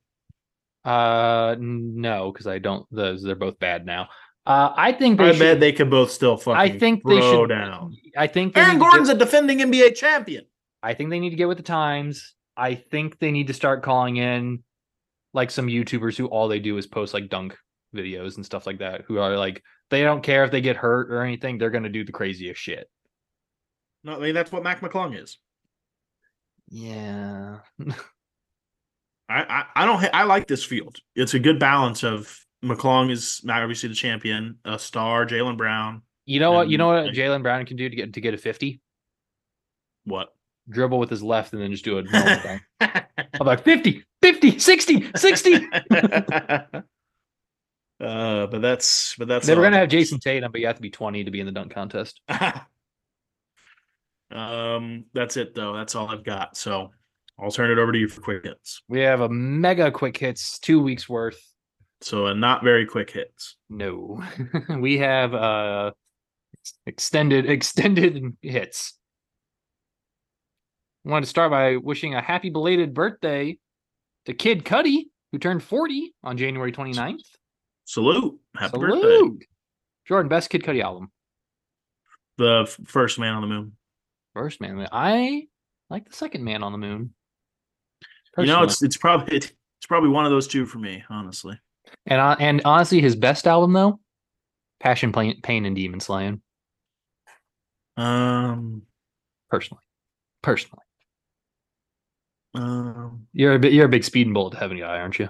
Uh, 0.89 1.57
no, 1.59 2.33
because 2.33 2.47
I 2.47 2.59
don't. 2.59 2.87
Those 2.91 3.23
they're 3.23 3.35
both 3.35 3.59
bad 3.59 3.85
now. 3.85 4.09
Uh, 4.47 4.73
I 4.77 4.93
think 4.93 5.19
they 5.19 5.29
I 5.29 5.33
should. 5.33 5.39
bet 5.39 5.61
they 5.61 5.73
could 5.73 5.91
both 5.91 6.11
still 6.11 6.37
fucking. 6.39 6.59
I 6.59 6.79
think 6.79 7.03
they 7.05 7.19
throw 7.19 7.43
should. 7.43 7.49
down. 7.49 7.95
I 8.17 8.27
think 8.27 8.55
they 8.55 8.61
Aaron 8.63 8.79
Gordon's 8.79 9.09
get- 9.09 9.17
a 9.17 9.19
defending 9.19 9.59
NBA 9.59 9.95
champion. 9.97 10.47
I 10.83 10.95
think 10.95 11.11
they 11.11 11.21
need 11.21 11.31
to 11.31 11.37
get 11.37 11.49
with 11.49 11.59
the 11.59 11.63
times. 11.65 12.35
I 12.57 12.75
think 12.75 13.19
they 13.19 13.31
need 13.31 13.49
to 13.49 13.55
start 13.55 13.83
calling 13.83 14.17
in 14.17 14.63
like 15.35 15.51
some 15.51 15.67
YouTubers 15.67 16.17
who 16.17 16.27
all 16.27 16.49
they 16.49 16.61
do 16.61 16.79
is 16.79 16.87
post 16.87 17.13
like 17.13 17.29
dunk 17.29 17.57
videos 17.95 18.37
and 18.37 18.47
stuff 18.47 18.67
like 18.67 18.79
that. 18.79 19.03
Who 19.03 19.19
are 19.19 19.37
like 19.37 19.63
they 19.91 20.03
don't 20.03 20.23
care 20.23 20.45
if 20.45 20.51
they 20.51 20.61
get 20.63 20.77
hurt 20.77 21.11
or 21.13 21.23
anything. 21.23 21.59
They're 21.59 21.71
gonna 21.71 21.89
do 21.91 22.05
the 22.05 22.13
craziest 22.13 22.61
shit. 22.61 22.89
No, 24.05 24.17
I 24.17 24.21
mean 24.21 24.35
that's 24.35 24.51
what 24.53 24.63
Mac 24.63 24.81
McClung 24.81 25.21
is. 25.21 25.37
Yeah. 26.71 27.59
I 29.29 29.43
I, 29.43 29.65
I 29.83 29.85
don't. 29.85 30.01
ha- 30.01 30.11
I 30.13 30.25
like 30.25 30.47
this 30.47 30.65
field. 30.65 30.97
It's 31.15 31.35
a 31.35 31.39
good 31.39 31.59
balance 31.59 32.03
of 32.03 32.39
McClung 32.65 33.11
is 33.11 33.43
obviously 33.49 33.89
the 33.89 33.95
champion, 33.95 34.59
a 34.65 34.79
star, 34.79 35.27
Jaylen 35.27 35.57
Brown. 35.57 36.03
You 36.27 36.41
know 36.41 36.53
what? 36.53 36.69
You 36.69 36.79
know 36.79 36.89
what 36.89 37.15
Jaylen 37.15 37.43
Brown 37.43 37.65
can 37.67 37.77
do 37.77 37.89
to 37.89 37.97
get 37.97 38.13
to 38.15 38.21
get 38.21 38.35
a 38.35 38.39
fifty? 38.39 38.81
What? 40.05 40.35
Dribble 40.69 40.99
with 40.99 41.11
his 41.11 41.23
left 41.23 41.53
and 41.53 41.63
then 41.63 41.71
just 41.71 41.85
do 41.85 41.99
a 41.99 42.03
normal 42.03 42.37
thing. 42.41 42.61
I'm 42.81 43.47
like 43.47 43.65
50, 43.65 44.05
50, 44.23 44.59
60, 44.59 45.11
60. 45.17 45.55
uh, 48.01 48.47
but 48.47 48.61
that's 48.61 49.15
but 49.17 49.29
that's 49.29 49.47
they 49.47 49.55
were 49.55 49.63
gonna 49.63 49.79
have 49.79 49.89
Jayson 49.89 50.19
Tatum, 50.19 50.53
but 50.53 50.61
you 50.61 50.67
have 50.67 50.77
to 50.77 50.83
be 50.83 50.91
20 50.91 51.25
to 51.25 51.31
be 51.31 51.41
in 51.41 51.47
the 51.47 51.53
dunk 51.53 51.73
contest. 51.73 52.21
um, 54.31 55.05
that's 55.13 55.37
it 55.37 55.55
though. 55.55 55.75
That's 55.75 55.95
all 55.95 56.09
I've 56.09 56.25
got. 56.25 56.57
So 56.57 56.91
I'll 57.41 57.51
turn 57.51 57.71
it 57.71 57.79
over 57.79 57.93
to 57.93 57.99
you 57.99 58.09
for 58.09 58.21
quick 58.21 58.45
hits. 58.45 58.83
We 58.89 59.01
have 59.01 59.21
a 59.21 59.29
mega 59.29 59.91
quick 59.91 60.17
hits, 60.17 60.59
two 60.59 60.83
weeks 60.83 61.09
worth. 61.09 61.41
So 62.01 62.27
uh, 62.27 62.35
not 62.35 62.65
very 62.65 62.87
quick 62.87 63.11
hits. 63.11 63.57
No. 63.69 64.23
we 64.79 64.99
have 64.99 65.35
uh 65.35 65.93
extended 66.87 67.49
extended 67.51 68.37
hits. 68.43 68.95
I 71.07 71.11
wanted 71.11 71.27
to 71.27 71.31
start 71.31 71.51
by 71.51 71.77
wishing 71.77 72.15
a 72.15 72.21
happy 72.21 72.51
belated 72.51 72.93
birthday 72.93 73.59
to 74.27 74.35
Kid 74.35 74.65
Cudi, 74.65 75.05
who 75.33 75.39
turned 75.39 75.63
40 75.63 76.15
on 76.23 76.37
January 76.37 76.73
29th. 76.73 77.21
Salute. 77.85 78.39
Happy 78.57 78.79
birthday. 78.79 79.01
Salute. 79.01 79.45
Jordan, 80.07 80.29
best 80.29 80.51
Kid 80.51 80.63
Cudi 80.63 80.83
album. 80.83 81.11
The 82.37 82.65
f- 82.67 82.79
first 82.85 83.19
man 83.19 83.35
on 83.35 83.43
the 83.43 83.49
moon. 83.49 83.73
First 84.35 84.61
man. 84.61 84.87
I 84.93 85.47
like 85.89 86.09
the 86.09 86.15
second 86.15 86.45
man 86.45 86.63
on 86.63 86.73
the 86.73 86.79
moon. 86.79 87.15
You 88.37 88.47
know, 88.47 88.63
it's 88.63 88.83
it's 88.83 88.97
probably 88.97 89.37
it's 89.37 89.53
probably 89.89 90.11
one 90.11 90.25
of 90.25 90.31
those 90.31 90.47
two 90.47 90.67
for 90.67 90.79
me, 90.79 91.03
honestly. 91.11 91.59
and 92.07 92.21
uh, 92.21 92.37
and 92.39 92.61
honestly, 92.65 93.01
his 93.01 93.17
best 93.17 93.47
album 93.47 93.73
though, 93.73 94.01
Passion, 94.81 95.13
Pain, 95.13 95.41
Pain 95.43 95.65
and 95.65 95.75
Demon 95.75 96.01
Slaying. 96.01 96.43
Um, 97.97 98.83
Personally, 99.51 99.83
personally, 100.43 100.83
um, 102.55 103.27
you're 103.33 103.55
a 103.55 103.59
bit, 103.59 103.73
you're 103.73 103.87
a 103.87 103.89
big 103.89 104.05
speed 104.05 104.27
and 104.27 104.35
bullet 104.35 104.55
heaven 104.55 104.79
guy, 104.79 104.99
aren't 104.99 105.19
you? 105.19 105.29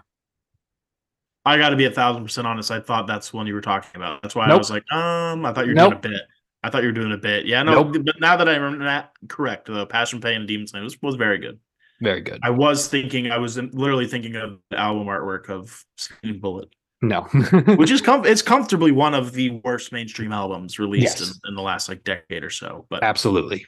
I 1.46 1.57
got 1.57 1.70
to 1.70 1.76
be 1.76 1.84
a 1.86 1.90
thousand 1.90 2.24
percent 2.24 2.46
honest. 2.46 2.70
I 2.70 2.80
thought 2.80 3.07
that's 3.07 3.32
one 3.32 3.46
you 3.46 3.55
were 3.55 3.61
talking 3.62 3.90
about. 3.94 4.20
That's 4.22 4.34
why 4.34 4.49
I 4.49 4.55
was 4.57 4.70
like, 4.70 4.82
um, 4.92 5.46
I 5.46 5.53
thought 5.53 5.64
you 5.66 5.70
were 5.70 5.76
Nope. 5.76 6.03
doing 6.03 6.14
a 6.14 6.18
bit. 6.18 6.22
I 6.62 6.68
thought 6.70 6.82
you 6.82 6.88
were 6.88 6.92
doing 6.92 7.12
a 7.12 7.16
bit. 7.16 7.46
Yeah, 7.46 7.62
no, 7.62 7.84
Nope. 7.84 8.05
but 8.05 8.20
now 8.20 8.36
that 8.36 8.49
I 8.49 8.57
remember 8.57 8.84
that, 8.84 9.12
correct. 9.28 9.66
The 9.66 9.86
Passion, 9.86 10.20
Pain, 10.20 10.40
and 10.40 10.49
Demon 10.49 10.66
Slayer 10.66 10.82
was, 10.82 11.01
was 11.01 11.14
very 11.14 11.38
good. 11.38 11.59
Very 12.01 12.20
good. 12.20 12.38
I 12.42 12.51
was 12.51 12.86
thinking, 12.88 13.30
I 13.30 13.38
was 13.38 13.57
literally 13.57 14.07
thinking 14.07 14.36
of 14.36 14.59
the 14.70 14.78
album 14.78 15.07
artwork 15.09 15.49
of 15.51 15.84
Speeding 15.96 16.40
Bullet, 16.40 16.68
no, 17.03 17.22
which 17.76 17.90
is 17.90 18.01
com- 18.01 18.24
it's 18.24 18.42
comfortably 18.42 18.92
one 18.92 19.14
of 19.14 19.32
the 19.32 19.51
worst 19.64 19.90
mainstream 19.92 20.32
albums 20.32 20.78
released 20.78 21.18
Yes. 21.20 21.30
in, 21.44 21.51
in 21.51 21.55
the 21.57 21.62
last 21.62 21.88
like 21.88 22.05
decade 22.05 22.44
or 22.44 22.51
so. 22.51 22.86
But 22.88 23.03
absolutely. 23.03 23.66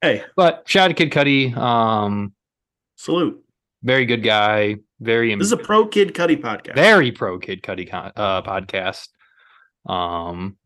hey, 0.00 0.24
But 0.36 0.62
shout 0.66 0.84
out 0.90 0.96
to 0.96 1.06
Kid 1.06 1.10
Cudi. 1.12 1.56
Um, 1.56 2.32
salute. 2.96 3.42
very 3.82 4.04
good 4.06 4.22
guy. 4.22 4.76
Very 5.00 5.34
This 5.34 5.46
is 5.46 5.52
a 5.52 5.56
pro 5.58 5.86
Kid 5.86 6.14
Cudi 6.14 6.40
podcast. 6.40 6.74
very 6.76 7.10
pro 7.12 7.38
Kid 7.38 7.62
Cudi 7.62 7.90
con- 7.90 8.12
uh, 8.16 8.42
podcast. 8.42 9.08
Um, 9.86 10.56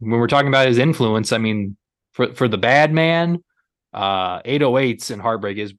when 0.00 0.18
we're 0.18 0.26
talking 0.26 0.48
about 0.48 0.66
his 0.66 0.78
influence, 0.78 1.32
I 1.32 1.38
mean, 1.38 1.76
for 2.14 2.34
for 2.34 2.48
the 2.48 2.58
bad 2.58 2.92
man, 2.92 3.42
uh, 3.92 4.40
808s 4.42 5.10
and 5.10 5.20
Heartbreak 5.22 5.58
is, 5.58 5.74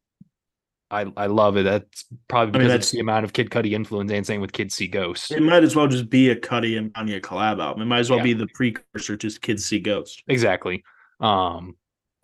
I 0.91 1.11
I 1.18 1.26
love 1.26 1.57
it. 1.57 1.64
That's 1.64 2.05
probably 2.28 2.49
I 2.49 2.51
because 2.51 2.59
mean, 2.59 2.68
that's- 2.68 2.91
the 2.91 2.99
amount 2.99 3.26
of 3.26 3.34
Kid 3.34 3.49
Cudi 3.49 3.72
influence, 3.74 4.11
and 4.11 4.26
same 4.28 4.41
with 4.41 4.51
Kids 4.51 4.76
See 4.76 4.88
Ghosts. 4.88 5.32
It 5.32 5.41
might 5.41 5.64
as 5.64 5.76
well 5.76 5.88
just 5.88 6.09
be 6.09 6.30
a 6.30 6.36
Cudi 6.36 6.78
and 6.78 6.93
Kanye 6.93 7.20
collab 7.22 7.59
album. 7.61 7.82
It 7.82 7.86
might 7.86 7.99
as 7.99 8.09
well 8.09 8.20
Yeah. 8.20 8.24
be 8.26 8.34
the 8.34 8.47
precursor 8.53 9.18
to 9.18 9.39
Kids 9.39 9.66
See 9.66 9.80
Ghost. 9.80 10.22
Exactly. 10.28 10.84
Um, 11.20 11.76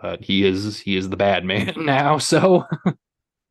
but 0.01 0.23
he 0.23 0.45
is 0.45 0.79
he 0.79 0.95
is 0.97 1.09
the 1.09 1.17
bad 1.17 1.45
man 1.45 1.73
now. 1.77 2.17
So 2.19 2.65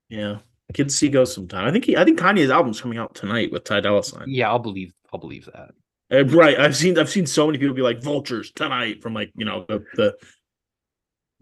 Yeah. 0.09 0.39
Kids 0.75 0.95
see 0.95 1.09
Ghost 1.09 1.35
sometime. 1.35 1.67
I 1.67 1.73
think 1.73 1.87
he. 1.87 1.97
I 1.97 2.05
think 2.05 2.19
Kanye's 2.19 2.51
album's 2.51 2.81
coming 2.81 2.99
out 2.99 3.15
tonight 3.15 3.51
with 3.51 3.65
Ty 3.65 3.81
Dolla 3.81 4.05
Sign. 4.05 4.25
Yeah, 4.29 4.51
I'll 4.51 4.59
believe. 4.59 4.93
I'll 5.13 5.19
believe 5.21 5.47
that. 5.47 5.71
Uh, 6.13 6.25
right. 6.27 6.59
I've 6.61 6.77
seen. 6.77 6.99
I've 6.99 7.09
seen 7.09 7.27
so 7.27 7.47
many 7.47 7.59
people 7.59 7.75
be 7.75 7.81
like 7.83 8.03
vultures 8.03 8.53
tonight 8.53 9.03
from 9.03 9.15
like 9.15 9.33
you 9.35 9.47
know 9.47 9.65
the, 9.67 9.83
the 9.95 10.15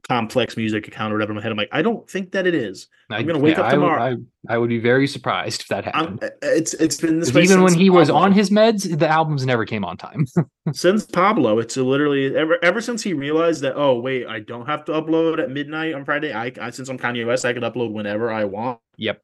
complex 0.09 0.57
music 0.57 0.87
account 0.87 1.13
or 1.13 1.17
whatever 1.17 1.33
in 1.33 1.37
my 1.37 1.43
head. 1.43 1.51
I'm 1.51 1.59
like, 1.59 1.69
I 1.73 1.83
don't 1.83 2.09
think 2.09 2.33
that 2.33 2.47
it 2.47 2.55
is. 2.55 2.89
I, 3.11 3.17
I'm 3.17 3.27
gonna 3.27 3.39
wake 3.39 3.57
yeah, 3.57 3.65
up 3.65 3.73
tomorrow. 3.73 4.17
I, 4.49 4.55
I 4.55 4.59
would 4.59 4.69
be 4.69 4.79
very 4.79 5.07
surprised 5.07 5.63
if 5.63 5.69
that 5.69 5.87
I'm, 5.89 5.93
happened. 5.93 6.25
Uh, 6.25 6.27
uh, 6.27 6.31
it's 6.43 6.75
it's 6.75 6.97
been 6.97 7.21
this 7.21 7.33
way 7.33 7.43
even 7.43 7.63
when 7.63 7.75
he 7.75 7.91
was 7.91 8.11
on 8.11 8.33
his 8.33 8.51
meds, 8.51 8.99
the 8.99 9.09
albums 9.09 9.45
never 9.45 9.65
came 9.65 9.85
on 9.85 9.97
time. 9.97 10.27
since 10.73 11.07
Pablo, 11.07 11.59
it's 11.59 11.77
literally 11.77 12.37
ever 12.37 12.59
ever 12.63 12.81
since 12.81 13.03
he 13.03 13.13
realized 13.15 13.63
that 13.63 13.75
oh 13.77 13.99
wait, 13.99 14.27
I 14.27 14.41
don't 14.41 14.67
have 14.67 14.85
to 14.87 14.93
upload 14.93 15.43
at 15.43 15.51
midnight 15.51 15.95
on 15.95 16.05
Friday. 16.05 16.33
I, 16.33 16.53
I 16.61 16.71
since 16.71 16.89
I'm 16.89 16.99
Kanye 16.99 17.27
West, 17.27 17.45
I 17.45 17.53
can 17.53 17.63
upload 17.63 17.93
whenever 17.93 18.31
I 18.31 18.45
want. 18.45 18.81
yep. 18.97 19.23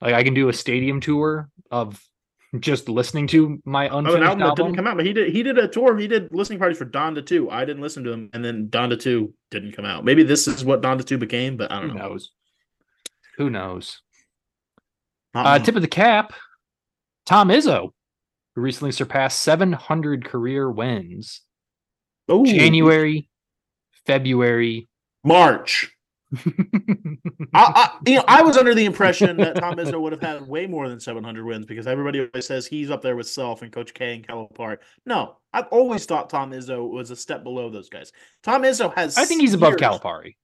Like 0.00 0.14
I 0.14 0.22
can 0.22 0.34
do 0.34 0.48
a 0.48 0.52
stadium 0.52 1.00
tour 1.00 1.48
of 1.70 2.00
just 2.60 2.88
listening 2.88 3.26
to 3.28 3.60
my 3.64 3.88
Oh, 3.88 3.98
an 3.98 4.06
unfinished 4.06 4.28
album 4.28 4.46
that 4.46 4.56
didn't 4.56 4.76
come 4.76 4.86
out, 4.86 4.96
but 4.96 5.04
he 5.06 5.12
did 5.12 5.32
he 5.32 5.42
did 5.42 5.58
a 5.58 5.68
tour. 5.68 5.96
He 5.96 6.08
did 6.08 6.32
listening 6.32 6.58
parties 6.58 6.78
for 6.78 6.86
Donda 6.86 7.24
two. 7.24 7.50
I 7.50 7.64
didn't 7.64 7.82
listen 7.82 8.04
to 8.04 8.12
him, 8.12 8.30
and 8.32 8.44
then 8.44 8.68
Donda 8.68 8.98
two 8.98 9.34
didn't 9.50 9.72
come 9.72 9.84
out. 9.84 10.04
Maybe 10.04 10.22
this 10.22 10.48
is 10.48 10.64
what 10.64 10.80
Donda 10.82 11.04
two 11.04 11.18
became, 11.18 11.56
but 11.56 11.70
I 11.70 11.80
don't 11.80 11.94
know. 11.94 12.08
knows? 12.08 12.30
Who 13.36 13.50
knows? 13.50 14.00
Not 15.34 15.46
Uh, 15.46 15.58
tip 15.64 15.76
of 15.76 15.82
the 15.82 15.88
cap, 15.88 16.32
Tom 17.26 17.48
Izzo, 17.50 17.90
who 18.54 18.62
recently 18.62 18.92
surpassed 18.92 19.40
700 19.42 20.24
career 20.24 20.70
wins. 20.70 21.42
Ooh, 22.30 22.46
January, 22.46 23.28
February. 24.06 24.88
March. 25.22 25.90
I, 26.36 27.16
I, 27.54 27.90
you 28.06 28.16
know, 28.16 28.24
I 28.28 28.42
was 28.42 28.56
under 28.56 28.74
the 28.74 28.84
impression 28.84 29.36
that 29.38 29.56
Tom 29.56 29.76
Izzo 29.76 30.00
would 30.00 30.12
have 30.12 30.20
had 30.20 30.46
way 30.46 30.66
more 30.66 30.88
than 30.88 31.00
700 31.00 31.44
wins 31.44 31.66
because 31.66 31.86
everybody 31.86 32.20
always 32.20 32.46
says 32.46 32.66
he's 32.66 32.90
up 32.90 33.02
there 33.02 33.16
with 33.16 33.28
Self 33.28 33.62
and 33.62 33.72
Coach 33.72 33.94
K 33.94 34.14
and 34.14 34.26
Calipari. 34.26 34.78
No, 35.06 35.36
I've 35.52 35.68
always 35.68 36.04
thought 36.04 36.28
Tom 36.28 36.52
Izzo 36.52 36.88
was 36.90 37.10
a 37.10 37.16
step 37.16 37.42
below 37.42 37.70
those 37.70 37.88
guys. 37.88 38.12
Tom 38.42 38.62
Izzo 38.62 38.94
has. 38.94 39.16
I 39.16 39.24
think 39.24 39.40
he's 39.40 39.54
above 39.54 39.76
Calipari. 39.76 40.36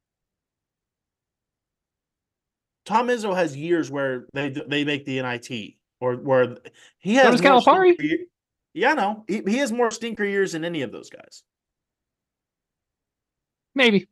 Tom 2.87 3.09
Izzo 3.09 3.35
has 3.35 3.57
years 3.57 3.91
where 3.91 4.27
they 4.33 4.51
they 4.51 4.85
make 4.85 5.05
the 5.05 5.21
NIT 5.21 5.75
or 6.01 6.17
where 6.17 6.57
he 6.99 7.15
has 7.17 7.43
more 7.43 7.61
Calipari? 7.61 7.95
stinker 7.95 8.25
Yeah, 8.73 8.95
no, 8.95 9.25
he, 9.29 9.43
he 9.47 9.59
has 9.59 9.73
more 9.73 9.91
stinker 9.91 10.25
years 10.25 10.53
than 10.53 10.65
any 10.65 10.83
of 10.83 10.93
those 10.93 11.11
guys. 11.11 11.43
Maybe. 13.75 14.07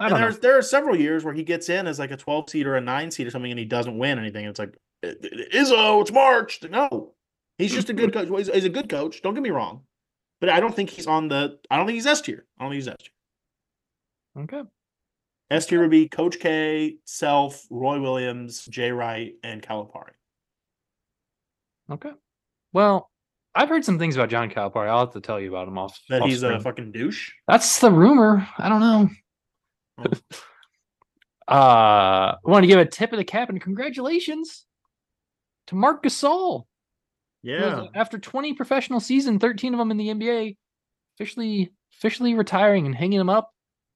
I 0.00 0.08
don't 0.08 0.18
know. 0.18 0.24
there's 0.26 0.38
there 0.40 0.56
are 0.58 0.62
several 0.62 0.96
years 0.96 1.24
where 1.24 1.34
he 1.34 1.42
gets 1.44 1.68
in 1.68 1.86
as 1.86 1.98
like 1.98 2.10
a 2.10 2.16
12 2.16 2.50
seed 2.50 2.66
or 2.66 2.76
a 2.76 2.80
nine 2.80 3.10
seed 3.10 3.26
or 3.26 3.30
something, 3.30 3.50
and 3.52 3.58
he 3.58 3.66
doesn't 3.66 3.96
win 3.98 4.18
anything. 4.18 4.46
It's 4.46 4.58
like 4.58 4.76
"I- 5.04 5.08
I- 5.08 5.54
Izzo, 5.54 6.00
it's 6.00 6.10
March. 6.12 6.62
No, 6.68 7.14
he's 7.58 7.72
just 7.72 7.90
a 7.90 7.92
good 7.92 8.12
coach. 8.12 8.28
Well, 8.28 8.38
he's, 8.38 8.48
he's 8.52 8.64
a 8.64 8.68
good 8.70 8.88
coach. 8.88 9.20
Don't 9.22 9.34
get 9.34 9.42
me 9.42 9.50
wrong, 9.50 9.82
but 10.40 10.48
I 10.48 10.58
don't 10.60 10.74
think 10.74 10.90
he's 10.90 11.06
on 11.06 11.28
the. 11.28 11.58
I 11.70 11.76
don't 11.76 11.86
think 11.86 11.94
he's 11.96 12.06
S 12.06 12.20
tier. 12.22 12.46
I 12.58 12.64
don't 12.64 12.70
think 12.72 12.78
he's 12.78 12.88
S 12.88 12.96
tier. 12.98 14.42
Okay. 14.44 14.62
S 15.50 15.66
tier 15.66 15.80
would 15.80 15.90
be 15.90 16.08
Coach 16.08 16.38
K, 16.38 16.96
Self, 17.04 17.66
Roy 17.70 18.00
Williams, 18.00 18.64
Jay 18.66 18.92
Wright, 18.92 19.34
and 19.42 19.60
Calipari. 19.60 20.12
Okay. 21.90 22.12
Well, 22.72 23.10
I've 23.54 23.68
heard 23.68 23.84
some 23.84 23.98
things 23.98 24.14
about 24.14 24.30
John 24.30 24.48
Calipari. 24.48 24.88
I'll 24.88 25.00
have 25.00 25.12
to 25.14 25.20
tell 25.20 25.40
you 25.40 25.48
about 25.48 25.66
him 25.66 25.76
off. 25.76 25.98
That 26.08 26.22
off 26.22 26.28
he's 26.28 26.44
a 26.44 26.60
fucking 26.60 26.92
douche. 26.92 27.32
That's 27.48 27.80
the 27.80 27.90
rumor. 27.90 28.46
I 28.58 28.68
don't 28.68 28.80
know. 28.80 29.10
Uh, 31.48 32.36
I 32.36 32.36
want 32.44 32.62
to 32.62 32.68
give 32.68 32.78
a 32.78 32.86
tip 32.86 33.12
of 33.12 33.18
the 33.18 33.24
cap 33.24 33.48
and 33.48 33.60
congratulations 33.60 34.66
to 35.66 35.74
Marc 35.74 36.04
Gasol. 36.04 36.64
Yeah, 37.42 37.64
uh, 37.64 37.86
After 37.94 38.18
20 38.18 38.54
professional 38.54 39.00
season, 39.00 39.38
13 39.38 39.74
of 39.74 39.78
them 39.78 39.90
in 39.90 39.96
the 39.96 40.08
NBA, 40.08 40.56
officially 41.16 41.72
officially 41.96 42.34
retiring 42.34 42.86
and 42.86 42.94
hanging 42.94 43.18
them 43.18 43.30
up. 43.30 43.52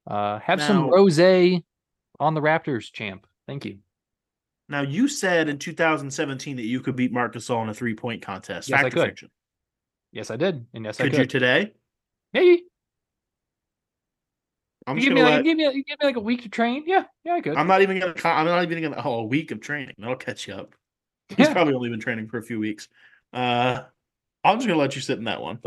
Uh, 0.06 0.38
have 0.40 0.60
some 0.62 0.88
rose 0.88 1.18
on 1.20 2.34
the 2.34 2.40
Raptors, 2.40 2.90
champ. 2.92 3.26
Thank 3.46 3.64
you. 3.64 3.78
Now 4.68 4.80
you 4.80 5.08
said 5.08 5.48
in 5.48 5.58
2017 5.58 6.56
that 6.56 6.62
you 6.62 6.80
could 6.80 6.96
beat 6.96 7.12
Marc 7.12 7.34
Gasol 7.34 7.62
in 7.62 7.68
a 7.68 7.74
three 7.74 7.94
point 7.94 8.22
contest. 8.22 8.68
Yes, 8.68 8.80
I 8.80 8.82
Fact 8.82 8.94
or 8.94 8.98
could. 8.98 9.08
fiction? 9.10 9.30
Yes, 10.12 10.30
I 10.30 10.36
did. 10.36 10.66
And 10.74 10.84
yes, 10.84 11.00
I 11.00 11.04
Could 11.04 11.12
could. 11.12 11.20
you 11.20 11.26
today? 11.26 11.72
Maybe. 12.32 12.64
I'm 14.86 14.98
give 14.98 15.12
me, 15.14 15.22
like, 15.22 15.36
let. 15.36 15.44
give, 15.44 15.56
me, 15.56 15.64
give 15.64 15.98
me 16.00 16.06
like 16.06 16.16
a 16.16 16.20
week 16.20 16.42
to 16.42 16.48
train. 16.48 16.84
Yeah, 16.86 17.04
yeah, 17.24 17.34
I 17.34 17.40
could. 17.40 17.56
I'm 17.56 17.66
not 17.66 17.80
even 17.82 17.98
gonna. 18.00 18.14
I'm 18.24 18.46
not 18.46 18.62
even 18.62 18.82
gonna. 18.82 19.02
Oh, 19.02 19.20
a 19.20 19.24
week 19.24 19.50
of 19.50 19.60
training. 19.60 19.94
That'll 19.98 20.16
catch 20.16 20.46
you 20.46 20.54
up. 20.54 20.74
He's 21.30 21.46
Yeah. 21.46 21.52
probably 21.54 21.74
only 21.74 21.88
been 21.88 22.00
training 22.00 22.28
for 22.28 22.38
a 22.38 22.42
few 22.42 22.58
weeks. 22.58 22.88
Uh, 23.32 23.82
I'm 24.44 24.58
just 24.58 24.66
gonna 24.68 24.78
let 24.78 24.94
you 24.94 25.00
sit 25.00 25.18
in 25.18 25.24
that 25.24 25.40
one. 25.40 25.58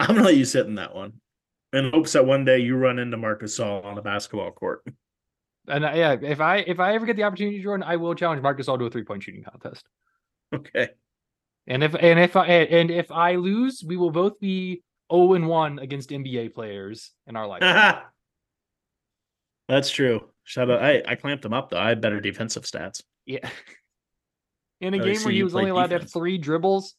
I'm 0.00 0.08
gonna 0.08 0.22
let 0.22 0.36
you 0.36 0.44
sit 0.44 0.66
in 0.66 0.76
that 0.76 0.94
one, 0.94 1.14
in 1.72 1.90
hopes 1.90 2.12
that 2.14 2.26
one 2.26 2.44
day 2.44 2.58
you 2.58 2.76
run 2.76 2.98
into 2.98 3.16
Marc 3.16 3.42
Gasol 3.42 3.84
on 3.84 3.98
a 3.98 4.02
basketball 4.02 4.50
court. 4.50 4.82
And 5.68 5.84
uh, 5.84 5.92
yeah, 5.94 6.16
if 6.20 6.40
I 6.40 6.58
if 6.58 6.80
I 6.80 6.94
ever 6.94 7.04
get 7.06 7.16
the 7.16 7.24
opportunity, 7.24 7.62
Jordan, 7.62 7.84
I 7.86 7.96
will 7.96 8.14
challenge 8.14 8.42
Marc 8.42 8.58
Gasol 8.58 8.78
to 8.78 8.86
a 8.86 8.90
three 8.90 9.04
point 9.04 9.22
shooting 9.22 9.44
contest. 9.44 9.84
Okay. 10.54 10.90
And 11.66 11.82
if 11.82 11.94
and 11.94 12.18
if 12.18 12.36
I 12.36 12.46
and 12.46 12.90
if 12.90 13.10
I 13.10 13.36
lose, 13.36 13.82
we 13.86 13.96
will 13.96 14.10
both 14.10 14.38
be 14.38 14.82
zero 15.12 15.34
and 15.34 15.48
one 15.48 15.78
against 15.78 16.10
NBA 16.10 16.54
players 16.54 17.12
in 17.26 17.36
our 17.36 17.46
life. 17.48 18.02
That's 19.68 19.90
true. 19.90 20.28
Shout 20.44 20.70
out. 20.70 20.82
I, 20.82 21.02
I 21.06 21.14
clamped 21.14 21.44
him 21.44 21.52
up 21.54 21.70
though. 21.70 21.78
I 21.78 21.88
had 21.88 22.00
better 22.00 22.20
defensive 22.20 22.64
stats. 22.64 23.02
yeah. 23.26 23.48
In 24.80 24.92
a 24.92 24.98
game 24.98 25.16
where 25.22 25.32
he 25.32 25.42
was 25.42 25.54
only 25.54 25.70
allowed 25.70 25.86
to 25.90 25.98
have 25.98 26.12
three 26.12 26.36
dribbles, 26.36 26.94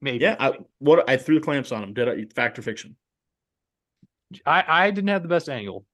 maybe. 0.00 0.24
Yeah. 0.24 0.34
I 0.40 0.54
what 0.78 1.08
I 1.08 1.16
threw 1.16 1.36
the 1.36 1.40
clamps 1.40 1.70
on 1.70 1.84
him. 1.84 1.94
Did 1.94 2.08
I 2.08 2.24
fact 2.34 2.58
or 2.58 2.62
fiction? 2.62 2.96
I 4.44 4.64
I 4.66 4.90
didn't 4.90 5.08
have 5.10 5.22
the 5.22 5.28
best 5.28 5.48
angle. 5.48 5.84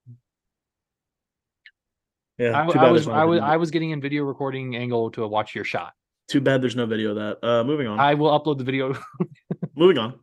Yeah. 2.38 2.52
I, 2.52 2.62
I 2.62 2.90
was 2.90 3.08
I 3.08 3.24
was. 3.24 3.40
I 3.40 3.56
was 3.56 3.70
getting 3.70 3.90
in 3.90 4.00
video 4.00 4.22
recording 4.24 4.76
angle 4.76 5.10
to 5.10 5.26
watch 5.26 5.54
your 5.54 5.64
shot. 5.64 5.92
Too 6.28 6.40
bad 6.40 6.62
there's 6.62 6.76
no 6.76 6.86
video 6.86 7.10
of 7.10 7.16
that. 7.16 7.46
Uh, 7.46 7.64
moving 7.64 7.88
on. 7.88 8.00
I 8.00 8.14
will 8.14 8.30
upload 8.30 8.56
the 8.56 8.64
video. 8.64 8.96
moving 9.76 9.98
on. 9.98 10.18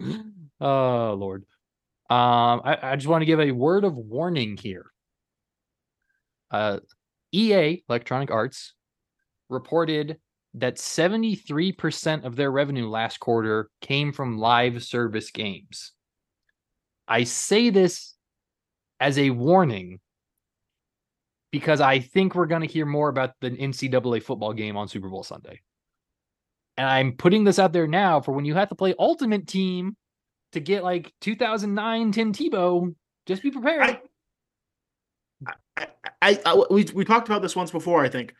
oh 0.60 1.14
Lord. 1.18 1.44
Um, 2.10 2.62
I, 2.64 2.78
I 2.82 2.96
just 2.96 3.08
want 3.08 3.22
to 3.22 3.26
give 3.26 3.40
a 3.40 3.52
word 3.52 3.84
of 3.84 3.94
warning 3.94 4.56
here. 4.56 4.92
Uh, 6.50 6.78
EA 7.32 7.82
Electronic 7.88 8.30
Arts 8.30 8.72
reported 9.50 10.18
that 10.54 10.76
73% 10.76 12.24
of 12.24 12.36
their 12.36 12.50
revenue 12.50 12.88
last 12.88 13.20
quarter 13.20 13.70
came 13.80 14.12
from 14.12 14.38
live 14.38 14.82
service 14.82 15.30
games. 15.30 15.92
I 17.06 17.24
say 17.24 17.70
this 17.70 18.14
as 19.00 19.18
a 19.18 19.30
warning 19.30 20.00
because 21.50 21.80
I 21.80 21.98
think 22.00 22.34
we're 22.34 22.46
going 22.46 22.62
to 22.62 22.72
hear 22.72 22.86
more 22.86 23.08
about 23.08 23.32
the 23.40 23.50
NCAA 23.50 24.22
football 24.22 24.52
game 24.52 24.76
on 24.76 24.88
Super 24.88 25.08
Bowl 25.08 25.22
Sunday. 25.22 25.60
And 26.78 26.86
I'm 26.86 27.12
putting 27.12 27.42
this 27.42 27.58
out 27.58 27.72
there 27.72 27.88
now 27.88 28.20
for 28.20 28.30
when 28.32 28.44
you 28.44 28.54
have 28.54 28.68
to 28.68 28.76
play 28.76 28.94
Ultimate 28.98 29.48
Team 29.48 29.96
to 30.52 30.60
get 30.60 30.84
like 30.84 31.12
2009 31.20 32.12
Tim 32.12 32.32
Tebow. 32.32 32.94
Just 33.26 33.42
be 33.42 33.50
prepared. 33.50 33.82
I- 33.82 34.00
I, 35.76 35.86
I, 36.20 36.38
I 36.44 36.64
we 36.70 36.84
we 36.94 37.04
talked 37.04 37.28
about 37.28 37.42
this 37.42 37.54
once 37.54 37.70
before. 37.70 38.04
I 38.04 38.08
think. 38.08 38.34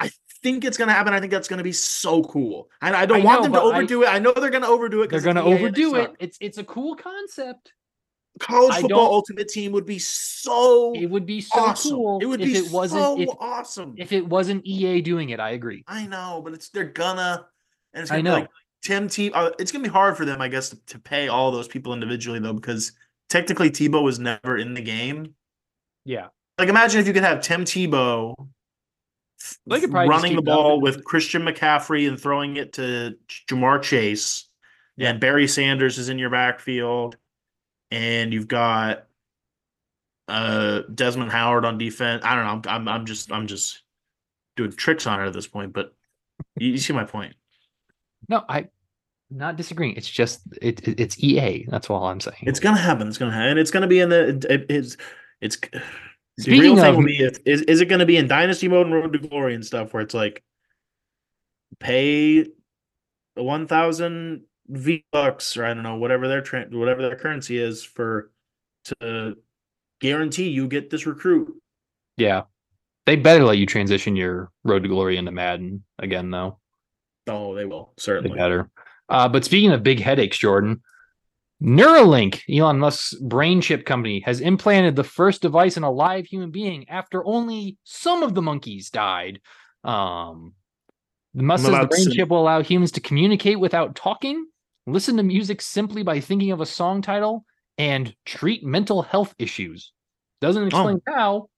I 0.00 0.10
think 0.42 0.64
it's 0.64 0.78
gonna 0.78 0.92
happen. 0.92 1.12
I 1.12 1.20
think 1.20 1.30
that's 1.30 1.48
gonna 1.48 1.62
be 1.62 1.72
so 1.72 2.24
cool. 2.24 2.70
And 2.80 2.96
I 2.96 3.04
don't 3.04 3.20
I 3.20 3.24
want 3.24 3.40
know, 3.40 3.42
them 3.44 3.52
to 3.52 3.60
overdo 3.60 4.02
it. 4.02 4.06
I 4.06 4.18
know 4.18 4.32
they're 4.32 4.48
gonna 4.50 4.68
overdo 4.68 5.02
it. 5.02 5.10
They're 5.10 5.20
going 5.20 5.36
to 5.36 5.42
EA 5.42 5.50
and 5.50 5.58
they 5.58 5.64
overdo 5.64 5.94
it. 5.96 6.10
It's 6.18 6.38
it's 6.40 6.58
a 6.58 6.64
cool 6.64 6.96
concept. 6.96 7.74
College 8.40 8.74
football 8.80 9.14
ultimate 9.14 9.48
team 9.48 9.70
would 9.72 9.86
be 9.86 9.98
so 9.98 10.92
It 10.94 11.06
would 11.06 11.24
be 11.24 11.40
so 11.40 11.60
awesome. 11.60 11.92
cool 11.92 12.18
it 12.20 12.26
would 12.26 12.40
if 12.40 12.46
be 12.52 12.58
it 12.58 12.70
wasn't 12.72 13.00
so 13.02 13.20
if, 13.20 13.28
awesome. 13.38 13.94
if 13.96 14.12
it 14.12 14.26
wasn't 14.26 14.66
EA 14.66 15.00
doing 15.00 15.30
it. 15.30 15.38
I 15.38 15.50
agree. 15.50 15.84
I 15.86 16.06
know, 16.06 16.40
but 16.44 16.52
it's 16.52 16.68
they're 16.70 16.84
gonna 16.84 17.46
and 17.92 18.02
it's 18.02 18.10
I 18.10 18.16
gonna 18.16 18.30
know. 18.30 18.34
be 18.36 18.40
like 18.42 18.50
Tim 18.82 19.08
T. 19.08 19.30
Uh, 19.32 19.50
it's 19.58 19.70
gonna 19.70 19.84
be 19.84 19.88
hard 19.90 20.16
for 20.16 20.24
them, 20.24 20.40
I 20.40 20.48
guess, 20.48 20.70
to, 20.70 20.84
to 20.86 20.98
pay 20.98 21.28
all 21.28 21.52
those 21.52 21.68
people 21.68 21.92
individually 21.94 22.40
though, 22.40 22.52
because 22.52 22.92
technically 23.28 23.70
Tebow 23.70 24.02
was 24.02 24.18
never 24.18 24.58
in 24.58 24.74
the 24.74 24.82
game. 24.82 25.34
Yeah. 26.04 26.28
Like 26.58 26.68
imagine 26.68 27.00
if 27.00 27.06
you 27.06 27.12
could 27.12 27.22
have 27.22 27.40
Tim 27.40 27.64
Tebow 27.64 28.34
They 29.66 29.80
could 29.80 29.92
running 29.92 30.34
the 30.36 30.42
ball 30.42 30.80
with 30.80 30.98
it. 30.98 31.04
Christian 31.04 31.42
McCaffrey 31.42 32.08
and 32.08 32.20
throwing 32.20 32.56
it 32.56 32.72
to 32.74 33.16
Ja'Marr 33.48 33.80
Chase. 33.82 34.48
Yeah. 34.96 35.10
And 35.10 35.20
Barry 35.20 35.48
Sanders 35.48 35.98
is 35.98 36.08
in 36.08 36.18
your 36.18 36.30
backfield. 36.30 37.16
And 37.94 38.32
you've 38.32 38.48
got 38.48 39.06
uh 40.26 40.82
Desmond 40.94 41.30
Howard 41.30 41.64
on 41.64 41.78
defense. 41.78 42.24
I 42.24 42.34
don't 42.34 42.44
know. 42.44 42.70
I'm 42.70 42.80
I'm, 42.80 42.88
I'm 42.88 43.06
just 43.06 43.30
I'm 43.30 43.46
just 43.46 43.82
doing 44.56 44.72
tricks 44.72 45.06
on 45.06 45.20
it 45.22 45.26
at 45.26 45.32
this 45.32 45.46
point, 45.46 45.72
but 45.72 45.94
you, 46.58 46.70
you 46.72 46.78
see 46.78 46.92
my 46.92 47.04
point. 47.04 47.34
No, 48.28 48.42
I. 48.48 48.68
Not 49.30 49.56
disagreeing. 49.56 49.96
It's 49.96 50.08
just 50.08 50.40
it, 50.62 50.86
it- 50.86 51.00
it's 51.00 51.22
EA. 51.22 51.66
That's 51.68 51.88
all 51.90 52.04
I'm 52.06 52.20
saying. 52.20 52.42
It's 52.42 52.60
gonna 52.60 52.78
happen. 52.78 53.08
It's 53.08 53.18
gonna 53.18 53.32
happen. 53.32 53.50
And 53.50 53.58
it's 53.58 53.70
gonna 53.70 53.86
be 53.88 54.00
in 54.00 54.08
the 54.08 54.28
it, 54.48 54.66
it's 54.68 54.96
it's 55.40 55.56
the 55.72 55.80
Speaking 56.38 56.60
real 56.60 56.76
thing 56.76 56.84
of- 56.86 56.96
will 56.96 57.04
be 57.06 57.16
is, 57.22 57.38
is 57.46 57.62
is 57.62 57.80
it 57.80 57.86
going 57.86 57.98
to 58.00 58.06
be 58.06 58.16
in 58.16 58.26
dynasty 58.28 58.68
mode 58.68 58.86
and 58.86 58.94
road 58.94 59.12
to 59.12 59.18
glory 59.18 59.54
and 59.54 59.64
stuff 59.64 59.92
where 59.94 60.02
it's 60.02 60.14
like 60.14 60.42
pay 61.80 62.46
one 63.34 63.66
thousand 63.66 64.42
V 64.68 65.04
bucks 65.12 65.56
or 65.56 65.64
I 65.64 65.74
don't 65.74 65.82
know 65.82 65.96
whatever 65.96 66.28
their 66.28 66.40
tra- 66.40 66.66
whatever 66.70 67.02
their 67.02 67.16
currency 67.16 67.58
is 67.58 67.84
for 67.84 68.30
to 68.84 69.36
guarantee 70.00 70.48
you 70.48 70.68
get 70.68 70.90
this 70.90 71.06
recruit. 71.06 71.54
Yeah. 72.16 72.42
They 73.06 73.16
better 73.16 73.44
let 73.44 73.58
you 73.58 73.66
transition 73.66 74.16
your 74.16 74.50
road 74.64 74.82
to 74.82 74.88
glory 74.88 75.16
into 75.18 75.30
Madden 75.30 75.84
again, 75.98 76.30
though. 76.30 76.58
Oh, 77.26 77.54
they 77.54 77.64
will 77.64 77.92
They 77.96 78.02
certainly. 78.02 78.36
better. 78.38 78.70
Uh, 79.08 79.28
but 79.28 79.44
speaking 79.44 79.72
of 79.72 79.82
big 79.82 80.00
headaches, 80.00 80.38
Jordan, 80.38 80.82
Neuralink, 81.62 82.42
Elon 82.50 82.78
Musk's 82.78 83.14
brain 83.14 83.60
chip 83.60 83.84
company, 83.84 84.20
has 84.20 84.40
implanted 84.40 84.96
the 84.96 85.04
first 85.04 85.42
device 85.42 85.76
in 85.76 85.82
a 85.82 85.90
live 85.90 86.26
human 86.26 86.50
being 86.50 86.88
after 86.88 87.24
only 87.26 87.76
some 87.84 88.22
of 88.22 88.34
the 88.34 88.42
monkeys 88.42 88.90
died. 88.90 89.40
Um, 89.82 90.54
Musk 91.34 91.64
says 91.64 91.72
the 91.80 91.86
brain 91.86 92.10
chip 92.10 92.28
will 92.28 92.40
allow 92.40 92.62
humans 92.62 92.92
to 92.92 93.00
communicate 93.00 93.60
without 93.60 93.94
talking, 93.94 94.46
listen 94.86 95.16
to 95.16 95.22
music 95.22 95.60
simply 95.62 96.02
by 96.02 96.20
thinking 96.20 96.50
of 96.50 96.60
a 96.60 96.66
song 96.66 97.02
title, 97.02 97.44
and 97.78 98.14
treat 98.24 98.64
mental 98.64 99.02
health 99.02 99.34
issues. 99.38 99.92
Doesn't 100.40 100.62
oh. 100.62 100.66
explain 100.66 101.00
how, 101.08 101.48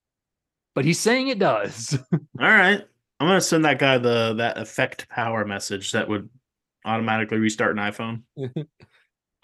but 0.75 0.85
he's 0.85 1.01
saying 1.01 1.29
it 1.29 1.39
does. 1.39 1.99
All 2.13 2.19
right, 2.39 2.83
I'm 3.21 3.27
gonna 3.27 3.41
send 3.41 3.65
that 3.65 3.79
guy 3.79 3.99
the 3.99 4.35
that 4.35 4.59
effect 4.59 5.09
power 5.09 5.45
message 5.45 5.93
that 5.93 6.09
would 6.09 6.29
automatically 6.85 7.39
restart 7.39 7.77
an 7.77 7.83
iPhone. 7.83 8.23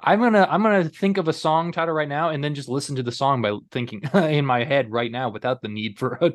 I'm 0.01 0.21
gonna 0.21 0.47
I'm 0.51 0.63
gonna 0.63 0.89
think 0.89 1.19
of 1.19 1.29
a 1.29 1.33
song 1.33 1.73
title 1.73 1.95
right 1.95 2.09
now 2.09 2.31
and 2.31 2.43
then 2.43 2.55
just 2.55 2.69
listen 2.69 2.97
to 2.97 3.03
the 3.03 3.13
song 3.13 3.41
by 3.41 3.57
thinking 3.71 4.03
in 4.15 4.45
my 4.45 4.65
head 4.65 4.91
right 4.91 5.11
now 5.11 5.29
without 5.29 5.63
the 5.63 5.69
need 5.69 5.99
for 5.99 6.19
a 6.21 6.33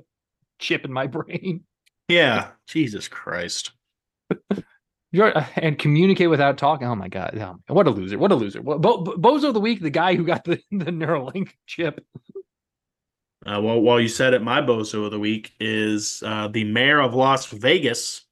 chip 0.59 0.85
in 0.85 0.93
my 0.93 1.07
brain. 1.07 1.63
Yeah, 2.07 2.49
Jesus 2.67 3.07
Christ. 3.07 3.71
You're, 5.11 5.33
and 5.55 5.77
communicate 5.77 6.29
without 6.29 6.57
talking. 6.57 6.87
Oh 6.87 6.95
my 6.95 7.07
god! 7.07 7.37
Oh, 7.39 7.73
what 7.73 7.87
a 7.87 7.91
loser! 7.91 8.17
What 8.17 8.31
a 8.31 8.35
loser! 8.35 8.61
Bo- 8.61 8.79
Bo- 8.79 9.03
Bozo 9.03 9.49
of 9.49 9.53
the 9.53 9.59
week, 9.59 9.81
the 9.81 9.89
guy 9.89 10.15
who 10.15 10.23
got 10.23 10.43
the, 10.43 10.59
the 10.71 10.91
Neuralink 10.91 11.49
chip. 11.65 12.05
Uh, 13.45 13.61
well, 13.61 13.79
while 13.79 13.99
you 13.99 14.09
said 14.09 14.33
it, 14.33 14.41
my 14.41 14.61
bozo 14.61 15.05
of 15.05 15.11
the 15.11 15.19
week 15.19 15.53
is 15.59 16.21
uh, 16.25 16.49
the 16.49 16.65
mayor 16.65 16.99
of 16.99 17.13
Las 17.13 17.45
Vegas 17.45 18.25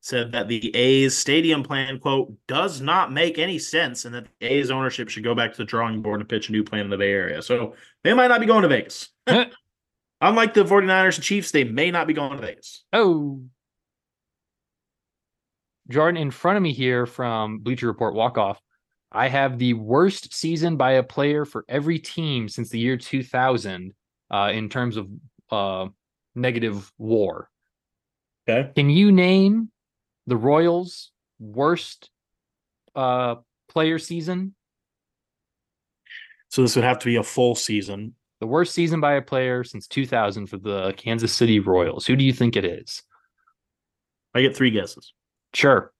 said 0.00 0.32
that 0.32 0.48
the 0.48 0.74
A's 0.76 1.16
stadium 1.16 1.62
plan 1.62 1.98
quote 1.98 2.32
does 2.46 2.80
not 2.80 3.12
make 3.12 3.38
any 3.38 3.58
sense, 3.58 4.04
and 4.04 4.14
that 4.14 4.26
the 4.40 4.46
A's 4.46 4.70
ownership 4.70 5.08
should 5.08 5.24
go 5.24 5.34
back 5.34 5.52
to 5.52 5.58
the 5.58 5.64
drawing 5.64 6.02
board 6.02 6.20
and 6.20 6.28
pitch 6.28 6.48
a 6.48 6.52
new 6.52 6.62
plan 6.62 6.82
in 6.82 6.90
the 6.90 6.96
Bay 6.96 7.10
Area. 7.12 7.42
So 7.42 7.74
they 8.04 8.14
might 8.14 8.28
not 8.28 8.40
be 8.40 8.46
going 8.46 8.62
to 8.62 8.68
Vegas. 8.68 9.08
Unlike 10.20 10.54
the 10.54 10.64
49ers 10.64 11.16
and 11.16 11.24
Chiefs, 11.24 11.50
they 11.50 11.64
may 11.64 11.90
not 11.90 12.06
be 12.06 12.14
going 12.14 12.38
to 12.38 12.46
Vegas. 12.46 12.84
Oh, 12.92 13.42
Jordan, 15.90 16.20
in 16.20 16.30
front 16.30 16.56
of 16.56 16.62
me 16.62 16.72
here 16.72 17.06
from 17.06 17.60
Bleacher 17.60 17.86
Report 17.86 18.14
Walk 18.14 18.36
Off, 18.36 18.60
I 19.10 19.28
have 19.28 19.58
the 19.58 19.72
worst 19.72 20.34
season 20.34 20.76
by 20.76 20.92
a 20.92 21.02
player 21.02 21.44
for 21.44 21.64
every 21.68 21.98
team 21.98 22.48
since 22.48 22.68
the 22.68 22.78
year 22.78 22.96
2000 22.96 23.94
uh, 24.30 24.50
in 24.52 24.68
terms 24.68 24.96
of 24.96 25.08
uh, 25.50 25.88
negative 26.34 26.92
war. 26.98 27.48
Okay. 28.48 28.70
Can 28.74 28.90
you 28.90 29.12
name 29.12 29.70
the 30.26 30.36
Royals' 30.36 31.10
worst 31.38 32.10
uh, 32.94 33.36
player 33.68 33.98
season? 33.98 34.54
So 36.50 36.62
this 36.62 36.76
would 36.76 36.84
have 36.84 36.98
to 37.00 37.06
be 37.06 37.16
a 37.16 37.22
full 37.22 37.54
season. 37.54 38.14
The 38.40 38.46
worst 38.46 38.74
season 38.74 39.00
by 39.00 39.14
a 39.14 39.22
player 39.22 39.64
since 39.64 39.86
2000 39.86 40.46
for 40.46 40.58
the 40.58 40.94
Kansas 40.96 41.34
City 41.34 41.60
Royals. 41.60 42.06
Who 42.06 42.14
do 42.14 42.24
you 42.24 42.32
think 42.32 42.56
it 42.56 42.64
is? 42.64 43.02
I 44.34 44.42
get 44.42 44.56
three 44.56 44.70
guesses. 44.70 45.12
Sure. 45.54 45.92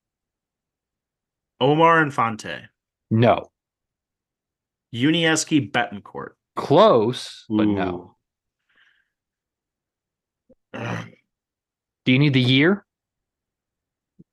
Omar 1.60 2.02
Infante, 2.02 2.68
No. 3.10 3.50
Yuniesky 4.94 5.70
Betancourt. 5.70 6.30
Close, 6.56 7.44
but 7.48 7.66
no. 7.66 8.14
Ooh. 10.74 10.80
Ugh. 10.80 11.06
Do 12.04 12.12
you 12.12 12.18
need 12.18 12.32
the 12.32 12.40
year? 12.40 12.84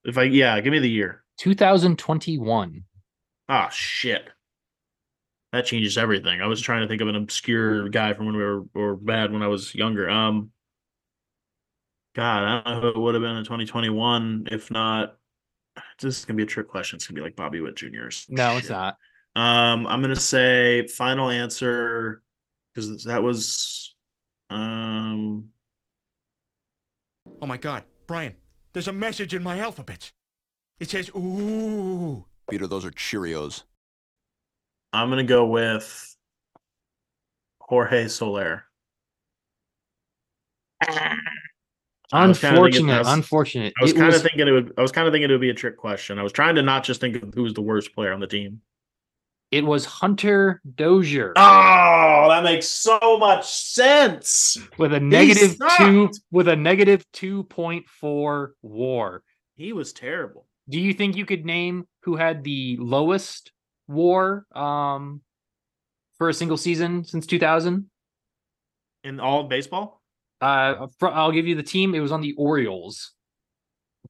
If 0.04 0.18
I 0.18 0.24
yeah, 0.24 0.60
give 0.62 0.72
me 0.72 0.80
the 0.80 0.90
year. 0.90 1.24
2021. 1.40 2.84
Ah, 3.50 3.70
shit. 3.70 4.28
That 5.52 5.66
changes 5.66 5.98
everything. 5.98 6.42
I 6.42 6.48
was 6.48 6.62
trying 6.62 6.82
to 6.82 6.88
think 6.88 7.02
of 7.02 7.08
an 7.08 7.16
obscure 7.16 7.90
guy 7.90 8.14
from 8.14 8.28
when 8.28 8.36
we 8.38 8.44
were 8.44 8.64
or 8.76 8.96
bad 8.96 9.32
when 9.32 9.42
I 9.42 9.48
was 9.48 9.74
younger. 9.74 10.10
Um, 10.10 10.52
God, 12.16 12.44
I 12.44 12.62
don't 12.64 12.82
know 12.82 12.82
who 12.82 12.98
it 12.98 13.02
would 13.02 13.16
have 13.16 13.22
been 13.22 13.36
in 13.36 13.44
2021. 13.44 14.48
If 14.50 14.72
not, 14.72 15.18
this 16.00 16.20
is 16.20 16.26
gonna 16.26 16.38
be 16.38 16.44
a 16.44 16.46
trick 16.46 16.70
question. 16.70 16.96
It's 16.96 17.08
gonna 17.08 17.16
be 17.16 17.22
like 17.22 17.36
Bobby 17.36 17.60
Witt 17.60 17.76
Jr. 17.76 18.06
or 18.06 18.12
some 18.12 18.36
No, 18.36 18.58
it's 18.58 18.70
not. 18.70 18.98
Um, 19.36 19.86
I'm 19.86 20.02
gonna 20.02 20.16
say 20.16 20.88
final 20.88 21.30
answer 21.30 22.24
because 22.74 23.04
that 23.04 23.22
was 23.22 23.96
um 24.50 25.50
Oh 27.42 27.46
my 27.46 27.58
god, 27.58 27.84
Brian, 28.08 28.36
there's 28.72 28.88
a 28.88 28.94
message 28.94 29.34
in 29.34 29.44
my 29.44 29.60
alphabet. 29.60 30.14
It 30.80 30.90
says, 30.90 31.10
ooh. 31.10 32.26
Peter, 32.50 32.68
those 32.68 32.86
are 32.86 32.92
Cheerios. 32.92 33.64
I'm 34.94 35.10
gonna 35.10 35.24
go 35.24 35.46
with 35.46 36.16
Jorge 37.60 38.08
Soler. 38.08 38.66
Unfortunate. 42.12 42.94
I 42.94 43.00
was- 43.00 43.08
unfortunate. 43.08 43.74
I 43.80 43.84
was 43.84 43.92
It 43.92 43.96
kind 43.96 44.08
was- 44.08 44.18
of 44.18 44.22
thinking 44.24 44.48
it 44.48 44.52
would. 44.52 44.74
I 44.78 44.82
was 44.82 44.92
kind 44.92 45.08
of 45.08 45.14
thinking 45.14 45.30
it 45.30 45.34
would 45.34 45.42
be 45.42 45.50
a 45.50 45.54
trick 45.56 45.78
question. 45.78 46.20
I 46.20 46.24
was 46.24 46.32
trying 46.32 46.56
to 46.56 46.62
not 46.62 46.84
just 46.84 47.02
think 47.02 47.22
of 47.22 47.34
who 47.34 47.44
was 47.44 47.54
the 47.54 47.62
worst 47.62 47.94
player 47.94 48.14
on 48.14 48.20
the 48.20 48.28
team. 48.28 48.62
It 49.52 49.64
was 49.64 49.86
Hunter 49.86 50.62
Dozier 50.76 51.32
Oh, 51.36 52.26
that 52.30 52.44
makes 52.44 52.68
so 52.68 53.00
much 53.20 53.46
sense. 53.48 54.58
with 54.78 54.92
a 54.94 55.00
two 55.78 56.10
with 56.32 56.48
a 56.48 56.56
negative 56.56 57.06
two 57.14 57.44
point 57.44 57.88
four 57.88 58.56
WAR. 58.62 59.24
He 59.56 59.72
was 59.72 59.94
terrible. 59.94 60.48
Do 60.68 60.80
you 60.80 60.94
think 60.94 61.16
you 61.16 61.26
could 61.26 61.46
name 61.46 61.88
who 62.02 62.16
had 62.16 62.44
the 62.44 62.76
lowest 62.80 63.52
WAR 63.88 64.46
um 64.54 65.22
for 66.18 66.28
a 66.30 66.34
single 66.34 66.58
season 66.58 67.04
since 67.06 67.26
two 67.28 67.40
thousand? 67.40 67.90
In 69.04 69.20
all 69.20 69.42
of 69.42 69.50
baseball, 69.50 70.02
Uh, 70.42 70.88
I'll 71.02 71.32
give 71.32 71.48
you 71.48 71.56
the 71.56 71.64
team. 71.64 71.96
It 71.96 72.00
was 72.00 72.12
on 72.12 72.22
the 72.22 72.34
Orioles. 72.38 73.14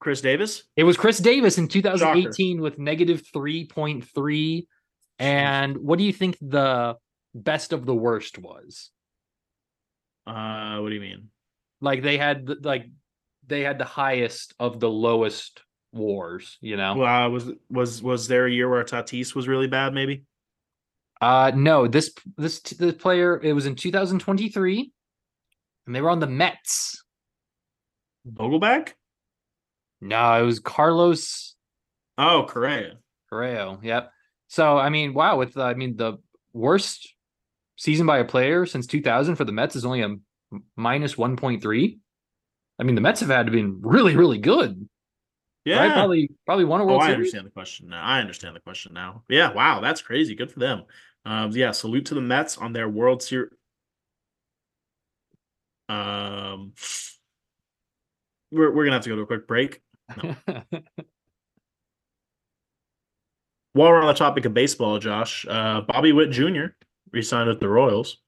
Chris 0.00 0.20
Davis. 0.20 0.62
It 0.76 0.84
was 0.84 0.96
Chris 0.96 1.18
Davis 1.18 1.58
in 1.58 1.68
2018 1.68 2.60
with 2.60 2.78
negative 2.78 3.22
3.3. 3.34 4.66
And 5.18 5.78
what 5.78 5.98
do 5.98 6.04
you 6.04 6.12
think 6.12 6.36
the 6.40 6.96
best 7.34 7.72
of 7.72 7.86
the 7.86 7.94
worst 7.94 8.38
was? 8.38 8.90
Uh, 10.26 10.78
what 10.78 10.88
do 10.90 10.94
you 10.94 11.00
mean? 11.00 11.30
Like 11.80 12.02
they 12.02 12.18
had 12.18 12.46
the- 12.46 12.58
like 12.62 12.86
they 13.46 13.62
had 13.62 13.78
the 13.78 13.84
highest 13.84 14.54
of 14.58 14.80
the 14.80 14.90
lowest 14.90 15.62
wars, 15.92 16.58
you 16.60 16.76
know? 16.76 16.96
Well, 16.96 17.26
uh, 17.26 17.28
was 17.28 17.50
was 17.70 18.02
was 18.02 18.28
there 18.28 18.46
a 18.46 18.50
year 18.50 18.68
where 18.68 18.82
Tatis 18.84 19.34
was 19.34 19.46
really 19.48 19.68
bad? 19.68 19.94
Maybe. 19.94 20.24
Uh 21.20 21.52
no, 21.54 21.86
this 21.86 22.12
this 22.36 22.60
this 22.60 22.94
player 22.94 23.40
it 23.42 23.52
was 23.54 23.66
in 23.66 23.76
2023 23.76 24.92
and 25.86 25.94
they 25.94 26.00
were 26.00 26.10
on 26.10 26.20
the 26.20 26.26
Mets. 26.26 27.02
Vogelback. 28.30 28.92
No, 30.00 30.40
it 30.42 30.44
was 30.44 30.60
Carlos 30.60 31.54
Oh, 32.18 32.46
Correa. 32.48 32.98
Correa, 33.30 33.78
Yep. 33.82 34.10
So 34.48 34.78
I 34.78 34.90
mean, 34.90 35.14
wow, 35.14 35.36
with 35.36 35.56
I 35.58 35.74
mean 35.74 35.96
the 35.96 36.18
worst 36.52 37.12
season 37.76 38.06
by 38.06 38.18
a 38.18 38.24
player 38.24 38.64
since 38.64 38.86
2000 38.86 39.36
for 39.36 39.44
the 39.44 39.52
Mets 39.52 39.76
is 39.76 39.84
only 39.84 40.02
a 40.02 40.16
1.3. 40.78 41.98
I 42.78 42.82
mean, 42.82 42.94
the 42.94 43.00
Mets 43.00 43.20
have 43.20 43.28
had 43.28 43.46
to 43.46 43.52
been 43.52 43.80
really, 43.82 44.16
really 44.16 44.38
good. 44.38 44.88
Yeah. 45.64 45.80
Right? 45.80 45.92
Probably, 45.92 46.30
probably 46.46 46.64
won 46.64 46.80
a 46.80 46.84
Oh, 46.84 46.86
World 46.86 47.02
I 47.02 47.12
understand 47.12 47.46
the 47.46 47.50
question 47.50 47.88
now. 47.88 48.02
I 48.02 48.20
understand 48.20 48.54
the 48.54 48.60
question 48.60 48.92
now. 48.94 49.24
Yeah, 49.28 49.52
wow, 49.52 49.80
that's 49.80 50.00
crazy. 50.00 50.34
Good 50.34 50.52
for 50.52 50.60
them. 50.60 50.84
Um, 51.24 51.50
yeah, 51.52 51.72
salute 51.72 52.06
to 52.06 52.14
the 52.14 52.20
Mets 52.20 52.56
on 52.56 52.72
their 52.72 52.88
World 52.88 53.22
Series. 53.22 53.50
Um, 55.88 56.72
we're 58.50 58.74
we're 58.74 58.84
gonna 58.84 58.96
have 58.96 59.04
to 59.04 59.10
go 59.10 59.16
to 59.16 59.22
a 59.22 59.26
quick 59.26 59.46
break. 59.46 59.80
While 63.72 63.90
we're 63.90 64.00
on 64.00 64.06
the 64.06 64.14
topic 64.14 64.44
of 64.46 64.54
baseball, 64.54 64.98
Josh, 64.98 65.44
uh, 65.48 65.82
Bobby 65.82 66.12
Witt 66.12 66.30
Jr. 66.30 66.66
re-signed 67.12 67.48
with 67.48 67.60
the 67.60 67.68
Royals. 67.68 68.18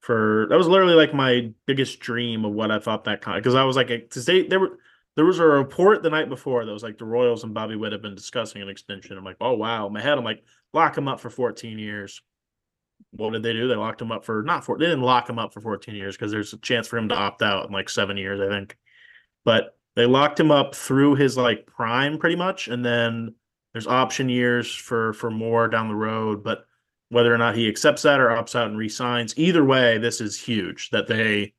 For 0.00 0.46
that 0.50 0.58
was 0.58 0.66
literally 0.66 0.94
like 0.94 1.14
my 1.14 1.52
biggest 1.66 2.00
dream 2.00 2.44
of 2.44 2.52
what 2.52 2.72
I 2.72 2.80
thought 2.80 3.04
that 3.04 3.20
kind 3.22 3.40
because 3.40 3.54
I 3.54 3.62
was 3.62 3.76
like 3.76 3.86
because 3.86 4.26
they 4.26 4.42
there 4.42 4.58
were 4.58 4.78
there 5.14 5.24
was 5.24 5.38
a 5.38 5.44
report 5.44 6.02
the 6.02 6.10
night 6.10 6.28
before 6.28 6.64
that 6.64 6.72
was 6.72 6.82
like 6.82 6.98
the 6.98 7.04
Royals 7.04 7.44
and 7.44 7.54
Bobby 7.54 7.76
Witt 7.76 7.92
have 7.92 8.02
been 8.02 8.16
discussing 8.16 8.62
an 8.62 8.68
extension. 8.68 9.16
I'm 9.16 9.24
like, 9.24 9.36
oh 9.40 9.54
wow, 9.54 9.86
in 9.86 9.92
my 9.92 10.00
head 10.00 10.18
I'm 10.18 10.24
like, 10.24 10.42
lock 10.72 10.98
him 10.98 11.06
up 11.06 11.20
for 11.20 11.30
14 11.30 11.78
years. 11.78 12.20
What 13.10 13.32
did 13.32 13.42
they 13.42 13.52
do? 13.52 13.68
They 13.68 13.74
locked 13.74 14.00
him 14.00 14.12
up 14.12 14.24
for 14.24 14.42
not 14.42 14.64
for 14.64 14.78
they 14.78 14.86
didn't 14.86 15.02
lock 15.02 15.28
him 15.28 15.38
up 15.38 15.52
for 15.52 15.60
14 15.60 15.94
years 15.94 16.16
because 16.16 16.32
there's 16.32 16.52
a 16.52 16.58
chance 16.58 16.88
for 16.88 16.98
him 16.98 17.08
to 17.08 17.14
opt 17.14 17.42
out 17.42 17.66
in 17.66 17.72
like 17.72 17.88
seven 17.88 18.16
years, 18.16 18.40
I 18.40 18.48
think. 18.48 18.76
But 19.44 19.76
they 19.96 20.06
locked 20.06 20.40
him 20.40 20.50
up 20.50 20.74
through 20.74 21.16
his 21.16 21.36
like 21.36 21.66
prime 21.66 22.18
pretty 22.18 22.36
much, 22.36 22.68
and 22.68 22.84
then 22.84 23.34
there's 23.72 23.86
option 23.86 24.28
years 24.28 24.72
for 24.72 25.12
for 25.12 25.30
more 25.30 25.68
down 25.68 25.88
the 25.88 25.94
road. 25.94 26.42
But 26.42 26.64
whether 27.08 27.34
or 27.34 27.38
not 27.38 27.56
he 27.56 27.68
accepts 27.68 28.02
that 28.02 28.20
or 28.20 28.28
opts 28.28 28.54
out 28.54 28.68
and 28.68 28.78
resigns, 28.78 29.36
either 29.36 29.64
way, 29.64 29.98
this 29.98 30.20
is 30.20 30.40
huge 30.40 30.90
that 30.90 31.08
they 31.08 31.52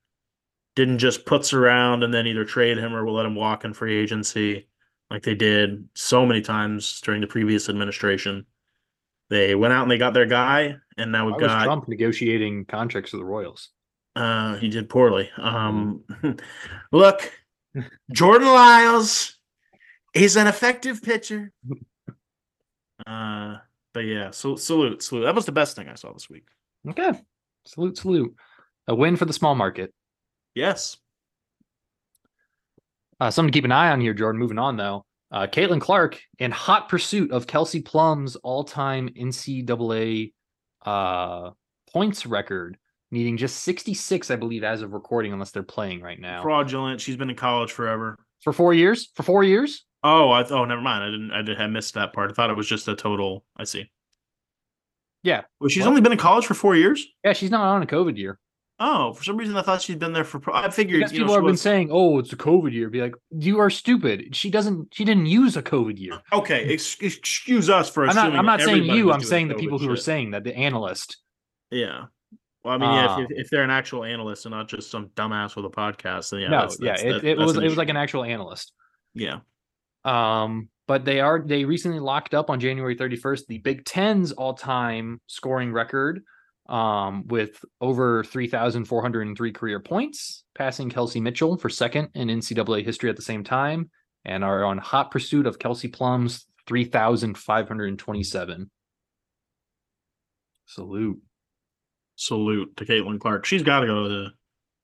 didn't 0.76 0.98
just 0.98 1.26
putz 1.26 1.54
around 1.54 2.04
and 2.04 2.14
then 2.14 2.26
either 2.26 2.46
trade 2.46 2.78
him 2.78 2.96
or 2.96 3.06
will 3.06 3.14
let 3.14 3.26
him 3.26 3.36
walk 3.36 3.64
in 3.64 3.74
free 3.74 3.96
agency 3.96 4.68
like 5.10 5.22
they 5.22 5.36
did 5.36 5.88
so 5.94 6.26
many 6.26 6.42
times 6.42 7.00
during 7.02 7.22
the 7.22 7.28
previous 7.28 7.70
administration. 7.70 8.48
They 9.30 9.54
went 9.54 9.74
out 9.74 9.84
and 9.84 9.92
they 9.92 10.00
got 10.00 10.16
their 10.16 10.26
guy, 10.26 10.78
and 10.98 11.12
now 11.12 11.26
we've 11.26 11.36
Why 11.36 11.48
got 11.48 11.64
Trump 11.64 11.88
negotiating 11.88 12.66
contracts 12.66 13.12
with 13.12 13.22
the 13.22 13.26
Royals? 13.26 13.70
uh 14.16 14.56
he 14.58 14.70
did 14.70 14.90
poorly. 14.90 15.30
Um 15.38 16.04
look, 16.92 17.32
Jordan 18.12 18.48
Lyles, 18.48 19.38
he's 20.14 20.36
an 20.36 20.48
effective 20.48 21.02
pitcher. 21.02 21.52
Uh 23.08 23.58
but 23.94 24.02
yeah, 24.06 24.32
so 24.32 24.56
salute, 24.56 25.04
salute. 25.04 25.24
That 25.24 25.36
was 25.36 25.46
the 25.46 25.52
best 25.52 25.76
thing 25.76 25.90
I 25.90 25.96
saw 25.96 26.14
this 26.14 26.30
week. 26.30 26.46
Okay. 26.90 27.12
Salute, 27.66 27.98
salute. 27.98 28.36
A 28.88 28.96
win 28.96 29.16
for 29.18 29.26
the 29.26 29.34
small 29.34 29.56
market. 29.56 29.94
Yes. 30.56 30.98
Uh, 33.20 33.30
something 33.32 33.52
to 33.52 33.58
keep 33.58 33.66
an 33.66 33.72
eye 33.72 33.92
on 33.92 34.02
here, 34.02 34.14
Jordan. 34.14 34.40
Moving 34.40 34.60
on 34.60 34.78
though. 34.78 35.06
Uh, 35.32 35.48
Caitlin 35.48 35.82
Clark 35.82 36.22
in 36.40 36.52
hot 36.52 36.90
pursuit 36.90 37.32
of 37.32 37.48
Kelsey 37.48 37.82
Plum's 37.82 38.36
all-time 38.38 39.10
NCAA 39.10 40.34
uh, 40.86 41.52
points 41.92 42.26
record, 42.26 42.78
needing 43.12 43.38
just 43.38 43.64
66, 43.64 44.32
I 44.32 44.36
believe, 44.36 44.64
as 44.64 44.82
of 44.82 44.94
recording, 44.94 45.34
unless 45.34 45.52
they're 45.52 45.64
playing 45.64 46.02
right 46.02 46.20
now. 46.20 46.42
Fraudulent. 46.42 47.02
She's 47.02 47.18
been 47.18 47.30
in 47.30 47.36
college 47.36 47.72
forever. 47.72 48.18
For 48.42 48.54
four 48.54 48.74
years? 48.74 49.10
For 49.16 49.24
four 49.24 49.44
years? 49.44 49.86
Oh, 50.04 50.32
I 50.32 50.44
oh 50.50 50.66
never 50.66 50.82
mind. 50.82 51.04
I 51.04 51.08
didn't 51.12 51.32
I 51.32 51.42
did 51.44 51.62
I 51.62 51.68
missed 51.68 51.94
that 51.94 52.12
part. 52.14 52.30
I 52.30 52.34
thought 52.34 52.50
it 52.50 52.58
was 52.58 52.68
just 52.68 52.88
a 52.90 52.96
total. 52.96 53.46
I 53.56 53.64
see. 53.64 53.90
Yeah. 55.24 55.44
Well, 55.60 55.70
she's 55.70 55.84
What? 55.84 55.90
only 55.90 56.02
been 56.02 56.12
in 56.12 56.18
college 56.18 56.46
for 56.46 56.54
four 56.54 56.76
years. 56.76 57.06
Yeah, 57.24 57.32
she's 57.34 57.52
not 57.52 57.62
on 57.66 57.82
a 57.82 57.86
COVID 57.86 58.18
year. 58.18 58.38
Oh, 58.80 59.14
for 59.14 59.24
some 59.24 59.38
reason 59.38 59.56
I 59.56 59.62
thought 59.62 59.82
she'd 59.82 60.00
been 60.00 60.14
there 60.14 60.24
for. 60.24 60.40
pro- 60.40 60.56
I 60.56 60.70
figured 60.70 61.00
Because 61.00 61.14
you 61.14 61.20
know, 61.20 61.26
people 61.26 61.36
have 61.36 61.46
been 61.46 61.56
saying, 61.58 61.90
"Oh, 61.92 62.18
it's 62.20 62.34
a 62.34 62.36
COVID 62.36 62.74
year." 62.74 62.90
Be 62.90 63.02
like, 63.02 63.14
"You 63.32 63.60
are 63.60 63.70
stupid." 63.70 64.36
She 64.36 64.50
doesn't. 64.50 64.94
She 64.94 65.06
didn't 65.06 65.28
use 65.28 65.56
a 65.56 65.62
COVID 65.62 66.00
year. 66.00 66.20
Okay, 66.34 66.74
ex- 66.74 66.98
excuse 67.00 67.70
us 67.70 67.90
for 67.90 68.08
I'm 68.08 68.16
not. 68.16 68.36
I'm 68.36 68.46
not 68.46 68.62
saying 68.62 68.86
you. 68.86 69.12
I'm 69.12 69.22
saying 69.22 69.48
the 69.50 69.56
people 69.56 69.78
who 69.78 69.90
are 69.92 69.96
saying 69.96 70.32
that. 70.32 70.44
The 70.44 70.56
analyst. 70.56 71.18
Yeah. 71.72 72.06
Well, 72.64 72.74
I 72.76 72.78
mean, 72.78 72.94
yeah, 72.94 73.16
Um, 73.16 73.24
if, 73.24 73.46
if 73.46 73.50
they're 73.50 73.64
an 73.64 73.70
actual 73.70 74.06
analyst 74.06 74.46
and 74.46 74.54
not 74.54 74.70
just 74.70 74.90
some 74.90 75.10
dumbass 75.10 75.56
with 75.56 75.66
a 75.66 75.70
podcast, 75.70 76.30
then 76.32 76.40
yeah, 76.42 76.48
no, 76.48 76.62
that's, 76.62 76.78
yeah, 76.80 76.92
that's, 76.92 77.04
it, 77.04 77.12
that- 77.14 77.26
it 77.26 77.38
was. 77.38 77.58
It 77.58 77.64
was 77.64 77.78
like 77.78 77.90
an 77.90 77.98
actual 77.98 78.24
analyst. 78.24 78.72
yeah. 79.14 79.40
Um, 80.06 80.70
but 80.88 81.06
they 81.06 81.20
are 81.22 81.42
they 81.46 81.64
recently 81.66 82.00
locked 82.00 82.34
up 82.34 82.50
on 82.50 82.60
January 82.60 82.96
31st 82.96 83.48
the 83.48 83.58
Big 83.60 83.86
Ten's 83.86 84.32
all-time 84.34 85.22
scoring 85.28 85.72
record, 85.72 86.24
um, 86.68 87.28
with 87.28 87.64
over 87.82 88.24
3,403 88.24 89.52
career 89.52 89.80
points, 89.80 90.44
passing 90.56 90.90
Kelsey 90.90 91.20
Mitchell 91.20 91.58
for 91.58 91.70
second 91.70 92.10
in 92.16 92.30
NCAA 92.30 92.86
history 92.86 93.10
at 93.10 93.16
the 93.16 93.22
same 93.22 93.44
time, 93.44 93.90
and 94.26 94.44
are 94.44 94.64
on 94.64 94.78
hot 94.78 95.12
pursuit 95.12 95.46
of 95.46 95.60
Kelsey 95.60 95.88
Plum's 95.88 96.46
3,527. 96.68 98.72
Salute. 100.66 101.22
Salute 102.16 102.78
to 102.78 102.86
Caitlin 102.86 103.20
Clark. 103.20 103.46
She's 103.46 103.64
got 103.64 103.82
to 103.82 103.88
go 103.88 104.04
to 104.04 104.10
the 104.10 104.30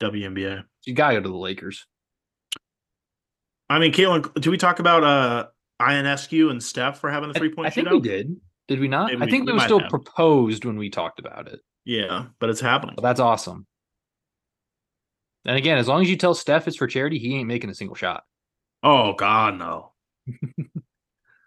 WNBA. 0.06 0.64
You 0.86 0.94
gotta 0.94 1.16
go 1.16 1.22
to 1.22 1.30
the 1.30 1.36
Lakers. 1.36 1.86
I 3.70 3.80
mean, 3.80 3.94
Caitlin, 3.94 4.42
do 4.42 4.50
we 4.50 4.58
talk 4.58 4.80
about 4.80 5.04
uh 5.04 5.48
Ionescu 5.82 6.52
and 6.52 6.62
Steph 6.62 7.00
for 7.00 7.10
having 7.10 7.32
the 7.32 7.40
three 7.40 7.54
point 7.54 7.68
I 7.68 7.70
think 7.70 7.90
we 7.90 8.02
did. 8.02 8.36
Did 8.68 8.80
we 8.80 8.88
not? 8.88 9.12
Maybe 9.12 9.24
I 9.24 9.30
think 9.30 9.46
we 9.46 9.52
it 9.52 9.56
was 9.56 9.64
still 9.64 9.80
have. 9.80 9.90
proposed 9.90 10.66
when 10.66 10.78
we 10.78 10.90
talked 10.90 11.20
about 11.20 11.48
it. 11.48 11.60
Yeah, 11.90 12.26
but 12.38 12.52
it's 12.52 12.62
happening. 12.62 12.98
That's 13.02 13.20
awesome. 13.20 13.66
And 15.44 15.58
again, 15.58 15.80
as 15.80 15.88
long 15.88 16.04
as 16.04 16.10
you 16.10 16.18
tell 16.18 16.36
Steph 16.36 16.68
it's 16.68 16.78
for 16.78 16.86
charity, 16.86 17.18
he 17.18 17.36
ain't 17.36 17.48
making 17.48 17.72
a 17.72 17.74
single 17.74 17.96
shot. 17.96 18.26
Oh 18.84 19.14
God, 19.14 19.58
no. 19.58 19.94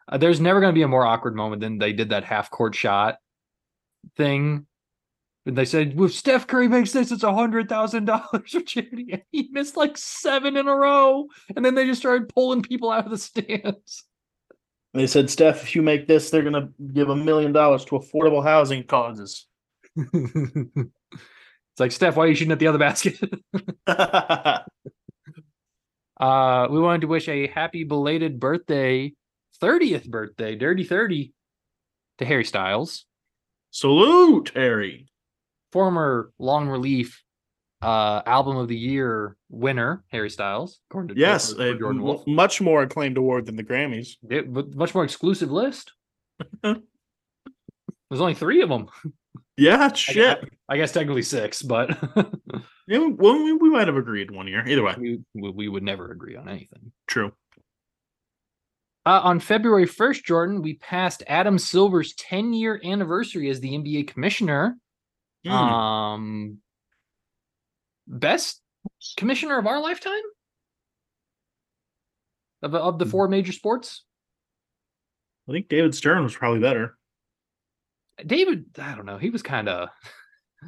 Uh, 0.09 0.19
there's 0.19 0.41
never 0.41 0.61
going 0.61 0.73
to 0.73 0.79
be 0.79 0.83
a 0.83 0.89
more 0.89 1.07
awkward 1.07 1.35
moment 1.35 1.63
than 1.63 1.79
they 1.79 1.93
did 1.93 2.11
that 2.11 2.25
half 2.25 2.51
court 2.51 2.75
shot 2.75 3.17
thing. 4.17 4.67
And 5.47 5.57
they 5.57 5.65
said, 5.65 5.95
if 5.97 6.13
Steph 6.13 6.49
Curry 6.49 6.69
makes 6.69 6.93
this, 6.93 7.13
it's 7.13 7.23
a 7.23 7.33
hundred 7.33 7.69
thousand 7.69 8.05
dollars 8.07 8.51
for 8.51 8.61
charity. 8.61 9.13
And 9.13 9.23
he 9.31 9.49
missed 9.53 9.77
like 9.77 9.97
seven 9.97 10.57
in 10.59 10.69
a 10.69 10.75
row. 10.75 11.29
And 11.57 11.65
then 11.65 11.77
they 11.77 11.87
just 11.87 12.01
started 12.01 12.29
pulling 12.29 12.63
people 12.63 12.91
out 12.91 13.07
of 13.07 13.11
the 13.11 13.17
stands. 13.17 14.05
They 14.93 15.07
said, 15.07 15.31
Steph, 15.31 15.63
if 15.63 15.75
you 15.75 15.81
make 15.81 16.09
this, 16.09 16.29
they're 16.29 16.43
gonna 16.43 16.69
give 16.93 17.09
a 17.09 17.17
million 17.17 17.53
dollars 17.53 17.85
to 17.87 17.93
affordable 17.93 18.45
housing 18.45 18.83
causes. 18.83 19.47
it's 19.97 20.91
like, 21.79 21.93
Steph, 21.93 22.17
why 22.17 22.25
are 22.25 22.29
you 22.29 22.35
shooting 22.35 22.53
at 22.53 22.59
the 22.59 22.67
other 22.69 22.79
basket? 22.79 23.19
uh, 23.87 24.61
we 26.71 26.81
wanted 26.81 27.03
to 27.03 27.07
wish 27.09 27.29
a 27.29 27.47
happy 27.49 27.85
belated 27.85 28.39
birthday, 28.41 29.13
30th 29.63 30.09
birthday, 30.09 30.55
Dirty 30.57 30.85
30 30.85 31.33
to 32.19 32.25
Harry 32.25 32.45
Styles. 32.45 33.07
Salute, 33.71 34.53
Harry. 34.55 35.09
former 35.73 36.31
long 36.39 36.69
relief 36.69 37.23
uh 37.81 38.23
album 38.27 38.57
of 38.59 38.69
the 38.69 38.77
year 38.77 39.37
winner 39.49 40.05
harry 40.09 40.31
styles 40.31 40.79
according 40.89 41.09
to 41.17 41.21
Yes, 41.21 41.53
jordan 41.53 42.01
wolf 42.01 42.25
much 42.29 42.61
more 42.61 42.83
acclaimed 42.85 43.17
award 43.17 43.45
than 43.47 43.57
the 43.57 43.65
Grammys. 43.65 44.11
It- 44.31 44.53
but 44.53 44.73
much 44.77 44.95
more 44.95 45.03
exclusive 45.03 45.51
list 45.51 45.91
there's 46.63 46.79
only 48.13 48.35
three 48.35 48.63
of 48.63 48.69
them 48.69 48.87
Yeah, 49.57 49.93
shit. 49.93 50.43
i 50.69 50.77
guess 50.77 50.93
technically 50.93 51.23
six 51.23 51.63
but 51.63 51.91
Yeah, 52.89 52.99
well, 52.99 53.43
we, 53.45 53.53
we 53.53 53.71
might 53.71 53.87
have 53.87 53.97
agreed 53.97 54.31
one 54.33 54.49
year. 54.49 54.67
Either 54.67 54.83
way, 54.83 54.95
we, 54.99 55.51
we 55.51 55.69
would 55.69 55.85
never 55.85 56.11
agree 56.11 56.35
on 56.37 56.49
anything 56.49 56.91
true. 57.07 57.33
uh, 59.07 59.21
on 59.23 59.39
february 59.41 59.87
1st 59.87 60.25
jordan 60.25 60.63
we 60.63 60.75
passed 60.75 61.23
adam 61.27 61.59
silver's 61.59 62.15
10 62.15 62.53
year 62.55 62.81
anniversary 62.85 63.49
as 63.51 63.61
the 63.61 63.71
nba 63.73 64.07
commissioner 64.07 64.77
Hmm. 65.45 65.51
um 65.53 66.59
best 68.07 68.61
commissioner 69.17 69.59
of 69.59 69.67
our 69.67 69.81
lifetime 69.81 70.23
of, 72.63 72.75
of 72.75 72.99
the 72.99 73.07
four 73.07 73.29
major 73.29 73.53
sports 73.53 74.05
I 75.49 75.53
think 75.53 75.69
David 75.69 75.93
Stern 75.97 76.23
was 76.23 76.37
probably 76.37 76.61
better. 76.61 76.97
David 78.27 78.65
i 78.79 78.95
don't 78.95 79.07
know 79.07 79.19
he 79.19 79.31
was 79.31 79.43
kind 79.43 79.69
of 79.69 79.89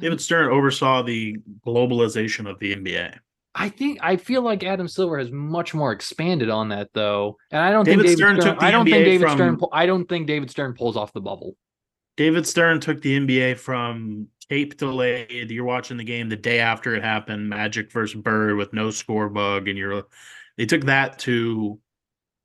David 0.01 0.19
Stern 0.19 0.51
oversaw 0.51 1.03
the 1.03 1.37
globalization 1.65 2.49
of 2.49 2.59
the 2.59 2.75
NBA. 2.75 3.17
i 3.53 3.69
think 3.69 3.99
i 4.01 4.17
feel 4.17 4.41
like 4.41 4.63
adam 4.63 4.87
silver 4.87 5.17
has 5.17 5.31
much 5.31 5.73
more 5.73 5.93
expanded 5.93 6.49
on 6.49 6.69
that 6.69 6.89
though 6.93 7.37
and 7.51 7.61
i 7.61 7.71
don't 7.71 7.85
David 7.85 8.05
think 8.05 8.17
david 8.17 8.17
Stern 8.17 8.41
stern, 8.41 8.53
took 8.53 8.59
the 8.59 8.65
i 8.65 8.71
don't 8.71 8.85
think 8.85 8.97
NBA 8.97 9.05
david 9.05 9.27
from- 9.27 9.37
stern 9.37 9.59
i 9.71 9.85
don't 9.85 10.09
think 10.09 10.27
david 10.27 10.51
stern 10.51 10.73
pulls 10.73 10.97
off 10.97 11.13
the 11.13 11.21
bubble 11.21 11.55
David 12.17 12.47
Stern 12.47 12.79
took 12.79 13.01
the 13.01 13.19
NBA 13.19 13.57
from 13.57 14.27
tape 14.49 14.77
delayed. 14.77 15.51
You're 15.51 15.65
watching 15.65 15.97
the 15.97 16.03
game 16.03 16.29
the 16.29 16.35
day 16.37 16.59
after 16.59 16.95
it 16.95 17.03
happened, 17.03 17.49
Magic 17.49 17.91
versus 17.91 18.21
Bird 18.21 18.55
with 18.55 18.71
no 18.73 18.89
score 18.91 19.29
bug, 19.29 19.67
and 19.67 19.77
you're. 19.77 20.03
They 20.57 20.65
took 20.65 20.85
that 20.85 21.19
to 21.19 21.79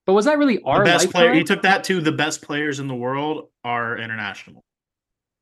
but 0.06 0.14
was 0.14 0.24
that 0.24 0.38
really 0.38 0.60
our 0.62 0.84
best 0.84 1.10
player. 1.10 1.32
He 1.32 1.44
took 1.44 1.62
that 1.62 1.84
to 1.84 2.00
the 2.00 2.10
best 2.10 2.42
players 2.42 2.80
in 2.80 2.88
the 2.88 2.94
world 2.94 3.50
are 3.62 3.96
international. 3.96 4.64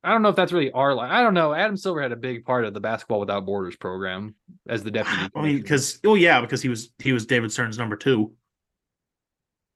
I 0.03 0.11
don't 0.11 0.21
know 0.21 0.29
if 0.29 0.35
that's 0.35 0.51
really 0.51 0.71
our 0.71 0.93
line. 0.93 1.11
i 1.11 1.21
don't 1.21 1.33
know 1.33 1.53
adam 1.53 1.75
silver 1.77 2.01
had 2.01 2.11
a 2.11 2.15
big 2.15 2.45
part 2.45 2.65
of 2.65 2.73
the 2.73 2.79
basketball 2.79 3.19
without 3.19 3.45
borders 3.45 3.75
program 3.75 4.33
as 4.67 4.83
the 4.83 4.91
deputy 4.91 5.29
I 5.35 5.41
mean, 5.41 5.57
because 5.57 5.99
oh 6.05 6.15
yeah, 6.15 6.41
because 6.41 6.61
he 6.61 6.69
was 6.69 6.91
he 6.99 7.11
was 7.13 7.25
David 7.25 7.51
Stern's 7.51 7.77
number 7.77 7.95
two, 7.95 8.33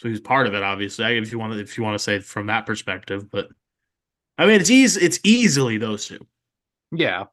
so 0.02 0.10
he's 0.10 0.20
part 0.22 0.48
of 0.48 0.54
it. 0.54 0.64
Obviously, 0.64 1.18
if 1.18 1.32
you 1.32 1.40
want 1.40 1.54
to 1.54 1.60
if 1.60 1.78
you 1.78 1.84
want 1.84 1.96
to 1.96 2.04
say 2.04 2.20
from 2.20 2.48
that 2.48 2.66
perspective, 2.66 3.30
but 3.32 3.48
I 4.38 4.46
mean, 4.46 4.60
it's 4.60 4.70
easy. 4.70 5.02
It's 5.06 5.20
easily 5.24 5.78
those 5.78 6.08
two. 6.08 6.26
yeah 6.92 7.26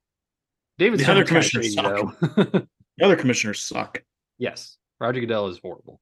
david 0.79 0.99
The 0.99 1.05
Stern 1.05 1.13
other 1.17 1.21
was 1.23 1.29
commissioners 1.29 1.75
shady, 1.75 1.77
suck. 1.77 2.19
The 2.99 3.05
other 3.05 3.17
commissioners 3.17 3.61
suck. 3.61 4.03
yes 4.39 4.77
roger 5.01 5.21
goodell 5.21 5.49
is 5.49 5.59
horrible 5.63 6.01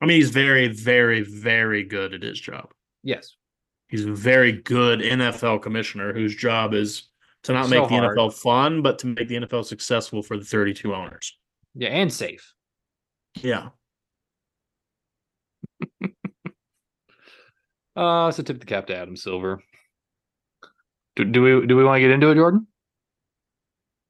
I 0.00 0.06
mean, 0.06 0.18
he's 0.18 0.30
very, 0.30 0.68
very, 0.68 1.22
very 1.22 1.82
good 1.82 2.14
at 2.14 2.22
his 2.22 2.38
job. 2.40 2.70
yes 3.02 3.34
He's 3.88 4.04
a 4.04 4.12
very 4.12 4.52
good 4.52 5.00
NFL 5.00 5.62
commissioner 5.62 6.12
whose 6.12 6.36
job 6.36 6.74
is 6.74 7.08
to 7.44 7.52
not 7.52 7.64
So 7.66 7.70
make 7.70 7.88
the 7.88 7.94
hard. 7.96 8.18
NFL 8.18 8.34
fun, 8.34 8.82
but 8.82 8.98
to 9.00 9.06
make 9.06 9.28
the 9.28 9.36
NFL 9.36 9.64
successful 9.64 10.22
for 10.22 10.36
the 10.36 10.44
32 10.44 10.94
owners. 10.94 11.36
yeah 11.74 11.88
and 11.88 12.12
safe 12.12 12.52
Yeah. 13.40 13.68
uh 17.96 18.30
so 18.30 18.42
tip 18.42 18.60
the 18.60 18.66
cap 18.66 18.86
to 18.86 18.96
adam 18.96 19.16
silver 19.16 19.62
Do, 21.16 21.24
do 21.24 21.42
we 21.42 21.66
do 21.66 21.76
we 21.76 21.84
want 21.84 21.96
to 21.96 22.00
get 22.00 22.10
into 22.10 22.30
it, 22.30 22.34
Jordan? 22.36 22.66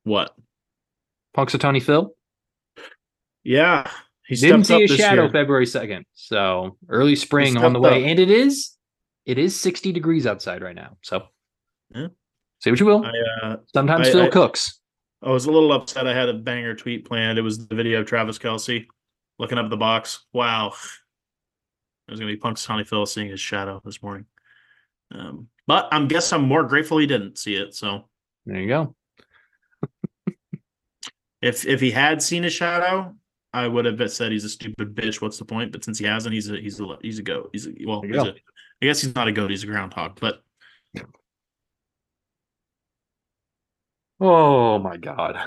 What? 0.05 0.34
Punxsutawney 1.36 1.82
Phil 1.82 2.12
Yeah, 3.44 3.90
he 4.26 4.34
didn't 4.36 4.64
see 4.64 4.84
a 4.84 4.86
this 4.86 4.96
shadow 4.96 5.22
year. 5.24 5.30
February 5.32 5.66
second, 5.66 6.05
so 6.14 6.76
early 6.88 7.16
spring 7.16 7.56
on 7.56 7.72
the 7.72 7.80
way, 7.80 8.02
up. 8.05 8.09
and 8.10 8.18
it 8.18 8.30
is 8.30 8.72
it 9.28 9.38
is 9.38 9.59
sixty 9.59 9.92
degrees 9.92 10.26
outside 10.26 10.62
right 10.62 10.74
now. 10.74 10.96
So, 11.02 11.28
Yeah. 11.94 12.09
say 12.60 12.70
what 12.70 12.80
you 12.80 12.86
will. 12.86 13.05
I, 13.05 13.12
uh, 13.46 13.56
Sometimes 13.72 14.09
I- 14.09 14.12
Phil 14.12 14.22
I- 14.22 14.28
cooks. 14.30 14.80
I 15.22 15.30
was 15.30 15.46
a 15.46 15.50
little 15.50 15.72
upset. 15.72 16.06
I 16.06 16.14
had 16.14 16.28
a 16.28 16.34
banger 16.34 16.74
tweet 16.74 17.05
planned. 17.05 17.38
It 17.38 17.42
was 17.42 17.66
the 17.66 17.74
video 17.74 18.00
of 18.00 18.06
Travis 18.06 18.38
Kelce 18.38 18.86
looking 19.38 19.59
up 19.59 19.68
the 19.68 19.76
box. 19.76 20.24
Wow. 20.32 20.68
It 22.06 22.10
was 22.10 22.20
gonna 22.20 22.32
be 22.32 22.38
Punxsutawney 22.40 22.86
Phil 22.86 23.05
seeing 23.05 23.28
his 23.28 23.40
shadow 23.40 23.82
this 23.84 24.02
morning. 24.02 24.24
Um, 25.10 25.48
but 25.66 25.88
I'm 25.92 26.09
guess 26.09 26.32
I'm 26.32 26.42
more 26.42 26.62
grateful 26.64 26.98
he 26.98 27.06
didn't 27.06 27.36
see 27.36 27.55
it. 27.56 27.74
So 27.74 28.09
There 28.46 28.60
you 28.60 28.68
go. 28.68 28.94
if 31.42 31.66
if 31.66 31.80
he 31.80 31.90
had 31.90 32.22
seen 32.22 32.44
his 32.44 32.52
shadow, 32.55 33.14
I 33.52 33.66
would 33.66 33.84
have 33.84 34.12
said 34.12 34.32
he's 34.32 34.44
a 34.44 34.48
stupid 34.48 34.94
bitch. 34.94 35.20
What's 35.20 35.38
the 35.38 35.44
point? 35.44 35.72
But 35.72 35.84
since 35.84 35.98
he 35.98 36.05
hasn't, 36.06 36.32
he's 36.32 36.48
a 36.50 36.56
he's 36.60 36.80
a 36.80 36.96
he's 37.02 37.18
a 37.18 37.22
goat. 37.22 37.50
He's 37.52 37.66
a 37.66 37.72
well, 37.86 38.02
he's 38.02 38.12
go. 38.12 38.22
a, 38.24 38.34
I 38.80 38.86
guess 38.86 39.00
he's 39.02 39.14
not 39.14 39.28
a 39.28 39.32
goat. 39.32 39.50
He's 39.50 39.64
a 39.64 39.66
groundhog. 39.66 40.18
But 40.20 40.42
Oh 44.20 44.78
my 44.78 44.96
god. 44.96 45.38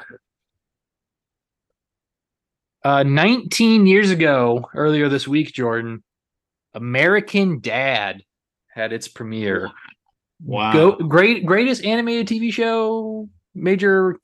Uh 2.83 3.03
19 3.03 3.85
years 3.85 4.09
ago, 4.11 4.67
earlier 4.73 5.07
this 5.07 5.27
week, 5.27 5.53
Jordan, 5.53 6.03
American 6.73 7.59
Dad 7.59 8.23
had 8.73 8.91
its 8.93 9.07
premiere. 9.07 9.69
wow, 10.43 10.73
Go, 10.73 10.91
great 10.95 11.45
greatest 11.45 11.83
animated 11.85 12.27
TV 12.27 12.51
show, 12.51 13.29
major 13.53 14.17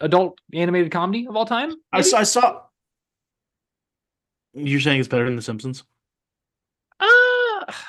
adult 0.00 0.38
animated 0.54 0.90
comedy 0.90 1.26
of 1.28 1.36
all 1.36 1.44
time. 1.44 1.72
I 1.92 1.98
I 1.98 2.22
saw. 2.22 2.62
You're 4.54 4.80
saying 4.80 5.00
it's 5.00 5.08
better 5.08 5.24
than 5.24 5.36
The 5.36 5.42
Simpsons? 5.42 5.82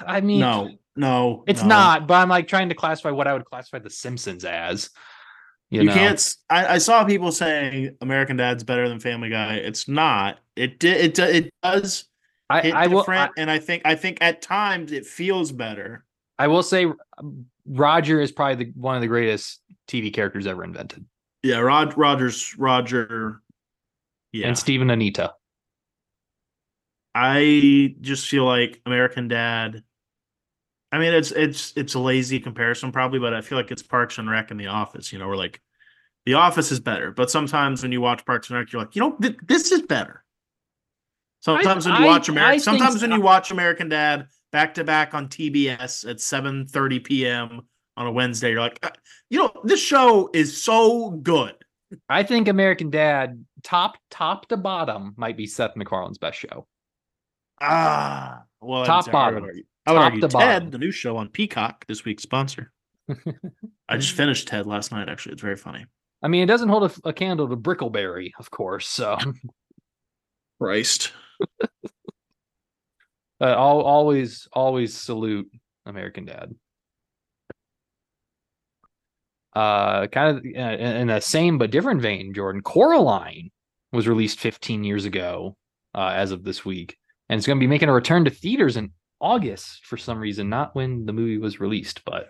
I 0.06 0.22
mean, 0.22 0.40
No, 0.40 0.70
no, 0.96 1.44
it's 1.48 1.62
no. 1.62 1.70
not. 1.70 2.08
But 2.08 2.16
I'm 2.16 2.30
like 2.30 2.48
trying 2.48 2.70
to 2.70 2.76
classify 2.76 3.12
what 3.12 3.28
I 3.28 3.34
would 3.34 3.46
classify 3.46 3.80
The 3.80 3.90
Simpsons 3.90 4.46
as. 4.46 4.90
You, 5.70 5.82
You, 5.82 5.88
know? 5.88 5.94
can't. 5.94 6.36
I 6.50 6.78
saw 6.78 7.04
people 7.04 7.32
saying 7.32 7.98
American 8.02 8.38
Dad's 8.38 8.64
better 8.64 8.88
than 8.88 9.00
Family 9.00 9.30
Guy. 9.30 9.56
It's 9.56 9.88
not. 9.88 10.40
It 10.56 10.80
did. 10.80 11.20
It 11.20 11.20
it 11.20 11.54
does 11.64 12.06
I, 12.50 12.72
I 12.72 12.88
will. 12.88 13.06
I, 13.08 13.30
and 13.38 13.50
I 13.50 13.60
think 13.60 13.82
I 13.86 13.96
think 13.96 14.20
at 14.22 14.42
times 14.42 14.92
it 14.92 15.06
feels 15.06 15.52
better. 15.52 16.06
I 16.38 16.48
will 16.48 16.64
say, 16.64 16.86
um, 17.18 17.46
Roger 17.66 18.20
is 18.20 18.32
probably 18.32 18.66
the, 18.66 18.72
one 18.76 18.96
of 18.96 19.02
the 19.02 19.08
greatest 19.08 19.62
TV 19.88 20.14
characters 20.14 20.48
ever 20.48 20.64
invented, 20.64 21.06
Yeah, 21.42 21.60
Rod 21.60 21.98
Rogers 21.98 22.56
Roger. 22.58 23.42
Yeah, 24.32 24.48
and 24.48 24.58
Steve 24.58 24.82
and 24.82 24.92
Anita. 24.92 25.34
I 27.16 27.96
just 28.02 28.28
feel 28.28 28.46
like 28.46 28.82
American 28.86 29.28
Dad. 29.28 29.84
I 30.92 31.00
mean, 31.00 31.14
it's 31.14 31.32
it's 31.32 31.74
it's 31.76 31.94
a 31.96 32.00
lazy 32.00 32.40
comparison 32.40 32.92
probably, 32.92 33.20
but 33.20 33.34
I 33.34 33.42
feel 33.42 33.58
like 33.58 33.72
it's 33.72 33.84
Parks 33.84 34.18
and 34.18 34.30
Rec 34.30 34.52
and 34.52 34.60
The 34.60 34.68
Office. 34.68 35.12
You 35.12 35.20
know, 35.20 35.28
we're 35.28 35.36
like, 35.36 35.62
The 36.26 36.36
Office 36.36 36.72
is 36.72 36.80
better, 36.80 37.12
but 37.12 37.30
sometimes 37.32 37.82
when 37.84 37.92
you 37.92 38.02
watch 38.02 38.26
Parks 38.26 38.50
and 38.50 38.58
Rec, 38.60 38.72
you're 38.72 38.82
like, 38.82 38.96
you 38.96 39.02
know, 39.02 39.16
th- 39.22 39.38
this 39.46 39.72
is 39.72 39.82
better. 39.84 40.24
Sometimes 41.42 41.86
when 41.86 41.96
you 41.96 42.04
I- 42.06 42.08
watch 42.08 42.30
American, 42.30 42.60
sometimes 42.62 43.02
when 43.02 43.12
so. 43.12 43.18
you 43.18 43.22
watch 43.22 43.52
American 43.52 43.90
Dad 43.90 44.28
back 44.52 44.76
to 44.76 44.84
back 44.84 45.14
on 45.14 45.28
TBS 45.28 46.10
at 46.10 46.18
7:30 46.18 47.04
p.m. 47.04 47.62
on 47.98 48.08
a 48.08 48.12
Wednesday, 48.12 48.52
you're 48.52 48.62
like, 48.62 48.80
"Uh, 48.84 48.90
you 49.30 49.40
know, 49.40 49.52
this 49.64 49.82
show 49.82 50.30
is 50.34 50.62
so 50.64 51.10
good. 51.12 51.56
I 52.08 52.24
think 52.24 52.48
American 52.48 52.90
Dad, 52.90 53.44
top 53.64 53.98
top 54.10 54.48
to 54.48 54.58
bottom, 54.58 55.14
might 55.18 55.38
be 55.38 55.46
Seth 55.48 55.76
MacFarlane's 55.76 56.18
best 56.18 56.40
show. 56.40 56.68
Ah, 57.64 58.44
well, 58.62 58.86
Top 58.86 59.08
I'd- 59.08 59.12
I 59.18 59.26
would 59.32 59.34
bottom. 59.36 59.44
argue- 59.46 59.64
I 59.86 59.92
would 59.92 60.02
argue 60.02 60.22
Ted, 60.22 60.32
bottom. 60.32 60.70
the 60.72 60.78
new 60.78 60.92
show 60.92 61.18
on 61.18 61.30
Peacock, 61.30 61.86
this 61.88 62.06
week's 62.06 62.24
sponsor. 62.24 62.72
I 63.90 63.98
just 63.98 64.14
finished 64.16 64.48
Ted 64.48 64.66
last 64.66 64.92
night. 64.92 65.10
Actually, 65.10 65.34
it's 65.34 65.42
very 65.42 65.58
funny. 65.58 65.86
I 66.22 66.30
mean, 66.30 66.42
it 66.44 66.48
doesn't 66.48 66.70
hold 66.70 66.84
a, 66.90 67.10
a 67.10 67.14
candle 67.14 67.50
to 67.50 67.58
Brickleberry, 67.58 68.32
of 68.40 68.50
course. 68.50 68.88
So, 68.88 69.18
Christ. 70.62 71.12
uh, 71.64 71.68
I'll 73.42 73.82
always 73.82 74.48
always 74.54 74.94
salute 74.96 75.50
American 75.86 76.26
Dad. 76.26 76.54
Uh, 79.54 80.08
kind 80.08 80.38
of 80.38 80.44
uh, 80.46 80.50
in 80.50 80.96
in 80.96 81.08
the 81.08 81.20
same 81.20 81.58
but 81.58 81.72
different 81.72 82.02
vein, 82.02 82.34
Jordan 82.34 82.62
Coraline 82.62 83.52
was 83.92 84.08
released 84.08 84.40
15 84.40 84.84
years 84.84 85.06
ago, 85.06 85.56
uh, 85.94 86.12
as 86.16 86.32
of 86.32 86.44
this 86.44 86.66
week, 86.66 86.98
and 87.34 87.40
it's 87.40 87.48
going 87.48 87.58
to 87.58 87.64
be 87.64 87.68
making 87.68 87.90
a 87.90 87.94
return 87.94 88.26
to 88.26 88.30
theaters 88.30 88.78
in 88.78 88.92
August 89.20 89.88
for 89.88 89.98
some 89.98 90.20
reason, 90.20 90.50
not 90.50 90.76
when 90.76 91.08
the 91.08 91.14
movie 91.14 91.40
was 91.40 91.60
released, 91.60 92.06
but 92.06 92.30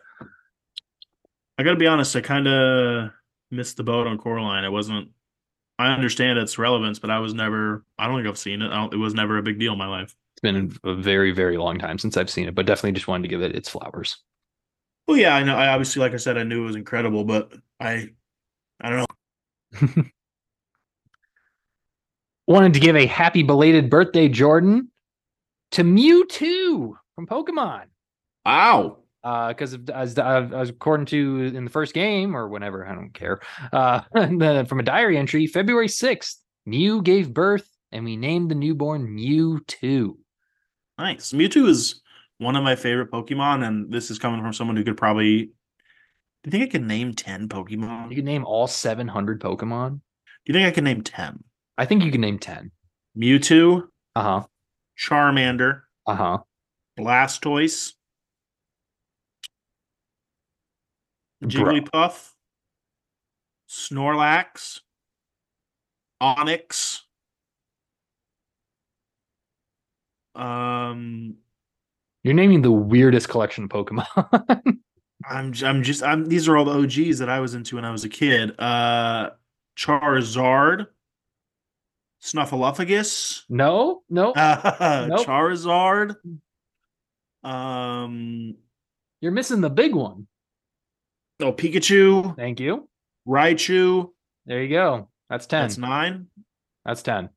I 1.58 1.64
got 1.64 1.72
to 1.72 1.76
be 1.76 1.88
honest. 1.88 2.16
I 2.16 2.22
kind 2.22 2.48
of 2.48 3.10
missed 3.52 3.76
the 3.76 3.84
boat 3.84 4.08
on 4.08 4.18
Coraline. 4.18 4.64
It 4.64 4.72
wasn't. 4.72 5.10
I 5.78 5.92
understand 5.92 6.40
its 6.40 6.58
relevance, 6.58 7.00
but 7.00 7.10
I 7.10 7.20
was 7.20 7.34
never. 7.34 7.84
I 8.00 8.08
don't 8.08 8.16
think 8.16 8.30
I've 8.30 8.38
seen 8.38 8.62
it. 8.62 8.72
I 8.72 8.76
don't, 8.76 8.94
it 8.94 8.98
was 8.98 9.14
never 9.14 9.38
a 9.38 9.44
big 9.44 9.60
deal 9.60 9.74
in 9.74 9.78
my 9.78 9.88
life. 9.88 10.16
it's 10.36 10.42
been 10.42 10.74
a 10.86 10.96
very 10.96 11.32
very 11.32 11.58
long 11.58 11.80
time 11.80 11.98
since 11.98 12.16
I've 12.16 12.30
seen 12.30 12.48
it. 12.48 12.56
But 12.56 12.66
definitely 12.66 12.94
just 12.94 13.10
wanted 13.10 13.24
to 13.24 13.28
give 13.30 13.42
it 13.42 13.58
its 13.58 13.68
flowers. 13.68 14.18
Well, 15.06 15.18
yeah, 15.18 15.36
I 15.36 15.44
know. 15.44 15.58
I 15.58 15.68
obviously, 15.68 16.00
like 16.00 16.14
I 16.14 16.18
said, 16.18 16.38
I 16.38 16.44
knew 16.44 16.64
it 16.64 16.68
was 16.68 16.78
incredible, 16.78 17.26
but 17.26 17.52
I, 17.78 18.08
I 18.80 18.90
don't 18.90 19.06
know. 19.82 20.04
wanted 22.48 22.74
to 22.74 22.80
give 22.80 22.96
a 22.96 23.06
happy 23.06 23.44
belated 23.44 23.90
birthday, 23.90 24.30
Jordan, 24.30 24.90
to 25.74 25.84
Mewtwo 25.84 26.94
from 27.16 27.28
Pokemon. 27.28 27.84
Wow. 28.46 28.98
Uh, 29.24 29.50
because 29.50 29.78
as, 29.94 30.18
as 30.20 30.70
according 30.70 31.06
to 31.08 31.52
in 31.56 31.64
the 31.64 31.72
first 31.72 31.94
game 31.94 32.36
or 32.36 32.50
whenever, 32.50 32.86
I 32.88 32.94
don't 32.94 33.14
care. 33.14 33.40
Uh, 33.72 34.02
from 34.66 34.80
a 34.80 34.84
diary 34.84 35.18
entry, 35.18 35.48
February 35.48 35.88
sixth, 35.88 36.42
Mew 36.66 37.02
gave 37.02 37.34
birth, 37.34 37.68
and 37.92 38.04
we 38.06 38.18
named 38.18 38.52
the 38.52 38.56
newborn 38.56 39.08
Mewtwo. 39.08 40.16
Nice. 40.98 41.32
Mewtwo 41.32 41.68
is 41.68 42.02
one 42.38 42.56
of 42.56 42.64
my 42.64 42.76
favorite 42.76 43.12
Pokemon, 43.12 43.66
and 43.66 43.92
this 43.92 44.12
is 44.12 44.20
coming 44.20 44.42
from 44.42 44.54
someone 44.54 44.76
who 44.76 44.84
could 44.84 44.98
probably. 44.98 45.46
Do 45.46 46.48
you 46.48 46.52
think 46.52 46.64
I 46.64 46.68
could 46.68 46.86
name 46.86 47.14
ten 47.14 47.48
Pokemon? 47.48 48.10
You 48.10 48.18
can 48.18 48.26
name 48.26 48.46
all 48.46 48.68
seven 48.68 49.08
hundred 49.08 49.42
Pokemon. 49.42 49.92
Do 49.92 50.00
you 50.48 50.54
think 50.54 50.68
I 50.68 50.72
could 50.72 50.84
name 50.84 51.02
ten? 51.02 51.44
I 51.78 51.86
think 51.86 52.04
you 52.04 52.12
can 52.12 52.22
name 52.22 52.40
ten. 52.40 52.72
Mewtwo, 53.18 53.84
Uh 54.16 54.22
huh. 54.22 54.46
Charmander, 55.04 55.82
Uh 56.06 56.16
huh. 56.16 56.38
Blastoise, 57.00 57.94
Bro. 61.42 61.50
Jigglypuff, 61.50 62.30
Snorlax, 63.70 64.80
Onix, 66.22 67.00
um, 70.36 71.36
You're 72.24 72.34
naming 72.34 72.62
the 72.62 72.72
weirdest 72.72 73.28
collection 73.30 73.66
of 73.66 73.70
Pokemon. 73.70 74.06
I'm 75.26 75.54
I'm 75.64 75.84
just 75.84 76.04
I'm 76.04 76.26
these 76.26 76.48
are 76.50 76.58
all 76.58 76.66
the 76.66 76.72
OGs 76.84 77.20
that 77.20 77.30
I 77.30 77.40
was 77.40 77.54
into 77.56 77.76
when 77.78 77.86
I 77.86 77.92
was 77.92 78.04
a 78.04 78.10
kid. 78.10 78.58
Uh 78.60 79.32
Charizard, 79.78 80.88
Snuffleupagus, 82.24 83.44
no, 83.50 84.02
no, 84.10 84.32
uh, 84.32 85.08
Nope. 85.10 85.26
Charizard, 85.28 86.16
um 87.44 88.56
you're 89.22 89.32
missing 89.32 89.62
the 89.62 89.70
big 89.70 89.94
one. 89.96 90.28
oh 91.42 91.54
Pikachu, 91.54 92.36
Thank 92.36 92.60
you. 92.60 92.88
Raichu, 93.28 94.10
There 94.46 94.62
you 94.64 94.70
go. 94.70 95.10
That's 95.30 95.46
ten. 95.48 95.64
that's 95.64 95.78
nine. 95.78 96.28
That's 96.86 97.02
ten. 97.02 97.30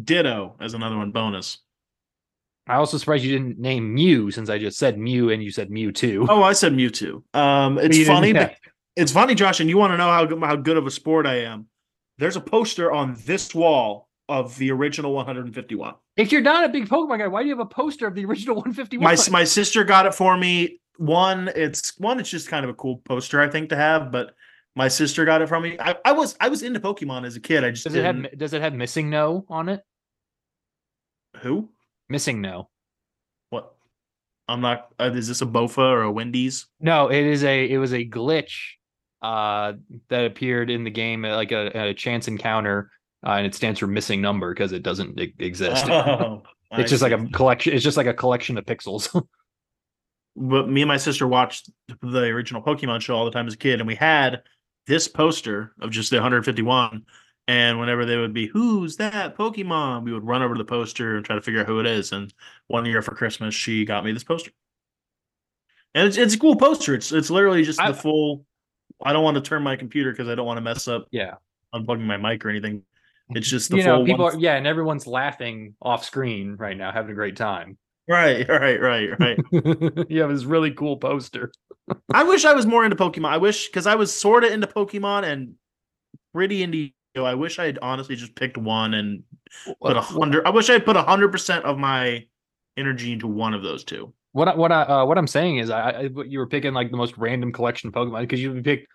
Ditto 0.00 0.56
as 0.60 0.74
another 0.74 0.96
one 0.96 1.12
bonus. 1.12 1.58
I 2.66 2.76
also 2.76 2.96
surprised 2.98 3.24
you 3.24 3.32
didn't 3.32 3.58
name 3.58 3.92
Mew 3.94 4.30
since 4.30 4.48
I 4.48 4.58
just 4.58 4.78
said 4.78 4.98
Mew 4.98 5.30
and 5.30 5.42
you 5.44 5.50
said 5.50 5.70
Mew 5.70 5.92
too. 5.92 6.26
Oh, 6.28 6.42
I 6.42 6.54
said 6.54 6.72
Mewtwo. 6.72 7.22
Um 7.34 7.78
it's 7.78 8.04
funny, 8.06 8.30
yeah. 8.34 8.54
it's 8.96 9.12
funny, 9.12 9.34
Josh, 9.36 9.60
and 9.60 9.68
you 9.70 9.76
want 9.78 9.92
to 9.92 9.96
know 9.96 10.10
how 10.10 10.46
how 10.46 10.56
good 10.56 10.76
of 10.76 10.86
a 10.86 10.90
sport 10.90 11.26
I 11.26 11.42
am. 11.42 11.66
There's 12.18 12.36
a 12.36 12.40
poster 12.40 12.90
on 12.90 13.16
this 13.24 13.54
wall 13.54 14.08
of 14.28 14.56
the 14.58 14.70
original 14.70 15.12
151. 15.12 15.94
If 16.16 16.32
you're 16.32 16.40
not 16.40 16.64
a 16.64 16.68
big 16.68 16.88
Pokemon 16.88 17.18
guy, 17.18 17.26
why 17.26 17.42
do 17.42 17.48
you 17.48 17.56
have 17.56 17.64
a 17.64 17.68
poster 17.68 18.06
of 18.06 18.14
the 18.14 18.24
original 18.24 18.56
151? 18.56 19.02
my 19.04 19.16
my 19.30 19.44
sister 19.44 19.84
got 19.84 20.06
it 20.06 20.14
for 20.14 20.36
me. 20.36 20.80
One, 20.96 21.50
it's 21.56 21.98
one, 21.98 22.20
it's 22.20 22.30
just 22.30 22.48
kind 22.48 22.64
of 22.64 22.70
a 22.70 22.74
cool 22.74 22.98
poster, 22.98 23.40
I 23.40 23.48
think, 23.48 23.68
to 23.70 23.76
have. 23.76 24.12
But 24.12 24.34
my 24.76 24.88
sister 24.88 25.24
got 25.24 25.42
it 25.42 25.48
from 25.48 25.64
me. 25.64 25.76
I, 25.80 25.96
I 26.04 26.12
was 26.12 26.36
I 26.40 26.48
was 26.48 26.62
into 26.62 26.80
Pokemon 26.80 27.26
as 27.26 27.36
a 27.36 27.40
kid. 27.40 27.64
I 27.64 27.70
just 27.70 27.84
does 27.84 27.94
it 27.94 28.04
have 28.04 28.22
didn't- 28.22 28.38
does 28.38 28.52
it 28.52 28.62
have 28.62 28.74
missing 28.74 29.10
no 29.10 29.44
on 29.48 29.68
it? 29.68 29.82
who 31.38 31.68
Missing 32.08 32.40
no. 32.40 32.68
what 33.50 33.74
I'm 34.46 34.60
not. 34.60 34.88
Uh, 35.00 35.10
is 35.14 35.26
this 35.26 35.42
a 35.42 35.46
Bofa 35.46 35.78
or 35.78 36.02
a 36.02 36.12
Wendy's? 36.12 36.66
No, 36.80 37.08
it 37.08 37.24
is 37.24 37.42
a 37.44 37.68
it 37.68 37.78
was 37.78 37.92
a 37.92 38.06
glitch 38.08 38.52
uh 39.22 39.72
that 40.10 40.26
appeared 40.26 40.70
in 40.70 40.84
the 40.84 40.90
game 40.90 41.24
uh, 41.24 41.34
like 41.34 41.50
a, 41.50 41.88
a 41.88 41.94
chance 41.94 42.28
encounter 42.28 42.90
uh, 43.24 43.32
and 43.32 43.46
it 43.46 43.54
stands 43.54 43.80
for 43.80 43.86
missing 43.86 44.20
number 44.20 44.52
because 44.52 44.72
it 44.72 44.82
doesn't 44.82 45.20
exist. 45.38 45.86
Oh, 45.94 46.42
I 46.72 46.80
it's 46.80 46.90
just 46.90 47.02
like 47.02 47.12
a 47.12 47.24
collection 47.28 47.72
it's 47.72 47.84
just 47.84 47.96
like 47.96 48.08
a 48.08 48.14
collection 48.14 48.58
of 48.58 48.64
pixels. 48.64 49.08
but 50.36 50.68
me 50.68 50.82
and 50.82 50.88
my 50.88 50.96
sister 50.96 51.26
watched 51.28 51.70
the 52.02 52.24
original 52.24 52.62
Pokemon 52.62 53.00
show 53.00 53.14
all 53.14 53.24
the 53.24 53.30
time 53.30 53.46
as 53.46 53.54
a 53.54 53.58
kid, 53.58 53.80
and 53.80 53.86
we 53.86 53.94
had 53.94 54.42
this 54.86 55.06
poster 55.08 55.72
of 55.80 55.90
just 55.90 56.10
the 56.10 56.16
151. 56.16 57.04
And 57.46 57.78
whenever 57.78 58.06
they 58.06 58.16
would 58.16 58.32
be, 58.32 58.46
who's 58.46 58.96
that 58.96 59.36
Pokemon? 59.36 60.04
We 60.04 60.12
would 60.12 60.26
run 60.26 60.42
over 60.42 60.54
to 60.54 60.58
the 60.58 60.64
poster 60.64 61.16
and 61.16 61.24
try 61.24 61.36
to 61.36 61.42
figure 61.42 61.60
out 61.60 61.66
who 61.66 61.78
it 61.78 61.86
is. 61.86 62.12
And 62.12 62.32
one 62.68 62.86
year 62.86 63.02
for 63.02 63.14
Christmas, 63.14 63.54
she 63.54 63.84
got 63.84 64.04
me 64.04 64.12
this 64.12 64.24
poster. 64.24 64.50
And 65.94 66.08
it's, 66.08 66.16
it's 66.16 66.34
a 66.34 66.38
cool 66.38 66.56
poster. 66.56 66.94
It's 66.94 67.12
it's 67.12 67.30
literally 67.30 67.62
just 67.62 67.80
I- 67.80 67.92
the 67.92 67.96
full. 67.96 68.46
I 69.04 69.12
don't 69.12 69.24
want 69.24 69.34
to 69.34 69.42
turn 69.42 69.62
my 69.62 69.76
computer 69.76 70.10
because 70.10 70.28
I 70.28 70.34
don't 70.34 70.46
want 70.46 70.56
to 70.56 70.62
mess 70.62 70.88
up 70.88 71.06
yeah. 71.10 71.34
unplugging 71.74 72.06
my 72.06 72.16
mic 72.16 72.44
or 72.44 72.48
anything. 72.48 72.82
It's 73.30 73.48
just 73.48 73.70
the 73.70 73.78
You 73.78 73.82
full 73.84 73.98
know, 74.00 74.04
people 74.04 74.24
one- 74.24 74.36
are 74.36 74.38
yeah, 74.38 74.56
and 74.56 74.66
everyone's 74.66 75.06
laughing 75.06 75.74
off 75.80 76.04
screen 76.04 76.56
right 76.58 76.76
now, 76.76 76.92
having 76.92 77.12
a 77.12 77.14
great 77.14 77.36
time. 77.36 77.78
Right, 78.08 78.46
right, 78.48 78.80
right, 78.80 79.08
right. 79.18 79.38
you 80.10 80.20
have 80.20 80.30
this 80.30 80.44
really 80.44 80.70
cool 80.72 80.98
poster. 80.98 81.50
I 82.12 82.24
wish 82.24 82.44
I 82.44 82.52
was 82.52 82.66
more 82.66 82.84
into 82.84 82.96
Pokemon. 82.96 83.28
I 83.30 83.38
wish 83.38 83.66
because 83.68 83.86
I 83.86 83.94
was 83.94 84.14
sort 84.14 84.44
of 84.44 84.52
into 84.52 84.66
Pokemon 84.66 85.24
and 85.24 85.54
pretty 86.34 86.62
into. 86.62 86.90
I 87.16 87.34
wish 87.34 87.58
I 87.58 87.66
had 87.66 87.78
honestly 87.80 88.16
just 88.16 88.34
picked 88.34 88.58
one 88.58 88.92
and 88.94 89.22
put 89.80 89.96
a 89.96 90.00
hundred. 90.00 90.46
I 90.46 90.50
wish 90.50 90.68
I 90.68 90.74
had 90.74 90.84
put 90.84 90.96
a 90.96 91.02
hundred 91.02 91.30
percent 91.32 91.64
of 91.64 91.78
my 91.78 92.26
energy 92.76 93.12
into 93.12 93.26
one 93.28 93.54
of 93.54 93.62
those 93.62 93.84
two. 93.84 94.12
What 94.32 94.48
I, 94.48 94.54
what 94.56 94.72
I 94.72 94.82
uh, 94.82 95.04
what 95.06 95.16
I'm 95.16 95.28
saying 95.28 95.58
is, 95.58 95.70
I, 95.70 95.90
I 95.90 96.00
you 96.26 96.40
were 96.40 96.46
picking 96.48 96.74
like 96.74 96.90
the 96.90 96.96
most 96.96 97.16
random 97.16 97.52
collection 97.52 97.88
of 97.88 97.94
Pokemon 97.94 98.22
because 98.22 98.42
you 98.42 98.52
would 98.52 98.64
pick 98.64 98.88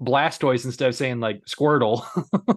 Blastoise 0.00 0.64
instead 0.64 0.88
of 0.88 0.94
saying 0.94 1.20
like 1.20 1.42
Squirtle. 1.46 2.04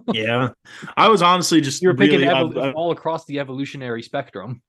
Yeah, 0.14 0.50
I 0.96 1.08
was 1.08 1.22
honestly 1.22 1.60
just 1.60 1.80
you 1.82 1.88
were 1.88 1.94
picking 1.94 2.20
really, 2.20 2.28
I- 2.60 2.68
I- 2.68 2.72
all 2.72 2.90
across 2.92 3.24
the 3.24 3.38
evolutionary 3.40 4.02
spectrum. 4.02 4.60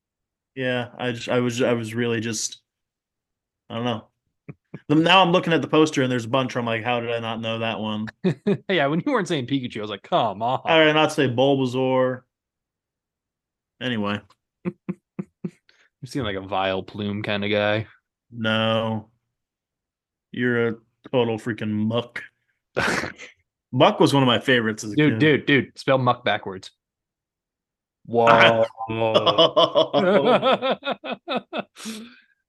yeah, 0.56 0.90
I 0.98 1.12
just 1.12 1.28
I 1.30 1.40
was 1.40 1.62
I 1.62 1.74
was 1.74 1.94
really 1.94 2.20
just 2.22 2.62
I 3.70 3.76
don't 3.76 3.86
know. 3.86 4.08
now 4.90 5.22
I'm 5.22 5.32
looking 5.32 5.54
at 5.54 5.62
the 5.62 5.68
poster 5.68 6.02
and 6.02 6.12
there's 6.12 6.26
a 6.26 6.30
bunch. 6.30 6.56
I'm 6.56 6.66
like, 6.66 6.84
how 6.84 7.00
did 7.00 7.12
I 7.12 7.20
not 7.20 7.42
know 7.42 7.60
that 7.60 7.80
one? 7.80 8.08
yeah, 8.70 8.88
when 8.88 9.02
you 9.06 9.12
weren't 9.12 9.28
saying 9.28 9.48
Pikachu, 9.48 9.78
I 9.78 9.82
was 9.82 9.90
like, 9.90 10.04
come 10.04 10.42
on. 10.42 10.62
All 10.64 10.80
right, 10.80 10.92
not 10.94 11.12
say 11.12 11.28
Bulbasaur. 11.28 12.22
Anyway, 13.82 14.20
You 14.66 16.06
seem 16.08 16.24
like 16.24 16.36
a 16.38 16.40
Vileplume 16.42 17.24
kind 17.24 17.44
of 17.46 17.52
guy. 17.52 17.88
no, 18.32 19.10
you're 20.32 20.68
a 20.70 20.76
total 21.12 21.38
freaking 21.38 21.72
Muk. 21.72 22.24
Muk 23.72 24.00
was 24.00 24.14
one 24.14 24.24
of 24.24 24.28
my 24.28 24.40
favorites 24.40 24.84
as 24.84 24.94
a 24.94 24.96
dude, 24.96 25.14
kid. 25.14 25.20
dude, 25.20 25.46
dude, 25.46 25.80
spell 25.80 25.98
muck 25.98 26.24
backwards. 26.24 26.72
Whoa. 28.06 28.66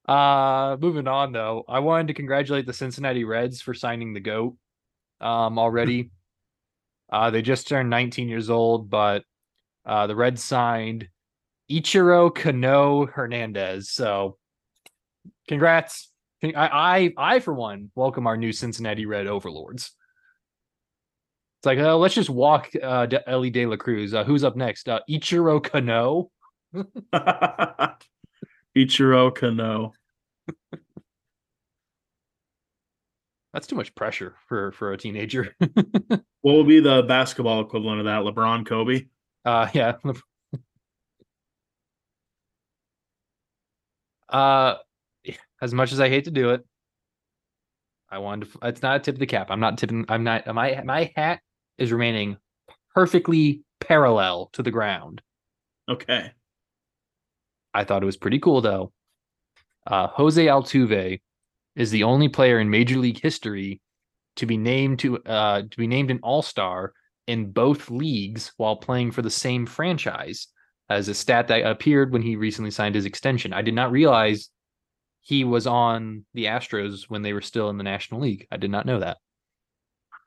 uh 0.08 0.76
moving 0.80 1.08
on 1.08 1.32
though. 1.32 1.64
I 1.68 1.78
wanted 1.78 2.08
to 2.08 2.14
congratulate 2.14 2.66
the 2.66 2.72
Cincinnati 2.72 3.24
Reds 3.24 3.60
for 3.60 3.72
signing 3.72 4.12
the 4.12 4.20
GOAT 4.20 4.56
um 5.20 5.58
already. 5.58 6.10
uh 7.12 7.30
they 7.30 7.40
just 7.40 7.68
turned 7.68 7.88
19 7.88 8.28
years 8.28 8.50
old, 8.50 8.90
but 8.90 9.24
uh 9.86 10.06
the 10.06 10.16
Reds 10.16 10.42
signed 10.42 11.08
Ichiro 11.70 12.34
Kano 12.34 13.06
Hernandez. 13.06 13.90
So 13.90 14.36
congrats. 15.48 16.10
I 16.42 17.12
I 17.16 17.24
I 17.36 17.40
for 17.40 17.54
one 17.54 17.90
welcome 17.94 18.26
our 18.26 18.36
new 18.36 18.52
Cincinnati 18.52 19.06
Red 19.06 19.28
overlords. 19.28 19.92
It's 21.64 21.66
like, 21.66 21.78
uh, 21.78 21.96
let's 21.96 22.14
just 22.14 22.28
walk 22.28 22.68
uh, 22.82 23.06
De- 23.06 23.26
Elly 23.26 23.48
De 23.48 23.64
La 23.64 23.76
Cruz. 23.76 24.12
Uh, 24.12 24.22
who's 24.22 24.44
up 24.44 24.54
next? 24.54 24.86
Uh, 24.86 25.00
Ichiro 25.08 25.62
Kano. 25.62 26.30
Ichiro 28.76 29.34
Kano. 29.34 29.94
That's 33.54 33.66
too 33.66 33.76
much 33.76 33.94
pressure 33.94 34.34
for 34.46 34.72
for 34.72 34.92
a 34.92 34.98
teenager. 34.98 35.56
What 36.42 36.52
will 36.52 36.64
be 36.64 36.80
the 36.80 37.02
basketball 37.08 37.62
equivalent 37.62 38.00
of 38.00 38.04
that? 38.04 38.20
LeBron 38.20 38.66
Kobe? 38.66 39.06
uh, 39.46 39.70
yeah. 39.72 39.94
Uh, 44.28 44.74
as 45.62 45.72
much 45.72 45.92
as 45.92 46.00
I 46.00 46.08
hate 46.10 46.24
to 46.24 46.30
do 46.30 46.50
it, 46.50 46.66
I 48.10 48.18
wanted 48.18 48.52
to. 48.52 48.58
It's 48.64 48.82
not 48.82 48.96
a 48.96 48.98
tip 48.98 49.14
of 49.14 49.18
the 49.20 49.26
cap. 49.26 49.46
I'm 49.50 49.60
not 49.60 49.78
tipping. 49.78 50.04
I'm 50.08 50.24
not. 50.24 50.46
My 50.52 50.82
my 50.84 51.12
hat 51.14 51.40
is 51.78 51.92
remaining 51.92 52.36
perfectly 52.94 53.62
parallel 53.80 54.50
to 54.52 54.62
the 54.62 54.70
ground. 54.70 55.20
Okay. 55.88 56.32
I 57.72 57.84
thought 57.84 58.02
it 58.02 58.06
was 58.06 58.16
pretty 58.16 58.38
cool 58.38 58.60
though. 58.60 58.92
Uh, 59.86 60.06
Jose 60.08 60.44
Altuve 60.44 61.20
is 61.76 61.90
the 61.90 62.04
only 62.04 62.28
player 62.28 62.60
in 62.60 62.70
Major 62.70 62.96
League 62.96 63.20
history 63.20 63.80
to 64.36 64.46
be 64.46 64.56
named 64.56 65.00
to 65.00 65.18
uh, 65.24 65.62
to 65.62 65.76
be 65.76 65.86
named 65.86 66.10
an 66.10 66.20
All 66.22 66.42
Star 66.42 66.92
in 67.26 67.50
both 67.50 67.90
leagues 67.90 68.52
while 68.56 68.76
playing 68.76 69.10
for 69.10 69.22
the 69.22 69.30
same 69.30 69.66
franchise. 69.66 70.48
As 70.90 71.08
a 71.08 71.14
stat 71.14 71.48
that 71.48 71.64
appeared 71.64 72.12
when 72.12 72.20
he 72.20 72.36
recently 72.36 72.70
signed 72.70 72.94
his 72.94 73.06
extension. 73.06 73.54
I 73.54 73.62
did 73.62 73.72
not 73.72 73.90
realize 73.90 74.50
he 75.22 75.42
was 75.42 75.66
on 75.66 76.26
the 76.34 76.44
Astros 76.44 77.04
when 77.08 77.22
they 77.22 77.32
were 77.32 77.40
still 77.40 77.70
in 77.70 77.78
the 77.78 77.84
National 77.84 78.20
League. 78.20 78.46
I 78.52 78.58
did 78.58 78.70
not 78.70 78.84
know 78.84 79.00
that. 79.00 79.16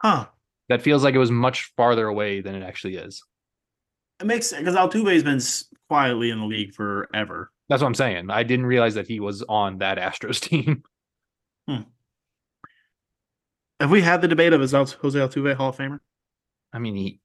Huh. 0.01 0.25
That 0.69 0.81
feels 0.81 1.03
like 1.03 1.15
it 1.15 1.19
was 1.19 1.31
much 1.31 1.71
farther 1.77 2.07
away 2.07 2.41
than 2.41 2.55
it 2.55 2.63
actually 2.63 2.95
is. 2.97 3.23
It 4.19 4.25
makes 4.25 4.47
sense 4.47 4.61
because 4.61 4.75
Altuve's 4.75 5.23
been 5.23 5.39
quietly 5.87 6.29
in 6.29 6.39
the 6.39 6.45
league 6.45 6.73
forever. 6.73 7.51
That's 7.69 7.81
what 7.81 7.87
I'm 7.87 7.95
saying. 7.95 8.29
I 8.29 8.43
didn't 8.43 8.65
realize 8.65 8.95
that 8.95 9.07
he 9.07 9.19
was 9.19 9.43
on 9.47 9.77
that 9.79 9.97
Astros 9.97 10.39
team. 10.41 10.83
Hmm. 11.67 11.81
Have 13.79 13.91
we 13.91 14.01
had 14.01 14.21
the 14.21 14.27
debate 14.27 14.53
of 14.53 14.61
is 14.61 14.71
Jose 14.71 14.95
Altuve 14.97 15.55
Hall 15.55 15.69
of 15.69 15.77
Famer? 15.77 15.99
I 16.73 16.79
mean, 16.79 16.95
he, 16.95 17.19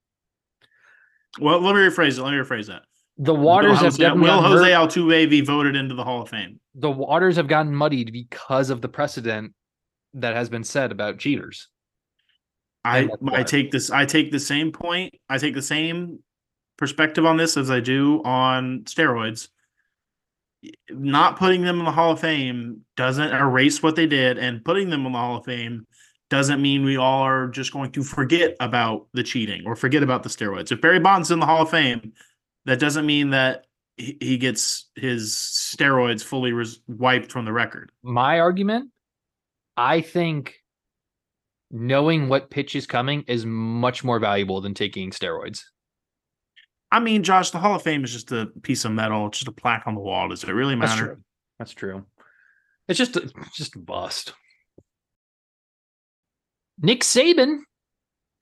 Well, 1.40 1.60
let 1.60 1.74
me 1.74 1.81
rephrase 1.81 2.19
it. 2.19 2.23
Let 2.23 2.32
me 2.32 2.39
rephrase 2.39 2.66
that. 2.66 2.82
the 3.16 3.35
waters 3.35 3.70
will 3.70 3.77
have 3.77 3.85
Jose, 3.85 3.98
definitely 4.02 4.31
will 4.31 4.43
Jose 4.43 4.70
Altuve 4.70 5.31
be 5.31 5.40
voted 5.40 5.77
into 5.77 5.94
the 5.94 6.05
Hall 6.05 6.23
of 6.23 6.28
Fame? 6.28 6.60
the 6.74 6.90
waters 6.90 7.36
have 7.36 7.48
gotten 7.48 7.74
muddied 7.74 8.12
because 8.12 8.70
of 8.70 8.81
the 8.81 8.89
precedent 8.89 9.52
that 10.14 10.35
has 10.35 10.48
been 10.48 10.64
said 10.64 10.90
about 10.93 11.19
cheaters. 11.19 11.69
I 12.85 13.09
I 13.31 13.43
take 13.43 13.71
this. 13.71 13.91
I 13.91 14.05
take 14.05 14.33
the 14.33 14.41
same 14.41 14.73
point. 14.73 15.15
I 15.29 15.39
take 15.39 15.55
the 15.55 15.63
same 15.63 16.19
perspective 16.77 17.25
on 17.25 17.37
this 17.37 17.57
as 17.57 17.71
I 17.71 17.81
do 17.81 18.23
on 18.25 18.83
steroids. 18.85 19.49
Not 20.91 21.39
putting 21.39 21.63
them 21.63 21.79
in 21.79 21.85
the 21.85 21.93
Hall 21.93 22.13
of 22.13 22.21
Fame 22.21 22.85
doesn't 22.97 23.33
erase 23.33 23.83
what 23.83 23.97
they 23.97 24.07
did, 24.07 24.39
and 24.39 24.65
putting 24.65 24.91
them 24.91 25.07
in 25.07 25.13
the 25.13 25.19
Hall 25.19 25.37
of 25.39 25.45
Fame 25.45 25.87
doesn't 26.31 26.63
mean 26.63 26.85
we 26.85 26.97
all 26.97 27.23
are 27.23 27.49
just 27.49 27.73
going 27.73 27.93
to 27.93 28.03
forget 28.03 28.57
about 28.59 29.07
the 29.13 29.23
cheating 29.23 29.63
or 29.67 29.77
forget 29.77 30.03
about 30.03 30.23
the 30.23 30.29
steroids. 30.29 30.73
If 30.73 30.81
Barry 30.81 30.99
Bonds 30.99 31.29
is 31.29 31.33
in 31.33 31.41
the 31.41 31.47
Hall 31.47 31.63
of 31.63 31.71
Fame, 31.71 32.13
that 32.65 32.79
doesn't 32.79 33.07
mean 33.07 33.31
that 33.31 33.67
he 33.97 34.17
he 34.21 34.39
gets 34.39 34.91
his 34.97 35.35
steroids 35.35 36.25
fully 36.25 36.53
res- 36.53 36.81
wiped 36.89 37.31
from 37.31 37.45
the 37.45 37.53
record. 37.53 37.93
My 38.03 38.41
argument, 38.41 38.91
I 39.77 40.01
think 40.01 40.61
knowing 41.73 42.28
what 42.28 42.51
pitch 42.51 42.77
is 42.77 42.86
coming 42.86 43.24
is 43.27 43.47
much 43.47 44.05
more 44.05 44.19
valuable 44.19 44.61
than 44.61 44.74
taking 44.74 45.11
steroids. 45.11 45.62
I 46.90 47.01
mean, 47.01 47.23
Josh, 47.23 47.51
the 47.51 47.59
Hall 47.59 47.74
of 47.74 47.82
Fame 47.82 48.05
is 48.05 48.12
just 48.12 48.31
a 48.32 48.47
piece 48.62 48.85
of 48.85 48.93
metal, 48.93 49.27
it's 49.28 49.39
just 49.39 49.49
a 49.49 49.53
plaque 49.53 49.85
on 49.86 49.94
the 49.94 50.01
wall. 50.01 50.28
Does 50.28 50.44
it 50.44 50.53
really 50.53 50.74
That's 50.77 50.93
matter? 50.93 51.07
true. 51.15 51.23
That's 51.59 51.73
true. 51.73 52.05
It's 52.89 52.99
just 52.99 53.16
a, 53.16 53.31
just 53.55 53.77
a 53.77 53.78
bust. 53.78 54.35
Nick 56.81 57.01
Saban 57.01 57.59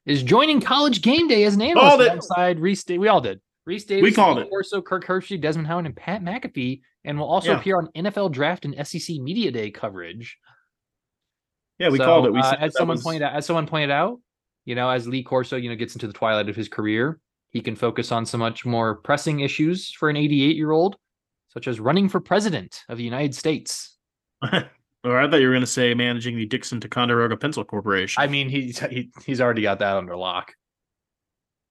is 0.07 0.23
joining 0.23 0.61
College 0.61 1.02
Game 1.02 1.28
Day 1.28 1.44
as 1.44 1.55
an 1.55 1.62
analyst 1.62 2.01
alongside 2.01 2.59
Reese. 2.59 2.85
Da- 2.85 2.98
we 2.98 3.09
all 3.09 3.20
did. 3.20 3.40
Rece 3.69 3.86
Davis, 3.86 4.02
We 4.02 4.12
called 4.12 4.39
it. 4.39 4.48
Corso, 4.48 4.81
Kirk 4.81 5.05
Herbstreit, 5.07 5.43
Desmond 5.43 5.69
Howard, 5.69 5.86
and 5.86 5.94
Pat 5.94 6.23
McAfee, 6.23 6.81
and 7.05 7.19
will 7.19 7.28
also 7.28 7.52
Yeah. 7.52 7.59
appear 7.61 7.77
on 7.77 7.89
NFL 7.94 8.31
Draft 8.32 8.65
and 8.65 8.74
SEC 8.86 9.19
Media 9.20 9.51
Day 9.51 9.70
coverage. 9.70 10.39
Yeah, 11.81 11.89
we 11.89 11.98
So, 11.98 12.05
called 12.05 12.27
it. 12.27 12.32
We 12.32 12.40
uh, 12.40 12.57
as 12.61 12.74
someone 12.77 12.97
was- 12.97 13.02
pointed 13.02 13.23
out, 13.23 13.32
as 13.35 13.47
someone 13.47 13.66
pointed 13.66 13.90
out, 13.90 14.20
you 14.66 14.74
know, 14.74 14.89
as 14.90 15.09
Lee 15.09 15.23
Corso, 15.24 15.57
you 15.57 15.69
know, 15.70 15.74
gets 15.74 15.94
into 15.94 16.07
the 16.07 16.12
twilight 16.12 16.48
of 16.48 16.55
his 16.55 16.69
career, 16.69 17.19
he 17.51 17.61
can 17.61 17.74
focus 17.74 18.12
on 18.12 18.24
so 18.27 18.39
much 18.39 18.65
more 18.65 18.97
pressing 18.97 19.40
issues 19.40 19.90
for 19.90 20.09
an 20.11 20.16
88 20.16 20.55
year 20.57 20.70
old, 20.70 20.97
such 21.48 21.66
as 21.66 21.81
running 21.81 22.09
for 22.09 22.20
president 22.20 22.82
of 22.89 22.98
the 22.98 23.02
United 23.05 23.35
States. 23.35 23.97
or 24.43 25.19
I 25.19 25.28
thought 25.28 25.40
you 25.40 25.47
were 25.47 25.52
going 25.55 25.62
to 25.62 25.66
say 25.66 25.94
managing 25.94 26.36
the 26.36 26.47
Dixon 26.47 26.81
Ticonderoga 26.81 27.36
Pencil 27.36 27.65
Corporation. 27.65 28.23
I 28.23 28.27
mean, 28.27 28.48
he's 28.51 28.78
he, 28.78 29.11
he's 29.24 29.40
already 29.40 29.62
got 29.62 29.78
that 29.81 29.97
under 29.97 30.15
lock. 30.16 30.52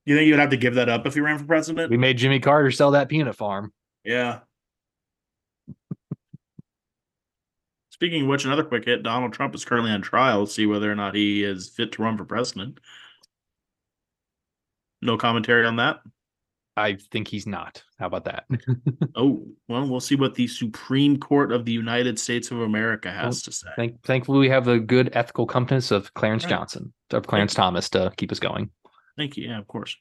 you 0.06 0.16
think 0.16 0.26
you 0.26 0.34
would 0.34 0.40
have 0.40 0.50
to 0.50 0.58
give 0.58 0.74
that 0.76 0.90
up 0.90 1.06
if 1.06 1.16
you 1.16 1.24
ran 1.24 1.38
for 1.38 1.46
president? 1.46 1.92
We 1.92 1.98
made 1.98 2.18
Jimmy 2.18 2.40
Carter 2.40 2.72
sell 2.72 2.92
that 2.92 3.08
peanut 3.10 3.36
farm. 3.36 3.72
yeah. 4.04 4.40
Speaking 8.00 8.22
of 8.22 8.28
which, 8.30 8.46
another 8.46 8.64
quick 8.64 8.86
hit: 8.86 9.04
Donald 9.04 9.34
Trump 9.34 9.54
is 9.54 9.66
currently 9.66 9.92
on 9.92 10.02
trial. 10.02 10.46
To 10.46 10.52
see 10.52 10.66
whether 10.66 10.90
or 10.90 10.96
not 10.96 11.16
he 11.16 11.44
is 11.44 11.68
fit 11.68 11.92
to 11.94 12.02
run 12.02 12.18
for 12.18 12.24
president. 12.24 12.80
No 15.02 15.18
commentary 15.18 15.66
on 15.66 15.76
that. 15.78 16.00
I 16.78 16.98
think 17.12 17.28
he's 17.28 17.46
not. 17.46 17.84
How 17.98 18.08
about 18.08 18.24
that? 18.26 18.46
Oh 19.16 19.44
well, 19.68 19.86
we'll 19.86 20.00
see 20.00 20.16
what 20.16 20.36
the 20.36 20.48
Supreme 20.48 21.18
Court 21.18 21.52
of 21.52 21.66
the 21.66 21.74
United 21.74 22.18
States 22.18 22.52
of 22.52 22.62
America 22.62 23.12
has 23.12 23.42
to 23.42 23.52
say. 23.52 23.68
Thank, 23.76 24.02
thankfully, 24.04 24.40
we 24.40 24.50
have 24.50 24.64
the 24.64 24.80
good 24.80 25.10
ethical 25.12 25.46
compass 25.46 25.92
of 25.92 26.14
Clarence 26.14 26.46
Right. 26.46 26.52
Johnson, 26.52 26.94
of 27.12 27.28
Clarence 27.28 27.54
Thomas 27.54 27.90
to 27.90 28.14
keep 28.16 28.32
us 28.32 28.40
going. 28.40 28.70
Thank 29.18 29.36
you. 29.36 29.50
Yeah, 29.50 29.58
of 29.58 29.68
course. 29.68 29.98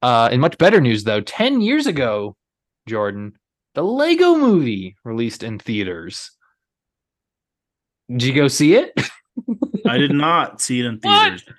Uh, 0.00 0.30
in 0.32 0.40
much 0.40 0.56
better 0.56 0.80
news, 0.80 1.04
though, 1.04 1.20
10 1.20 1.60
years 1.60 1.86
ago, 1.86 2.34
Jordan, 2.88 3.34
the 3.74 3.82
Lego 3.82 4.36
movie 4.36 4.96
released 5.04 5.42
in 5.42 5.58
theaters. 5.58 6.30
Did 8.10 8.22
you 8.22 8.34
go 8.34 8.48
see 8.48 8.74
it? 8.74 8.98
I 9.86 9.98
did 9.98 10.12
not 10.12 10.60
see 10.60 10.80
it 10.80 10.86
in 10.86 10.98
theaters. 11.00 11.44
What? 11.46 11.54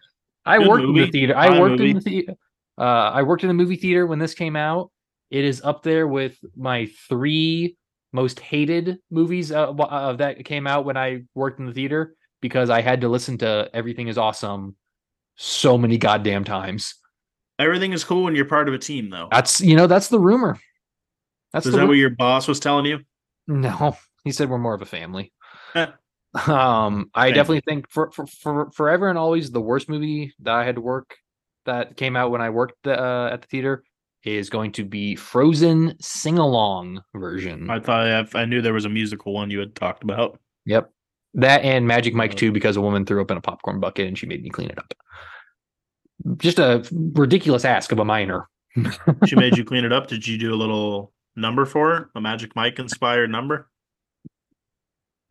I 0.46 0.58
Good 0.60 0.68
worked 0.68 0.84
in 0.84 0.94
the 0.94 1.08
theater. 1.08 1.38
I 1.38 1.48
Fine 1.50 1.60
worked 1.60 1.82
in 1.82 1.96
the 1.96 2.02
theater. 2.02 2.34
Uh, 2.78 2.82
I 2.82 3.24
worked 3.24 3.44
in 3.44 3.48
the 3.48 3.54
movie 3.54 3.76
theater 3.76 4.06
when 4.06 4.20
this 4.20 4.34
came 4.34 4.56
out. 4.56 4.92
It 5.30 5.44
is 5.44 5.62
up 5.62 5.84
there 5.84 6.08
with 6.08 6.38
my 6.56 6.88
three 7.10 7.76
most 8.14 8.40
hated 8.40 9.00
movies 9.12 9.52
uh, 9.52 9.72
uh, 9.72 10.14
that 10.14 10.46
came 10.46 10.68
out 10.68 10.86
when 10.86 10.96
I 10.96 11.24
worked 11.36 11.60
in 11.60 11.66
the 11.66 11.74
theater 11.74 12.16
because 12.42 12.70
I 12.70 12.82
had 12.82 13.02
to 13.02 13.10
listen 13.10 13.38
to 13.40 13.70
"Everything 13.74 14.08
Is 14.08 14.18
Awesome" 14.18 14.76
so 15.36 15.78
many 15.78 15.98
goddamn 15.98 16.46
times. 16.46 16.96
Everything 17.60 17.92
is 17.92 18.04
cool 18.04 18.24
when 18.24 18.36
you're 18.36 18.46
part 18.46 18.68
of 18.68 18.74
a 18.74 18.78
team, 18.78 19.10
though. 19.10 19.28
That's 19.32 19.60
you 19.60 19.76
know 19.76 19.88
that's 19.88 20.08
the 20.08 20.20
rumor. 20.20 20.58
That's 21.52 21.66
Is 21.66 21.74
that 21.74 21.82
ru- 21.82 21.88
what 21.88 21.98
your 21.98 22.12
boss 22.12 22.48
was 22.48 22.60
telling 22.60 22.86
you? 22.86 23.00
No, 23.48 23.98
he 24.24 24.32
said 24.32 24.50
we're 24.50 24.58
more 24.58 24.76
of 24.76 24.82
a 24.82 24.86
family. 24.86 25.34
Um, 26.34 27.10
I 27.16 27.32
definitely 27.32 27.62
think 27.62 27.90
for, 27.90 28.12
for 28.12 28.28
for 28.28 28.72
forever 28.72 29.10
and 29.10 29.18
always 29.18 29.52
the 29.52 29.62
worst 29.62 29.90
movie 29.90 30.34
that 30.42 30.54
I 30.54 30.64
had 30.66 30.76
to 30.76 30.82
work 30.82 31.16
that 31.66 31.98
came 31.98 32.16
out 32.16 32.32
when 32.32 32.42
I 32.42 32.50
worked 32.50 32.76
the, 32.84 33.02
uh, 33.02 33.30
at 33.32 33.42
the 33.42 33.48
theater 33.48 33.84
is 34.24 34.50
going 34.50 34.72
to 34.74 34.84
be 34.84 35.16
Frozen 35.16 35.96
sing 36.02 36.38
along 36.38 37.02
version. 37.16 37.70
I 37.70 37.80
thought 37.80 38.08
I, 38.36 38.42
I 38.42 38.46
knew 38.46 38.62
there 38.62 38.74
was 38.74 38.86
a 38.86 38.90
musical 38.90 39.34
one 39.34 39.50
you 39.50 39.60
had 39.60 39.74
talked 39.76 40.04
about. 40.04 40.40
Yep, 40.66 40.92
that 41.36 41.64
and 41.64 41.88
Magic 41.88 42.14
Mike 42.14 42.34
Uh, 42.34 42.36
2 42.36 42.52
because 42.52 42.76
a 42.78 42.82
woman 42.82 43.06
threw 43.06 43.22
up 43.22 43.32
in 43.32 43.38
a 43.38 43.42
popcorn 43.42 43.80
bucket 43.80 44.08
and 44.08 44.18
she 44.18 44.26
made 44.26 44.44
me 44.44 44.50
clean 44.50 44.70
it 44.70 44.78
up. 44.78 44.94
Just 46.38 46.60
a 46.60 46.84
ridiculous 46.92 47.64
ask 47.64 47.92
of 47.92 48.00
a 48.00 48.06
minor. 48.06 48.50
She 49.26 49.36
made 49.36 49.58
you 49.58 49.64
clean 49.64 49.86
it 49.86 49.94
up. 49.94 50.08
Did 50.08 50.28
you 50.28 50.38
do 50.38 50.54
a 50.54 50.56
little 50.56 51.14
number 51.36 51.66
for 51.66 51.96
her? 51.96 52.10
A 52.16 52.22
Magic 52.22 52.56
Mike 52.56 52.80
inspired 52.80 53.32
number? 53.32 53.70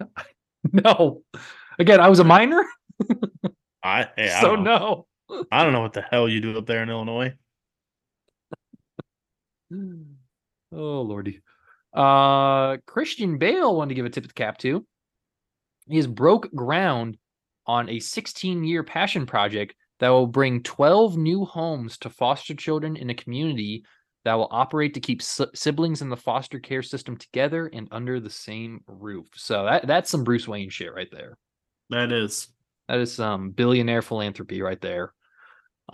no, 0.72 1.22
again, 1.78 2.00
I 2.00 2.08
was 2.08 2.18
a 2.18 2.24
minor, 2.24 2.64
I, 3.82 4.08
hey, 4.16 4.30
I 4.30 4.40
so 4.40 4.56
don't 4.56 4.64
know. 4.64 5.06
no. 5.28 5.44
I 5.50 5.64
don't 5.64 5.72
know 5.72 5.80
what 5.80 5.92
the 5.92 6.02
hell 6.02 6.28
you 6.28 6.40
do 6.40 6.56
up 6.56 6.66
there 6.66 6.82
in 6.82 6.90
Illinois. 6.90 7.34
Oh 10.72 11.02
lordy. 11.02 11.40
Uh 11.94 12.78
Christian 12.86 13.38
Bale 13.38 13.74
wanted 13.74 13.90
to 13.90 13.94
give 13.94 14.04
a 14.04 14.10
tip 14.10 14.24
of 14.24 14.28
the 14.28 14.34
cap 14.34 14.58
to. 14.58 14.84
He 15.88 15.96
has 15.96 16.08
broke 16.08 16.52
ground 16.52 17.16
on 17.66 17.88
a 17.88 17.96
16-year 17.96 18.82
passion 18.82 19.26
project 19.26 19.74
that 20.00 20.08
will 20.08 20.26
bring 20.26 20.62
12 20.62 21.16
new 21.16 21.44
homes 21.44 21.98
to 21.98 22.10
foster 22.10 22.54
children 22.54 22.96
in 22.96 23.10
a 23.10 23.14
community 23.14 23.84
that 24.26 24.34
will 24.34 24.48
operate 24.50 24.92
to 24.94 24.98
keep 25.00 25.22
si- 25.22 25.46
siblings 25.54 26.02
in 26.02 26.08
the 26.08 26.16
foster 26.16 26.58
care 26.58 26.82
system 26.82 27.16
together 27.16 27.70
and 27.72 27.86
under 27.92 28.18
the 28.18 28.28
same 28.28 28.80
roof. 28.88 29.28
So 29.36 29.64
that 29.64 29.86
that's 29.86 30.10
some 30.10 30.24
Bruce 30.24 30.48
Wayne 30.48 30.68
shit 30.68 30.92
right 30.92 31.06
there. 31.12 31.38
That 31.90 32.10
is 32.10 32.48
That 32.88 32.98
is 32.98 33.14
some 33.14 33.50
billionaire 33.52 34.02
philanthropy 34.02 34.62
right 34.62 34.80
there. 34.80 35.12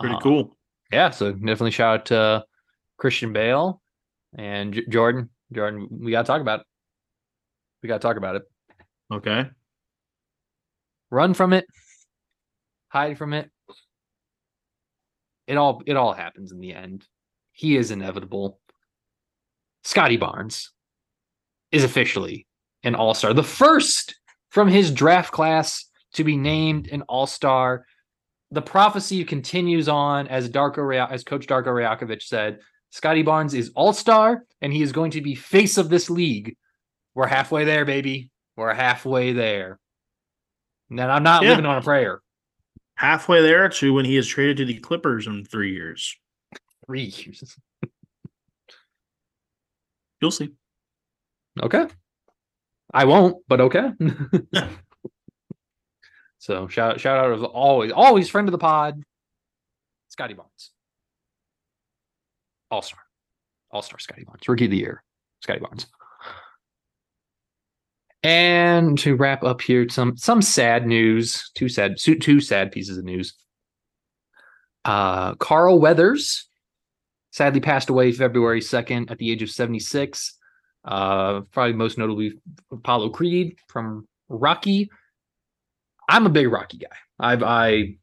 pretty 0.00 0.14
Uh, 0.14 0.20
cool. 0.20 0.56
yeah, 0.90 1.10
so 1.10 1.30
definitely 1.32 1.72
shout 1.72 2.00
out 2.00 2.06
to 2.06 2.44
Christian 2.96 3.34
Bale 3.34 3.82
and 4.38 4.72
J- 4.72 4.86
Jordan. 4.88 5.28
Jordan, 5.52 5.88
we 5.90 6.10
got 6.10 6.22
to 6.22 6.26
talk 6.26 6.40
about 6.40 6.60
it. 6.60 6.66
We 7.82 7.88
got 7.88 8.00
to 8.00 8.06
talk 8.08 8.16
about 8.16 8.36
it. 8.36 8.42
Okay. 9.12 9.50
Run 11.10 11.34
from 11.34 11.52
it. 11.52 11.66
Hide 12.88 13.18
from 13.18 13.34
it. 13.34 13.50
It 15.46 15.56
all 15.58 15.82
it 15.84 15.96
all 15.98 16.14
happens 16.14 16.50
in 16.52 16.60
the 16.60 16.72
end. 16.72 17.06
He 17.52 17.76
is 17.76 17.90
inevitable. 17.90 18.58
Scottie 19.84 20.16
Barnes 20.16 20.70
is 21.70 21.84
officially 21.84 22.46
an 22.82 22.94
all-star. 22.94 23.34
The 23.34 23.42
first 23.42 24.14
from 24.50 24.68
his 24.68 24.90
draft 24.90 25.32
class 25.32 25.86
to 26.14 26.24
be 26.24 26.36
named 26.36 26.88
an 26.88 27.02
all-star. 27.02 27.86
The 28.50 28.62
prophecy 28.62 29.24
continues 29.24 29.88
on 29.88 30.28
as 30.28 30.48
Darko 30.50 31.10
as 31.10 31.24
coach 31.24 31.46
Darko 31.46 31.68
Rajakovic 31.68 32.22
said, 32.22 32.60
Scottie 32.90 33.22
Barnes 33.22 33.54
is 33.54 33.70
all-star 33.74 34.44
and 34.60 34.72
he 34.72 34.82
is 34.82 34.92
going 34.92 35.10
to 35.12 35.22
be 35.22 35.34
face 35.34 35.78
of 35.78 35.88
this 35.88 36.10
league. 36.10 36.56
We're 37.14 37.26
halfway 37.26 37.64
there, 37.64 37.84
baby. 37.84 38.30
We're 38.56 38.74
halfway 38.74 39.32
there. 39.32 39.78
Now 40.90 41.08
I'm 41.08 41.22
not 41.22 41.42
Yeah. 41.42 41.50
living 41.50 41.66
on 41.66 41.78
a 41.78 41.82
prayer. 41.82 42.20
Halfway 42.96 43.40
there 43.40 43.68
to 43.70 43.94
when 43.94 44.04
he 44.04 44.18
is 44.18 44.28
traded 44.28 44.58
to 44.58 44.64
the 44.66 44.78
Clippers 44.78 45.26
in 45.26 45.44
three 45.44 45.72
years. 45.72 46.14
Three 46.92 47.04
years. 47.04 47.56
You'll 50.20 50.30
see. 50.30 50.50
Okay. 51.58 51.86
I 52.92 53.06
won't, 53.06 53.42
but 53.48 53.62
okay. 53.62 53.92
so 56.38 56.68
shout 56.68 57.00
shout 57.00 57.16
out 57.16 57.32
of 57.32 57.44
always, 57.44 57.92
always 57.92 58.28
friend 58.28 58.46
of 58.46 58.52
the 58.52 58.58
pod, 58.58 59.02
Scottie 60.10 60.34
Barnes. 60.34 60.72
All 62.70 62.82
star. 62.82 63.00
All 63.70 63.80
star 63.80 63.98
Scottie 63.98 64.24
Barnes. 64.24 64.46
Rookie 64.46 64.66
of 64.66 64.70
the 64.70 64.76
year. 64.76 65.02
Scottie 65.40 65.60
Barnes. 65.60 65.86
And 68.22 68.98
to 68.98 69.16
wrap 69.16 69.44
up 69.44 69.62
here, 69.62 69.88
some 69.88 70.18
some 70.18 70.42
sad 70.42 70.86
news. 70.86 71.50
Two 71.54 71.70
sad, 71.70 71.96
two, 71.96 72.18
two 72.18 72.42
sad 72.42 72.70
pieces 72.70 72.98
of 72.98 73.04
news. 73.04 73.32
Uh 74.84 75.36
Carl 75.36 75.80
Weathers 75.80 76.50
sadly 77.32 77.60
passed 77.60 77.90
away 77.90 78.12
February 78.12 78.60
2nd 78.60 79.10
at 79.10 79.18
the 79.18 79.32
age 79.32 79.42
of 79.42 79.50
76. 79.50 80.38
Uh, 80.84 81.40
probably 81.52 81.72
most 81.72 81.98
notably 81.98 82.34
Apollo 82.70 83.10
Creed 83.10 83.56
from 83.68 84.06
Rocky. 84.28 84.90
I'm 86.08 86.26
a 86.26 86.30
big 86.30 86.50
Rocky 86.50 86.78
guy. 86.78 86.96
I've 87.18 87.42
I 87.42 87.96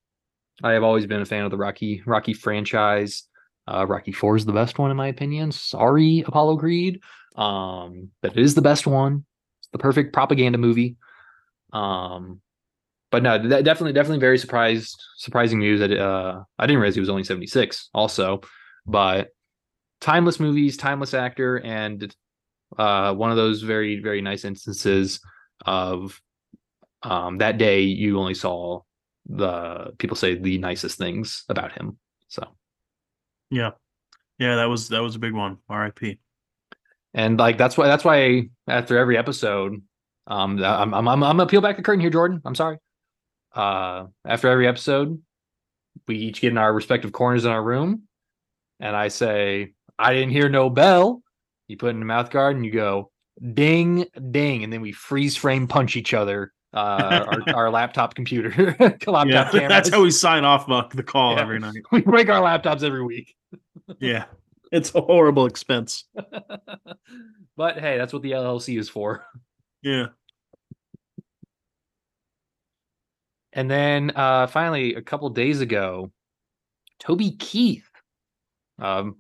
I 0.64 0.74
have 0.74 0.84
always 0.84 1.06
been 1.06 1.22
a 1.22 1.26
fan 1.26 1.44
of 1.44 1.52
the 1.52 1.58
Rocky 1.58 2.02
Rocky 2.06 2.34
franchise. 2.34 3.24
Uh, 3.68 3.86
Rocky 3.86 4.12
Four 4.12 4.36
is 4.36 4.46
the 4.46 4.54
best 4.54 4.80
one 4.80 4.92
in 4.92 4.98
my 4.98 5.08
opinion. 5.08 5.52
Sorry, 5.52 6.24
Apollo 6.26 6.58
Creed, 6.58 7.02
um, 7.36 8.10
but 8.22 8.32
it 8.32 8.42
is 8.42 8.56
the 8.56 8.62
best 8.62 8.88
one. 8.88 9.26
It's 9.60 9.70
the 9.72 9.78
perfect 9.78 10.14
propaganda 10.14 10.58
movie. 10.58 10.96
Um, 11.72 12.42
but 13.12 13.24
no, 13.24 13.38
definitely 13.38 13.94
definitely 13.94 14.20
very 14.20 14.38
surprised 14.38 15.04
surprising 15.18 15.60
news 15.60 15.82
that 15.82 15.92
uh 15.92 16.44
I 16.58 16.66
didn't 16.66 16.80
realize 16.80 16.96
he 16.96 17.02
was 17.02 17.10
only 17.10 17.24
76 17.24 17.90
also, 17.94 18.42
but 18.90 19.30
timeless 20.02 20.40
movies, 20.40 20.78
timeless 20.78 21.14
actor, 21.14 21.58
and 21.58 22.14
uh 22.78 23.14
one 23.14 23.32
of 23.32 23.38
those 23.38 23.62
very 23.64 24.00
very 24.00 24.22
nice 24.22 24.46
instances 24.46 25.20
of 25.66 26.22
um 27.02 27.40
that 27.40 27.58
day 27.58 27.82
you 27.82 28.20
only 28.20 28.36
saw 28.36 28.80
the 29.28 29.92
people 29.98 30.16
say 30.16 30.36
the 30.36 30.58
nicest 30.58 30.98
things 30.98 31.44
about 31.50 31.72
him. 31.72 31.98
So 32.28 32.44
Yeah. 33.50 33.72
Yeah, 34.38 34.56
that 34.56 34.66
was 34.66 34.90
that 34.90 35.02
was 35.02 35.16
a 35.16 35.20
big 35.20 35.34
one. 35.34 35.58
R.I.P. 35.68 36.20
and 37.14 37.38
like 37.38 37.58
that's 37.58 37.78
why 37.78 37.88
that's 37.88 38.06
why 38.06 38.50
after 38.68 38.98
every 38.98 39.18
episode 39.18 39.82
um 40.28 40.64
i'm 40.64 40.94
i'm 40.94 41.08
i'm, 41.08 41.24
I'm 41.24 41.38
gonna 41.38 41.48
peel 41.48 41.62
back 41.62 41.78
the 41.78 41.84
curtain 41.84 42.02
here 42.02 42.12
jordan 42.12 42.42
i'm 42.46 42.56
sorry 42.56 42.78
uh 43.56 44.06
after 44.26 44.48
every 44.48 44.68
episode 44.68 45.22
we 46.08 46.18
each 46.18 46.40
get 46.40 46.52
in 46.52 46.58
our 46.58 46.72
respective 46.72 47.12
corners 47.12 47.46
in 47.46 47.52
our 47.52 47.64
room 47.64 48.04
and 48.80 48.96
i 48.96 49.08
say 49.08 49.74
i 49.98 50.14
didn't 50.14 50.30
hear 50.32 50.50
no 50.50 50.70
bell 50.70 51.22
you 51.68 51.78
put 51.78 51.88
it 51.88 51.92
in 51.92 52.00
the 52.00 52.06
mouth 52.06 52.30
guard 52.30 52.56
and 52.56 52.66
you 52.66 52.72
go 52.72 53.12
ding 53.54 54.06
ding 54.32 54.64
and 54.64 54.72
then 54.74 54.82
we 54.82 54.92
freeze 54.92 55.36
frame 55.36 55.68
punch 55.68 55.96
each 55.96 56.14
other 56.14 56.52
uh 56.74 57.26
our, 57.28 57.44
our 57.56 57.70
laptop 57.70 58.14
computer 58.16 58.76
laptop 59.08 59.28
Yeah, 59.28 59.44
cameras. 59.52 59.70
that's 59.70 59.90
how 59.90 60.02
we 60.04 60.12
sign 60.12 60.44
off 60.46 60.68
the 60.96 61.04
call 61.04 61.36
Yeah. 61.36 61.42
every 61.42 61.60
night. 61.60 61.76
we 61.92 62.02
break 62.02 62.30
our 62.30 62.42
laptops 62.42 62.84
every 62.84 63.04
week 63.04 63.36
Yeah. 64.00 64.26
It's 64.72 64.94
a 64.94 65.02
horrible 65.02 65.48
expense. 65.48 66.04
but 67.58 67.80
hey 67.80 67.98
that's 67.98 68.14
what 68.14 68.22
the 68.22 68.32
llc 68.32 68.78
is 68.80 68.88
for 68.90 69.26
Yeah. 69.82 70.08
And 73.54 73.70
then 73.70 74.12
uh 74.16 74.48
finally, 74.48 74.94
a 74.96 75.02
couple 75.02 75.30
days 75.32 75.60
ago, 75.62 76.12
Toby 77.00 77.32
Keith, 77.32 77.89
um, 78.82 79.16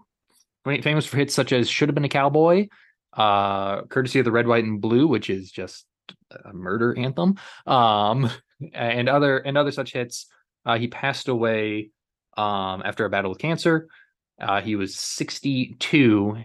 famous 0.65 1.06
for 1.06 1.18
hits 1.18 1.34
such 1.34 1.52
as 1.52 1.69
"Should 1.69 1.90
Have 1.90 1.95
Been 1.95 2.06
a 2.06 2.10
Cowboy," 2.10 2.68
uh, 3.14 3.84
courtesy 3.84 4.19
of 4.19 4.26
the 4.26 4.31
Red, 4.31 4.48
White, 4.48 4.64
and 4.64 4.81
Blue, 4.81 5.07
which 5.07 5.30
is 5.30 5.52
just 5.52 5.86
a 6.45 6.53
murder 6.53 6.98
anthem, 6.98 7.36
um, 7.68 8.30
and 8.73 9.10
other 9.10 9.38
and 9.38 9.57
other 9.57 9.72
such 9.72 9.94
hits. 9.94 10.27
Uh, 10.65 10.77
he 10.77 10.88
passed 10.88 11.27
away 11.27 11.91
um, 12.38 12.81
after 12.86 13.06
a 13.06 13.10
battle 13.10 13.31
with 13.31 13.40
cancer. 13.40 13.88
Uh, 14.40 14.61
he 14.61 14.76
was 14.76 14.95
62. 14.95 16.38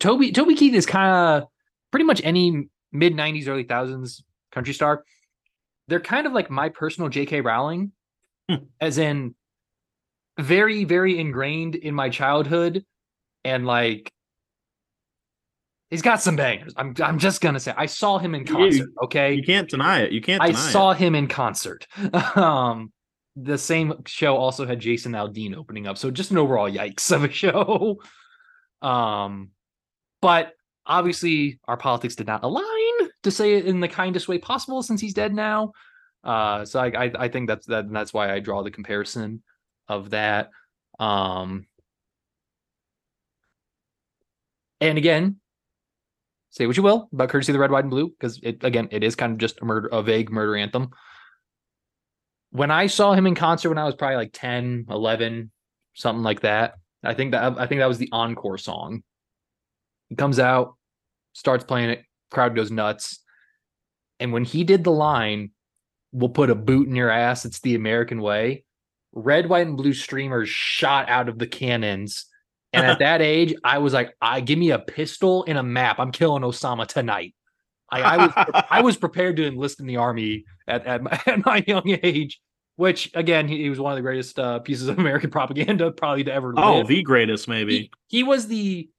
Toby 0.00 0.32
Toby 0.32 0.54
Keith 0.54 0.74
is 0.74 0.86
kind 0.86 1.42
of 1.42 1.48
pretty 1.90 2.04
much 2.04 2.20
any 2.24 2.68
mid 2.92 3.14
90s, 3.14 3.48
early 3.48 3.64
thousands 3.64 4.22
country 4.52 4.74
star. 4.74 5.04
They're 5.88 6.00
kind 6.00 6.26
of 6.26 6.32
like 6.32 6.50
my 6.50 6.68
personal 6.68 7.08
J.K. 7.08 7.40
Rowling, 7.40 7.92
Hmm. 8.48 8.64
as 8.80 8.98
in 8.98 9.34
very, 10.38 10.84
very 10.84 11.18
ingrained 11.18 11.74
in 11.74 11.94
my 11.94 12.08
childhood, 12.08 12.84
and 13.44 13.66
like 13.66 14.12
he's 15.90 16.02
got 16.02 16.22
some 16.22 16.36
bangers. 16.36 16.74
I'm 16.76 16.94
I'm 17.02 17.18
just 17.18 17.40
gonna 17.40 17.60
say 17.60 17.74
I 17.76 17.86
saw 17.86 18.18
him 18.18 18.34
in 18.34 18.44
concert. 18.44 18.88
Okay, 19.04 19.34
You 19.34 19.42
can't 19.42 19.68
deny 19.68 20.00
it. 20.00 20.12
You 20.12 20.20
can't 20.20 20.42
I 20.42 20.52
saw 20.52 20.92
it. 20.92 20.98
him 20.98 21.14
in 21.14 21.26
concert. 21.26 21.86
um, 22.36 22.92
the 23.36 23.58
same 23.58 23.94
show 24.06 24.36
also 24.36 24.66
had 24.66 24.80
Jason 24.80 25.12
Aldean 25.12 25.54
opening 25.56 25.86
up, 25.86 25.98
so 25.98 26.10
just 26.10 26.30
an 26.30 26.38
overall 26.38 26.70
yikes 26.70 27.10
of 27.12 27.24
a 27.24 27.30
show. 27.30 28.00
Um, 28.80 29.50
but 30.22 30.52
obviously 30.86 31.58
our 31.66 31.76
politics 31.76 32.14
did 32.14 32.28
not 32.28 32.44
align 32.44 32.64
to 33.24 33.30
say 33.32 33.54
it 33.54 33.66
in 33.66 33.80
the 33.80 33.88
kindest 33.88 34.28
way 34.28 34.38
possible 34.38 34.84
since 34.84 35.00
he's 35.00 35.14
dead 35.14 35.34
now. 35.34 35.72
Uh, 36.22 36.64
so 36.64 36.78
I 36.78 37.06
I, 37.06 37.12
I 37.18 37.28
think 37.28 37.48
that's 37.48 37.66
that 37.66 37.90
that's 37.92 38.12
why 38.12 38.32
I 38.32 38.38
draw 38.38 38.62
the 38.62 38.70
comparison 38.70 39.42
of 39.88 40.10
that. 40.10 40.50
Um, 40.98 41.66
and 44.80 44.98
again, 44.98 45.36
say 46.50 46.66
what 46.66 46.76
you 46.76 46.82
will 46.82 47.08
about 47.12 47.28
courtesy 47.28 47.52
of 47.52 47.54
the 47.54 47.60
red, 47.60 47.70
white, 47.70 47.84
and 47.84 47.90
blue, 47.90 48.10
because 48.10 48.40
it 48.42 48.62
again 48.64 48.88
it 48.90 49.02
is 49.02 49.14
kind 49.14 49.32
of 49.32 49.38
just 49.38 49.60
a 49.60 49.64
murder, 49.64 49.88
a 49.88 50.02
vague 50.02 50.30
murder 50.30 50.56
anthem. 50.56 50.90
When 52.50 52.70
I 52.70 52.86
saw 52.86 53.12
him 53.12 53.26
in 53.26 53.34
concert 53.34 53.68
when 53.68 53.78
I 53.78 53.84
was 53.84 53.94
probably 53.94 54.16
like 54.16 54.32
10, 54.32 54.86
11, 54.88 55.50
something 55.94 56.22
like 56.22 56.40
that, 56.40 56.74
I 57.04 57.14
think 57.14 57.32
that 57.32 57.58
I 57.58 57.66
think 57.66 57.80
that 57.80 57.88
was 57.88 57.98
the 57.98 58.08
encore 58.12 58.58
song. 58.58 59.02
He 60.08 60.16
comes 60.16 60.38
out, 60.38 60.76
starts 61.32 61.64
playing 61.64 61.90
it, 61.90 62.04
crowd 62.30 62.56
goes 62.56 62.70
nuts. 62.70 63.20
And 64.20 64.32
when 64.32 64.44
he 64.44 64.64
did 64.64 64.82
the 64.82 64.90
line, 64.90 65.50
we'll 66.12 66.30
put 66.30 66.50
a 66.50 66.54
boot 66.54 66.88
in 66.88 66.96
your 66.96 67.10
ass, 67.10 67.44
it's 67.44 67.60
the 67.60 67.74
American 67.74 68.20
way. 68.20 68.64
Red, 69.18 69.48
white, 69.48 69.66
and 69.66 69.76
blue 69.76 69.92
streamers 69.92 70.48
shot 70.48 71.08
out 71.08 71.28
of 71.28 71.38
the 71.38 71.46
cannons. 71.46 72.26
And 72.72 72.84
at 72.86 72.98
that 73.00 73.22
age, 73.22 73.54
I 73.64 73.78
was 73.78 73.92
like, 73.92 74.14
I 74.20 74.40
give 74.40 74.58
me 74.58 74.70
a 74.70 74.78
pistol 74.78 75.44
and 75.48 75.58
a 75.58 75.62
map. 75.62 75.98
I'm 75.98 76.12
killing 76.12 76.42
Osama 76.42 76.86
tonight. 76.86 77.34
I, 77.90 78.02
I 78.02 78.16
was 78.18 78.64
I 78.70 78.80
was 78.82 78.96
prepared 78.98 79.36
to 79.38 79.46
enlist 79.46 79.80
in 79.80 79.86
the 79.86 79.96
army 79.96 80.44
at 80.66 80.86
at 80.86 81.02
my, 81.02 81.20
at 81.26 81.44
my 81.46 81.64
young 81.66 81.98
age, 82.02 82.38
which 82.76 83.10
again, 83.14 83.48
he, 83.48 83.62
he 83.62 83.70
was 83.70 83.80
one 83.80 83.92
of 83.92 83.96
the 83.96 84.02
greatest 84.02 84.38
uh, 84.38 84.58
pieces 84.58 84.88
of 84.88 84.98
American 84.98 85.30
propaganda 85.38 85.90
probably 85.90 86.24
to 86.24 86.32
ever 86.32 86.52
Oh, 86.56 86.78
live. 86.78 86.86
the 86.88 87.02
greatest, 87.02 87.48
maybe. 87.48 87.90
He, 88.08 88.18
he 88.18 88.22
was 88.24 88.46
the 88.46 88.90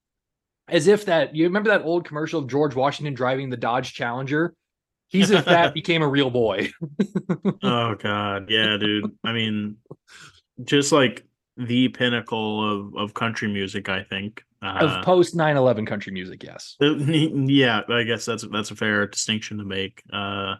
as 0.68 0.86
if 0.88 1.04
that 1.06 1.34
you 1.36 1.44
remember 1.44 1.70
that 1.70 1.82
old 1.82 2.04
commercial 2.04 2.40
of 2.40 2.48
George 2.48 2.74
Washington 2.74 3.14
driving 3.14 3.48
the 3.50 3.56
Dodge 3.56 3.92
Challenger. 3.94 4.54
He's 5.10 5.30
if 5.30 5.44
that 5.44 5.74
became 5.74 6.02
a 6.02 6.08
real 6.08 6.30
boy. 6.30 6.70
oh 7.62 7.94
God, 7.96 8.48
yeah, 8.48 8.76
dude. 8.78 9.10
I 9.24 9.32
mean, 9.32 9.76
just 10.64 10.92
like 10.92 11.24
the 11.56 11.88
pinnacle 11.88 12.88
of 12.88 12.96
of 12.96 13.14
country 13.14 13.48
music, 13.48 13.88
I 13.88 14.04
think. 14.04 14.44
Uh, 14.62 14.98
of 14.98 15.04
post 15.04 15.34
9-11 15.34 15.86
country 15.86 16.12
music, 16.12 16.42
yes. 16.42 16.76
Yeah, 16.80 17.80
I 17.88 18.04
guess 18.04 18.24
that's 18.24 18.46
that's 18.52 18.70
a 18.70 18.76
fair 18.76 19.06
distinction 19.06 19.58
to 19.58 19.64
make. 19.64 20.02
Uh, 20.12 20.56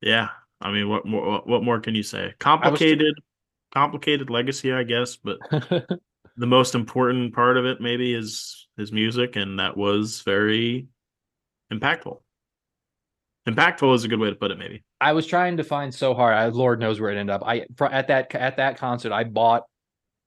yeah, 0.00 0.28
I 0.60 0.70
mean, 0.70 0.88
what 0.88 1.04
more? 1.04 1.28
What, 1.28 1.46
what 1.48 1.64
more 1.64 1.80
can 1.80 1.96
you 1.96 2.04
say? 2.04 2.34
Complicated, 2.38 3.14
complicated 3.74 4.30
legacy, 4.30 4.72
I 4.72 4.84
guess. 4.84 5.16
But 5.16 5.38
the 5.50 6.46
most 6.46 6.76
important 6.76 7.34
part 7.34 7.56
of 7.56 7.66
it, 7.66 7.80
maybe, 7.80 8.14
is 8.14 8.68
his 8.76 8.92
music, 8.92 9.34
and 9.34 9.58
that 9.58 9.76
was 9.76 10.22
very 10.22 10.86
impactful. 11.72 12.20
Impactful 13.48 13.94
is 13.94 14.04
a 14.04 14.08
good 14.08 14.20
way 14.20 14.30
to 14.30 14.36
put 14.36 14.50
it, 14.52 14.58
maybe. 14.58 14.84
I 15.00 15.12
was 15.12 15.26
trying 15.26 15.56
to 15.56 15.64
find 15.64 15.92
so 15.92 16.14
hard. 16.14 16.34
I 16.34 16.46
Lord 16.46 16.78
knows 16.78 17.00
where 17.00 17.10
it 17.10 17.16
ended 17.18 17.34
up. 17.34 17.42
I 17.44 17.66
at 17.90 18.08
that 18.08 18.34
at 18.34 18.56
that 18.58 18.78
concert, 18.78 19.12
I 19.12 19.24
bought 19.24 19.64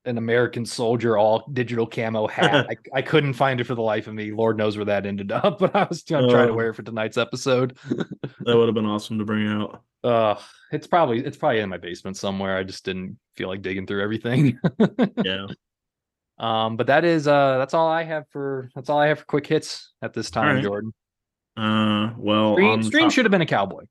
an 0.04 0.18
American 0.20 0.66
soldier 0.66 1.18
all 1.18 1.48
digital 1.54 1.88
camo 1.88 2.28
hat. 2.28 2.68
I, 2.94 2.98
I 3.00 3.02
couldn't 3.02 3.34
find 3.34 3.60
it 3.62 3.64
for 3.64 3.74
the 3.74 3.82
life 3.82 4.08
of 4.08 4.14
me. 4.14 4.32
Lord 4.32 4.58
knows 4.58 4.76
where 4.78 4.86
that 4.86 5.06
ended 5.06 5.32
up, 5.32 5.60
but 5.60 5.76
I 5.76 5.86
was 5.90 6.04
gonna 6.04 6.30
try 6.30 6.46
to 6.46 6.52
Oh. 6.52 6.56
wear 6.56 6.70
it 6.70 6.76
for 6.76 6.84
tonight's 6.84 7.18
episode. 7.18 7.78
That 7.88 8.56
would 8.58 8.68
have 8.68 8.76
been 8.76 8.86
awesome 8.86 9.18
to 9.20 9.26
bring 9.26 9.48
out. 9.48 9.82
Uh 10.04 10.36
it's 10.72 10.86
probably 10.86 11.26
it's 11.26 11.36
probably 11.38 11.62
in 11.62 11.70
my 11.70 11.80
basement 11.80 12.16
somewhere. 12.16 12.56
I 12.58 12.64
just 12.64 12.86
didn't 12.86 13.18
feel 13.36 13.48
like 13.48 13.64
digging 13.64 13.88
through 13.88 14.04
everything. 14.04 14.60
Yeah. 15.24 15.48
um, 16.38 16.78
but 16.78 16.86
that 16.88 17.04
is 17.06 17.28
uh 17.28 17.58
that's 17.58 17.74
all 17.74 17.88
I 17.88 18.04
have 18.04 18.26
for 18.30 18.70
that's 18.76 18.88
all 18.92 19.00
I 19.00 19.08
have 19.08 19.18
for 19.18 19.26
quick 19.26 19.48
hits 19.48 19.94
at 20.04 20.14
this 20.14 20.30
time, 20.30 20.58
right. 20.58 20.64
Jordan. 20.64 20.94
Uh, 21.58 22.12
well, 22.18 22.54
Stream, 22.56 22.70
on 22.70 22.84
stream 22.84 23.04
top- 23.04 23.12
should 23.12 23.26
have 23.26 23.32
been 23.32 23.42
a 23.42 23.46
cowboy. 23.46 23.86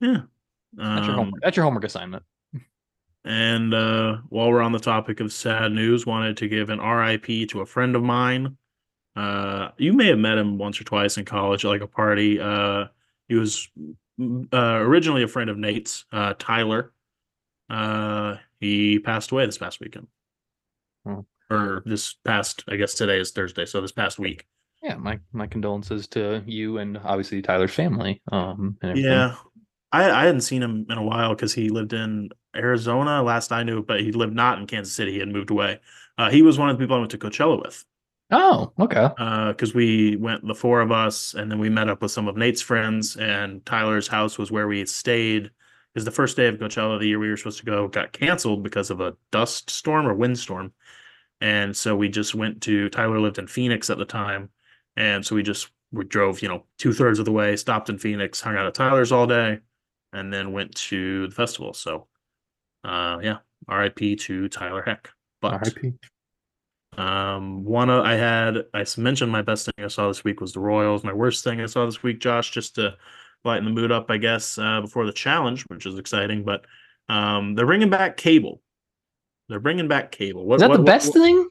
Yeah. 0.00 0.22
That's 0.72 1.06
your 1.06 1.10
Um, 1.12 1.16
homework. 1.16 1.42
That's 1.42 1.56
your 1.56 1.64
homework 1.64 1.84
assignment. 1.84 2.24
And 3.26 3.72
uh, 3.72 4.18
while 4.28 4.50
we're 4.50 4.60
on 4.60 4.72
the 4.72 4.78
topic 4.78 5.20
of 5.20 5.32
sad 5.32 5.72
news, 5.72 6.04
wanted 6.04 6.36
to 6.38 6.48
give 6.48 6.68
an 6.68 6.80
RIP 6.80 7.48
to 7.50 7.60
a 7.60 7.66
friend 7.66 7.96
of 7.96 8.02
mine. 8.02 8.56
Uh, 9.16 9.70
you 9.78 9.92
may 9.92 10.08
have 10.08 10.18
met 10.18 10.36
him 10.36 10.58
once 10.58 10.80
or 10.80 10.84
twice 10.84 11.16
in 11.16 11.24
college 11.24 11.64
at 11.64 11.68
like 11.68 11.80
a 11.80 11.86
party. 11.86 12.38
Uh, 12.40 12.86
he 13.28 13.34
was 13.36 13.68
uh, 14.20 14.56
originally 14.82 15.22
a 15.22 15.28
friend 15.28 15.48
of 15.48 15.56
Nate's, 15.56 16.04
uh, 16.12 16.34
Tyler. 16.38 16.92
Uh, 17.70 18.36
he 18.60 18.98
passed 18.98 19.30
away 19.30 19.46
this 19.46 19.56
past 19.58 19.80
weekend, 19.80 20.06
Hmm. 21.06 21.20
or 21.50 21.82
this 21.86 22.12
past. 22.24 22.64
I 22.68 22.76
guess 22.76 22.92
today 22.94 23.20
is 23.20 23.30
Thursday, 23.30 23.64
so 23.64 23.80
this 23.80 23.92
past 23.92 24.18
week. 24.18 24.46
Yeah, 24.84 24.96
my 24.96 25.18
my 25.32 25.46
condolences 25.46 26.06
to 26.08 26.42
you 26.44 26.76
and 26.76 26.98
obviously 26.98 27.40
Tyler's 27.40 27.72
family. 27.72 28.20
Um, 28.30 28.76
and. 28.82 28.98
Yeah, 28.98 29.34
I 29.90 30.10
I 30.10 30.26
hadn't 30.26 30.42
seen 30.42 30.62
him 30.62 30.86
in 30.90 30.98
a 30.98 31.02
while 31.02 31.30
because 31.30 31.54
he 31.54 31.70
lived 31.70 31.94
in 31.94 32.28
Arizona 32.54 33.22
last 33.22 33.50
I 33.50 33.62
knew, 33.62 33.82
but 33.82 34.00
he 34.00 34.12
lived 34.12 34.34
not 34.34 34.58
in 34.58 34.66
Kansas 34.66 34.94
City. 34.94 35.12
He 35.12 35.18
had 35.20 35.30
moved 35.30 35.50
away. 35.50 35.80
Uh, 36.18 36.30
he 36.30 36.42
was 36.42 36.58
one 36.58 36.68
of 36.68 36.76
the 36.76 36.82
people 36.84 36.96
I 36.96 36.98
went 36.98 37.12
to 37.12 37.18
Coachella 37.18 37.60
with. 37.62 37.82
Oh, 38.30 38.72
okay. 38.78 39.08
because 39.48 39.74
we 39.74 40.16
went 40.16 40.46
the 40.46 40.54
four 40.54 40.80
of 40.80 40.90
us 40.92 41.34
and 41.34 41.50
then 41.50 41.58
we 41.58 41.68
met 41.68 41.88
up 41.88 42.02
with 42.02 42.10
some 42.10 42.26
of 42.26 42.36
Nate's 42.36 42.62
friends 42.62 43.16
and 43.16 43.64
Tyler's 43.64 44.08
house 44.08 44.38
was 44.38 44.50
where 44.50 44.66
we 44.66 44.84
stayed 44.86 45.50
because 45.92 46.04
the 46.04 46.10
first 46.10 46.36
day 46.36 46.48
of 46.48 46.56
Coachella 46.56 46.98
the 46.98 47.06
year 47.06 47.18
we 47.18 47.28
were 47.28 47.36
supposed 47.36 47.58
to 47.60 47.66
go 47.66 47.86
got 47.86 48.12
canceled 48.12 48.62
because 48.62 48.90
of 48.90 49.00
a 49.00 49.14
dust 49.30 49.70
storm 49.70 50.06
or 50.06 50.14
windstorm 50.14 50.72
and 51.40 51.76
so 51.76 51.94
we 51.94 52.08
just 52.08 52.34
went 52.34 52.62
to 52.62 52.88
Tyler 52.88 53.20
lived 53.20 53.38
in 53.38 53.46
Phoenix 53.46 53.90
at 53.90 53.98
the 53.98 54.04
time 54.04 54.50
and 54.96 55.24
so 55.24 55.34
we 55.34 55.42
just 55.42 55.68
we 55.92 56.04
drove 56.04 56.42
you 56.42 56.48
know 56.48 56.64
two 56.78 56.92
thirds 56.92 57.18
of 57.18 57.24
the 57.24 57.32
way 57.32 57.56
stopped 57.56 57.88
in 57.88 57.98
Phoenix 57.98 58.40
hung 58.40 58.56
out 58.56 58.66
at 58.66 58.74
Tyler's 58.74 59.12
all 59.12 59.26
day 59.26 59.58
and 60.12 60.32
then 60.32 60.52
went 60.52 60.74
to 60.74 61.26
the 61.28 61.34
festival 61.34 61.72
so 61.74 62.06
uh 62.84 63.18
yeah 63.22 63.38
RIP 63.68 64.18
to 64.20 64.48
Tyler 64.48 64.82
Heck 64.82 65.10
but 65.40 65.52
R.I.P. 65.54 65.92
um, 66.96 67.64
one 67.64 67.90
of, 67.90 68.04
I 68.04 68.14
had 68.14 68.64
I 68.72 68.84
mentioned 68.96 69.30
my 69.32 69.42
best 69.42 69.66
thing 69.66 69.84
I 69.84 69.88
saw 69.88 70.08
this 70.08 70.24
week 70.24 70.40
was 70.40 70.52
the 70.52 70.60
Royals. 70.60 71.04
My 71.04 71.12
worst 71.12 71.44
thing 71.44 71.60
I 71.60 71.66
saw 71.66 71.84
this 71.84 72.02
week, 72.02 72.20
Josh, 72.20 72.50
just 72.50 72.76
to 72.76 72.94
lighten 73.44 73.64
the 73.66 73.70
mood 73.70 73.92
up, 73.92 74.10
I 74.10 74.16
guess, 74.16 74.56
uh, 74.58 74.80
before 74.80 75.04
the 75.04 75.12
challenge, 75.12 75.62
which 75.64 75.84
is 75.86 75.98
exciting. 75.98 76.44
But 76.44 76.64
um, 77.10 77.54
they're 77.54 77.66
bringing 77.66 77.90
back 77.90 78.16
cable. 78.16 78.62
They're 79.48 79.60
bringing 79.60 79.88
back 79.88 80.12
cable. 80.12 80.46
What, 80.46 80.56
Is 80.56 80.60
that 80.62 80.70
what- 80.70 80.76
the 80.76 80.82
what- 80.82 80.86
best 80.86 81.08
what- 81.14 81.22
thing? 81.22 81.48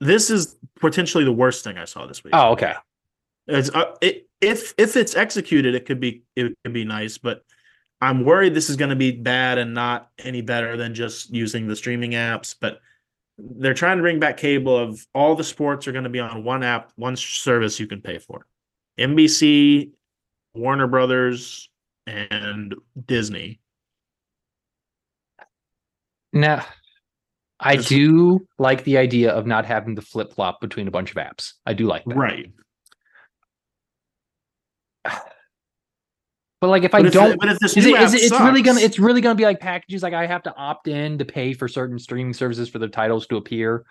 This 0.00 0.30
is 0.30 0.56
potentially 0.80 1.24
the 1.24 1.32
worst 1.32 1.64
thing 1.64 1.78
I 1.78 1.84
saw 1.84 2.06
this 2.06 2.22
week. 2.24 2.34
Oh, 2.34 2.52
okay. 2.52 2.74
It's, 3.46 3.70
uh, 3.70 3.94
it, 4.00 4.26
if 4.40 4.74
if 4.78 4.96
it's 4.96 5.14
executed, 5.16 5.74
it 5.74 5.86
could 5.86 6.00
be 6.00 6.22
it 6.36 6.56
could 6.64 6.72
be 6.72 6.84
nice, 6.84 7.18
but 7.18 7.42
I'm 8.00 8.24
worried 8.24 8.54
this 8.54 8.70
is 8.70 8.76
going 8.76 8.90
to 8.90 8.96
be 8.96 9.12
bad 9.12 9.58
and 9.58 9.72
not 9.72 10.10
any 10.18 10.42
better 10.42 10.76
than 10.76 10.94
just 10.94 11.32
using 11.32 11.66
the 11.66 11.76
streaming 11.76 12.12
apps. 12.12 12.54
But 12.58 12.80
they're 13.38 13.74
trying 13.74 13.98
to 13.98 14.02
bring 14.02 14.20
back 14.20 14.36
cable 14.36 14.76
of 14.76 15.04
all 15.14 15.34
the 15.34 15.44
sports 15.44 15.88
are 15.88 15.92
going 15.92 16.04
to 16.04 16.10
be 16.10 16.20
on 16.20 16.44
one 16.44 16.62
app, 16.62 16.92
one 16.96 17.16
service 17.16 17.80
you 17.80 17.86
can 17.86 18.00
pay 18.00 18.18
for. 18.18 18.46
NBC, 18.98 19.90
Warner 20.54 20.86
Brothers, 20.86 21.68
and 22.06 22.74
Disney. 23.06 23.60
Now, 26.32 26.64
I 27.64 27.76
do 27.76 28.46
like 28.58 28.84
the 28.84 28.98
idea 28.98 29.32
of 29.32 29.46
not 29.46 29.64
having 29.64 29.96
to 29.96 30.02
flip 30.02 30.34
flop 30.34 30.60
between 30.60 30.86
a 30.86 30.90
bunch 30.90 31.10
of 31.10 31.16
apps. 31.16 31.54
I 31.64 31.72
do 31.72 31.86
like 31.86 32.04
that. 32.04 32.16
Right. 32.16 32.52
But 36.60 36.70
like, 36.70 36.84
if 36.84 36.94
I 36.94 37.00
if, 37.00 37.12
don't, 37.12 37.38
but 37.38 37.50
if 37.50 37.58
this 37.58 37.76
is 37.76 37.84
it, 37.84 38.00
is 38.00 38.14
it 38.14 38.22
it's 38.22 38.40
really 38.40 38.62
gonna 38.62 38.80
it's 38.80 38.98
really 38.98 39.20
gonna 39.20 39.34
be 39.34 39.44
like 39.44 39.60
packages 39.60 40.02
like 40.02 40.14
I 40.14 40.26
have 40.26 40.42
to 40.44 40.56
opt 40.56 40.88
in 40.88 41.18
to 41.18 41.24
pay 41.26 41.52
for 41.52 41.68
certain 41.68 41.98
streaming 41.98 42.32
services 42.32 42.70
for 42.70 42.78
the 42.78 42.88
titles 42.88 43.26
to 43.26 43.36
appear. 43.36 43.84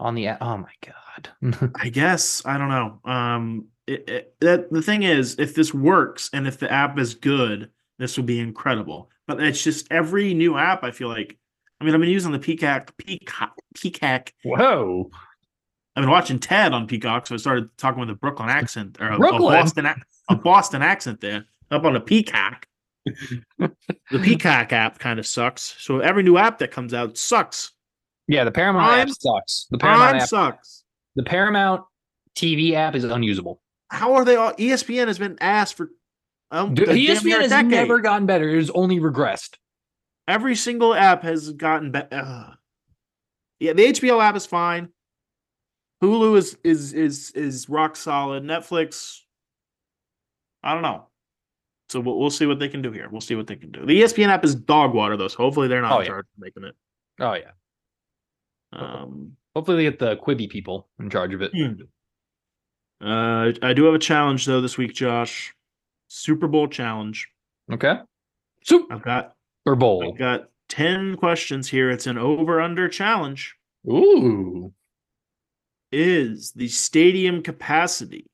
on 0.00 0.14
the 0.14 0.28
app. 0.28 0.38
Oh 0.40 0.56
my 0.56 0.72
god. 0.80 1.72
I 1.80 1.88
guess 1.88 2.42
I 2.44 2.58
don't 2.58 2.68
know. 2.68 3.00
Um, 3.04 3.66
it, 3.86 4.08
it, 4.08 4.34
that 4.40 4.72
the 4.72 4.82
thing 4.82 5.02
is, 5.02 5.38
if 5.38 5.54
this 5.54 5.72
works 5.72 6.30
and 6.32 6.46
if 6.46 6.58
the 6.58 6.70
app 6.70 6.98
is 6.98 7.14
good, 7.14 7.70
this 7.98 8.16
would 8.16 8.26
be 8.26 8.40
incredible. 8.40 9.10
But 9.26 9.42
it's 9.42 9.62
just 9.62 9.90
every 9.90 10.34
new 10.34 10.56
app. 10.56 10.84
I 10.84 10.90
feel 10.90 11.08
like, 11.08 11.38
I 11.80 11.84
mean, 11.84 11.94
I've 11.94 12.00
been 12.00 12.08
using 12.10 12.32
the 12.32 12.38
Peacock, 12.38 12.96
Peacock, 12.96 13.54
Peacock. 13.74 14.32
Whoa. 14.44 15.10
I've 15.94 16.02
been 16.02 16.10
watching 16.10 16.38
Ted 16.38 16.72
on 16.72 16.86
Peacock, 16.86 17.26
so 17.26 17.34
I 17.34 17.38
started 17.38 17.68
talking 17.78 18.00
with 18.00 18.10
a 18.10 18.14
Brooklyn 18.14 18.48
accent 18.48 18.98
or 19.00 19.08
a, 19.08 19.16
a 19.16 19.38
Boston, 19.38 19.86
a 20.28 20.34
Boston 20.36 20.82
accent 20.82 21.20
there 21.20 21.44
up 21.70 21.84
on 21.84 21.94
the 21.94 22.00
Peacock. 22.00 22.66
the 23.58 24.18
Peacock 24.22 24.72
app 24.72 24.98
kind 24.98 25.18
of 25.18 25.26
sucks. 25.26 25.74
So 25.78 26.00
every 26.00 26.22
new 26.22 26.36
app 26.36 26.58
that 26.58 26.70
comes 26.70 26.92
out 26.92 27.16
sucks. 27.16 27.72
Yeah, 28.28 28.44
the 28.44 28.50
Paramount 28.50 28.86
Prime- 28.88 29.08
app 29.08 29.14
sucks. 29.18 29.66
The 29.70 29.78
Paramount 29.78 30.10
Prime 30.10 30.22
app, 30.22 30.28
sucks. 30.28 30.84
the 31.14 31.22
Paramount 31.22 31.82
TV 32.34 32.72
app 32.72 32.94
is 32.94 33.04
unusable. 33.04 33.60
How 33.88 34.14
are 34.14 34.24
they 34.24 34.36
all? 34.36 34.52
ESPN 34.54 35.06
has 35.06 35.18
been 35.18 35.38
asked 35.40 35.74
for. 35.74 35.90
Um, 36.50 36.74
Dude, 36.74 36.88
a 36.88 36.92
ESPN 36.94 37.38
a 37.38 37.40
has 37.42 37.50
decade. 37.50 37.70
never 37.70 38.00
gotten 38.00 38.26
better. 38.26 38.48
It 38.50 38.56
has 38.56 38.70
only 38.70 38.98
regressed. 38.98 39.54
Every 40.28 40.56
single 40.56 40.94
app 40.94 41.22
has 41.22 41.52
gotten 41.52 41.90
better. 41.92 42.54
Yeah, 43.60 43.72
the 43.72 43.86
HBO 43.86 44.22
app 44.22 44.36
is 44.36 44.44
fine. 44.46 44.88
Hulu 46.02 46.36
is 46.36 46.58
is 46.64 46.92
is 46.92 47.30
is 47.32 47.68
rock 47.68 47.96
solid. 47.96 48.42
Netflix, 48.44 49.20
I 50.62 50.74
don't 50.74 50.82
know. 50.82 51.06
So 51.88 52.00
we'll, 52.00 52.18
we'll 52.18 52.30
see 52.30 52.46
what 52.46 52.58
they 52.58 52.68
can 52.68 52.82
do 52.82 52.90
here. 52.90 53.08
We'll 53.10 53.20
see 53.20 53.36
what 53.36 53.46
they 53.46 53.54
can 53.56 53.70
do. 53.70 53.86
The 53.86 54.02
ESPN 54.02 54.28
app 54.28 54.44
is 54.44 54.54
dog 54.54 54.92
water 54.92 55.16
though, 55.16 55.28
so 55.28 55.36
hopefully 55.38 55.68
they're 55.68 55.80
not 55.82 55.92
Oh, 55.92 55.98
in 56.00 56.02
yeah. 56.04 56.08
charge 56.08 56.26
of 56.26 56.38
making 56.42 56.64
it. 56.64 56.74
Oh 57.20 57.34
yeah. 57.34 57.52
Um, 58.72 59.36
Hopefully 59.54 59.78
they 59.78 59.84
get 59.90 59.98
the 59.98 60.16
Quibi 60.16 60.50
people 60.50 60.88
in 60.98 61.08
charge 61.08 61.32
of 61.32 61.40
it. 61.40 61.52
uh, 63.02 63.52
I 63.62 63.72
do 63.72 63.84
have 63.84 63.94
a 63.94 63.98
challenge 63.98 64.44
though 64.44 64.60
this 64.60 64.76
week, 64.76 64.92
Josh. 64.92 65.54
Super 66.08 66.46
Bowl 66.46 66.68
challenge. 66.68 67.28
Okay. 67.72 67.94
Super 68.64 68.92
I've 68.92 69.02
got 69.02 69.35
Bowl. 69.74 70.12
I've 70.12 70.18
got 70.18 70.50
ten 70.68 71.16
questions 71.16 71.68
here. 71.68 71.90
It's 71.90 72.06
an 72.06 72.18
over 72.18 72.60
under 72.60 72.88
challenge. 72.88 73.56
Ooh. 73.88 74.72
is 75.92 76.52
the 76.52 76.68
stadium 76.68 77.42
capacity 77.42 78.26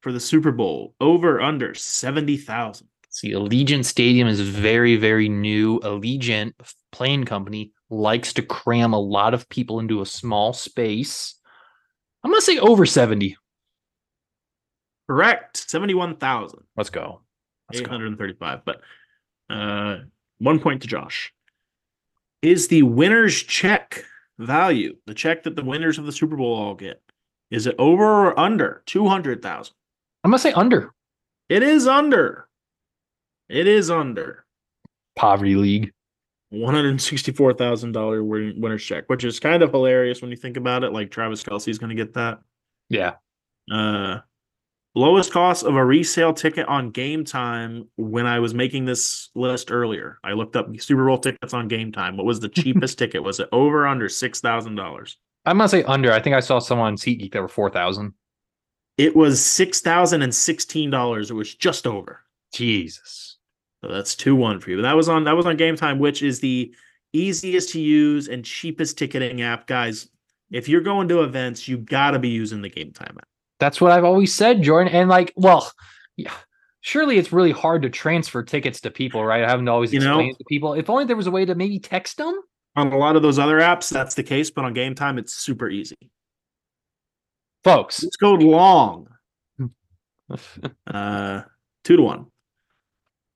for 0.00 0.12
the 0.12 0.20
Super 0.20 0.52
Bowl 0.52 0.94
over 1.00 1.40
under 1.40 1.74
70,000. 1.74 2.88
See, 3.10 3.32
Allegiant 3.32 3.84
Stadium 3.84 4.28
is 4.28 4.40
very, 4.40 4.96
very 4.96 5.28
new. 5.28 5.80
Allegiant 5.80 6.52
plane 6.92 7.24
company 7.24 7.72
likes 7.90 8.32
to 8.34 8.42
cram 8.42 8.92
a 8.92 9.00
lot 9.00 9.34
of 9.34 9.48
people 9.48 9.80
into 9.80 10.00
a 10.00 10.06
small 10.06 10.52
space. 10.52 11.34
I'm 12.22 12.30
gonna 12.30 12.40
say 12.40 12.58
over 12.58 12.86
70. 12.86 13.36
Correct. 15.08 15.56
71,835. 15.56 16.64
Let's 16.76 16.90
go. 16.90 17.22
Let's 17.72 17.80
go. 17.80 18.60
But 18.64 18.80
uh 19.48 20.04
one 20.38 20.60
point 20.60 20.82
to 20.82 20.88
Josh. 20.88 21.32
Is 22.42 22.68
the 22.68 22.82
winner's 22.82 23.42
check 23.42 24.04
value, 24.38 24.96
the 25.06 25.14
check 25.14 25.42
that 25.44 25.56
the 25.56 25.64
winners 25.64 25.98
of 25.98 26.06
the 26.06 26.12
Super 26.12 26.36
Bowl 26.36 26.54
all 26.54 26.74
get, 26.74 27.00
is 27.50 27.66
it 27.66 27.74
over 27.78 28.28
or 28.28 28.38
under 28.38 28.82
200,000? 28.86 29.74
I'm 30.24 30.30
gonna 30.30 30.38
say 30.38 30.52
under 30.52 30.92
It 31.48 31.62
is 31.62 31.86
under. 31.86 32.48
It 33.48 33.66
is 33.66 33.90
under. 33.90 34.44
poverty 35.14 35.56
league. 35.56 35.92
$164,000 36.52 38.60
winner's 38.60 38.84
check, 38.84 39.04
which 39.08 39.24
is 39.24 39.40
kind 39.40 39.62
of 39.62 39.72
hilarious 39.72 40.22
when 40.22 40.30
you 40.30 40.36
think 40.36 40.56
about 40.56 40.84
it. 40.84 40.92
Like 40.92 41.10
Travis 41.10 41.42
Kelce's 41.42 41.78
going 41.78 41.90
to 41.90 41.96
get 41.96 42.14
that. 42.14 42.40
Yeah. 42.88 43.14
Uh, 43.70 44.20
lowest 44.96 45.30
cost 45.30 45.62
of 45.62 45.76
a 45.76 45.84
resale 45.84 46.32
ticket 46.32 46.66
on 46.66 46.90
game 46.90 47.24
time 47.24 47.86
when 47.96 48.26
I 48.26 48.40
was 48.40 48.54
making 48.54 48.86
this 48.86 49.28
list 49.34 49.70
earlier. 49.70 50.18
I 50.24 50.32
looked 50.32 50.56
up 50.56 50.68
Super 50.80 51.06
Bowl 51.06 51.18
tickets 51.18 51.54
on 51.54 51.68
game 51.68 51.92
time. 51.92 52.16
What 52.16 52.26
was 52.26 52.40
the 52.40 52.48
cheapest 52.48 52.98
ticket? 52.98 53.22
Was 53.22 53.38
it 53.38 53.48
over 53.52 53.84
or 53.84 53.86
under 53.86 54.08
$6,000? 54.08 55.14
I'm 55.44 55.58
gonna 55.58 55.68
say 55.68 55.84
under. 55.84 56.12
I 56.12 56.18
think 56.20 56.34
I 56.34 56.40
saw 56.40 56.58
someone 56.58 56.88
on 56.88 56.96
SeatGeek 56.96 57.32
that 57.32 57.40
were 57.40 57.46
four 57.46 57.70
thousand. 57.70 58.14
It 58.98 59.14
was 59.14 59.38
$6,016. 59.40 61.30
It 61.30 61.34
was 61.34 61.54
just 61.54 61.86
over. 61.86 62.24
Jesus. 62.52 63.36
So 63.84 63.92
that's 63.92 64.16
2-1 64.16 64.62
for 64.62 64.70
you. 64.70 64.76
but 64.76 64.82
That 64.82 64.96
was 64.96 65.08
on 65.08 65.24
that 65.24 65.36
was 65.36 65.46
on 65.46 65.56
game 65.56 65.76
time, 65.76 65.98
which 65.98 66.22
is 66.22 66.40
the 66.40 66.74
easiest 67.12 67.70
to 67.72 67.80
use 67.80 68.28
and 68.28 68.44
cheapest 68.44 68.98
ticketing 68.98 69.42
app. 69.42 69.66
Guys, 69.66 70.08
if 70.50 70.68
you're 70.68 70.80
going 70.80 71.08
to 71.08 71.22
events, 71.22 71.68
you 71.68 71.76
gotta 71.76 72.18
be 72.18 72.30
using 72.30 72.62
the 72.62 72.70
game 72.70 72.92
time 72.92 73.16
app. 73.18 73.28
That's 73.58 73.80
what 73.80 73.92
I've 73.92 74.04
always 74.04 74.34
said, 74.34 74.62
Jordan. 74.62 74.92
And 74.92 75.08
like, 75.08 75.32
well, 75.36 75.70
yeah, 76.16 76.32
surely 76.80 77.18
it's 77.18 77.32
really 77.32 77.52
hard 77.52 77.82
to 77.82 77.90
transfer 77.90 78.42
tickets 78.42 78.80
to 78.82 78.90
people, 78.90 79.24
right? 79.24 79.42
I 79.44 79.48
haven't 79.48 79.68
always 79.68 79.92
You 79.92 80.00
know- 80.00 80.12
explained 80.18 80.32
it 80.34 80.38
to 80.38 80.44
people. 80.48 80.74
If 80.74 80.90
only 80.90 81.04
there 81.04 81.16
was 81.16 81.26
a 81.26 81.30
way 81.30 81.44
to 81.44 81.54
maybe 81.54 81.78
text 81.78 82.18
them. 82.18 82.40
On 82.76 82.92
a 82.92 82.98
lot 82.98 83.16
of 83.16 83.22
those 83.22 83.38
other 83.38 83.58
apps, 83.60 83.88
that's 83.88 84.14
the 84.14 84.22
case, 84.22 84.50
but 84.50 84.64
on 84.66 84.74
game 84.74 84.94
time, 84.94 85.16
it's 85.18 85.32
super 85.32 85.70
easy. 85.70 85.96
Folks. 87.64 88.02
Let's 88.02 88.16
go 88.16 88.32
long. 88.32 89.08
Uh, 90.86 91.42
two 91.84 91.96
to 91.96 92.02
one. 92.02 92.26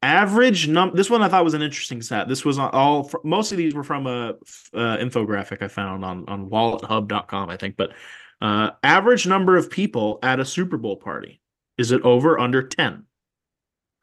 Average 0.02 0.66
num. 0.66 0.90
This 0.94 1.08
one 1.08 1.22
I 1.22 1.28
thought 1.28 1.44
was 1.44 1.54
an 1.54 1.62
interesting 1.62 2.02
stat. 2.02 2.26
This 2.28 2.44
was 2.44 2.58
on 2.58 2.70
all. 2.70 3.04
fr- 3.04 3.18
Most 3.22 3.52
of 3.52 3.58
these 3.58 3.74
were 3.74 3.84
from 3.84 4.08
a 4.08 4.30
uh, 4.74 4.96
infographic 4.96 5.62
I 5.62 5.68
found 5.68 6.04
on 6.04 6.24
on 6.28 6.50
WalletHub.com, 6.50 7.48
I 7.48 7.56
think. 7.56 7.76
But 7.76 7.92
uh, 8.40 8.70
average 8.82 9.26
number 9.26 9.56
of 9.56 9.70
people 9.70 10.18
at 10.22 10.40
a 10.40 10.44
Super 10.44 10.76
Bowl 10.76 10.96
party 10.96 11.40
is 11.78 11.92
it 11.92 12.02
over 12.02 12.38
under 12.38 12.62
ten? 12.62 13.04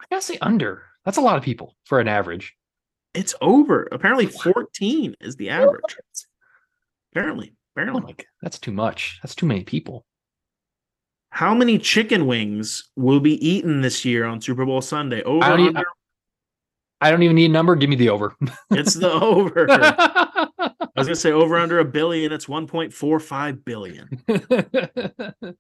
I 0.02 0.06
gotta 0.10 0.22
say 0.22 0.38
under. 0.42 0.84
That's 1.06 1.18
a 1.18 1.22
lot 1.22 1.38
of 1.38 1.44
people 1.44 1.76
for 1.86 2.00
an 2.00 2.08
average. 2.08 2.56
It's 3.14 3.34
over. 3.42 3.88
Apparently, 3.92 4.28
fourteen 4.28 5.16
is 5.22 5.36
the 5.36 5.50
average. 5.50 5.82
Apparently, 7.14 7.54
Oh 7.54 7.60
apparently. 7.76 8.02
my 8.02 8.12
god, 8.12 8.26
that's 8.42 8.60
too 8.60 8.72
much. 8.72 9.20
That's 9.24 9.36
too 9.36 9.46
many 9.46 9.64
people. 9.64 10.06
How 11.30 11.54
many 11.54 11.78
chicken 11.78 12.26
wings 12.26 12.90
will 12.96 13.20
be 13.20 13.34
eaten 13.48 13.82
this 13.82 14.06
year 14.06 14.26
on 14.26 14.42
Super 14.42 14.66
Bowl 14.66 14.82
Sunday? 14.82 15.22
Over 15.24 15.44
I 15.46 15.50
don't, 15.50 15.60
e- 15.60 15.68
under? 15.68 15.84
I 17.02 17.12
don't 17.12 17.22
even 17.24 17.36
need 17.36 17.50
a 17.52 17.54
number. 17.54 17.76
Give 17.76 17.90
me 17.90 17.96
the 17.96 18.10
over. 18.10 18.36
It's 18.72 18.94
the 18.96 19.12
over. 19.22 19.68
I 20.98 21.02
was 21.02 21.08
gonna 21.08 21.16
say 21.16 21.32
over 21.32 21.58
under 21.58 21.80
a 21.80 21.86
billion. 21.86 22.32
It's 22.32 22.50
one 22.50 22.68
point 22.68 22.92
four 22.92 23.20
five 23.20 23.64
billion. 23.64 24.10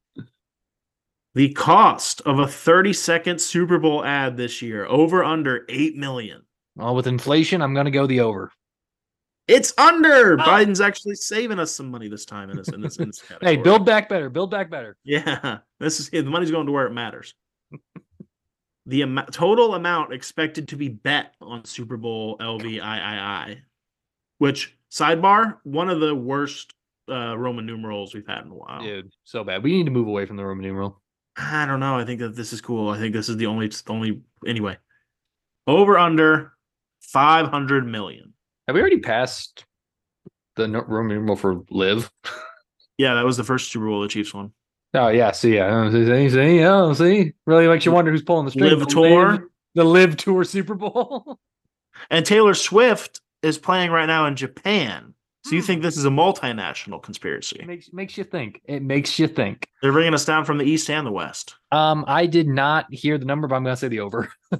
The 1.35 1.53
cost 1.53 2.21
of 2.21 2.39
a 2.39 2.47
thirty 2.47 2.93
second 2.93 3.39
Super 3.39 3.77
Bowl 3.77 4.03
ad 4.03 4.37
this 4.37 4.59
year 4.59 4.87
over 4.87 5.23
under 5.23 5.65
eight 5.69 5.95
million. 5.95 6.41
well, 6.75 6.95
with 6.95 7.05
inflation, 7.05 7.61
I'm 7.61 7.75
gonna 7.75 7.91
go 7.91 8.07
the 8.07 8.21
over. 8.21 8.51
It's 9.47 9.71
under. 9.77 10.33
Oh. 10.33 10.43
Biden's 10.43 10.81
actually 10.81 11.13
saving 11.13 11.59
us 11.59 11.71
some 11.71 11.91
money 11.91 12.07
this 12.07 12.25
time 12.25 12.49
in 12.49 12.57
this 12.57 12.69
in 12.69 12.81
this, 12.81 12.97
in 12.97 13.09
this 13.09 13.21
Hey, 13.41 13.55
build 13.55 13.85
back 13.85 14.09
better. 14.09 14.31
Build 14.31 14.49
back 14.49 14.71
better. 14.71 14.97
Yeah, 15.03 15.59
this 15.79 15.99
is 15.99 16.09
the 16.09 16.23
money's 16.23 16.49
going 16.49 16.65
to 16.65 16.71
where 16.71 16.87
it 16.87 16.93
matters. 16.93 17.35
the 18.87 19.03
amount, 19.03 19.31
total 19.31 19.75
amount 19.75 20.13
expected 20.13 20.69
to 20.69 20.75
be 20.75 20.89
bet 20.89 21.35
on 21.39 21.65
Super 21.65 21.97
Bowl 21.97 22.39
LVIII, 22.39 23.59
which 24.39 24.76
sidebar 24.91 25.57
one 25.63 25.89
of 25.89 25.99
the 25.99 26.13
worst 26.15 26.73
uh, 27.09 27.37
Roman 27.37 27.65
numerals 27.65 28.13
we've 28.13 28.27
had 28.27 28.45
in 28.45 28.51
a 28.51 28.55
while. 28.55 28.81
Dude, 28.81 29.11
so 29.23 29.43
bad. 29.43 29.63
We 29.63 29.71
need 29.71 29.85
to 29.85 29.91
move 29.91 30.07
away 30.07 30.25
from 30.25 30.37
the 30.37 30.45
Roman 30.45 30.63
numeral. 30.65 31.01
I 31.37 31.65
don't 31.65 31.79
know. 31.79 31.97
I 31.97 32.03
think 32.05 32.19
that 32.19 32.35
this 32.35 32.51
is 32.53 32.61
cool. 32.61 32.89
I 32.89 32.97
think 32.97 33.13
this 33.13 33.29
is 33.29 33.37
the 33.37 33.45
only 33.45 33.67
it's 33.67 33.81
the 33.81 33.93
only 33.93 34.21
anyway. 34.45 34.77
Over 35.67 35.97
under 35.97 36.53
five 37.01 37.47
hundred 37.47 37.85
million. 37.85 38.33
Have 38.67 38.75
we 38.75 38.81
already 38.81 38.99
passed 38.99 39.65
the 40.55 40.67
Roman 40.87 41.15
numeral 41.17 41.35
for 41.37 41.63
live? 41.69 42.11
Yeah, 42.99 43.13
that 43.13 43.25
was 43.25 43.37
the 43.37 43.43
first 43.43 43.71
Super 43.71 43.85
Bowl 43.85 44.01
the 44.01 44.07
Chiefs 44.07 44.33
won. 44.33 44.51
Oh 44.95 45.09
yeah, 45.09 45.29
see, 45.31 45.53
yeah, 45.53 45.91
see, 45.91 46.03
see, 46.03 46.29
see, 46.31 46.63
oh, 46.63 46.93
see, 46.93 47.31
really 47.45 47.67
makes 47.67 47.85
you 47.85 47.91
wonder 47.91 48.09
who's 48.09 48.23
pulling 48.23 48.45
the 48.45 48.51
strings. 48.51 48.71
Live 48.71 48.79
The 48.79 48.85
tour. 48.87 49.31
Live- 49.33 49.41
the 49.75 49.83
Live 49.83 50.17
Tour 50.17 50.43
Super 50.43 50.73
Bowl. 50.73 51.37
And 52.09 52.25
Taylor 52.25 52.55
Swift 52.55 53.21
is 53.41 53.57
playing 53.57 53.91
right 53.91 54.05
now 54.05 54.25
in 54.25 54.35
Japan. 54.35 55.13
So 55.43 55.55
you 55.55 55.61
Hmm. 55.61 55.67
think 55.67 55.81
this 55.81 55.97
is 55.97 56.05
a 56.05 56.09
multinational 56.09 57.01
conspiracy? 57.01 57.63
makes 57.65 57.93
makes 57.93 58.17
you 58.17 58.23
think. 58.23 58.61
It 58.65 58.81
makes 58.83 59.17
you 59.17 59.27
think. 59.27 59.67
They're 59.81 59.91
bringing 59.93 60.13
us 60.13 60.25
down 60.25 60.43
from 60.45 60.57
the 60.57 60.65
east 60.65 60.89
and 60.89 61.07
the 61.07 61.11
west. 61.11 61.55
Um, 61.71 62.03
I 62.07 62.25
did 62.25 62.47
not 62.47 62.93
hear 62.93 63.17
the 63.17 63.25
number, 63.25 63.47
but 63.47 63.55
I'm 63.55 63.63
gonna 63.63 63.77
say 63.77 63.87
the 63.87 64.01
over. 64.01 64.29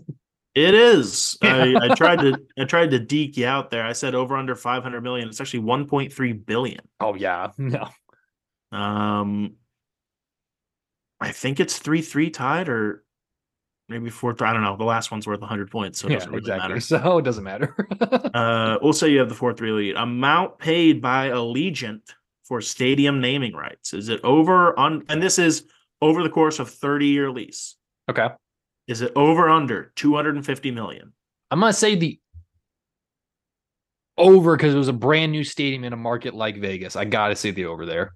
It 0.56 0.74
is. 0.74 1.38
I, 1.44 1.78
I 1.80 1.90
tried 1.90 2.20
to 2.22 2.44
I 2.58 2.64
tried 2.64 2.90
to 2.90 2.98
deke 2.98 3.38
you 3.38 3.46
out 3.46 3.70
there. 3.70 3.86
I 3.86 3.94
said 3.94 4.16
over 4.16 4.36
under 4.36 4.56
500 4.56 5.02
million. 5.02 5.28
It's 5.30 5.40
actually 5.40 5.60
1.3 5.66 6.46
billion. 6.48 6.82
Oh 7.00 7.14
yeah, 7.14 7.52
no. 7.60 7.90
Um 8.72 9.58
I 11.20 11.32
think 11.32 11.60
it's 11.60 11.80
3-3 11.80 12.34
tied 12.34 12.70
or 12.70 13.04
maybe 13.90 14.10
fourth. 14.10 14.42
I 14.42 14.54
don't 14.54 14.64
know. 14.64 14.76
The 14.78 14.84
last 14.84 15.12
one's 15.12 15.26
worth 15.28 15.40
100 15.40 15.72
points, 15.72 16.00
so 16.00 16.08
it 16.08 16.12
Yeah, 16.12 16.18
doesn't 16.18 16.32
really 16.32 16.40
exactly. 16.42 16.70
matter. 16.70 16.80
So 16.82 17.18
it 17.18 17.24
doesn't 17.26 17.44
matter. 17.44 17.76
Uh 18.34 18.78
we'll 18.82 18.94
say 18.94 19.10
you 19.10 19.20
have 19.20 19.30
the 19.30 19.36
4-3 19.36 19.76
lead. 19.76 19.96
Amount 19.96 20.60
paid 20.60 21.02
by 21.02 21.30
Allegiant 21.30 22.02
for 22.44 22.62
stadium 22.62 23.20
naming 23.22 23.54
rights? 23.54 23.94
Is 23.94 24.10
it 24.10 24.22
over 24.24 24.78
on 24.80 25.04
and 25.10 25.22
this 25.22 25.40
is 25.40 25.66
over 26.02 26.24
the 26.24 26.30
course 26.30 26.60
of 26.60 26.70
30 26.70 27.08
year 27.08 27.32
lease? 27.32 27.76
Okay. 28.10 28.30
Is 28.88 29.02
it 29.02 29.12
over 29.16 29.50
under 29.50 29.92
250 29.96 30.72
million? 30.72 31.14
I'm 31.52 31.60
gonna 31.60 31.74
say 31.74 31.96
the 31.96 32.20
over 34.18 34.56
because 34.58 34.74
it 34.74 34.78
was 34.78 34.88
a 34.88 34.94
brand 34.94 35.32
new 35.32 35.44
stadium 35.44 35.84
in 35.84 35.94
a 35.94 35.98
market 35.98 36.34
like 36.34 36.58
Vegas. 36.58 36.96
I 36.96 37.06
gotta 37.06 37.36
say 37.36 37.52
the 37.52 37.66
over 37.66 37.86
there. 37.86 38.14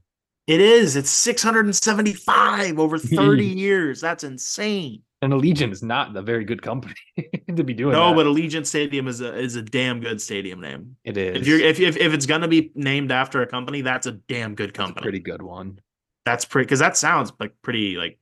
It 0.48 0.60
is. 0.60 0.96
It's 0.96 1.10
675 1.12 2.80
over 2.80 2.98
30 3.00 3.46
years. 3.46 4.02
That's 4.02 4.24
insane. 4.24 5.04
And 5.24 5.34
Allegiant 5.34 5.72
is 5.72 5.84
not 5.84 6.16
a 6.18 6.22
very 6.24 6.44
good 6.44 6.64
company 6.64 6.96
to 7.56 7.64
be 7.64 7.74
doing. 7.76 7.94
No, 7.94 8.10
that. 8.10 8.16
but 8.16 8.26
Allegiant 8.26 8.66
Stadium 8.66 9.08
is 9.08 9.22
a 9.22 9.38
is 9.38 9.56
a 9.56 9.62
damn 9.62 10.00
good 10.00 10.20
stadium 10.20 10.60
name. 10.62 10.96
it 11.04 11.16
is. 11.16 11.38
If 11.42 11.48
you're 11.48 11.60
if 11.60 11.80
if, 11.80 11.96
if 11.98 12.14
it's 12.14 12.26
gonna 12.26 12.48
be 12.48 12.72
named 12.74 13.12
after 13.12 13.42
a 13.44 13.48
company, 13.48 13.82
that's 13.82 14.08
a 14.08 14.14
damn 14.14 14.56
good 14.56 14.74
company. 14.74 15.04
pretty 15.04 15.20
good 15.20 15.42
one. 15.44 15.80
That's 16.26 16.44
pretty 16.46 16.66
because 16.66 16.80
that 16.80 16.98
sounds 16.98 17.32
like 17.40 17.54
pretty 17.62 17.98
like 17.98 18.18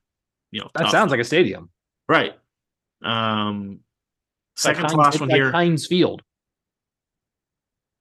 you 0.50 0.60
know 0.60 0.68
That 0.74 0.82
tough. 0.84 0.90
sounds 0.90 1.10
like 1.10 1.20
a 1.20 1.24
stadium. 1.24 1.70
right. 2.08 2.34
Um, 3.02 3.80
It's 4.54 4.66
like 4.66 4.76
second 4.76 4.90
to 4.90 4.96
Heinz- 4.96 4.98
last 5.06 5.20
one 5.20 5.28
like 5.30 5.36
here. 5.36 5.50
Heinz 5.52 5.86
Field. 5.86 6.22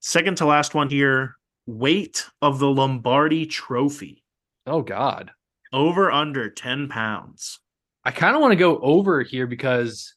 Second 0.01 0.37
to 0.37 0.45
last 0.45 0.73
one 0.73 0.89
here. 0.89 1.35
Weight 1.65 2.25
of 2.41 2.59
the 2.59 2.67
Lombardi 2.69 3.45
Trophy 3.45 4.23
Oh 4.65 4.81
God. 4.81 5.31
over 5.71 6.11
under 6.11 6.49
ten 6.49 6.89
pounds. 6.89 7.59
I 8.03 8.11
kind 8.11 8.35
of 8.35 8.41
want 8.41 8.51
to 8.53 8.55
go 8.57 8.77
over 8.79 9.21
here 9.23 9.45
because 9.47 10.13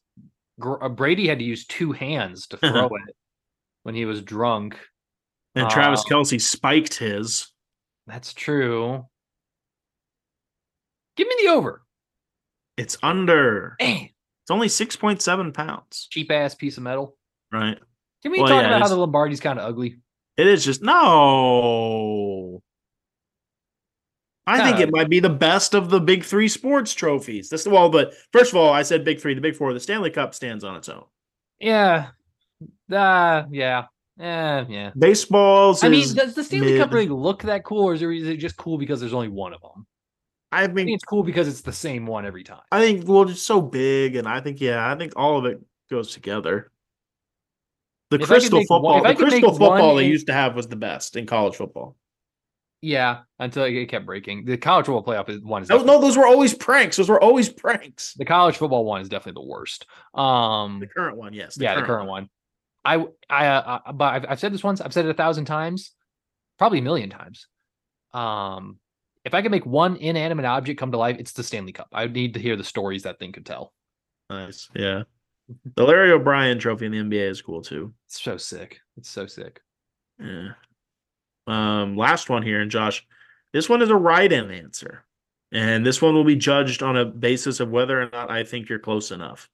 Gr- 0.59 0.83
uh, 0.83 0.89
Brady 0.89 1.27
had 1.27 1.39
to 1.39 1.45
use 1.45 1.65
two 1.65 1.91
hands 1.91 2.47
to 2.47 2.57
throw 2.57 2.85
it 2.87 3.15
when 3.83 3.95
he 3.95 4.05
was 4.05 4.21
drunk. 4.21 4.77
And 5.55 5.69
Travis 5.69 6.01
Uh, 6.01 6.03
Kelce 6.15 6.41
spiked 6.41 6.95
his. 6.97 7.47
That's 8.07 8.33
true. 8.33 9.05
Give 11.15 11.27
me 11.27 11.35
the 11.43 11.49
over. 11.49 11.83
It's 12.77 12.97
under. 13.03 13.75
It's 13.79 14.49
only 14.49 14.67
six 14.69 14.95
point 14.95 15.21
seven 15.21 15.51
pounds. 15.53 16.07
cheap 16.09 16.31
ass 16.31 16.55
piece 16.55 16.77
of 16.77 16.83
metal. 16.83 17.15
Right. 17.51 17.77
Can 18.23 18.31
we 18.31 18.39
Well, 18.39 18.47
talk 18.47 18.61
yeah, 18.63 18.67
about 18.69 18.81
how 18.81 18.87
the 18.87 18.95
Lombardi's 18.95 19.39
kind 19.41 19.59
of 19.59 19.65
ugly? 19.65 19.99
It 20.37 20.47
is 20.47 20.65
just 20.65 20.81
no. 20.81 22.62
I 24.45 24.63
think 24.63 24.79
it 24.81 24.91
might 24.91 25.09
be 25.09 25.19
the 25.19 25.29
best 25.29 25.73
of 25.73 25.89
the 25.89 25.99
big 26.01 26.23
three 26.23 26.49
sports 26.49 26.93
trophies. 26.93 27.47
That's 27.49 27.63
the 27.63 27.69
well, 27.69 27.89
but 27.89 28.13
first 28.33 28.51
of 28.51 28.57
all, 28.57 28.73
I 28.73 28.81
said 28.83 29.05
big 29.05 29.21
three. 29.21 29.33
The 29.33 29.41
big 29.41 29.55
four, 29.55 29.71
the 29.73 29.79
Stanley 29.79 30.09
Cup 30.09 30.33
stands 30.35 30.63
on 30.63 30.75
its 30.75 30.89
own. 30.89 31.03
Yeah. 31.59 32.07
Uh, 32.91 33.43
yeah. 33.51 33.85
Yeah, 34.17 34.65
yeah. 34.69 34.91
Baseball's. 34.97 35.83
I 35.83 35.89
mean, 35.89 36.13
does 36.13 36.35
the 36.35 36.43
Stanley 36.43 36.77
Cup 36.77 36.89
mid. 36.89 36.93
really 36.95 37.07
look 37.07 37.43
that 37.43 37.63
cool, 37.63 37.87
or 37.89 37.93
is, 37.93 38.01
it 38.27 38.37
just 38.37 38.57
cool 38.57 38.77
because 38.77 38.99
there's 38.99 39.13
only 39.13 39.29
one 39.29 39.53
of 39.53 39.61
them? 39.61 39.87
I 40.51 40.63
I 40.63 40.67
mean, 40.67 40.85
think 40.85 40.95
it's 40.95 41.03
cool 41.03 41.23
because 41.23 41.47
it's 41.47 41.61
the 41.61 41.73
same 41.73 42.05
one 42.05 42.25
every 42.25 42.43
time. 42.43 42.61
I 42.71 42.79
think 42.79 43.07
well, 43.07 43.27
it's 43.27 43.41
so 43.41 43.59
big, 43.61 44.15
and 44.15 44.27
I 44.27 44.39
think 44.41 44.61
yeah, 44.61 44.87
I 44.91 44.95
think 44.95 45.13
all 45.15 45.39
of 45.39 45.45
it 45.45 45.59
goes 45.89 46.11
together. 46.11 46.69
The 48.11 48.19
If 48.19 48.27
crystal 48.27 48.59
make 48.59 48.69
one- 48.69 48.81
football, 48.81 49.03
the 49.03 49.15
crystal 49.15 49.49
football 49.51 49.95
they 49.95 50.05
used 50.05 50.27
to 50.27 50.33
have 50.33 50.55
was 50.55 50.67
the 50.67 50.75
best 50.75 51.15
in 51.15 51.25
college 51.25 51.55
football. 51.55 51.95
Yeah, 52.85 53.19
until 53.39 53.63
it 53.63 53.85
kept 53.87 54.05
breaking. 54.05 54.43
The 54.43 54.57
college 54.57 54.87
football 54.87 55.05
playoff 55.05 55.29
is 55.29 55.39
one 55.41 55.63
is 55.63 55.69
No, 55.69 55.83
no, 55.83 56.01
those 56.01 56.17
were 56.17 56.27
always 56.27 56.53
pranks. 56.53 56.97
Those 56.97 57.07
were 57.07 57.21
always 57.21 57.47
pranks. 57.47 58.13
the 58.15 58.25
college 58.25 58.57
football 58.57 58.83
one 58.83 58.99
is 58.99 59.07
definitely 59.07 59.41
the 59.41 59.47
worst. 59.47 59.85
Um, 60.13 60.81
The 60.81 60.87
current 60.87 61.15
one, 61.15 61.33
yes. 61.33 61.57
yeah, 61.57 61.75
the 61.75 61.83
current 61.83 62.09
one. 62.09 62.29
I, 62.83 63.05
I, 63.29 63.47
uh, 63.47 63.79
uh, 63.85 63.91
but 63.93 64.13
I've, 64.13 64.25
I've 64.31 64.39
said 64.41 64.53
this 64.53 64.65
once. 64.65 64.81
I've 64.81 64.91
said 64.91 65.05
it 65.05 65.11
a 65.11 65.13
thousand 65.13 65.45
times, 65.45 65.93
probably 66.59 66.79
a 66.79 66.81
million 66.81 67.09
times. 67.09 67.47
Um, 68.13 68.79
if 69.23 69.33
I 69.33 69.41
could 69.41 69.51
make 69.51 69.65
one 69.65 69.95
inanimate 69.95 70.43
object 70.43 70.77
come 70.77 70.91
to 70.91 70.97
life, 70.97 71.15
it's 71.19 71.31
the 71.31 71.43
Stanley 71.43 71.71
Cup. 71.71 71.87
I 71.93 72.07
need 72.07 72.33
to 72.33 72.41
hear 72.41 72.57
the 72.57 72.65
stories 72.65 73.03
that 73.03 73.17
thing 73.17 73.31
could 73.31 73.45
tell. 73.45 73.71
Nice. 74.29 74.67
Yeah. 74.75 75.03
The 75.77 75.83
Larry 75.85 76.11
O'Brien 76.11 76.59
trophy 76.59 76.87
in 76.87 76.91
the 76.91 76.97
NBA 76.97 77.29
is 77.29 77.41
cool 77.41 77.61
too. 77.61 77.93
It's 78.07 78.21
so 78.21 78.35
sick. 78.35 78.81
It's 78.97 79.09
so 79.09 79.25
sick. 79.25 79.61
Yeah. 80.19 80.49
Um, 81.47 81.97
last 81.97 82.29
one 82.29 82.43
here, 82.43 82.61
and 82.61 82.71
Josh, 82.71 83.05
this 83.51 83.69
one 83.69 83.81
is 83.81 83.89
a 83.89 83.95
write-in 83.95 84.51
answer. 84.51 85.05
And 85.51 85.85
this 85.85 86.01
one 86.01 86.15
will 86.15 86.23
be 86.23 86.35
judged 86.35 86.81
on 86.81 86.97
a 86.97 87.05
basis 87.05 87.59
of 87.59 87.69
whether 87.69 88.01
or 88.01 88.09
not 88.11 88.31
I 88.31 88.43
think 88.43 88.69
you're 88.69 88.79
close 88.79 89.11
enough. 89.11 89.49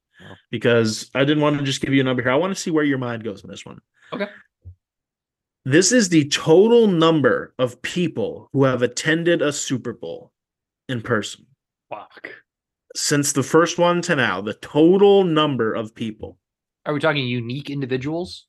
Because 0.52 1.10
I 1.16 1.24
didn't 1.24 1.42
want 1.42 1.60
to 1.60 1.64
just 1.64 1.82
give 1.82 1.94
you 1.94 2.02
a 2.02 2.04
number 2.04 2.22
here. 2.22 2.32
I 2.32 2.36
want 2.36 2.54
to 2.54 2.62
see 2.62 2.72
where 2.72 2.84
your 2.84 2.98
mind 2.98 3.24
goes 3.24 3.44
on 3.44 3.50
this 3.50 3.66
one. 3.66 3.80
Okay. 4.12 4.28
This 5.64 5.92
is 5.92 6.10
the 6.10 6.28
total 6.28 6.88
number 6.88 7.54
of 7.58 7.82
people 7.82 8.50
who 8.52 8.66
have 8.66 8.82
attended 8.82 9.42
a 9.42 9.54
Super 9.54 9.94
Bowl 9.94 10.34
in 10.90 11.02
person. 11.02 11.46
Fuck. 11.90 12.34
Since 12.96 13.32
the 13.32 13.44
first 13.44 13.78
one 13.78 14.02
to 14.04 14.16
now, 14.16 14.42
the 14.42 14.56
total 14.56 15.24
number 15.24 15.74
of 15.74 15.96
people. 15.96 16.38
Are 16.86 16.94
we 16.94 17.00
talking 17.00 17.26
unique 17.28 17.70
individuals? 17.70 18.48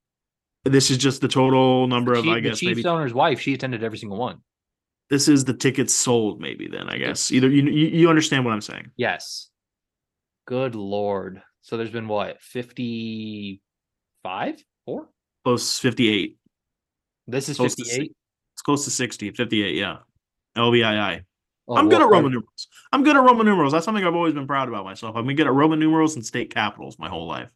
This 0.65 0.91
is 0.91 0.99
just 0.99 1.20
the 1.20 1.28
total 1.28 1.87
number 1.87 2.12
of, 2.12 2.24
Chief- 2.24 2.32
I 2.32 2.35
the 2.37 2.41
guess, 2.51 2.59
Chiefs 2.59 2.77
maybe 2.77 2.89
owner's 2.89 3.15
wife, 3.15 3.41
she 3.41 3.55
attended 3.55 3.82
every 3.82 3.99
single 3.99 4.19
one. 4.19 4.41
this 5.09 5.27
is 5.28 5.45
the 5.45 5.55
tickets 5.55 5.95
sold. 5.95 6.41
Maybe 6.41 6.69
then, 6.69 6.89
I 6.89 6.99
guess 6.99 7.32
either 7.32 7.49
you 7.49 7.62
you, 7.65 8.09
understand 8.11 8.45
what 8.45 8.53
I'm 8.53 8.61
saying. 8.61 8.91
Yes. 8.97 9.49
Good 10.47 10.74
lord. 10.74 11.43
So 11.62 11.77
there's 11.77 11.91
been 11.91 12.09
what, 12.09 12.41
55? 12.43 13.61
Four? 14.85 15.09
Close 15.45 15.78
58. 15.78 16.37
This 17.27 17.49
is 17.49 17.57
58. 17.59 18.12
It's 18.55 18.62
close 18.62 18.85
to 18.85 18.91
60. 18.91 19.31
58. 19.32 19.74
Yeah. 19.77 19.99
LBII. 20.57 21.23
Oh, 21.69 21.77
I'm 21.77 21.89
good 21.89 21.99
well, 22.01 22.09
at 22.09 22.12
Roman 22.12 22.32
numerals. 22.32 22.69
I'm 22.93 23.05
good 23.05 23.16
at 23.16 23.23
Roman 23.23 23.47
numerals. 23.47 23.73
That's 23.73 23.85
something 23.85 24.05
I've 24.05 24.15
always 24.16 24.35
been 24.35 24.47
proud 24.49 24.69
about 24.69 24.85
myself. 24.85 25.15
I've 25.16 25.24
been 25.24 25.37
good 25.37 25.47
at 25.47 25.53
Roman 25.53 25.78
numerals 25.78 26.16
and 26.16 26.27
state 26.27 26.53
capitals 26.53 26.99
my 26.99 27.09
whole 27.09 27.28
life. 27.28 27.51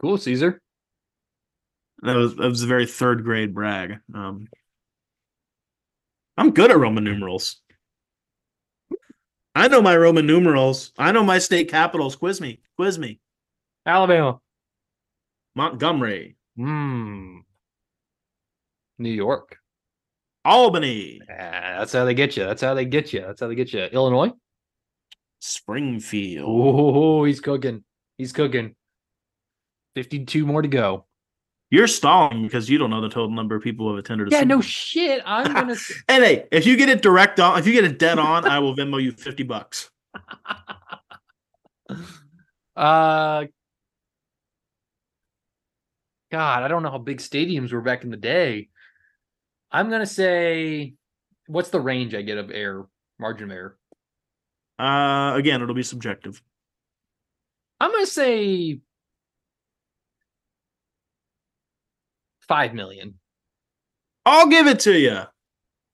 Cool, 0.00 0.18
Caesar. 0.18 0.60
That 2.02 2.14
was 2.16 2.36
that 2.36 2.48
was 2.48 2.62
a 2.62 2.66
very 2.66 2.86
third 2.86 3.24
grade 3.24 3.54
brag. 3.54 3.98
Um, 4.14 4.46
I'm 6.36 6.50
good 6.52 6.70
at 6.70 6.78
Roman 6.78 7.02
numerals. 7.04 7.56
I 9.54 9.66
know 9.66 9.82
my 9.82 9.96
Roman 9.96 10.24
numerals. 10.26 10.92
I 10.96 11.10
know 11.10 11.24
my 11.24 11.38
state 11.38 11.68
capitals. 11.68 12.14
Quiz 12.14 12.40
me. 12.40 12.60
Quiz 12.76 12.98
me. 12.98 13.18
Alabama. 13.84 14.38
Montgomery, 15.56 16.36
Hmm. 16.56 17.38
New 18.98 19.10
York. 19.10 19.58
Albany, 20.44 21.20
Ah, 21.28 21.78
that's 21.78 21.92
how 21.92 22.04
they 22.04 22.14
get 22.14 22.36
you. 22.36 22.44
That's 22.44 22.62
how 22.62 22.74
they 22.74 22.84
get 22.84 23.12
you. 23.12 23.20
That's 23.20 23.40
how 23.40 23.48
they 23.48 23.56
get 23.56 23.72
you. 23.72 23.80
Illinois. 23.86 24.30
Springfield. 25.40 26.46
Oh, 26.48 27.24
he's 27.24 27.40
cooking. 27.40 27.82
He's 28.18 28.32
cooking. 28.32 28.76
52 30.02 30.46
more 30.46 30.62
to 30.62 30.68
go. 30.68 31.04
You're 31.70 31.88
stalling 31.88 32.44
because 32.44 32.70
you 32.70 32.78
don't 32.78 32.88
know 32.90 33.00
the 33.00 33.08
total 33.08 33.30
number 33.32 33.56
of 33.56 33.62
people 33.64 33.86
who 33.88 33.96
have 33.96 34.04
attended 34.04 34.28
a 34.28 34.30
Yeah, 34.30 34.38
Super 34.38 34.48
no 34.48 34.60
shit. 34.60 35.20
I'm 35.26 35.52
gonna. 35.52 35.72
s- 35.84 35.92
And 36.08 36.22
hey, 36.22 36.46
if 36.52 36.66
you 36.66 36.76
get 36.76 36.88
it 36.88 37.02
direct 37.02 37.40
on, 37.40 37.58
if 37.58 37.66
you 37.66 37.72
get 37.72 37.84
it 37.84 37.98
dead 37.98 38.20
on, 38.20 38.44
I 38.46 38.60
will 38.60 38.76
Venmo 38.76 39.02
you 39.02 39.10
50 39.10 39.42
bucks. 39.42 39.90
uh, 42.76 43.44
God, 46.30 46.62
I 46.62 46.68
don't 46.68 46.84
know 46.84 46.90
how 46.92 46.98
big 46.98 47.18
stadiums 47.18 47.72
were 47.72 47.80
back 47.80 48.04
in 48.04 48.10
the 48.10 48.16
day. 48.16 48.68
I'm 49.72 49.90
gonna 49.90 50.06
say, 50.06 50.94
what's 51.48 51.70
the 51.70 51.80
range 51.80 52.14
I 52.14 52.22
get 52.22 52.38
of 52.38 52.52
error, 52.52 52.88
margin 53.18 53.50
of 53.50 53.56
error? 53.56 53.78
Uh, 54.78 55.34
again, 55.36 55.60
it'll 55.60 55.74
be 55.74 55.82
subjective. 55.82 56.40
I'm 57.80 57.90
gonna 57.92 58.06
say 58.06 58.80
five 62.48 62.74
million. 62.74 63.14
I'll 64.26 64.48
give 64.48 64.66
it 64.66 64.80
to 64.80 64.98
you. 64.98 65.20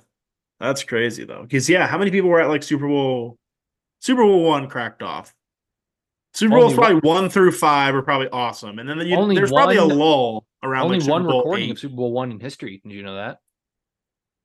that's 0.59 0.83
crazy 0.83 1.25
though. 1.25 1.43
Because 1.43 1.71
yeah, 1.71 1.87
how 1.87 1.97
many 1.97 2.11
people 2.11 2.29
were 2.29 2.41
at 2.41 2.49
like 2.49 2.65
Super 2.65 2.89
Bowl? 2.89 3.39
Super 4.01 4.25
Bowl 4.25 4.43
one 4.45 4.69
cracked 4.69 5.03
off. 5.03 5.33
Super 6.33 6.55
Bowls 6.55 6.73
Only 6.73 6.77
probably 6.77 7.01
one 7.09 7.29
through 7.29 7.53
five 7.53 7.95
are 7.95 8.03
probably 8.03 8.29
awesome, 8.29 8.79
and 8.79 8.89
then 8.89 8.99
you, 9.07 9.17
Only 9.17 9.35
there's 9.35 9.51
probably 9.51 9.77
a 9.77 9.85
lull 9.85 10.47
around 10.63 10.85
Only 10.85 11.01
like 11.01 11.09
one 11.09 11.25
Bowl 11.25 11.39
recording 11.39 11.65
eight. 11.69 11.73
of 11.73 11.79
Super 11.79 11.97
Bowl 11.97 12.13
one 12.13 12.31
in 12.31 12.39
history. 12.39 12.81
Did 12.85 12.93
you 12.93 13.03
know 13.03 13.17
that? 13.17 13.39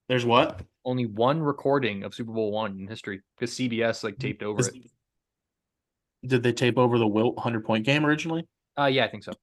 There's 0.10 0.26
what? 0.26 0.62
Only 0.84 1.06
one 1.06 1.42
recording 1.42 2.04
of 2.04 2.14
Super 2.14 2.32
Bowl 2.32 2.52
one 2.52 2.80
in 2.80 2.88
history 2.88 3.22
because 3.38 3.56
CBS 3.56 4.04
like 4.04 4.18
taped 4.18 4.44
over 4.44 4.60
Is- 4.62 4.68
it. 4.70 4.76
Did 6.26 6.42
they 6.42 6.54
tape 6.54 6.80
over 6.80 6.98
the 6.98 7.08
Wilt 7.08 7.38
hundred 7.38 7.66
point 7.66 7.86
game 7.86 8.04
originally? 8.04 8.48
Uh, 8.80 8.86
yeah, 8.86 9.06
I 9.06 9.08
think 9.08 9.24
so. 9.24 9.34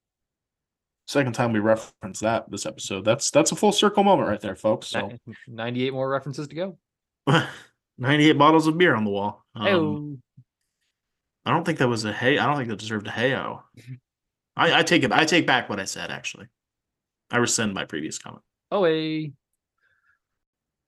Second 1.07 1.33
time 1.35 1.53
we 1.53 1.61
reference 1.61 2.21
that 2.21 2.51
this 2.51 2.67
episode. 2.67 3.05
That's 3.05 3.31
that's 3.31 3.53
a 3.53 3.57
full 3.57 3.73
circle 3.73 4.03
moment 4.03 4.29
right 4.29 4.41
there, 4.41 4.57
folks. 4.57 4.89
So 4.89 5.13
98 5.47 5.93
more 5.93 6.09
references 6.09 6.49
to 6.49 6.55
go. 6.55 6.79
98 7.99 8.33
bottles 8.33 8.67
of 8.67 8.79
beer 8.79 8.97
on 8.97 9.05
the 9.05 9.11
wall. 9.11 9.45
Um. 9.55 10.21
I 11.45 11.51
don't 11.51 11.65
think 11.65 11.79
that 11.79 11.89
was 11.89 12.05
a 12.05 12.13
hey. 12.13 12.39
I 12.39 12.47
don't 12.47 12.57
think 12.57 12.69
that 12.69 12.79
deserved 12.79 13.07
a 13.07 13.11
heyo. 13.11 13.63
I, 14.57 14.81
I 14.81 14.83
take 14.83 15.03
it. 15.03 15.13
I 15.13 15.25
take 15.25 15.47
back 15.47 15.69
what 15.69 15.81
I 15.81 15.85
said. 15.85 16.11
Actually, 16.11 16.47
I 17.31 17.39
rescind 17.39 17.75
my 17.75 17.85
previous 17.85 18.19
comment. 18.19 18.43
Oh, 18.71 18.85
hey. 18.85 19.33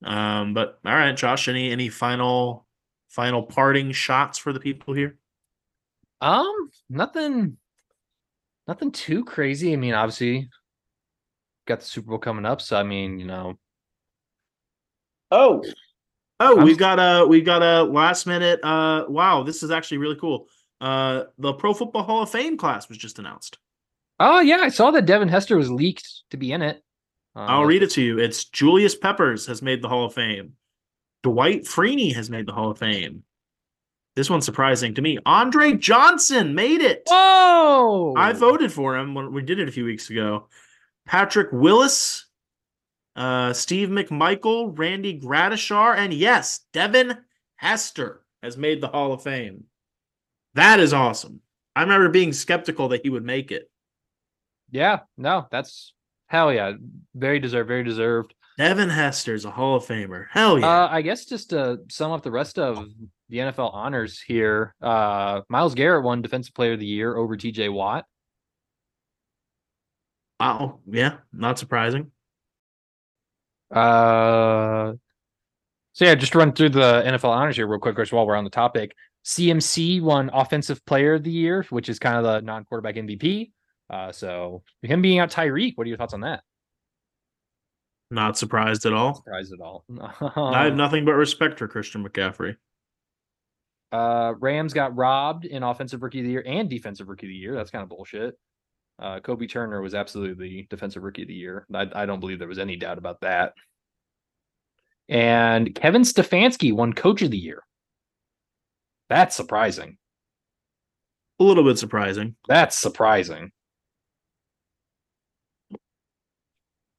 Um, 0.04 0.54
but 0.54 0.78
all 0.84 0.94
right, 0.94 1.16
Josh. 1.16 1.48
Any 1.48 1.72
any 1.72 1.88
final 1.88 2.66
final 3.08 3.42
parting 3.42 3.92
shots 3.92 4.38
for 4.38 4.52
the 4.52 4.60
people 4.60 4.94
here? 4.94 5.18
Um, 6.20 6.70
nothing, 6.88 7.56
nothing 8.68 8.92
too 8.92 9.24
crazy. 9.24 9.72
I 9.72 9.76
mean, 9.76 9.94
obviously, 9.94 10.48
got 11.66 11.80
the 11.80 11.86
Super 11.86 12.10
Bowl 12.10 12.18
coming 12.18 12.46
up, 12.46 12.60
so 12.60 12.76
I 12.76 12.82
mean, 12.82 13.18
you 13.18 13.26
know, 13.26 13.58
Oh, 15.30 15.64
oh, 16.40 16.58
I'm 16.58 16.64
we've 16.64 16.78
got 16.78 16.98
a 16.98 17.26
we've 17.26 17.44
got 17.44 17.62
a 17.62 17.82
last 17.84 18.26
minute. 18.26 18.60
Uh, 18.62 19.04
wow, 19.08 19.42
this 19.42 19.62
is 19.62 19.70
actually 19.70 19.98
really 19.98 20.16
cool. 20.16 20.48
Uh, 20.80 21.24
the 21.38 21.52
Pro 21.54 21.72
Football 21.74 22.02
Hall 22.02 22.22
of 22.22 22.30
Fame 22.30 22.56
class 22.56 22.88
was 22.88 22.98
just 22.98 23.18
announced. 23.18 23.58
oh 24.20 24.40
yeah, 24.40 24.58
I 24.62 24.68
saw 24.68 24.90
that 24.92 25.06
Devin 25.06 25.28
Hester 25.28 25.56
was 25.56 25.70
leaked 25.70 26.22
to 26.30 26.36
be 26.36 26.52
in 26.52 26.62
it. 26.62 26.82
I'll 27.36 27.62
Uh, 27.62 27.66
read 27.66 27.82
it 27.82 27.90
to 27.92 28.02
you. 28.02 28.18
It's 28.18 28.44
Julius 28.44 28.94
Peppers 28.94 29.46
has 29.46 29.60
made 29.62 29.82
the 29.82 29.88
Hall 29.88 30.06
of 30.06 30.14
Fame. 30.14 30.52
Dwight 31.22 31.64
Freeney 31.64 32.14
has 32.14 32.30
made 32.30 32.46
the 32.46 32.52
Hall 32.52 32.70
of 32.70 32.78
Fame. 32.78 33.24
This 34.14 34.30
one's 34.30 34.44
surprising 34.44 34.94
to 34.94 35.02
me. 35.02 35.18
Andre 35.26 35.72
Johnson 35.72 36.54
made 36.54 36.80
it. 36.80 37.02
Whoa! 37.08 38.14
I 38.16 38.32
voted 38.32 38.72
for 38.72 38.96
him 38.96 39.14
when 39.14 39.32
we 39.32 39.42
did 39.42 39.58
it 39.58 39.68
a 39.68 39.72
few 39.72 39.84
weeks 39.84 40.08
ago. 40.10 40.48
Patrick 41.06 41.48
Willis, 41.50 42.23
uh, 43.16 43.52
Steve 43.52 43.88
McMichael, 43.88 44.76
Randy 44.76 45.18
Gradishar, 45.18 45.96
and 45.96 46.12
yes, 46.12 46.60
Devin 46.72 47.18
Hester 47.56 48.24
has 48.42 48.56
made 48.56 48.80
the 48.80 48.88
Hall 48.88 49.12
of 49.12 49.22
Fame. 49.22 49.64
That 50.54 50.80
is 50.80 50.92
awesome. 50.92 51.40
I 51.76 51.82
remember 51.82 52.08
being 52.08 52.32
skeptical 52.32 52.88
that 52.88 53.02
he 53.02 53.10
would 53.10 53.24
make 53.24 53.50
it. 53.50 53.70
Yeah, 54.70 55.00
no, 55.16 55.46
that's 55.50 55.92
hell 56.26 56.52
yeah, 56.52 56.72
very 57.14 57.38
deserved, 57.38 57.68
very 57.68 57.84
deserved. 57.84 58.34
Devin 58.56 58.88
Hester 58.88 59.34
is 59.34 59.44
a 59.44 59.50
Hall 59.50 59.76
of 59.76 59.84
Famer. 59.84 60.26
Hell 60.30 60.58
yeah. 60.58 60.66
Uh, 60.66 60.88
I 60.90 61.02
guess 61.02 61.24
just 61.24 61.50
to 61.50 61.80
sum 61.88 62.12
up 62.12 62.22
the 62.22 62.30
rest 62.30 62.58
of 62.58 62.86
the 63.28 63.38
NFL 63.38 63.74
honors 63.74 64.20
here, 64.20 64.74
uh, 64.80 65.40
Myles 65.48 65.74
Garrett 65.74 66.04
won 66.04 66.22
Defensive 66.22 66.54
Player 66.54 66.72
of 66.74 66.80
the 66.80 66.86
Year 66.86 67.16
over 67.16 67.36
T.J. 67.36 67.68
Watt. 67.68 68.04
wow. 70.38 70.78
Yeah, 70.86 71.16
not 71.32 71.58
surprising. 71.58 72.12
Uh, 73.70 74.94
so 75.92 76.04
yeah, 76.04 76.14
just 76.14 76.32
to 76.32 76.38
run 76.38 76.52
through 76.52 76.70
the 76.70 77.02
NFL 77.06 77.30
honors 77.30 77.56
here 77.56 77.66
real 77.66 77.78
quick, 77.78 77.94
Chris, 77.94 78.12
while 78.12 78.26
we're 78.26 78.36
on 78.36 78.44
the 78.44 78.50
topic. 78.50 78.94
CMC 79.24 80.02
won 80.02 80.30
Offensive 80.32 80.84
Player 80.84 81.14
of 81.14 81.22
the 81.22 81.30
Year, 81.30 81.64
which 81.70 81.88
is 81.88 81.98
kind 81.98 82.16
of 82.16 82.24
the 82.24 82.40
non-quarterback 82.42 82.96
MVP. 82.96 83.52
Uh, 83.88 84.12
so 84.12 84.62
him 84.82 85.02
being 85.02 85.18
out 85.18 85.30
Tyreek, 85.30 85.72
what 85.76 85.86
are 85.86 85.88
your 85.88 85.96
thoughts 85.96 86.14
on 86.14 86.20
that? 86.20 86.42
Not 88.10 88.36
surprised 88.36 88.86
at 88.86 88.92
all. 88.92 89.14
Surprised 89.14 89.52
at 89.52 89.60
all? 89.60 89.84
I 90.36 90.64
have 90.64 90.74
nothing 90.76 91.04
but 91.04 91.14
respect 91.14 91.58
for 91.58 91.68
Christian 91.68 92.06
McCaffrey. 92.06 92.56
Uh, 93.92 94.34
Rams 94.40 94.74
got 94.74 94.96
robbed 94.96 95.44
in 95.44 95.62
Offensive 95.62 96.02
Rookie 96.02 96.18
of 96.18 96.24
the 96.24 96.32
Year 96.32 96.42
and 96.44 96.68
Defensive 96.68 97.08
Rookie 97.08 97.26
of 97.26 97.30
the 97.30 97.34
Year. 97.34 97.54
That's 97.54 97.70
kind 97.70 97.82
of 97.82 97.88
bullshit. 97.88 98.36
Uh, 98.98 99.20
Kobie 99.20 99.50
Turner 99.50 99.80
was 99.80 99.94
absolutely 99.94 100.48
the 100.48 100.66
Defensive 100.70 101.02
Rookie 101.02 101.22
of 101.22 101.28
the 101.28 101.34
Year. 101.34 101.66
I, 101.74 101.88
I 101.94 102.06
don't 102.06 102.20
believe 102.20 102.38
there 102.38 102.48
was 102.48 102.58
any 102.58 102.76
doubt 102.76 102.98
about 102.98 103.20
that. 103.22 103.54
And 105.08 105.74
Kevin 105.74 106.02
Stefanski 106.02 106.72
won 106.72 106.92
Coach 106.92 107.22
of 107.22 107.30
the 107.30 107.38
Year. 107.38 107.62
That's 109.10 109.36
surprising. 109.36 109.98
A 111.40 111.44
little 111.44 111.64
bit 111.64 111.78
surprising. 111.78 112.36
That's 112.48 112.78
surprising. 112.78 113.50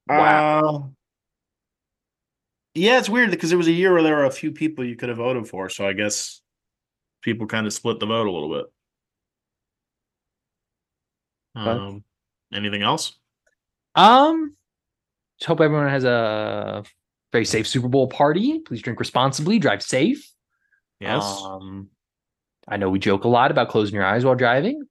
Wow. 0.08 0.60
Uh, 0.60 0.88
yeah, 2.76 3.00
it's 3.00 3.10
weird 3.10 3.32
because 3.32 3.54
it 3.54 3.56
was 3.56 3.68
a 3.68 3.72
year 3.72 3.94
where 3.94 4.04
there 4.04 4.18
were 4.18 4.26
a 4.26 4.32
few 4.32 4.52
people 4.52 4.84
you 4.84 4.98
could 4.98 5.10
have 5.10 5.18
voted 5.18 5.48
for, 5.48 5.70
so 5.70 5.88
I 5.88 5.94
guess 5.94 6.42
people 7.22 7.48
kind 7.48 7.66
of 7.66 7.74
split 7.74 8.00
the 8.00 8.06
vote 8.06 8.28
a 8.28 8.32
little 8.32 8.54
bit. 8.54 8.66
Um, 11.56 12.04
anything 12.54 12.82
else? 12.82 13.18
Um, 13.96 14.56
just 15.40 15.48
hope 15.48 15.62
everyone 15.62 15.90
has 15.90 16.04
a 16.04 16.84
very 17.32 17.46
safe 17.46 17.68
Super 17.68 17.88
Bowl 17.88 18.08
party. 18.08 18.60
Please 18.60 18.82
drink 18.82 19.00
responsibly, 19.00 19.60
drive 19.60 19.82
safe. 19.82 20.30
Yes. 21.00 21.24
Um, 21.44 21.90
I 22.68 22.78
know 22.78 22.90
we 22.90 23.00
joke 23.00 23.24
a 23.26 23.28
lot 23.28 23.52
about 23.52 23.70
closing 23.70 23.96
your 23.96 24.06
eyes 24.06 24.26
while 24.26 24.36
driving. 24.36 24.84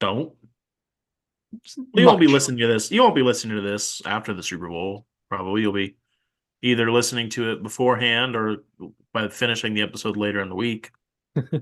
Don't. 0.00 0.32
You 1.94 2.06
won't 2.06 2.20
be 2.20 2.26
listening 2.26 2.58
to 2.58 2.66
this. 2.66 2.90
You 2.90 3.02
won't 3.02 3.14
be 3.14 3.22
listening 3.22 3.56
to 3.56 3.62
this 3.62 4.02
after 4.06 4.34
the 4.34 4.42
Super 4.42 4.68
Bowl. 4.68 5.06
Probably 5.28 5.62
you'll 5.62 5.72
be 5.72 5.96
either 6.62 6.90
listening 6.90 7.28
to 7.30 7.52
it 7.52 7.62
beforehand 7.62 8.36
or 8.36 8.58
by 9.12 9.28
finishing 9.28 9.74
the 9.74 9.82
episode 9.82 10.16
later 10.16 10.40
in 10.42 10.48
the 10.48 10.54
week. 10.54 10.90
I 11.36 11.40
feel 11.50 11.60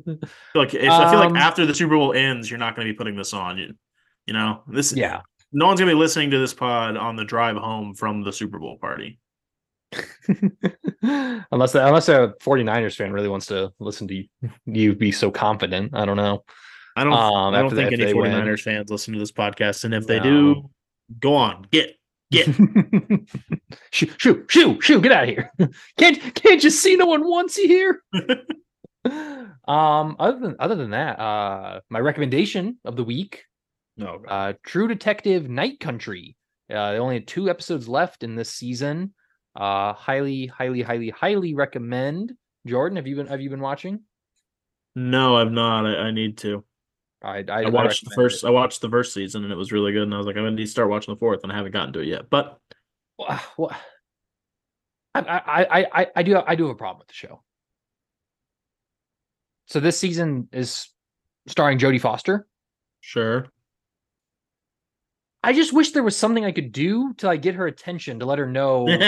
like 0.54 0.74
if, 0.74 0.90
I 0.90 1.10
feel 1.10 1.20
Um, 1.20 1.32
like 1.32 1.42
after 1.42 1.64
the 1.66 1.74
Super 1.74 1.96
Bowl 1.96 2.12
ends, 2.12 2.50
you're 2.50 2.58
not 2.58 2.74
going 2.74 2.86
to 2.86 2.92
be 2.92 2.96
putting 2.96 3.16
this 3.16 3.32
on. 3.32 3.58
You, 3.58 3.74
you 4.28 4.34
know, 4.34 4.62
this 4.68 4.92
yeah. 4.92 5.22
no 5.52 5.66
one's 5.66 5.80
to 5.80 5.86
be 5.86 5.94
listening 5.94 6.30
to 6.32 6.38
this 6.38 6.52
pod 6.52 6.98
on 6.98 7.16
the 7.16 7.24
drive 7.24 7.56
home 7.56 7.94
from 7.94 8.22
the 8.22 8.32
Super 8.32 8.58
Bowl 8.58 8.76
party. 8.78 9.18
unless 11.50 11.72
the, 11.72 11.86
unless 11.86 12.10
a 12.10 12.34
49ers 12.42 12.94
fan 12.94 13.10
really 13.10 13.28
wants 13.28 13.46
to 13.46 13.72
listen 13.78 14.06
to 14.08 14.14
you, 14.14 14.24
you 14.66 14.94
be 14.94 15.10
so 15.10 15.30
confident. 15.30 15.92
I 15.94 16.04
don't 16.04 16.18
know. 16.18 16.44
I 16.94 17.04
don't. 17.04 17.14
Um, 17.14 17.54
I 17.54 17.62
don't 17.62 17.70
think 17.70 17.88
that, 17.88 17.94
any 17.94 18.02
if 18.02 18.08
they 18.10 18.14
win. 18.14 18.32
49ers 18.32 18.60
fans 18.60 18.90
listen 18.90 19.14
to 19.14 19.18
this 19.18 19.32
podcast, 19.32 19.84
and 19.84 19.94
if 19.94 20.06
they 20.06 20.18
No. 20.18 20.22
do, 20.24 20.70
go 21.20 21.34
on, 21.34 21.66
get 21.70 21.96
get. 22.30 22.46
shoo, 23.90 24.10
shoo, 24.18 24.44
shoo, 24.48 24.78
shoo, 24.82 25.00
get 25.00 25.12
out 25.12 25.22
of 25.24 25.30
here. 25.30 25.50
Can't 25.98 26.34
can't 26.34 26.62
you 26.62 26.68
see 26.70 26.96
no 26.96 27.06
one 27.06 27.26
wants 27.26 27.56
you 27.56 27.68
here? 27.68 28.02
um 29.66 30.16
other 30.18 30.38
than 30.38 30.56
other 30.58 30.74
than 30.74 30.90
that, 30.90 31.18
uh 31.18 31.80
my 31.88 32.00
recommendation 32.00 32.78
of 32.84 32.96
the 32.96 33.04
week, 33.04 33.44
no, 33.98 34.22
uh 34.26 34.54
True 34.64 34.88
Detective 34.88 35.48
Night 35.48 35.80
Country. 35.80 36.36
Uh 36.70 36.92
they 36.92 36.98
only 36.98 37.16
had 37.16 37.26
two 37.26 37.50
episodes 37.50 37.88
left 37.88 38.22
in 38.22 38.34
this 38.34 38.50
season. 38.50 39.12
Uh 39.54 39.92
highly, 39.92 40.46
highly, 40.46 40.82
highly, 40.82 41.10
highly 41.10 41.54
recommend. 41.54 42.32
Jordan, 42.66 42.96
have 42.96 43.06
you 43.06 43.16
been 43.16 43.26
have 43.26 43.40
you 43.40 43.50
been 43.50 43.60
watching? 43.60 44.00
no, 44.94 45.36
I've 45.36 45.52
not. 45.52 45.86
I, 45.86 46.08
I 46.08 46.10
need 46.10 46.38
to. 46.38 46.64
I 47.22 47.44
I, 47.48 47.62
I, 47.64 47.68
watched 47.68 48.04
the 48.04 48.10
first. 48.14 48.44
it. 48.44 48.46
I 48.46 48.50
watched 48.50 48.80
the 48.80 48.88
first 48.88 49.12
season, 49.12 49.44
and 49.44 49.52
it 49.52 49.56
was 49.56 49.72
really 49.72 49.92
good. 49.92 50.02
And 50.04 50.14
I 50.14 50.18
was 50.18 50.26
like, 50.26 50.36
I'm 50.36 50.54
need 50.54 50.64
to 50.64 50.66
start 50.66 50.88
watching 50.88 51.14
the 51.14 51.18
fourth, 51.18 51.40
and 51.42 51.52
I 51.52 51.56
haven't 51.56 51.72
gotten 51.72 51.92
to 51.94 52.00
it 52.00 52.06
yet. 52.06 52.30
But 52.30 52.58
Wha- 53.18 53.40
wha- 53.56 53.76
I, 55.14 55.20
I, 55.20 55.62
I, 55.80 55.86
I, 55.92 56.06
I 56.16 56.22
do 56.22 56.40
I 56.46 56.54
do 56.54 56.64
have 56.64 56.72
a 56.72 56.78
problem 56.78 56.98
with 57.00 57.08
the 57.08 57.14
show. 57.14 57.42
So 59.66 59.80
this 59.80 59.98
season 59.98 60.48
is 60.52 60.88
starring 61.46 61.78
Jodie 61.78 62.00
Foster. 62.00 62.46
sure. 63.00 63.46
I 65.44 65.52
just 65.52 65.72
wish 65.72 65.92
there 65.92 66.02
was 66.02 66.16
something 66.16 66.44
I 66.44 66.50
could 66.52 66.72
do 66.72 67.14
to 67.14 67.26
like 67.26 67.42
get 67.42 67.54
her 67.54 67.66
attention 67.68 68.18
to 68.18 68.26
let 68.26 68.38
her 68.40 68.46
know 68.46 68.86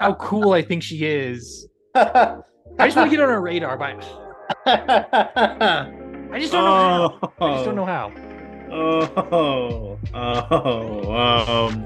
how 0.00 0.14
cool 0.18 0.52
I 0.52 0.62
think 0.62 0.82
she 0.82 1.04
is. 1.04 1.68
I 1.94 2.38
just 2.80 2.96
want 2.96 3.10
to 3.10 3.16
get 3.16 3.20
on 3.22 3.28
her 3.28 3.40
radar, 3.42 3.76
but 3.76 4.02
I 4.66 6.38
just 6.38 6.52
don't 6.52 6.64
know 6.64 7.18
how. 7.20 7.46
I 7.46 7.52
just 7.54 7.64
don't 7.66 7.76
know 7.76 7.86
how. 7.86 8.10
Oh, 8.72 9.98
oh, 10.14 11.68
um. 11.68 11.84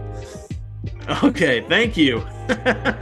Okay, 1.24 1.62
thank 1.68 1.96
you. 1.96 2.24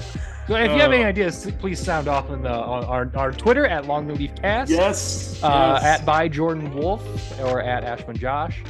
So 0.48 0.56
if 0.56 0.72
you 0.72 0.80
have 0.80 0.90
any 0.92 1.04
Uh, 1.04 1.08
ideas, 1.08 1.48
please 1.60 1.78
sound 1.78 2.08
off 2.08 2.28
on 2.28 2.42
the 2.42 2.50
on 2.50 2.82
our, 2.84 3.08
our 3.14 3.30
Twitter 3.30 3.64
at 3.64 3.86
Long 3.86 4.08
Cast. 4.36 4.72
yes. 4.72 5.40
uh, 5.40 5.78
yes. 5.80 6.00
at 6.00 6.04
by 6.04 6.26
Jordan 6.26 6.74
Wolf 6.74 7.00
or 7.40 7.62
at 7.62 7.84
Ashman 7.84 8.16
Josh. 8.18 8.60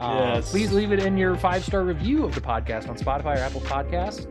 Uh, 0.00 0.32
Yes. 0.36 0.50
Please 0.50 0.72
leave 0.72 0.92
it 0.92 1.00
in 1.00 1.16
your 1.16 1.36
five 1.36 1.64
star 1.64 1.82
review 1.82 2.24
of 2.24 2.34
the 2.34 2.40
podcast 2.40 2.88
on 2.88 2.96
Spotify 2.96 3.36
or 3.36 3.40
Apple 3.40 3.60
Podcast. 3.62 4.26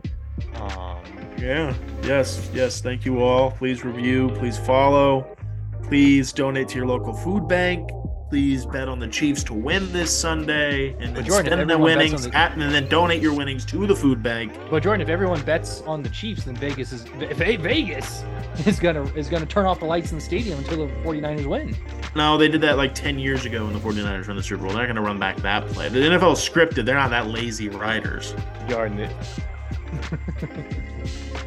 Um, 0.56 0.98
Yeah. 1.38 1.74
Yes. 2.02 2.50
Yes. 2.54 2.80
Thank 2.80 3.04
you 3.04 3.22
all. 3.22 3.50
Please 3.52 3.84
review. 3.84 4.30
Please 4.30 4.58
follow. 4.58 5.36
Please 5.84 6.32
donate 6.32 6.68
to 6.68 6.76
your 6.76 6.86
local 6.86 7.12
food 7.12 7.46
bank. 7.48 7.88
Please 8.28 8.66
bet 8.66 8.88
on 8.88 8.98
the 8.98 9.08
Chiefs 9.08 9.42
to 9.44 9.54
win 9.54 9.90
this 9.90 10.16
Sunday 10.16 10.90
and 11.00 11.16
then 11.16 11.24
Jordan, 11.24 11.46
spend 11.46 11.70
the 11.70 11.74
everyone 11.74 11.78
bets 11.78 11.78
on 11.78 11.98
winnings 11.98 12.24
the- 12.28 12.36
at, 12.36 12.52
and 12.52 12.60
then 12.74 12.86
donate 12.88 13.22
your 13.22 13.32
winnings 13.34 13.64
to 13.66 13.86
the 13.86 13.96
food 13.96 14.22
bank. 14.22 14.52
But 14.70 14.82
Jordan, 14.82 15.00
if 15.00 15.08
everyone 15.08 15.40
bets 15.42 15.80
on 15.86 16.02
the 16.02 16.10
Chiefs, 16.10 16.44
then 16.44 16.54
Vegas 16.56 16.92
is 16.92 17.04
Vegas 17.04 18.22
is 18.66 18.78
gonna 18.78 19.04
is 19.14 19.28
gonna 19.28 19.46
turn 19.46 19.64
off 19.66 19.78
the 19.78 19.86
lights 19.86 20.10
in 20.12 20.18
the 20.18 20.24
stadium 20.24 20.58
until 20.58 20.86
the 20.86 20.92
49ers 21.02 21.46
win. 21.46 21.74
No, 22.14 22.36
they 22.36 22.48
did 22.48 22.60
that 22.62 22.76
like 22.76 22.94
10 22.94 23.18
years 23.18 23.44
ago 23.46 23.64
when 23.64 23.72
the 23.72 23.80
49ers 23.80 24.28
won 24.28 24.36
the 24.36 24.42
Super 24.42 24.62
Bowl. 24.62 24.70
They're 24.72 24.78
not 24.80 24.86
going 24.86 24.96
to 24.96 25.02
run 25.02 25.18
back 25.18 25.36
that 25.38 25.66
play. 25.68 25.88
The 25.88 25.98
NFL 26.00 26.32
is 26.32 26.38
scripted. 26.40 26.84
They're 26.86 26.94
not 26.96 27.10
that 27.10 27.28
lazy 27.28 27.68
writers. 27.68 28.34
Jordan, 28.68 29.00
it- 29.00 29.16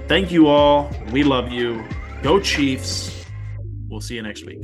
Thank 0.07 0.31
you 0.31 0.47
all. 0.47 0.91
We 1.11 1.23
love 1.23 1.51
you. 1.51 1.83
Go 2.21 2.39
Chiefs. 2.39 3.25
We'll 3.89 4.01
see 4.01 4.15
you 4.15 4.21
next 4.21 4.45
week. 4.45 4.61